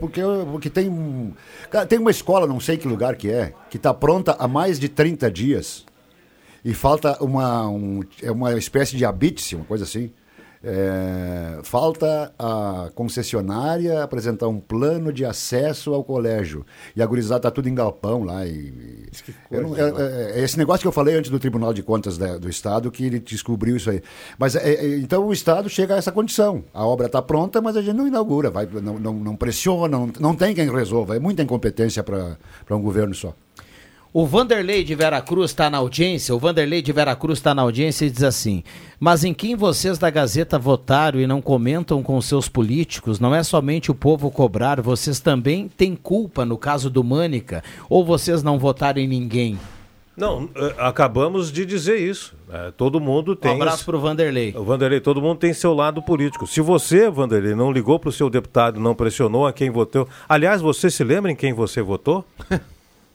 porque, 0.00 0.20
porque 0.50 0.70
tem, 0.70 0.88
um- 0.88 1.32
cara, 1.70 1.84
tem 1.86 1.98
uma 1.98 2.10
escola, 2.10 2.46
não 2.46 2.58
sei 2.58 2.76
que 2.78 2.88
lugar 2.88 3.14
que 3.16 3.30
é, 3.30 3.52
que 3.68 3.76
está 3.76 3.92
pronta 3.92 4.34
há 4.38 4.48
mais 4.48 4.80
de 4.80 4.88
30 4.88 5.30
dias 5.30 5.84
e 6.64 6.72
falta 6.72 7.22
uma, 7.22 7.68
um, 7.68 8.00
é 8.22 8.30
uma 8.30 8.54
espécie 8.54 8.96
de 8.96 9.04
habite 9.04 9.54
uma 9.54 9.64
coisa 9.66 9.84
assim. 9.84 10.10
É, 10.64 11.58
falta 11.64 12.32
a 12.38 12.88
concessionária 12.94 14.02
apresentar 14.02 14.46
um 14.48 14.60
plano 14.60 15.12
de 15.12 15.24
acesso 15.24 15.92
ao 15.92 16.04
colégio. 16.04 16.64
E 16.94 17.02
a 17.02 17.06
gurizada 17.06 17.38
está 17.38 17.50
tudo 17.50 17.68
em 17.68 17.74
galpão 17.74 18.22
lá. 18.24 18.46
E, 18.46 19.08
eu 19.50 19.62
não- 19.62 19.76
é, 19.76 19.80
é- 19.80 20.40
é 20.40 20.44
esse 20.44 20.56
negócio 20.56 20.82
que 20.82 20.86
eu 20.88 20.92
falei 20.92 21.16
antes 21.16 21.30
do 21.30 21.38
Tribunal 21.38 21.72
de 21.74 21.82
Contas 21.82 22.16
da- 22.16 22.38
do 22.38 22.48
Estado 22.48 22.90
que 22.90 23.04
ele 23.04 23.18
descobriu 23.18 23.76
isso 23.76 23.90
aí. 23.90 24.00
Mas 24.38 24.54
é, 24.54 24.72
é, 24.74 24.96
então 24.98 25.26
o 25.26 25.32
Estado 25.32 25.68
chega 25.68 25.94
a 25.94 25.98
essa 25.98 26.12
condição. 26.12 26.62
A 26.72 26.86
obra 26.86 27.06
está 27.06 27.20
pronta, 27.20 27.60
mas 27.60 27.76
a 27.76 27.82
gente 27.82 27.96
não 27.96 28.06
inaugura, 28.06 28.50
vai, 28.50 28.66
não, 28.66 28.98
não, 28.98 29.12
não 29.14 29.36
pressiona, 29.36 29.98
não, 29.98 30.10
não 30.20 30.34
tem 30.36 30.54
quem 30.54 30.70
resolva. 30.70 31.16
É 31.16 31.18
muita 31.18 31.42
incompetência 31.42 32.02
para 32.02 32.36
um 32.70 32.80
governo 32.82 33.14
só. 33.14 33.34
O 34.14 34.26
Vanderlei 34.26 34.84
de 34.84 34.94
Veracruz 34.94 35.50
está 35.52 35.70
na 35.70 35.78
audiência. 35.78 36.34
O 36.34 36.38
Vanderlei 36.38 36.82
de 36.82 36.92
Veracruz 36.92 37.38
está 37.38 37.54
na 37.54 37.62
audiência 37.62 38.04
e 38.04 38.10
diz 38.10 38.22
assim: 38.22 38.62
Mas 39.00 39.24
em 39.24 39.32
quem 39.32 39.56
vocês 39.56 39.96
da 39.98 40.10
Gazeta 40.10 40.58
votaram 40.58 41.18
e 41.18 41.26
não 41.26 41.40
comentam 41.40 42.02
com 42.02 42.20
seus 42.20 42.46
políticos? 42.46 43.18
Não 43.18 43.34
é 43.34 43.42
somente 43.42 43.90
o 43.90 43.94
povo 43.94 44.30
cobrar, 44.30 44.82
vocês 44.82 45.18
também 45.18 45.66
têm 45.66 45.96
culpa 45.96 46.44
no 46.44 46.58
caso 46.58 46.90
do 46.90 47.02
Mânica? 47.02 47.64
Ou 47.88 48.04
vocês 48.04 48.42
não 48.42 48.58
votaram 48.58 49.00
em 49.00 49.08
ninguém? 49.08 49.58
Não, 50.14 50.46
eh, 50.54 50.74
acabamos 50.76 51.50
de 51.50 51.64
dizer 51.64 51.96
isso. 51.96 52.34
né? 52.46 52.70
todo 52.76 53.00
mundo 53.00 53.34
tem. 53.34 53.52
Um 53.52 53.54
abraço 53.54 53.78
os- 53.78 53.82
pro 53.84 53.98
Vanderlei. 53.98 54.52
O 54.54 54.62
Vanderlei, 54.62 55.00
todo 55.00 55.22
mundo 55.22 55.38
tem 55.38 55.54
seu 55.54 55.72
lado 55.72 56.02
político. 56.02 56.46
Se 56.46 56.60
você, 56.60 57.08
Vanderlei, 57.08 57.54
não 57.54 57.72
ligou 57.72 57.98
para 57.98 58.10
o 58.10 58.12
seu 58.12 58.28
deputado, 58.28 58.78
não 58.78 58.94
pressionou 58.94 59.46
a 59.46 59.54
quem 59.54 59.70
votou. 59.70 60.06
Aliás, 60.28 60.60
você 60.60 60.90
se 60.90 61.02
lembra 61.02 61.30
em 61.32 61.34
quem 61.34 61.54
você 61.54 61.80
votou? 61.80 62.26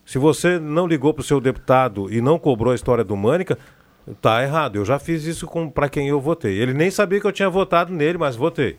Se 0.08 0.18
você 0.18 0.58
não 0.58 0.88
ligou 0.88 1.14
para 1.14 1.20
o 1.20 1.24
seu 1.24 1.42
deputado 1.42 2.12
e 2.12 2.22
não 2.22 2.40
cobrou 2.40 2.72
a 2.72 2.76
história 2.76 3.04
do 3.04 3.14
Mânica, 3.18 3.58
tá 4.22 4.42
errado. 4.42 4.78
Eu 4.78 4.86
já 4.86 4.98
fiz 4.98 5.26
isso 5.26 5.46
para 5.76 5.90
quem 5.90 6.08
eu 6.08 6.22
votei. 6.22 6.58
Ele 6.58 6.74
nem 6.74 6.90
sabia 6.90 7.20
que 7.20 7.28
eu 7.28 7.32
tinha 7.34 7.50
votado 7.50 7.94
nele, 7.94 8.18
mas 8.18 8.34
votei. 8.34 8.78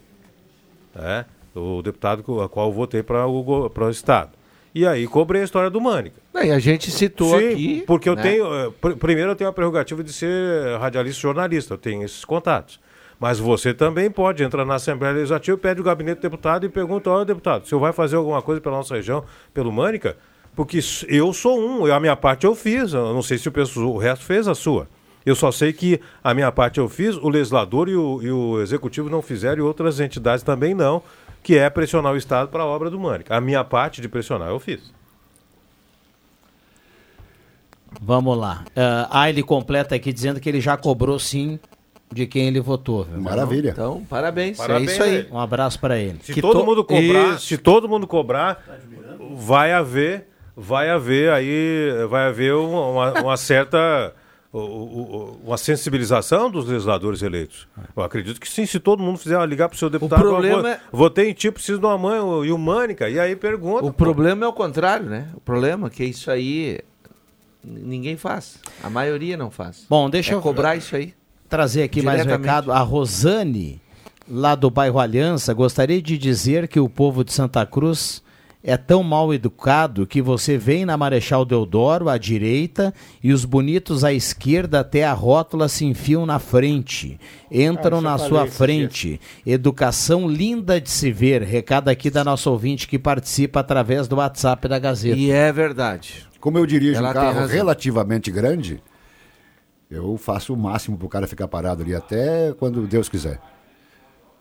É, 0.97 1.27
o 1.55 1.83
deputado 1.83 2.23
com 2.23 2.41
a 2.41 2.49
qual 2.49 2.69
eu 2.69 2.73
votei 2.73 3.03
para 3.03 3.27
o, 3.27 3.69
o 3.69 3.91
Estado. 3.91 4.31
E 4.75 4.87
aí 4.87 5.07
cobrei 5.07 5.43
a 5.43 5.45
história 5.45 5.69
do 5.69 5.79
Mânica. 5.83 6.17
E 6.35 6.51
a 6.51 6.59
gente 6.59 6.91
citou 6.91 7.39
Sim, 7.39 7.49
aqui. 7.53 7.85
Porque 7.87 8.09
eu 8.09 8.17
né? 8.17 8.23
tenho. 8.23 8.47
eh, 8.55 8.71
pr- 8.81 8.97
primeiro, 8.97 9.33
eu 9.33 9.37
tenho 9.37 9.51
a 9.51 9.53
prerrogativa 9.53 10.03
de 10.03 10.13
ser 10.15 10.79
radialista 10.79 11.19
e 11.19 11.23
jornalista, 11.23 11.75
eu 11.75 11.79
tenho 11.79 12.05
esses 12.05 12.25
contatos. 12.25 12.81
Mas 13.21 13.39
você 13.39 13.75
também 13.75 14.11
pode 14.11 14.43
entrar 14.43 14.65
na 14.65 14.77
Assembleia 14.77 15.13
Legislativa, 15.13 15.59
pede 15.59 15.81
o 15.81 15.85
gabinete 15.85 16.19
do 16.21 16.23
deputado 16.23 16.65
e 16.65 16.71
pergunta: 16.71 17.11
olha, 17.11 17.27
deputado, 17.27 17.65
o 17.65 17.67
senhor 17.67 17.81
vai 17.81 17.93
fazer 17.93 18.17
alguma 18.17 18.41
coisa 18.41 18.61
pela 18.63 18.77
nossa 18.77 18.95
região, 18.95 19.25
pelo 19.53 19.71
Mânica? 19.71 20.17
Porque 20.59 20.81
eu 21.07 21.33
sou 21.33 21.57
um, 21.57 21.87
eu- 21.87 21.95
a 21.95 22.01
minha 22.01 22.17
parte 22.17 22.45
eu 22.45 22.53
fiz, 22.53 22.93
eu 22.93 23.15
não 23.15 23.23
sei 23.23 23.39
se 23.39 23.47
o, 23.49 23.53
pessoal, 23.53 23.95
o 23.95 23.97
resto 23.97 24.25
fez 24.25 24.49
a 24.49 24.57
sua. 24.57 24.89
Eu 25.25 25.37
só 25.37 25.53
sei 25.53 25.73
que 25.73 26.01
a 26.25 26.35
minha 26.35 26.51
parte 26.51 26.81
eu 26.81 26.89
fiz, 26.89 27.15
o 27.15 27.29
legislador 27.29 27.89
e 27.89 27.95
o, 27.95 28.21
e 28.21 28.29
o 28.33 28.61
executivo 28.61 29.09
não 29.09 29.23
fizeram 29.23 29.59
e 29.59 29.61
outras 29.65 30.01
entidades 30.01 30.43
também 30.43 30.75
não, 30.75 31.01
que 31.45 31.57
é 31.57 31.71
pressionar 31.71 32.13
o 32.13 32.17
Estado 32.17 32.49
para 32.49 32.65
a 32.65 32.67
obra 32.67 32.91
do 32.91 32.99
Mânica. 32.99 33.37
A 33.37 33.41
minha 33.41 33.63
parte 33.63 34.01
de 34.01 34.09
pressionar 34.09 34.49
eu 34.49 34.59
fiz. 34.59 34.81
Vamos 38.01 38.37
lá. 38.37 38.65
Ah, 38.77 39.09
ah, 39.13 39.31
ele 39.31 39.45
completa 39.45 39.95
aqui 39.95 40.13
dizendo 40.13 40.41
que 40.41 40.49
ele 40.49 40.61
já 40.61 40.77
cobrou 40.77 41.21
sim 41.21 41.59
de 42.13 42.27
quem 42.27 42.49
ele 42.49 42.61
votou. 42.61 43.05
viu? 43.05 43.21
Maravilha. 43.21 43.71
Então, 43.71 44.05
parabéns. 44.11 44.57
Parabéns 44.59 44.91
é 44.91 44.93
isso 44.93 45.03
aí. 45.05 45.29
Um 45.31 45.39
abraço 45.39 45.79
para 45.79 45.99
ele. 45.99 46.19
Se 46.23 46.33
Que 46.35 46.41
todo 46.41 46.61
to- 46.61 46.67
mundo 46.67 46.85
cobrar, 46.85 47.35
Isso. 47.37 47.47
se 47.47 47.57
todo 47.59 47.89
mundo 47.89 48.09
cobrar, 48.09 48.65
vai 49.37 49.73
haver, 49.73 50.27
vai 50.61 50.91
haver 50.91 51.31
aí, 51.31 51.89
vai 52.11 52.27
haver 52.27 52.53
uma, 52.55 53.21
uma- 53.23 53.37
certa 53.37 54.13
o- 54.53 54.59
o- 54.59 54.63
o- 54.65 55.41
uma 55.47 55.57
sensibilização 55.59 56.51
dos 56.51 56.67
legisladores 56.67 57.23
eleitos. 57.23 57.69
Eu 57.97 58.03
acredito 58.03 58.41
que 58.41 58.49
sim, 58.49 58.67
se 58.67 58.81
todo 58.81 59.03
mundo 59.03 59.19
fizer 59.19 59.39
ligar 59.47 59.69
para 59.69 59.77
o 59.77 59.79
seu 59.79 59.89
deputado, 59.91 60.21
problema 60.21 60.57
"Ó, 60.59 60.63
vo- 60.63 60.67
é- 60.69 60.81
votei 60.91 61.31
em 61.31 61.33
ti, 61.35 61.51
preciso 61.53 61.79
de 61.79 61.87
uma 61.87 61.97
mãe 61.99 62.19
o- 62.19 62.45
e 62.45 62.51
o 62.51 62.59
Mânica, 62.59 63.09
e 63.09 63.21
aí 63.21 63.37
pergunta. 63.37 63.85
O 63.85 63.93
problema 63.93 64.45
é 64.45 64.49
o 64.49 64.53
contrário, 64.53 65.07
né? 65.07 65.29
O 65.35 65.41
problema 65.41 65.87
é 65.87 65.91
que 65.91 66.03
isso 66.05 66.31
aí 66.31 66.81
ninguém 67.63 68.17
faz. 68.17 68.59
A 68.83 68.89
maioria 68.91 69.37
não 69.37 69.51
faz. 69.51 69.85
Bom, 69.89 70.09
deixa 70.09 70.33
É 70.33 70.35
eu 70.35 70.41
cobrar 70.41 70.77
isso 70.77 70.97
aí. 70.97 71.15
trazer 71.49 71.83
aqui 71.83 72.03
mais 72.03 72.25
um 72.25 72.29
recado. 72.29 72.73
A 72.73 72.81
Rosane, 72.81 73.81
lá 74.29 74.55
do 74.55 74.71
bairro 74.71 74.99
Aliança, 74.99 75.53
gostaria 75.53 76.01
de 76.01 76.17
dizer 76.17 76.69
que 76.69 76.81
o 76.81 76.89
povo 76.89 77.23
de 77.23 77.33
Santa 77.33 77.65
Cruz 77.67 78.23
é 78.69 78.77
tão 78.77 79.03
mal 79.03 79.33
educado 79.33 80.07
que 80.07 80.21
você 80.21 80.59
vem 80.59 80.85
na 80.85 80.95
Marechal 80.95 81.43
Deodoro 81.45 82.11
à 82.11 82.19
direita 82.19 82.93
e 83.23 83.33
os 83.33 83.47
bonitos 83.47 84.05
à 84.05 84.13
esquerda 84.13 84.81
até 84.81 85.05
a 85.07 85.13
rótula 85.15 85.69
se 85.69 85.87
enfiam 85.87 86.27
na 86.27 86.39
frente. 86.39 87.19
Entram 87.51 87.99
Ah, 87.99 88.03
na 88.03 88.19
sua 88.19 88.47
frente. 88.47 89.19
Educação 89.47 90.29
linda 90.29 90.79
de 90.79 90.91
se 90.91 91.11
ver. 91.11 91.43
Recado 91.43 91.89
aqui 91.89 92.11
da 92.11 92.23
nossa 92.23 92.51
ouvinte 92.51 92.87
que 92.87 92.99
participa 92.99 93.61
através 93.61 94.07
do 94.07 94.17
WhatsApp 94.17 94.69
da 94.69 94.79
Gazeta. 94.79 95.17
E 95.17 95.31
é 95.31 95.51
verdade. 95.51 96.27
Como 96.39 96.59
eu 96.59 96.67
dirijo 96.67 96.99
Ela 96.99 97.11
um 97.11 97.15
carro 97.15 97.47
relativamente 97.47 98.31
grande, 98.31 98.83
Eu 99.91 100.19
faço 100.19 100.53
o 100.53 100.57
máximo 100.59 100.99
pro 100.99 101.09
cara 101.09 101.27
ficar 101.27 101.49
parado 101.49 101.83
ali 101.83 101.95
até 101.95 102.53
quando 102.59 102.87
Deus 102.87 103.09
quiser. 103.09 103.41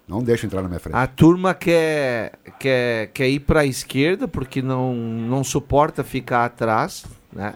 Não 0.07 0.23
deixa 0.23 0.45
entrar 0.45 0.61
na 0.61 0.69
minha 0.69 0.79
frente. 0.79 0.95
A 0.95 1.05
turma 1.05 1.53
quer, 1.53 2.34
quer, 2.59 3.07
quer 3.07 3.27
ir 3.27 3.41
para 3.41 3.61
a 3.61 3.65
esquerda 3.65 4.27
porque 4.27 4.61
não, 4.61 4.95
não 4.95 5.43
suporta 5.43 6.03
ficar 6.03 6.45
atrás, 6.45 7.05
né? 7.31 7.53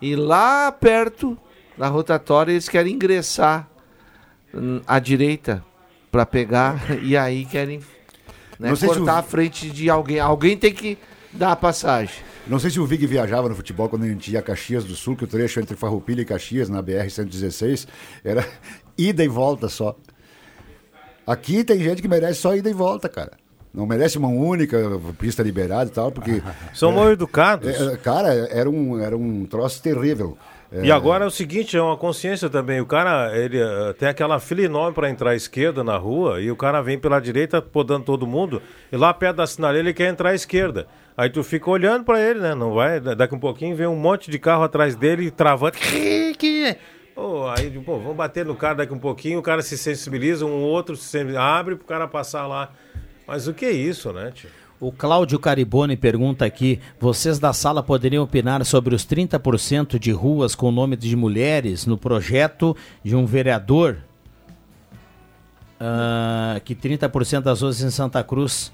E 0.00 0.16
lá 0.16 0.72
perto 0.72 1.36
da 1.76 1.88
rotatória 1.88 2.52
eles 2.52 2.68
querem 2.68 2.94
ingressar 2.94 3.68
hum, 4.54 4.80
à 4.86 4.98
direita 4.98 5.62
para 6.10 6.24
pegar 6.24 6.82
e 7.02 7.16
aí 7.16 7.44
querem 7.44 7.80
né, 8.58 8.70
Não 8.70 8.76
sei 8.76 8.88
se 8.88 8.94
cortar 8.96 9.16
o- 9.16 9.18
a 9.18 9.22
frente 9.22 9.68
de 9.70 9.90
alguém. 9.90 10.18
Alguém 10.18 10.56
tem 10.56 10.72
que 10.72 10.96
dar 11.30 11.52
a 11.52 11.56
passagem. 11.56 12.16
Não 12.46 12.58
sei 12.58 12.70
se 12.70 12.80
o 12.80 12.86
Vig 12.86 13.06
viajava 13.06 13.48
no 13.48 13.54
futebol 13.54 13.88
quando 13.88 14.04
a 14.04 14.08
gente 14.08 14.30
ia 14.32 14.38
a 14.40 14.42
Caxias 14.42 14.84
do 14.84 14.96
Sul, 14.96 15.14
que 15.14 15.24
o 15.24 15.28
trecho 15.28 15.60
entre 15.60 15.76
Farroupilha 15.76 16.22
e 16.22 16.24
Caxias, 16.24 16.68
na 16.68 16.82
BR-116, 16.82 17.86
era 18.24 18.46
ida 18.96 19.22
e 19.22 19.28
volta 19.28 19.68
só. 19.68 19.96
Aqui 21.26 21.62
tem 21.64 21.78
gente 21.80 22.02
que 22.02 22.08
merece 22.08 22.40
só 22.40 22.54
ida 22.54 22.68
e 22.68 22.72
volta, 22.74 23.08
cara. 23.08 23.32
Não 23.72 23.86
merece 23.86 24.18
uma 24.18 24.28
única 24.28 24.76
pista 25.18 25.42
liberada 25.42 25.88
e 25.90 25.92
tal, 25.92 26.12
porque... 26.12 26.42
São 26.74 26.92
mal 26.92 27.10
educados. 27.10 27.68
é, 27.68 27.96
cara, 27.96 28.28
era 28.50 28.68
um, 28.68 29.00
era 29.00 29.16
um 29.16 29.46
troço 29.46 29.82
terrível. 29.82 30.36
E 30.82 30.90
agora 30.90 31.24
é 31.24 31.26
o 31.26 31.30
seguinte, 31.30 31.76
é 31.76 31.82
uma 31.82 31.98
consciência 31.98 32.48
também. 32.48 32.80
O 32.80 32.86
cara, 32.86 33.36
ele 33.36 33.58
eh, 33.60 33.92
tem 33.98 34.08
aquela 34.08 34.40
fila 34.40 34.62
enorme 34.62 34.94
para 34.94 35.10
entrar 35.10 35.32
à 35.32 35.34
esquerda 35.36 35.84
na 35.84 35.98
rua 35.98 36.40
e 36.40 36.50
o 36.50 36.56
cara 36.56 36.80
vem 36.80 36.98
pela 36.98 37.20
direita 37.20 37.60
podando 37.60 38.06
todo 38.06 38.26
mundo 38.26 38.62
e 38.90 38.96
lá 38.96 39.12
perto 39.12 39.36
da 39.36 39.46
sinaleira 39.46 39.88
ele 39.88 39.94
quer 39.94 40.08
entrar 40.08 40.30
à 40.30 40.34
esquerda. 40.34 40.86
Aí 41.14 41.28
tu 41.28 41.44
fica 41.44 41.68
olhando 41.70 42.04
para 42.04 42.18
ele, 42.18 42.40
né? 42.40 42.54
Não 42.54 42.72
vai, 42.72 43.00
da- 43.00 43.12
daqui 43.12 43.34
um 43.34 43.38
pouquinho 43.38 43.76
vem 43.76 43.86
um 43.86 43.94
monte 43.96 44.30
de 44.30 44.38
carro 44.38 44.62
atrás 44.62 44.96
dele 44.96 45.30
travando. 45.30 45.76
Pô, 47.14 47.48
aí, 47.48 47.70
pô, 47.80 47.98
vamos 47.98 48.16
bater 48.16 48.44
no 48.44 48.54
cara 48.54 48.74
daqui 48.76 48.92
um 48.92 48.98
pouquinho, 48.98 49.38
o 49.38 49.42
cara 49.42 49.60
se 49.62 49.76
sensibiliza, 49.76 50.46
um 50.46 50.62
outro 50.62 50.96
se 50.96 51.04
sensibiliza, 51.04 51.42
abre 51.42 51.76
pro 51.76 51.84
cara 51.84 52.08
passar 52.08 52.46
lá. 52.46 52.72
Mas 53.26 53.46
o 53.46 53.54
que 53.54 53.66
é 53.66 53.70
isso, 53.70 54.12
né, 54.12 54.30
tio? 54.34 54.48
O 54.80 54.90
Cláudio 54.90 55.38
Caribone 55.38 55.96
pergunta 55.96 56.44
aqui: 56.44 56.80
vocês 56.98 57.38
da 57.38 57.52
sala 57.52 57.84
poderiam 57.84 58.24
opinar 58.24 58.64
sobre 58.64 58.94
os 58.94 59.06
30% 59.06 59.96
de 59.96 60.10
ruas 60.10 60.56
com 60.56 60.72
nome 60.72 60.96
de 60.96 61.14
mulheres 61.14 61.86
no 61.86 61.96
projeto 61.96 62.76
de 63.04 63.14
um 63.14 63.24
vereador? 63.24 63.98
Ah, 65.78 66.60
que 66.64 66.74
30% 66.74 67.42
das 67.42 67.60
ruas 67.60 67.80
em 67.80 67.90
Santa 67.90 68.24
Cruz 68.24 68.72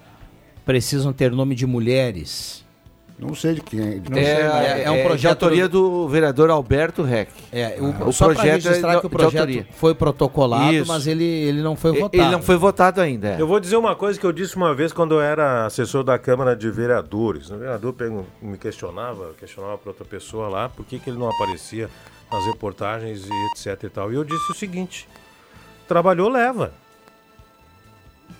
precisam 0.64 1.12
ter 1.12 1.30
nome 1.30 1.54
de 1.54 1.66
mulheres. 1.66 2.64
Não 3.18 3.34
sei 3.34 3.54
de 3.54 3.60
quem 3.62 3.80
é. 3.80 4.00
É, 4.16 4.22
é, 4.22 4.82
é 4.84 4.90
um 4.90 5.02
projeto. 5.02 5.18
de 5.20 5.26
autoria 5.26 5.68
do 5.68 6.06
vereador 6.06 6.50
Alberto 6.50 7.02
Reck. 7.02 7.30
É, 7.50 7.76
o, 7.80 8.08
o 8.08 8.12
só 8.12 8.26
projeto 8.26 8.46
é 8.46 8.52
registrar 8.52 8.94
de- 8.94 9.00
que 9.00 9.06
o 9.06 9.10
de 9.10 9.16
projeto 9.16 9.66
foi 9.72 9.92
protocolado, 9.92 10.72
Isso. 10.72 10.86
mas 10.86 11.06
ele, 11.06 11.24
ele 11.24 11.60
não 11.60 11.74
foi 11.74 11.92
votado. 11.98 12.22
Ele 12.22 12.30
não 12.30 12.40
foi 12.42 12.56
votado 12.56 13.00
ainda. 13.00 13.30
é. 13.30 13.40
Eu 13.40 13.48
vou 13.48 13.58
dizer 13.58 13.76
uma 13.76 13.96
coisa 13.96 14.20
que 14.20 14.24
eu 14.24 14.32
disse 14.32 14.54
uma 14.54 14.72
vez 14.72 14.92
quando 14.92 15.16
eu 15.16 15.20
era 15.20 15.66
assessor 15.66 16.04
da 16.04 16.16
Câmara 16.16 16.54
de 16.54 16.70
Vereadores. 16.70 17.50
O 17.50 17.58
vereador 17.58 17.92
me 18.40 18.56
questionava, 18.56 19.32
questionava 19.38 19.76
para 19.78 19.90
outra 19.90 20.04
pessoa 20.04 20.48
lá, 20.48 20.68
por 20.68 20.86
que, 20.86 21.00
que 21.00 21.10
ele 21.10 21.18
não 21.18 21.28
aparecia 21.28 21.90
nas 22.30 22.46
reportagens 22.46 23.26
e 23.26 23.32
etc 23.70 23.82
e 23.82 23.88
tal. 23.88 24.12
E 24.12 24.14
eu 24.14 24.22
disse 24.22 24.52
o 24.52 24.54
seguinte: 24.54 25.08
trabalhou, 25.88 26.28
leva. 26.28 26.72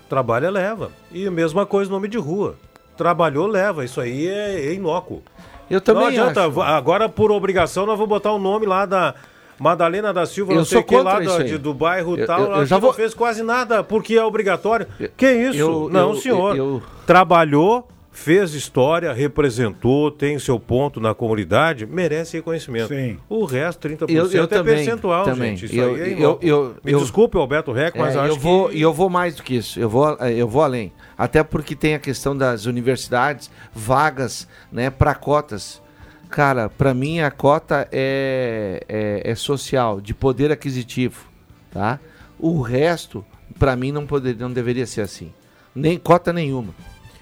Trabalha, 0.09 0.51
leva. 0.51 0.91
E 1.11 1.27
a 1.27 1.31
mesma 1.31 1.67
coisa 1.67 1.91
nome 1.91 2.09
de 2.09 2.17
rua. 2.17 2.57
Trabalhou, 2.99 3.47
leva. 3.47 3.85
Isso 3.85 4.01
aí 4.01 4.27
é, 4.29 4.67
é 4.67 4.75
inócuo. 4.75 5.23
Eu 5.71 5.81
também 5.81 6.03
Não 6.03 6.09
adianta. 6.09 6.47
acho. 6.49 6.61
Agora, 6.61 7.09
por 7.09 7.31
obrigação, 7.31 7.87
nós 7.87 7.97
vamos 7.97 8.09
botar 8.09 8.33
o 8.33 8.39
nome 8.39 8.67
lá 8.67 8.85
da 8.85 9.15
Madalena 9.59 10.13
da 10.13 10.27
Silva, 10.27 10.53
Eu 10.53 10.57
não 10.59 10.65
sei 10.65 10.79
o 10.81 10.85
que, 10.85 10.97
lá 10.97 11.21
da- 11.21 11.43
de- 11.43 11.59
do 11.59 11.73
bairro 11.73 12.19
Eu- 12.19 12.27
tal. 12.27 12.41
eu- 12.41 12.53
eu 12.57 12.67
já 12.67 12.79
vou- 12.79 12.91
não 12.91 12.97
fez 12.97 13.15
quase 13.15 13.43
nada, 13.43 13.83
porque 13.85 14.15
é 14.15 14.25
obrigatório. 14.25 14.87
Que 15.17 15.31
isso? 15.31 15.59
eu- 15.59 15.89
não, 15.91 16.11
eu- 16.11 16.17
senhor. 16.17 16.57
eu- 16.57 16.83
Trabalhou, 17.07 17.87
fez 18.19 18.53
história, 18.53 19.13
representou, 19.13 20.11
tem 20.11 20.39
seu 20.39 20.59
ponto 20.59 20.99
na 21.01 21.15
comunidade, 21.15 21.87
merece 21.87 22.37
reconhecimento. 22.37 22.93
O 23.29 23.45
resto, 23.45 23.79
30% 23.89 24.11
Eu- 24.11 24.31
eu 24.33 24.45
é 24.45 24.47
também, 24.49 24.75
percentual, 24.75 25.25
também. 25.25 25.57
gente. 25.57 25.67
Isso 25.67 25.77
Eu- 25.77 25.95
aí 25.95 26.01
é 26.15 26.25
eu- 26.25 26.39
eu- 26.43 26.77
Me 26.85 26.93
eu- 26.93 26.99
desculpe, 27.01 27.37
Alberto 27.39 27.71
Rec, 27.71 27.95
mas 27.97 28.17
É, 28.17 28.19
acho 28.19 28.33
eu 28.33 28.37
vou, 28.37 28.69
que... 28.69 28.77
E 28.77 28.81
eu 28.83 28.93
vou 28.93 29.09
mais 29.09 29.37
do 29.37 29.43
que 29.43 29.55
isso. 29.57 29.79
Eu 29.79 29.89
vou, 29.89 30.09
eu 30.17 30.49
vou 30.49 30.63
além. 30.63 30.93
Até 31.17 31.43
porque 31.45 31.77
tem 31.77 31.95
a 31.95 31.99
questão 31.99 32.37
das 32.37 32.67
universidades, 32.67 33.51
vagas, 33.73 34.49
né, 34.71 34.91
para 34.91 35.15
cotas. 35.15 35.81
Cara, 36.29 36.69
para 36.69 36.93
mim 36.93 37.21
a 37.21 37.31
cota 37.31 37.89
é, 37.93 38.83
é, 38.89 39.31
é 39.31 39.35
social, 39.37 40.01
de 40.01 40.13
poder 40.13 40.51
aquisitivo, 40.51 41.25
tá? 41.71 41.99
O 42.39 42.61
resto, 42.61 43.25
para 43.59 43.75
mim, 43.77 43.93
não, 43.93 44.07
poder, 44.07 44.37
não 44.37 44.53
deveria 44.53 44.87
ser 44.87 45.01
assim. 45.03 45.33
Nem 45.75 45.97
cota 45.99 46.33
nenhuma. 46.33 46.75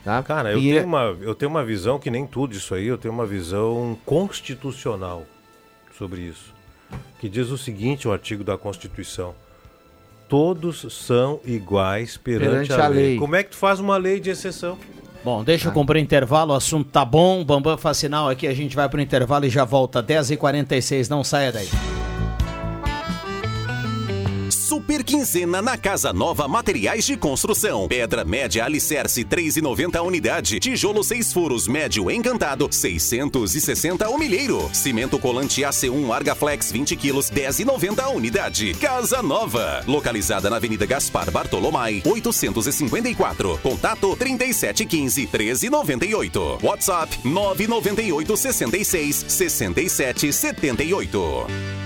Tá? 0.07 0.23
Cara, 0.23 0.53
eu 0.53 0.59
E 0.59 0.63
tenho, 0.63 0.79
é- 0.79 0.85
uma, 0.85 1.17
eu 1.21 1.35
tenho 1.35 1.51
uma 1.51 1.65
visão 1.65 1.99
que 1.99 2.13
nem 2.13 2.25
tudo 2.29 2.55
isso 2.57 2.73
aí, 2.77 2.87
eu 2.87 2.97
tenho 2.97 3.13
uma 3.13 3.27
visão 3.27 3.99
constitucional 4.07 5.25
sobre 5.99 6.21
isso. 6.21 6.55
Que 7.19 7.29
diz 7.29 7.51
o 7.51 7.59
seguinte, 7.59 8.07
o 8.07 8.13
artigo 8.13 8.45
da 8.45 8.57
Constituição. 8.57 9.35
Todos 10.29 10.87
são 10.95 11.41
iguais 11.45 12.17
perante, 12.17 12.69
Perante 12.69 12.73
a, 12.75 12.85
a 12.85 12.89
lei. 12.89 13.03
lei. 13.09 13.17
Como 13.19 13.35
é 13.35 13.43
que 13.43 13.51
tu 13.51 13.57
faz 13.57 13.81
uma 13.81 13.97
lei 13.97 14.21
de 14.21 14.31
exceção? 14.31 14.79
Bom, 15.25 15.43
deixa 15.43 15.71
eu 15.71 15.73
cumprir 15.73 15.99
o 15.99 16.03
intervalo, 16.05 16.53
o 16.53 16.57
assunto 16.57 16.89
tá 16.89 17.05
bom, 17.05 17.45
Bambam 17.45 17.77
faz 17.77 17.97
sinal 17.97 18.29
aqui, 18.29 18.47
a 18.47 18.55
gente 18.55 18.77
vai 18.77 18.89
pro 18.89 19.01
intervalo 19.01 19.45
e 19.45 19.51
já 19.51 19.65
volta, 19.65 20.01
10h46, 20.01 21.09
não 21.09 21.25
saia 21.25 21.51
daí. 21.51 21.69
Super 24.67 25.05
quinzena 25.05 25.63
na 25.63 25.79
Casa 25.79 26.13
Nova 26.13 26.49
Materiais 26.49 27.07
de 27.07 27.17
Construção. 27.17 27.87
Pedra 27.87 28.25
média 28.25 28.65
alicerce 28.65 29.25
3,90 29.25 29.95
a 29.95 30.03
unidade. 30.03 30.59
Tijolo 30.59 31.05
6 31.05 31.33
furos 31.33 31.69
médio 31.69 32.11
encantado 32.11 32.67
660 32.69 34.09
o 34.09 34.19
milheiro. 34.19 34.69
Cimento 34.73 35.21
colante 35.21 35.61
AC1 35.61 36.13
Argaflex 36.13 36.73
20 36.73 36.97
quilos 36.97 37.31
10,90 37.31 38.01
a 38.01 38.09
unidade. 38.09 38.75
Casa 38.75 39.23
Nova. 39.23 39.85
Localizada 39.87 40.51
na 40.51 40.57
Avenida 40.57 40.85
Gaspar 40.85 41.31
Bartolomai 41.31 42.03
854. 42.05 43.61
Contato 43.63 44.17
3715 44.17 45.29
1398. 45.29 46.59
WhatsApp 46.61 47.21
998 47.23 48.37
66 48.37 49.27
67 49.29 50.33
78. 50.33 51.86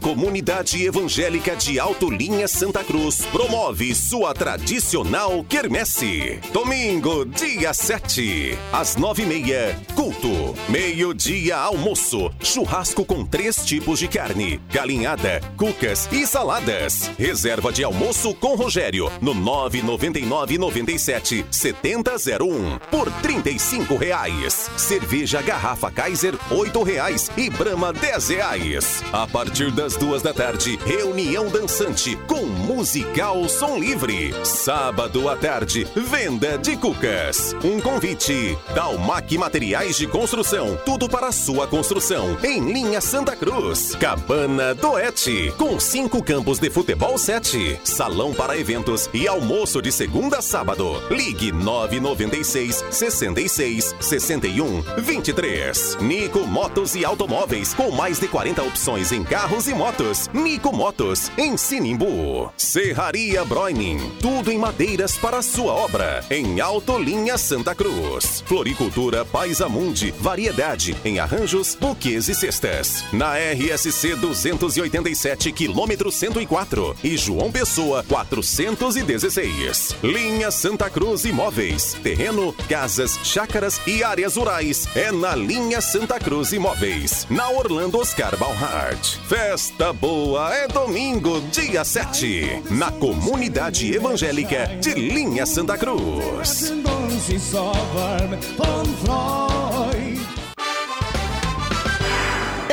comunidade 0.00 0.82
evangélica 0.82 1.54
de 1.54 1.78
Alto 1.78 2.10
Linha 2.10 2.48
Santa 2.48 2.82
Cruz 2.82 3.26
promove 3.30 3.94
sua 3.94 4.32
tradicional 4.32 5.44
quermesse. 5.44 6.40
Domingo, 6.52 7.26
dia 7.26 7.74
7, 7.74 8.56
às 8.72 8.96
nove 8.96 9.22
e 9.22 9.26
meia, 9.26 9.78
culto. 9.94 10.56
Meio-dia, 10.68 11.56
almoço. 11.56 12.32
Churrasco 12.42 13.04
com 13.04 13.24
três 13.24 13.56
tipos 13.64 13.98
de 13.98 14.08
carne: 14.08 14.60
galinhada, 14.70 15.40
cucas 15.56 16.08
e 16.10 16.26
saladas. 16.26 17.10
Reserva 17.18 17.70
de 17.70 17.84
almoço 17.84 18.34
com 18.34 18.54
Rogério 18.54 19.12
no 19.20 19.34
999 19.34 20.56
97 20.58 21.44
7001 21.50 22.78
por 22.90 23.10
35 23.20 23.96
reais. 23.96 24.70
Cerveja 24.76 25.42
garrafa 25.42 25.90
Kaiser, 25.90 26.34
8 26.50 26.82
reais 26.82 27.30
e 27.36 27.50
Brahma, 27.50 27.92
10 27.92 28.28
reais. 28.30 29.04
A 29.12 29.26
partir 29.26 29.70
das 29.70 29.89
duas 29.96 30.22
da 30.22 30.32
tarde, 30.32 30.78
reunião 30.84 31.48
dançante 31.48 32.16
com 32.26 32.46
musical 32.46 33.48
som 33.48 33.78
livre. 33.78 34.34
Sábado 34.44 35.28
à 35.28 35.36
tarde, 35.36 35.86
venda 35.94 36.58
de 36.58 36.76
cucas. 36.76 37.54
Um 37.64 37.80
convite. 37.80 38.56
Dalmac 38.74 39.36
Materiais 39.36 39.96
de 39.96 40.06
Construção. 40.06 40.78
Tudo 40.84 41.08
para 41.08 41.32
sua 41.32 41.66
construção. 41.66 42.36
Em 42.42 42.72
linha 42.72 43.00
Santa 43.00 43.34
Cruz. 43.34 43.94
Cabana 43.96 44.74
Doete. 44.74 45.52
Com 45.56 45.78
cinco 45.80 46.22
campos 46.22 46.58
de 46.58 46.70
futebol 46.70 47.18
7. 47.18 47.80
Salão 47.84 48.32
para 48.32 48.56
eventos 48.58 49.08
e 49.12 49.26
almoço 49.26 49.80
de 49.82 49.90
segunda 49.90 50.38
a 50.38 50.42
sábado. 50.42 51.02
Ligue 51.10 51.52
996 51.52 52.84
66 52.90 53.94
61 54.00 54.82
23. 54.98 55.98
Nico 56.00 56.46
Motos 56.46 56.94
e 56.94 57.04
Automóveis. 57.04 57.74
Com 57.74 57.90
mais 57.90 58.18
de 58.20 58.28
40 58.28 58.62
opções 58.62 59.12
em 59.12 59.24
carros 59.24 59.68
e 59.68 59.74
motos. 59.80 60.28
Nico 60.34 60.76
Motos, 60.76 61.32
em 61.38 61.56
Sinimbu. 61.56 62.52
Serraria 62.54 63.42
Broining, 63.46 63.98
tudo 64.20 64.52
em 64.52 64.58
madeiras 64.58 65.16
para 65.16 65.40
sua 65.40 65.72
obra. 65.72 66.22
Em 66.30 66.60
Autolinha 66.60 67.38
Santa 67.38 67.74
Cruz. 67.74 68.44
Floricultura 68.46 69.24
Paisamundi, 69.24 70.12
variedade 70.18 70.94
em 71.02 71.18
arranjos, 71.18 71.78
buquês 71.80 72.28
e 72.28 72.34
cestas. 72.34 73.02
Na 73.10 73.36
RSC 73.38 74.16
287, 74.16 75.50
quilômetro 75.50 76.12
104. 76.12 76.94
E 77.02 77.16
João 77.16 77.50
Pessoa 77.50 78.04
416. 78.06 79.96
Linha 80.02 80.50
Santa 80.50 80.90
Cruz 80.90 81.24
Imóveis. 81.24 81.96
Terreno, 82.02 82.52
casas, 82.68 83.18
chácaras 83.24 83.80
e 83.86 84.04
áreas 84.04 84.36
rurais. 84.36 84.86
É 84.94 85.10
na 85.10 85.34
Linha 85.34 85.80
Santa 85.80 86.20
Cruz 86.20 86.52
Imóveis. 86.52 87.26
Na 87.30 87.48
Orlando 87.48 87.98
Oscar 87.98 88.36
Balhart. 88.36 89.16
Festa 89.26 89.69
boa 89.92 90.54
é 90.54 90.68
domingo, 90.68 91.40
dia 91.50 91.84
7. 91.84 92.62
Na 92.70 92.90
comunidade 92.90 93.94
evangélica 93.94 94.66
de 94.80 94.94
Linha 94.94 95.44
Santa 95.46 95.76
Cruz. 95.76 96.72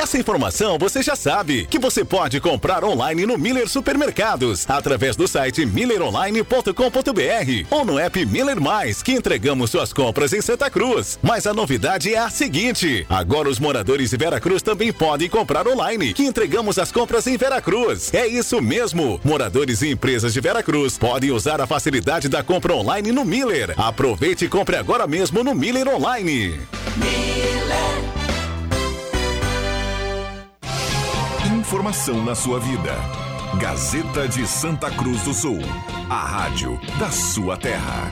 Essa 0.07 0.17
informação 0.17 0.77
você 0.79 1.03
já 1.03 1.17
sabe 1.17 1.65
que 1.65 1.77
você 1.77 2.05
pode 2.05 2.39
comprar 2.39 2.81
online 2.85 3.25
no 3.25 3.38
Miller 3.38 3.67
Supermercados 3.67 4.65
através 4.69 5.17
do 5.17 5.27
site 5.27 5.65
milleronline.com.br 5.65 6.71
ou 7.69 7.84
no 7.84 7.99
app 7.99 8.25
Miller 8.25 8.61
Mais, 8.61 9.03
que 9.03 9.11
entregamos 9.11 9.69
suas 9.69 9.91
compras 9.91 10.31
em 10.31 10.41
Santa 10.41 10.69
Cruz. 10.69 11.19
Mas 11.21 11.45
a 11.45 11.53
novidade 11.53 12.15
é 12.15 12.19
a 12.19 12.29
seguinte: 12.29 13.05
agora 13.09 13.49
os 13.49 13.59
moradores 13.59 14.11
de 14.11 14.15
Veracruz 14.15 14.61
também 14.61 14.93
podem 14.93 15.27
comprar 15.27 15.67
online, 15.67 16.13
que 16.13 16.23
entregamos 16.23 16.79
as 16.79 16.89
compras 16.89 17.27
em 17.27 17.35
Veracruz. 17.35 18.13
É 18.13 18.25
isso 18.25 18.61
mesmo. 18.61 19.19
Moradores 19.25 19.81
e 19.81 19.91
empresas 19.91 20.34
de 20.34 20.39
Veracruz 20.39 20.97
podem 20.97 21.31
usar 21.31 21.59
a 21.59 21.67
facilidade 21.67 22.29
da 22.29 22.41
compra 22.41 22.73
online 22.73 23.11
no 23.11 23.25
Miller. 23.25 23.73
Aproveite 23.75 24.45
e 24.45 24.47
compre 24.47 24.77
agora 24.77 25.05
mesmo 25.05 25.43
no 25.43 25.53
Miller 25.53 25.89
Online. 25.89 26.57
Informação 31.68 32.23
na 32.23 32.34
sua 32.34 32.61
vida. 32.61 32.95
Gazeta 33.60 34.26
de 34.26 34.48
Santa 34.48 34.89
Cruz 34.89 35.22
do 35.23 35.34
Sul. 35.34 35.60
A 36.10 36.26
rádio 36.26 36.80
da 36.98 37.11
sua 37.11 37.57
terra. 37.57 38.10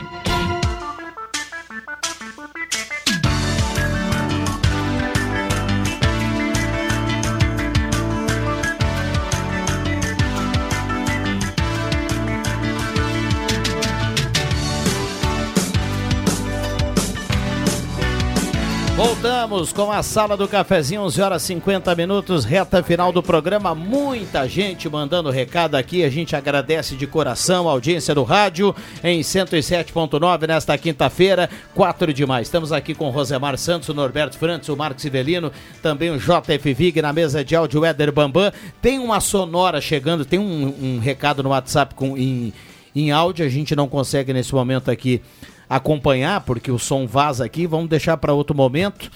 Voltamos 18.95 19.73
com 19.73 19.91
a 19.91 20.01
sala 20.01 20.37
do 20.37 20.47
cafezinho, 20.47 21.01
11 21.01 21.21
horas 21.21 21.41
50 21.41 21.93
minutos, 21.95 22.45
reta 22.45 22.81
final 22.81 23.11
do 23.11 23.21
programa. 23.21 23.75
Muita 23.75 24.47
gente 24.47 24.87
mandando 24.87 25.29
recado 25.29 25.75
aqui. 25.75 26.01
A 26.05 26.09
gente 26.09 26.33
agradece 26.33 26.95
de 26.95 27.05
coração 27.05 27.67
a 27.67 27.73
audiência 27.73 28.15
do 28.15 28.23
rádio 28.23 28.73
em 29.03 29.19
107.9 29.19 30.47
nesta 30.47 30.77
quinta-feira, 30.77 31.49
4 31.75 32.13
de 32.13 32.25
maio. 32.25 32.43
Estamos 32.43 32.71
aqui 32.71 32.95
com 32.95 33.09
Rosemar 33.09 33.57
Santos, 33.57 33.89
o 33.89 33.93
Norberto 33.93 34.37
Frantes, 34.37 34.69
o 34.69 34.77
Marcos 34.77 35.03
Ivelino, 35.03 35.51
também 35.81 36.09
o 36.11 36.17
JF 36.17 36.73
Vig 36.73 37.01
na 37.01 37.11
mesa 37.11 37.43
de 37.43 37.53
áudio, 37.53 37.81
o 37.81 37.85
Éder 37.85 38.13
Bambam. 38.13 38.49
Tem 38.81 38.97
uma 38.97 39.19
sonora 39.19 39.81
chegando, 39.81 40.23
tem 40.23 40.39
um, 40.39 40.73
um 40.81 40.99
recado 40.99 41.43
no 41.43 41.49
WhatsApp 41.49 41.93
com, 41.95 42.17
em, 42.17 42.53
em 42.95 43.11
áudio, 43.11 43.45
a 43.45 43.49
gente 43.49 43.75
não 43.75 43.89
consegue 43.89 44.31
nesse 44.31 44.55
momento 44.55 44.89
aqui 44.89 45.21
acompanhar, 45.69 46.41
porque 46.41 46.71
o 46.71 46.79
som 46.79 47.07
vaza 47.07 47.45
aqui, 47.45 47.65
vamos 47.67 47.89
deixar 47.89 48.17
para 48.17 48.33
outro 48.33 48.55
momento. 48.55 49.11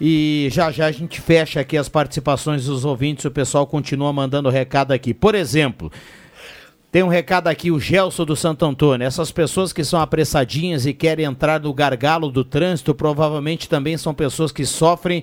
E 0.00 0.48
já 0.50 0.70
já 0.70 0.86
a 0.86 0.92
gente 0.92 1.20
fecha 1.20 1.60
aqui 1.60 1.76
as 1.76 1.88
participações 1.88 2.64
dos 2.64 2.84
ouvintes, 2.84 3.24
o 3.26 3.30
pessoal 3.30 3.66
continua 3.66 4.12
mandando 4.12 4.48
recado 4.48 4.92
aqui. 4.92 5.12
Por 5.12 5.34
exemplo, 5.34 5.92
tem 6.90 7.02
um 7.02 7.08
recado 7.08 7.46
aqui, 7.46 7.70
o 7.70 7.78
Gelson 7.78 8.24
do 8.24 8.34
Santo 8.34 8.64
Antônio. 8.64 9.06
Essas 9.06 9.30
pessoas 9.30 9.72
que 9.72 9.84
são 9.84 10.00
apressadinhas 10.00 10.86
e 10.86 10.92
querem 10.92 11.24
entrar 11.24 11.60
no 11.60 11.72
gargalo 11.72 12.30
do 12.30 12.44
trânsito, 12.44 12.94
provavelmente 12.94 13.68
também 13.68 13.96
são 13.96 14.12
pessoas 14.12 14.50
que 14.50 14.66
sofrem 14.66 15.22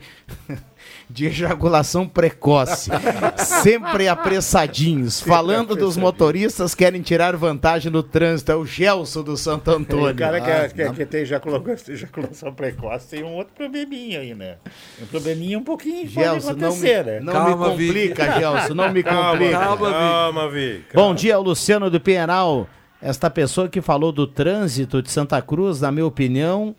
de 1.10 1.26
ejaculação 1.26 2.08
precoce. 2.08 2.90
Sempre 3.38 4.08
apressadinhos. 4.08 5.20
Falando 5.22 5.76
dos 5.76 5.96
motoristas 5.98 6.74
que 6.76 6.84
querem 6.84 7.02
tirar 7.02 7.36
vantagem 7.36 7.92
no 7.92 8.04
trânsito. 8.04 8.52
É 8.52 8.56
o 8.56 8.66
Gelson 8.66 9.24
do 9.24 9.36
Santo 9.38 9.72
Antônio. 9.72 10.12
O 10.12 10.16
cara 10.16 10.40
que, 10.42 10.50
Ah, 10.52 10.56
é- 10.64 10.70
que, 10.70 10.84
não. 10.84 10.94
que 10.94 11.06
tem 11.06 11.22
ejaculação, 11.22 11.94
ejaculação 11.94 12.54
precoce 12.54 13.08
tem 13.10 13.24
um 13.24 13.34
outro 13.36 13.54
probleminha 13.56 14.20
aí, 14.20 14.34
né? 14.34 14.58
Um 15.02 15.06
probleminha 15.06 15.58
um 15.58 15.64
pouquinho 15.64 16.08
Gelson, 16.08 16.48
pode 16.50 16.62
não 16.62 16.68
acontecer, 16.70 17.06
me, 17.06 17.12
né? 17.12 17.20
não 17.22 17.50
me 17.50 17.56
complica, 17.56 18.40
Gelson, 18.40 18.74
não 18.74 18.92
me 18.92 19.04
Calma, 19.04 19.32
complica. 19.32 19.60
calma, 19.60 19.92
Calma, 19.92 20.50
Vi. 20.50 20.84
Bom 20.94 21.16
dia, 21.16 21.38
Luciano 21.38 21.90
do 21.90 22.00
Pinheiral. 22.00 22.68
Esta 23.02 23.30
pessoa 23.30 23.70
que 23.70 23.80
falou 23.82 24.12
do 24.12 24.26
trânsito 24.26 25.02
de 25.02 25.12
Santa 25.12 25.42
Cruz, 25.42 25.82
na 25.82 25.92
minha 25.92 26.06
opinião, 26.06 26.76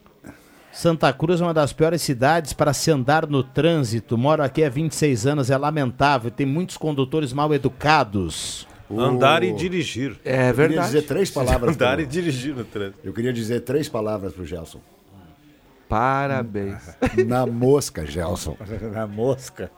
Santa 0.79 1.13
Cruz 1.13 1.41
é 1.41 1.45
uma 1.45 1.53
das 1.53 1.73
piores 1.73 2.01
cidades 2.03 2.53
para 2.53 2.73
se 2.73 2.89
andar 2.89 3.27
no 3.27 3.43
trânsito. 3.43 4.17
Moro 4.17 4.45
aqui 4.45 4.63
há 4.63 4.71
26 4.71 5.27
anos, 5.27 5.51
é 5.51 5.57
lamentável. 5.59 6.31
Tem 6.31 6.47
muitos 6.47 6.77
condutores 6.77 7.33
mal 7.33 7.53
educados. 7.53 8.65
Andar 8.89 9.43
e 9.43 9.53
dirigir. 9.53 10.17
É 10.25 10.51
Eu 10.51 10.55
queria 10.55 10.81
dizer 10.83 11.03
três 11.03 11.33
palavras. 11.33 11.75
Andar 11.75 11.95
pro- 11.97 12.03
e 12.05 12.07
dirigir 12.07 12.55
no 12.55 12.63
trânsito. 12.65 13.01
Eu 13.03 13.13
queria 13.13 13.33
dizer 13.33 13.63
três 13.63 13.89
palavras 13.89 14.33
pro 14.33 14.47
Gelson. 14.47 14.81
Parabéns. 15.89 16.97
Na 17.27 17.45
mosca, 17.45 18.07
Gelson. 18.07 18.57
Na 18.95 19.05
mosca. 19.05 19.73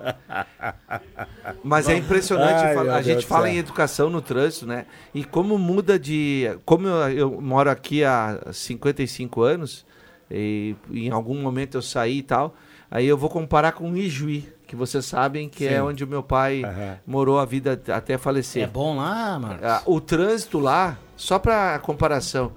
Mas 1.65 1.89
é 1.89 1.97
impressionante, 1.97 2.63
Ai, 2.63 2.77
a 2.77 2.83
Deus 2.83 3.05
gente 3.07 3.17
do 3.23 3.27
fala 3.27 3.47
céu. 3.47 3.55
em 3.55 3.57
educação 3.57 4.11
no 4.11 4.21
trânsito, 4.21 4.67
né? 4.67 4.85
E 5.15 5.25
como 5.25 5.57
muda 5.57 5.99
de. 5.99 6.59
Como 6.67 6.87
eu, 6.87 7.09
eu 7.11 7.41
moro 7.41 7.71
aqui 7.71 8.05
há 8.05 8.39
55 8.53 9.41
anos, 9.41 9.87
e 10.31 10.77
em 10.93 11.11
algum 11.11 11.41
momento 11.43 11.77
eu 11.79 11.83
saí 11.83 12.19
e 12.19 12.23
tal, 12.23 12.55
aí 12.91 13.07
eu 13.07 13.17
vou 13.17 13.29
comparar 13.31 13.73
com 13.73 13.97
Ijuí, 13.97 14.49
que 14.67 14.77
vocês 14.77 15.05
sabem 15.05 15.49
que 15.49 15.67
é 15.67 15.77
Sim. 15.77 15.81
onde 15.81 16.05
o 16.05 16.07
meu 16.07 16.23
pai 16.23 16.63
morou 17.07 17.39
a 17.39 17.45
vida 17.45 17.81
até 17.89 18.17
falecer. 18.17 18.63
É 18.63 18.67
bom 18.67 18.97
lá, 18.97 19.39
Marcos? 19.39 19.67
Ah, 19.67 19.83
O 19.87 20.01
trânsito 20.01 20.59
lá, 20.61 20.97
só 21.17 21.39
para 21.39 21.79
comparação, 21.81 22.53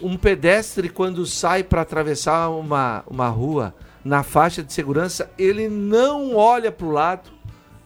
um 0.00 0.16
pedestre 0.16 0.88
quando 0.88 1.24
sai 1.26 1.62
para 1.64 1.80
atravessar 1.80 2.50
uma, 2.50 3.02
uma 3.06 3.28
rua 3.28 3.74
na 4.04 4.22
faixa 4.22 4.62
de 4.62 4.72
segurança, 4.72 5.30
ele 5.38 5.68
não 5.68 6.36
olha 6.36 6.70
para 6.70 6.86
o 6.86 6.90
lado 6.90 7.30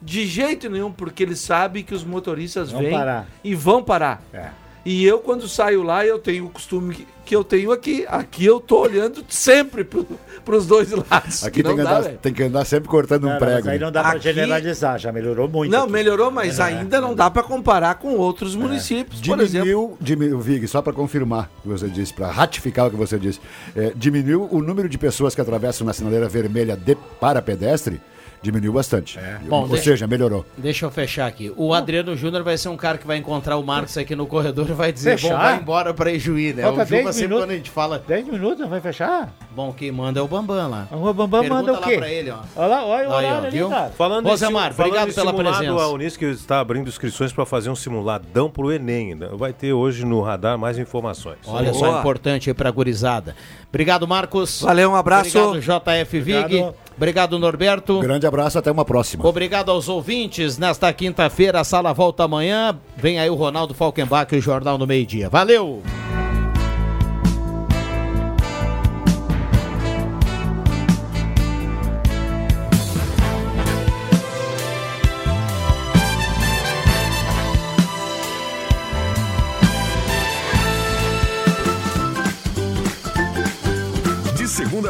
de 0.00 0.26
jeito 0.26 0.68
nenhum, 0.68 0.90
porque 0.92 1.22
ele 1.22 1.36
sabe 1.36 1.82
que 1.84 1.94
os 1.94 2.04
motoristas 2.04 2.70
Vão 2.72 2.80
vêm 2.82 2.90
parar. 2.90 3.26
e 3.44 3.54
vão 3.54 3.82
parar. 3.82 4.20
É. 4.32 4.50
E 4.84 5.04
eu, 5.04 5.20
quando 5.20 5.46
saio 5.46 5.82
lá, 5.82 6.04
eu 6.04 6.18
tenho 6.18 6.46
o 6.46 6.50
costume 6.50 6.94
que, 6.94 7.06
que 7.24 7.36
eu 7.36 7.44
tenho 7.44 7.70
aqui. 7.70 8.04
Aqui 8.08 8.44
eu 8.44 8.58
tô 8.58 8.80
olhando 8.80 9.24
sempre 9.28 9.84
para 9.84 10.56
os 10.56 10.66
dois 10.66 10.90
lados. 10.90 11.44
Aqui 11.44 11.62
tem 11.62 11.76
que, 11.76 11.82
dá, 11.84 11.98
andar, 11.98 12.10
tem 12.14 12.32
que 12.34 12.42
andar 12.42 12.64
sempre 12.64 12.88
cortando 12.88 13.22
um 13.22 13.26
Não, 13.26 13.32
não, 13.34 13.38
prego. 13.38 13.54
mas 13.58 13.68
aí 13.68 13.78
né? 13.78 13.84
não 13.84 13.92
dá 13.92 14.00
pra 14.02 14.10
Aqui- 14.12 14.22
generalizar, 14.22 14.98
já 14.98 15.12
melhorou 15.12 15.48
muito. 15.48 15.70
Não, 15.70 15.84
aqui. 15.84 15.92
melhorou, 15.92 16.32
mas 16.32 16.58
É. 16.58 16.64
ainda 16.64 17.00
não 17.00 17.14
dá 17.14 17.30
para 17.30 17.44
comparar 17.44 17.94
com 17.94 18.16
outros 18.16 18.56
municípios, 18.56 19.20
por 19.20 19.38
exemplo. 19.40 19.66
Diminuiu, 19.68 19.96
diminuiu, 20.00 20.40
Vig, 20.40 20.66
só 20.66 20.82
para 20.82 20.92
confirmar 20.92 21.48
o 21.58 21.62
que 21.62 21.68
você 21.68 21.88
disse, 21.88 22.12
para 22.12 22.28
ratificar 22.30 22.88
o 22.88 22.90
que 22.90 22.96
você 22.96 23.16
disse, 23.20 23.38
é, 23.76 23.92
diminuiu 23.94 24.48
o 24.50 24.60
número 24.60 24.88
de 24.88 24.98
pessoas 24.98 25.32
que 25.32 25.40
atravessam 25.40 25.86
na 25.86 25.92
sinaleira 25.92 26.28
vermelha 26.28 26.76
de, 26.76 26.96
para 27.20 27.40
pedestre, 27.40 28.00
diminuiu 28.42 28.72
bastante. 28.72 29.18
Bom, 29.48 29.62
Ou 29.62 29.68
deixa- 29.68 29.84
seja, 29.84 30.06
melhorou. 30.06 30.44
Deixa 30.56 30.84
eu 30.86 30.90
fechar 30.90 31.26
aqui. 31.26 31.52
O 31.56 31.72
Adriano 31.72 32.16
Júnior 32.16 32.42
vai 32.42 32.56
ser 32.58 32.68
um 32.68 32.76
cara 32.76 32.98
que 32.98 33.06
vai 33.06 33.16
encontrar 33.16 33.56
o 33.56 33.62
Marcos 33.64 33.96
aqui 33.96 34.14
no 34.16 34.26
corredor 34.26 34.68
e 34.68 34.72
vai 34.72 34.92
dizer: 34.92 35.18
Fechar? 35.18 35.34
Bom, 35.36 35.40
vai 35.42 35.56
embora 35.56 35.94
pra 35.94 36.10
Ijuí, 36.12 36.52
né? 36.52 36.62
Falta 36.62 36.82
o 36.82 36.84
Juba 36.84 36.90
10 37.02 37.06
sempre 37.06 37.22
minutos. 37.28 37.44
quando 37.44 37.50
a 37.50 37.56
gente 37.56 37.70
fala. 37.70 37.98
10 38.06 38.26
minutos, 38.28 38.68
vai 38.68 38.80
fechar? 38.80 39.32
Bom, 39.54 39.72
quem 39.72 39.92
manda 39.92 40.18
é 40.18 40.22
o 40.22 40.26
Bambam 40.28 40.68
lá. 40.68 40.88
O 40.90 41.12
Bambam 41.12 41.40
Pergunta 41.42 41.60
manda 41.62 41.72
o 41.72 41.80
lá 41.80 41.86
quê? 41.86 41.96
pra 41.98 42.08
ele, 42.08 42.30
ó. 42.30 42.38
Olha 42.56 42.66
lá, 42.66 42.84
olha 42.86 43.08
o 43.08 43.12
horário 43.12 43.46
ali, 43.46 43.50
viu? 43.58 43.68
cara. 43.68 43.90
Falando 43.90 44.26
Rosemar, 44.28 44.72
falando 44.72 44.90
obrigado 44.90 45.10
em 45.10 45.14
pela 45.14 45.30
simulado, 45.30 45.56
presença. 45.58 45.82
A 45.82 45.88
Unisc 45.88 46.22
está 46.22 46.60
abrindo 46.60 46.88
inscrições 46.88 47.32
para 47.32 47.44
fazer 47.46 47.70
um 47.70 47.74
simuladão 47.76 48.50
para 48.50 48.64
o 48.64 48.72
Enem. 48.72 49.14
né? 49.14 49.28
Vai 49.32 49.52
ter 49.52 49.72
hoje 49.72 50.04
no 50.04 50.20
radar 50.22 50.58
mais 50.58 50.78
informações. 50.78 51.38
Olha 51.46 51.72
só, 51.74 51.98
importante 52.00 52.48
aí 52.50 52.54
pra 52.54 52.70
gurizada. 52.70 53.36
Obrigado, 53.72 54.06
Marcos. 54.06 54.60
Valeu, 54.60 54.90
um 54.90 54.94
abraço. 54.94 55.38
Obrigado, 55.38 55.80
JF 55.82 56.20
Vig. 56.20 56.38
Obrigado. 56.44 56.74
Obrigado, 56.94 57.38
Norberto. 57.38 58.00
Grande 58.00 58.26
abraço, 58.26 58.58
até 58.58 58.70
uma 58.70 58.84
próxima. 58.84 59.26
Obrigado 59.26 59.70
aos 59.70 59.88
ouvintes. 59.88 60.58
Nesta 60.58 60.92
quinta-feira, 60.92 61.58
a 61.58 61.64
sala 61.64 61.90
volta 61.94 62.24
amanhã. 62.24 62.78
Vem 62.98 63.18
aí 63.18 63.30
o 63.30 63.34
Ronaldo 63.34 63.72
Falkenbach 63.72 64.32
e 64.34 64.38
o 64.38 64.42
Jornal 64.42 64.76
no 64.76 64.86
Meio-Dia. 64.86 65.30
Valeu! 65.30 65.82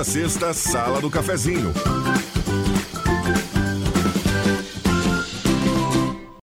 Sexta, 0.04 0.52
Sala 0.52 1.00
do 1.00 1.10
Cafezinho. 1.10 1.72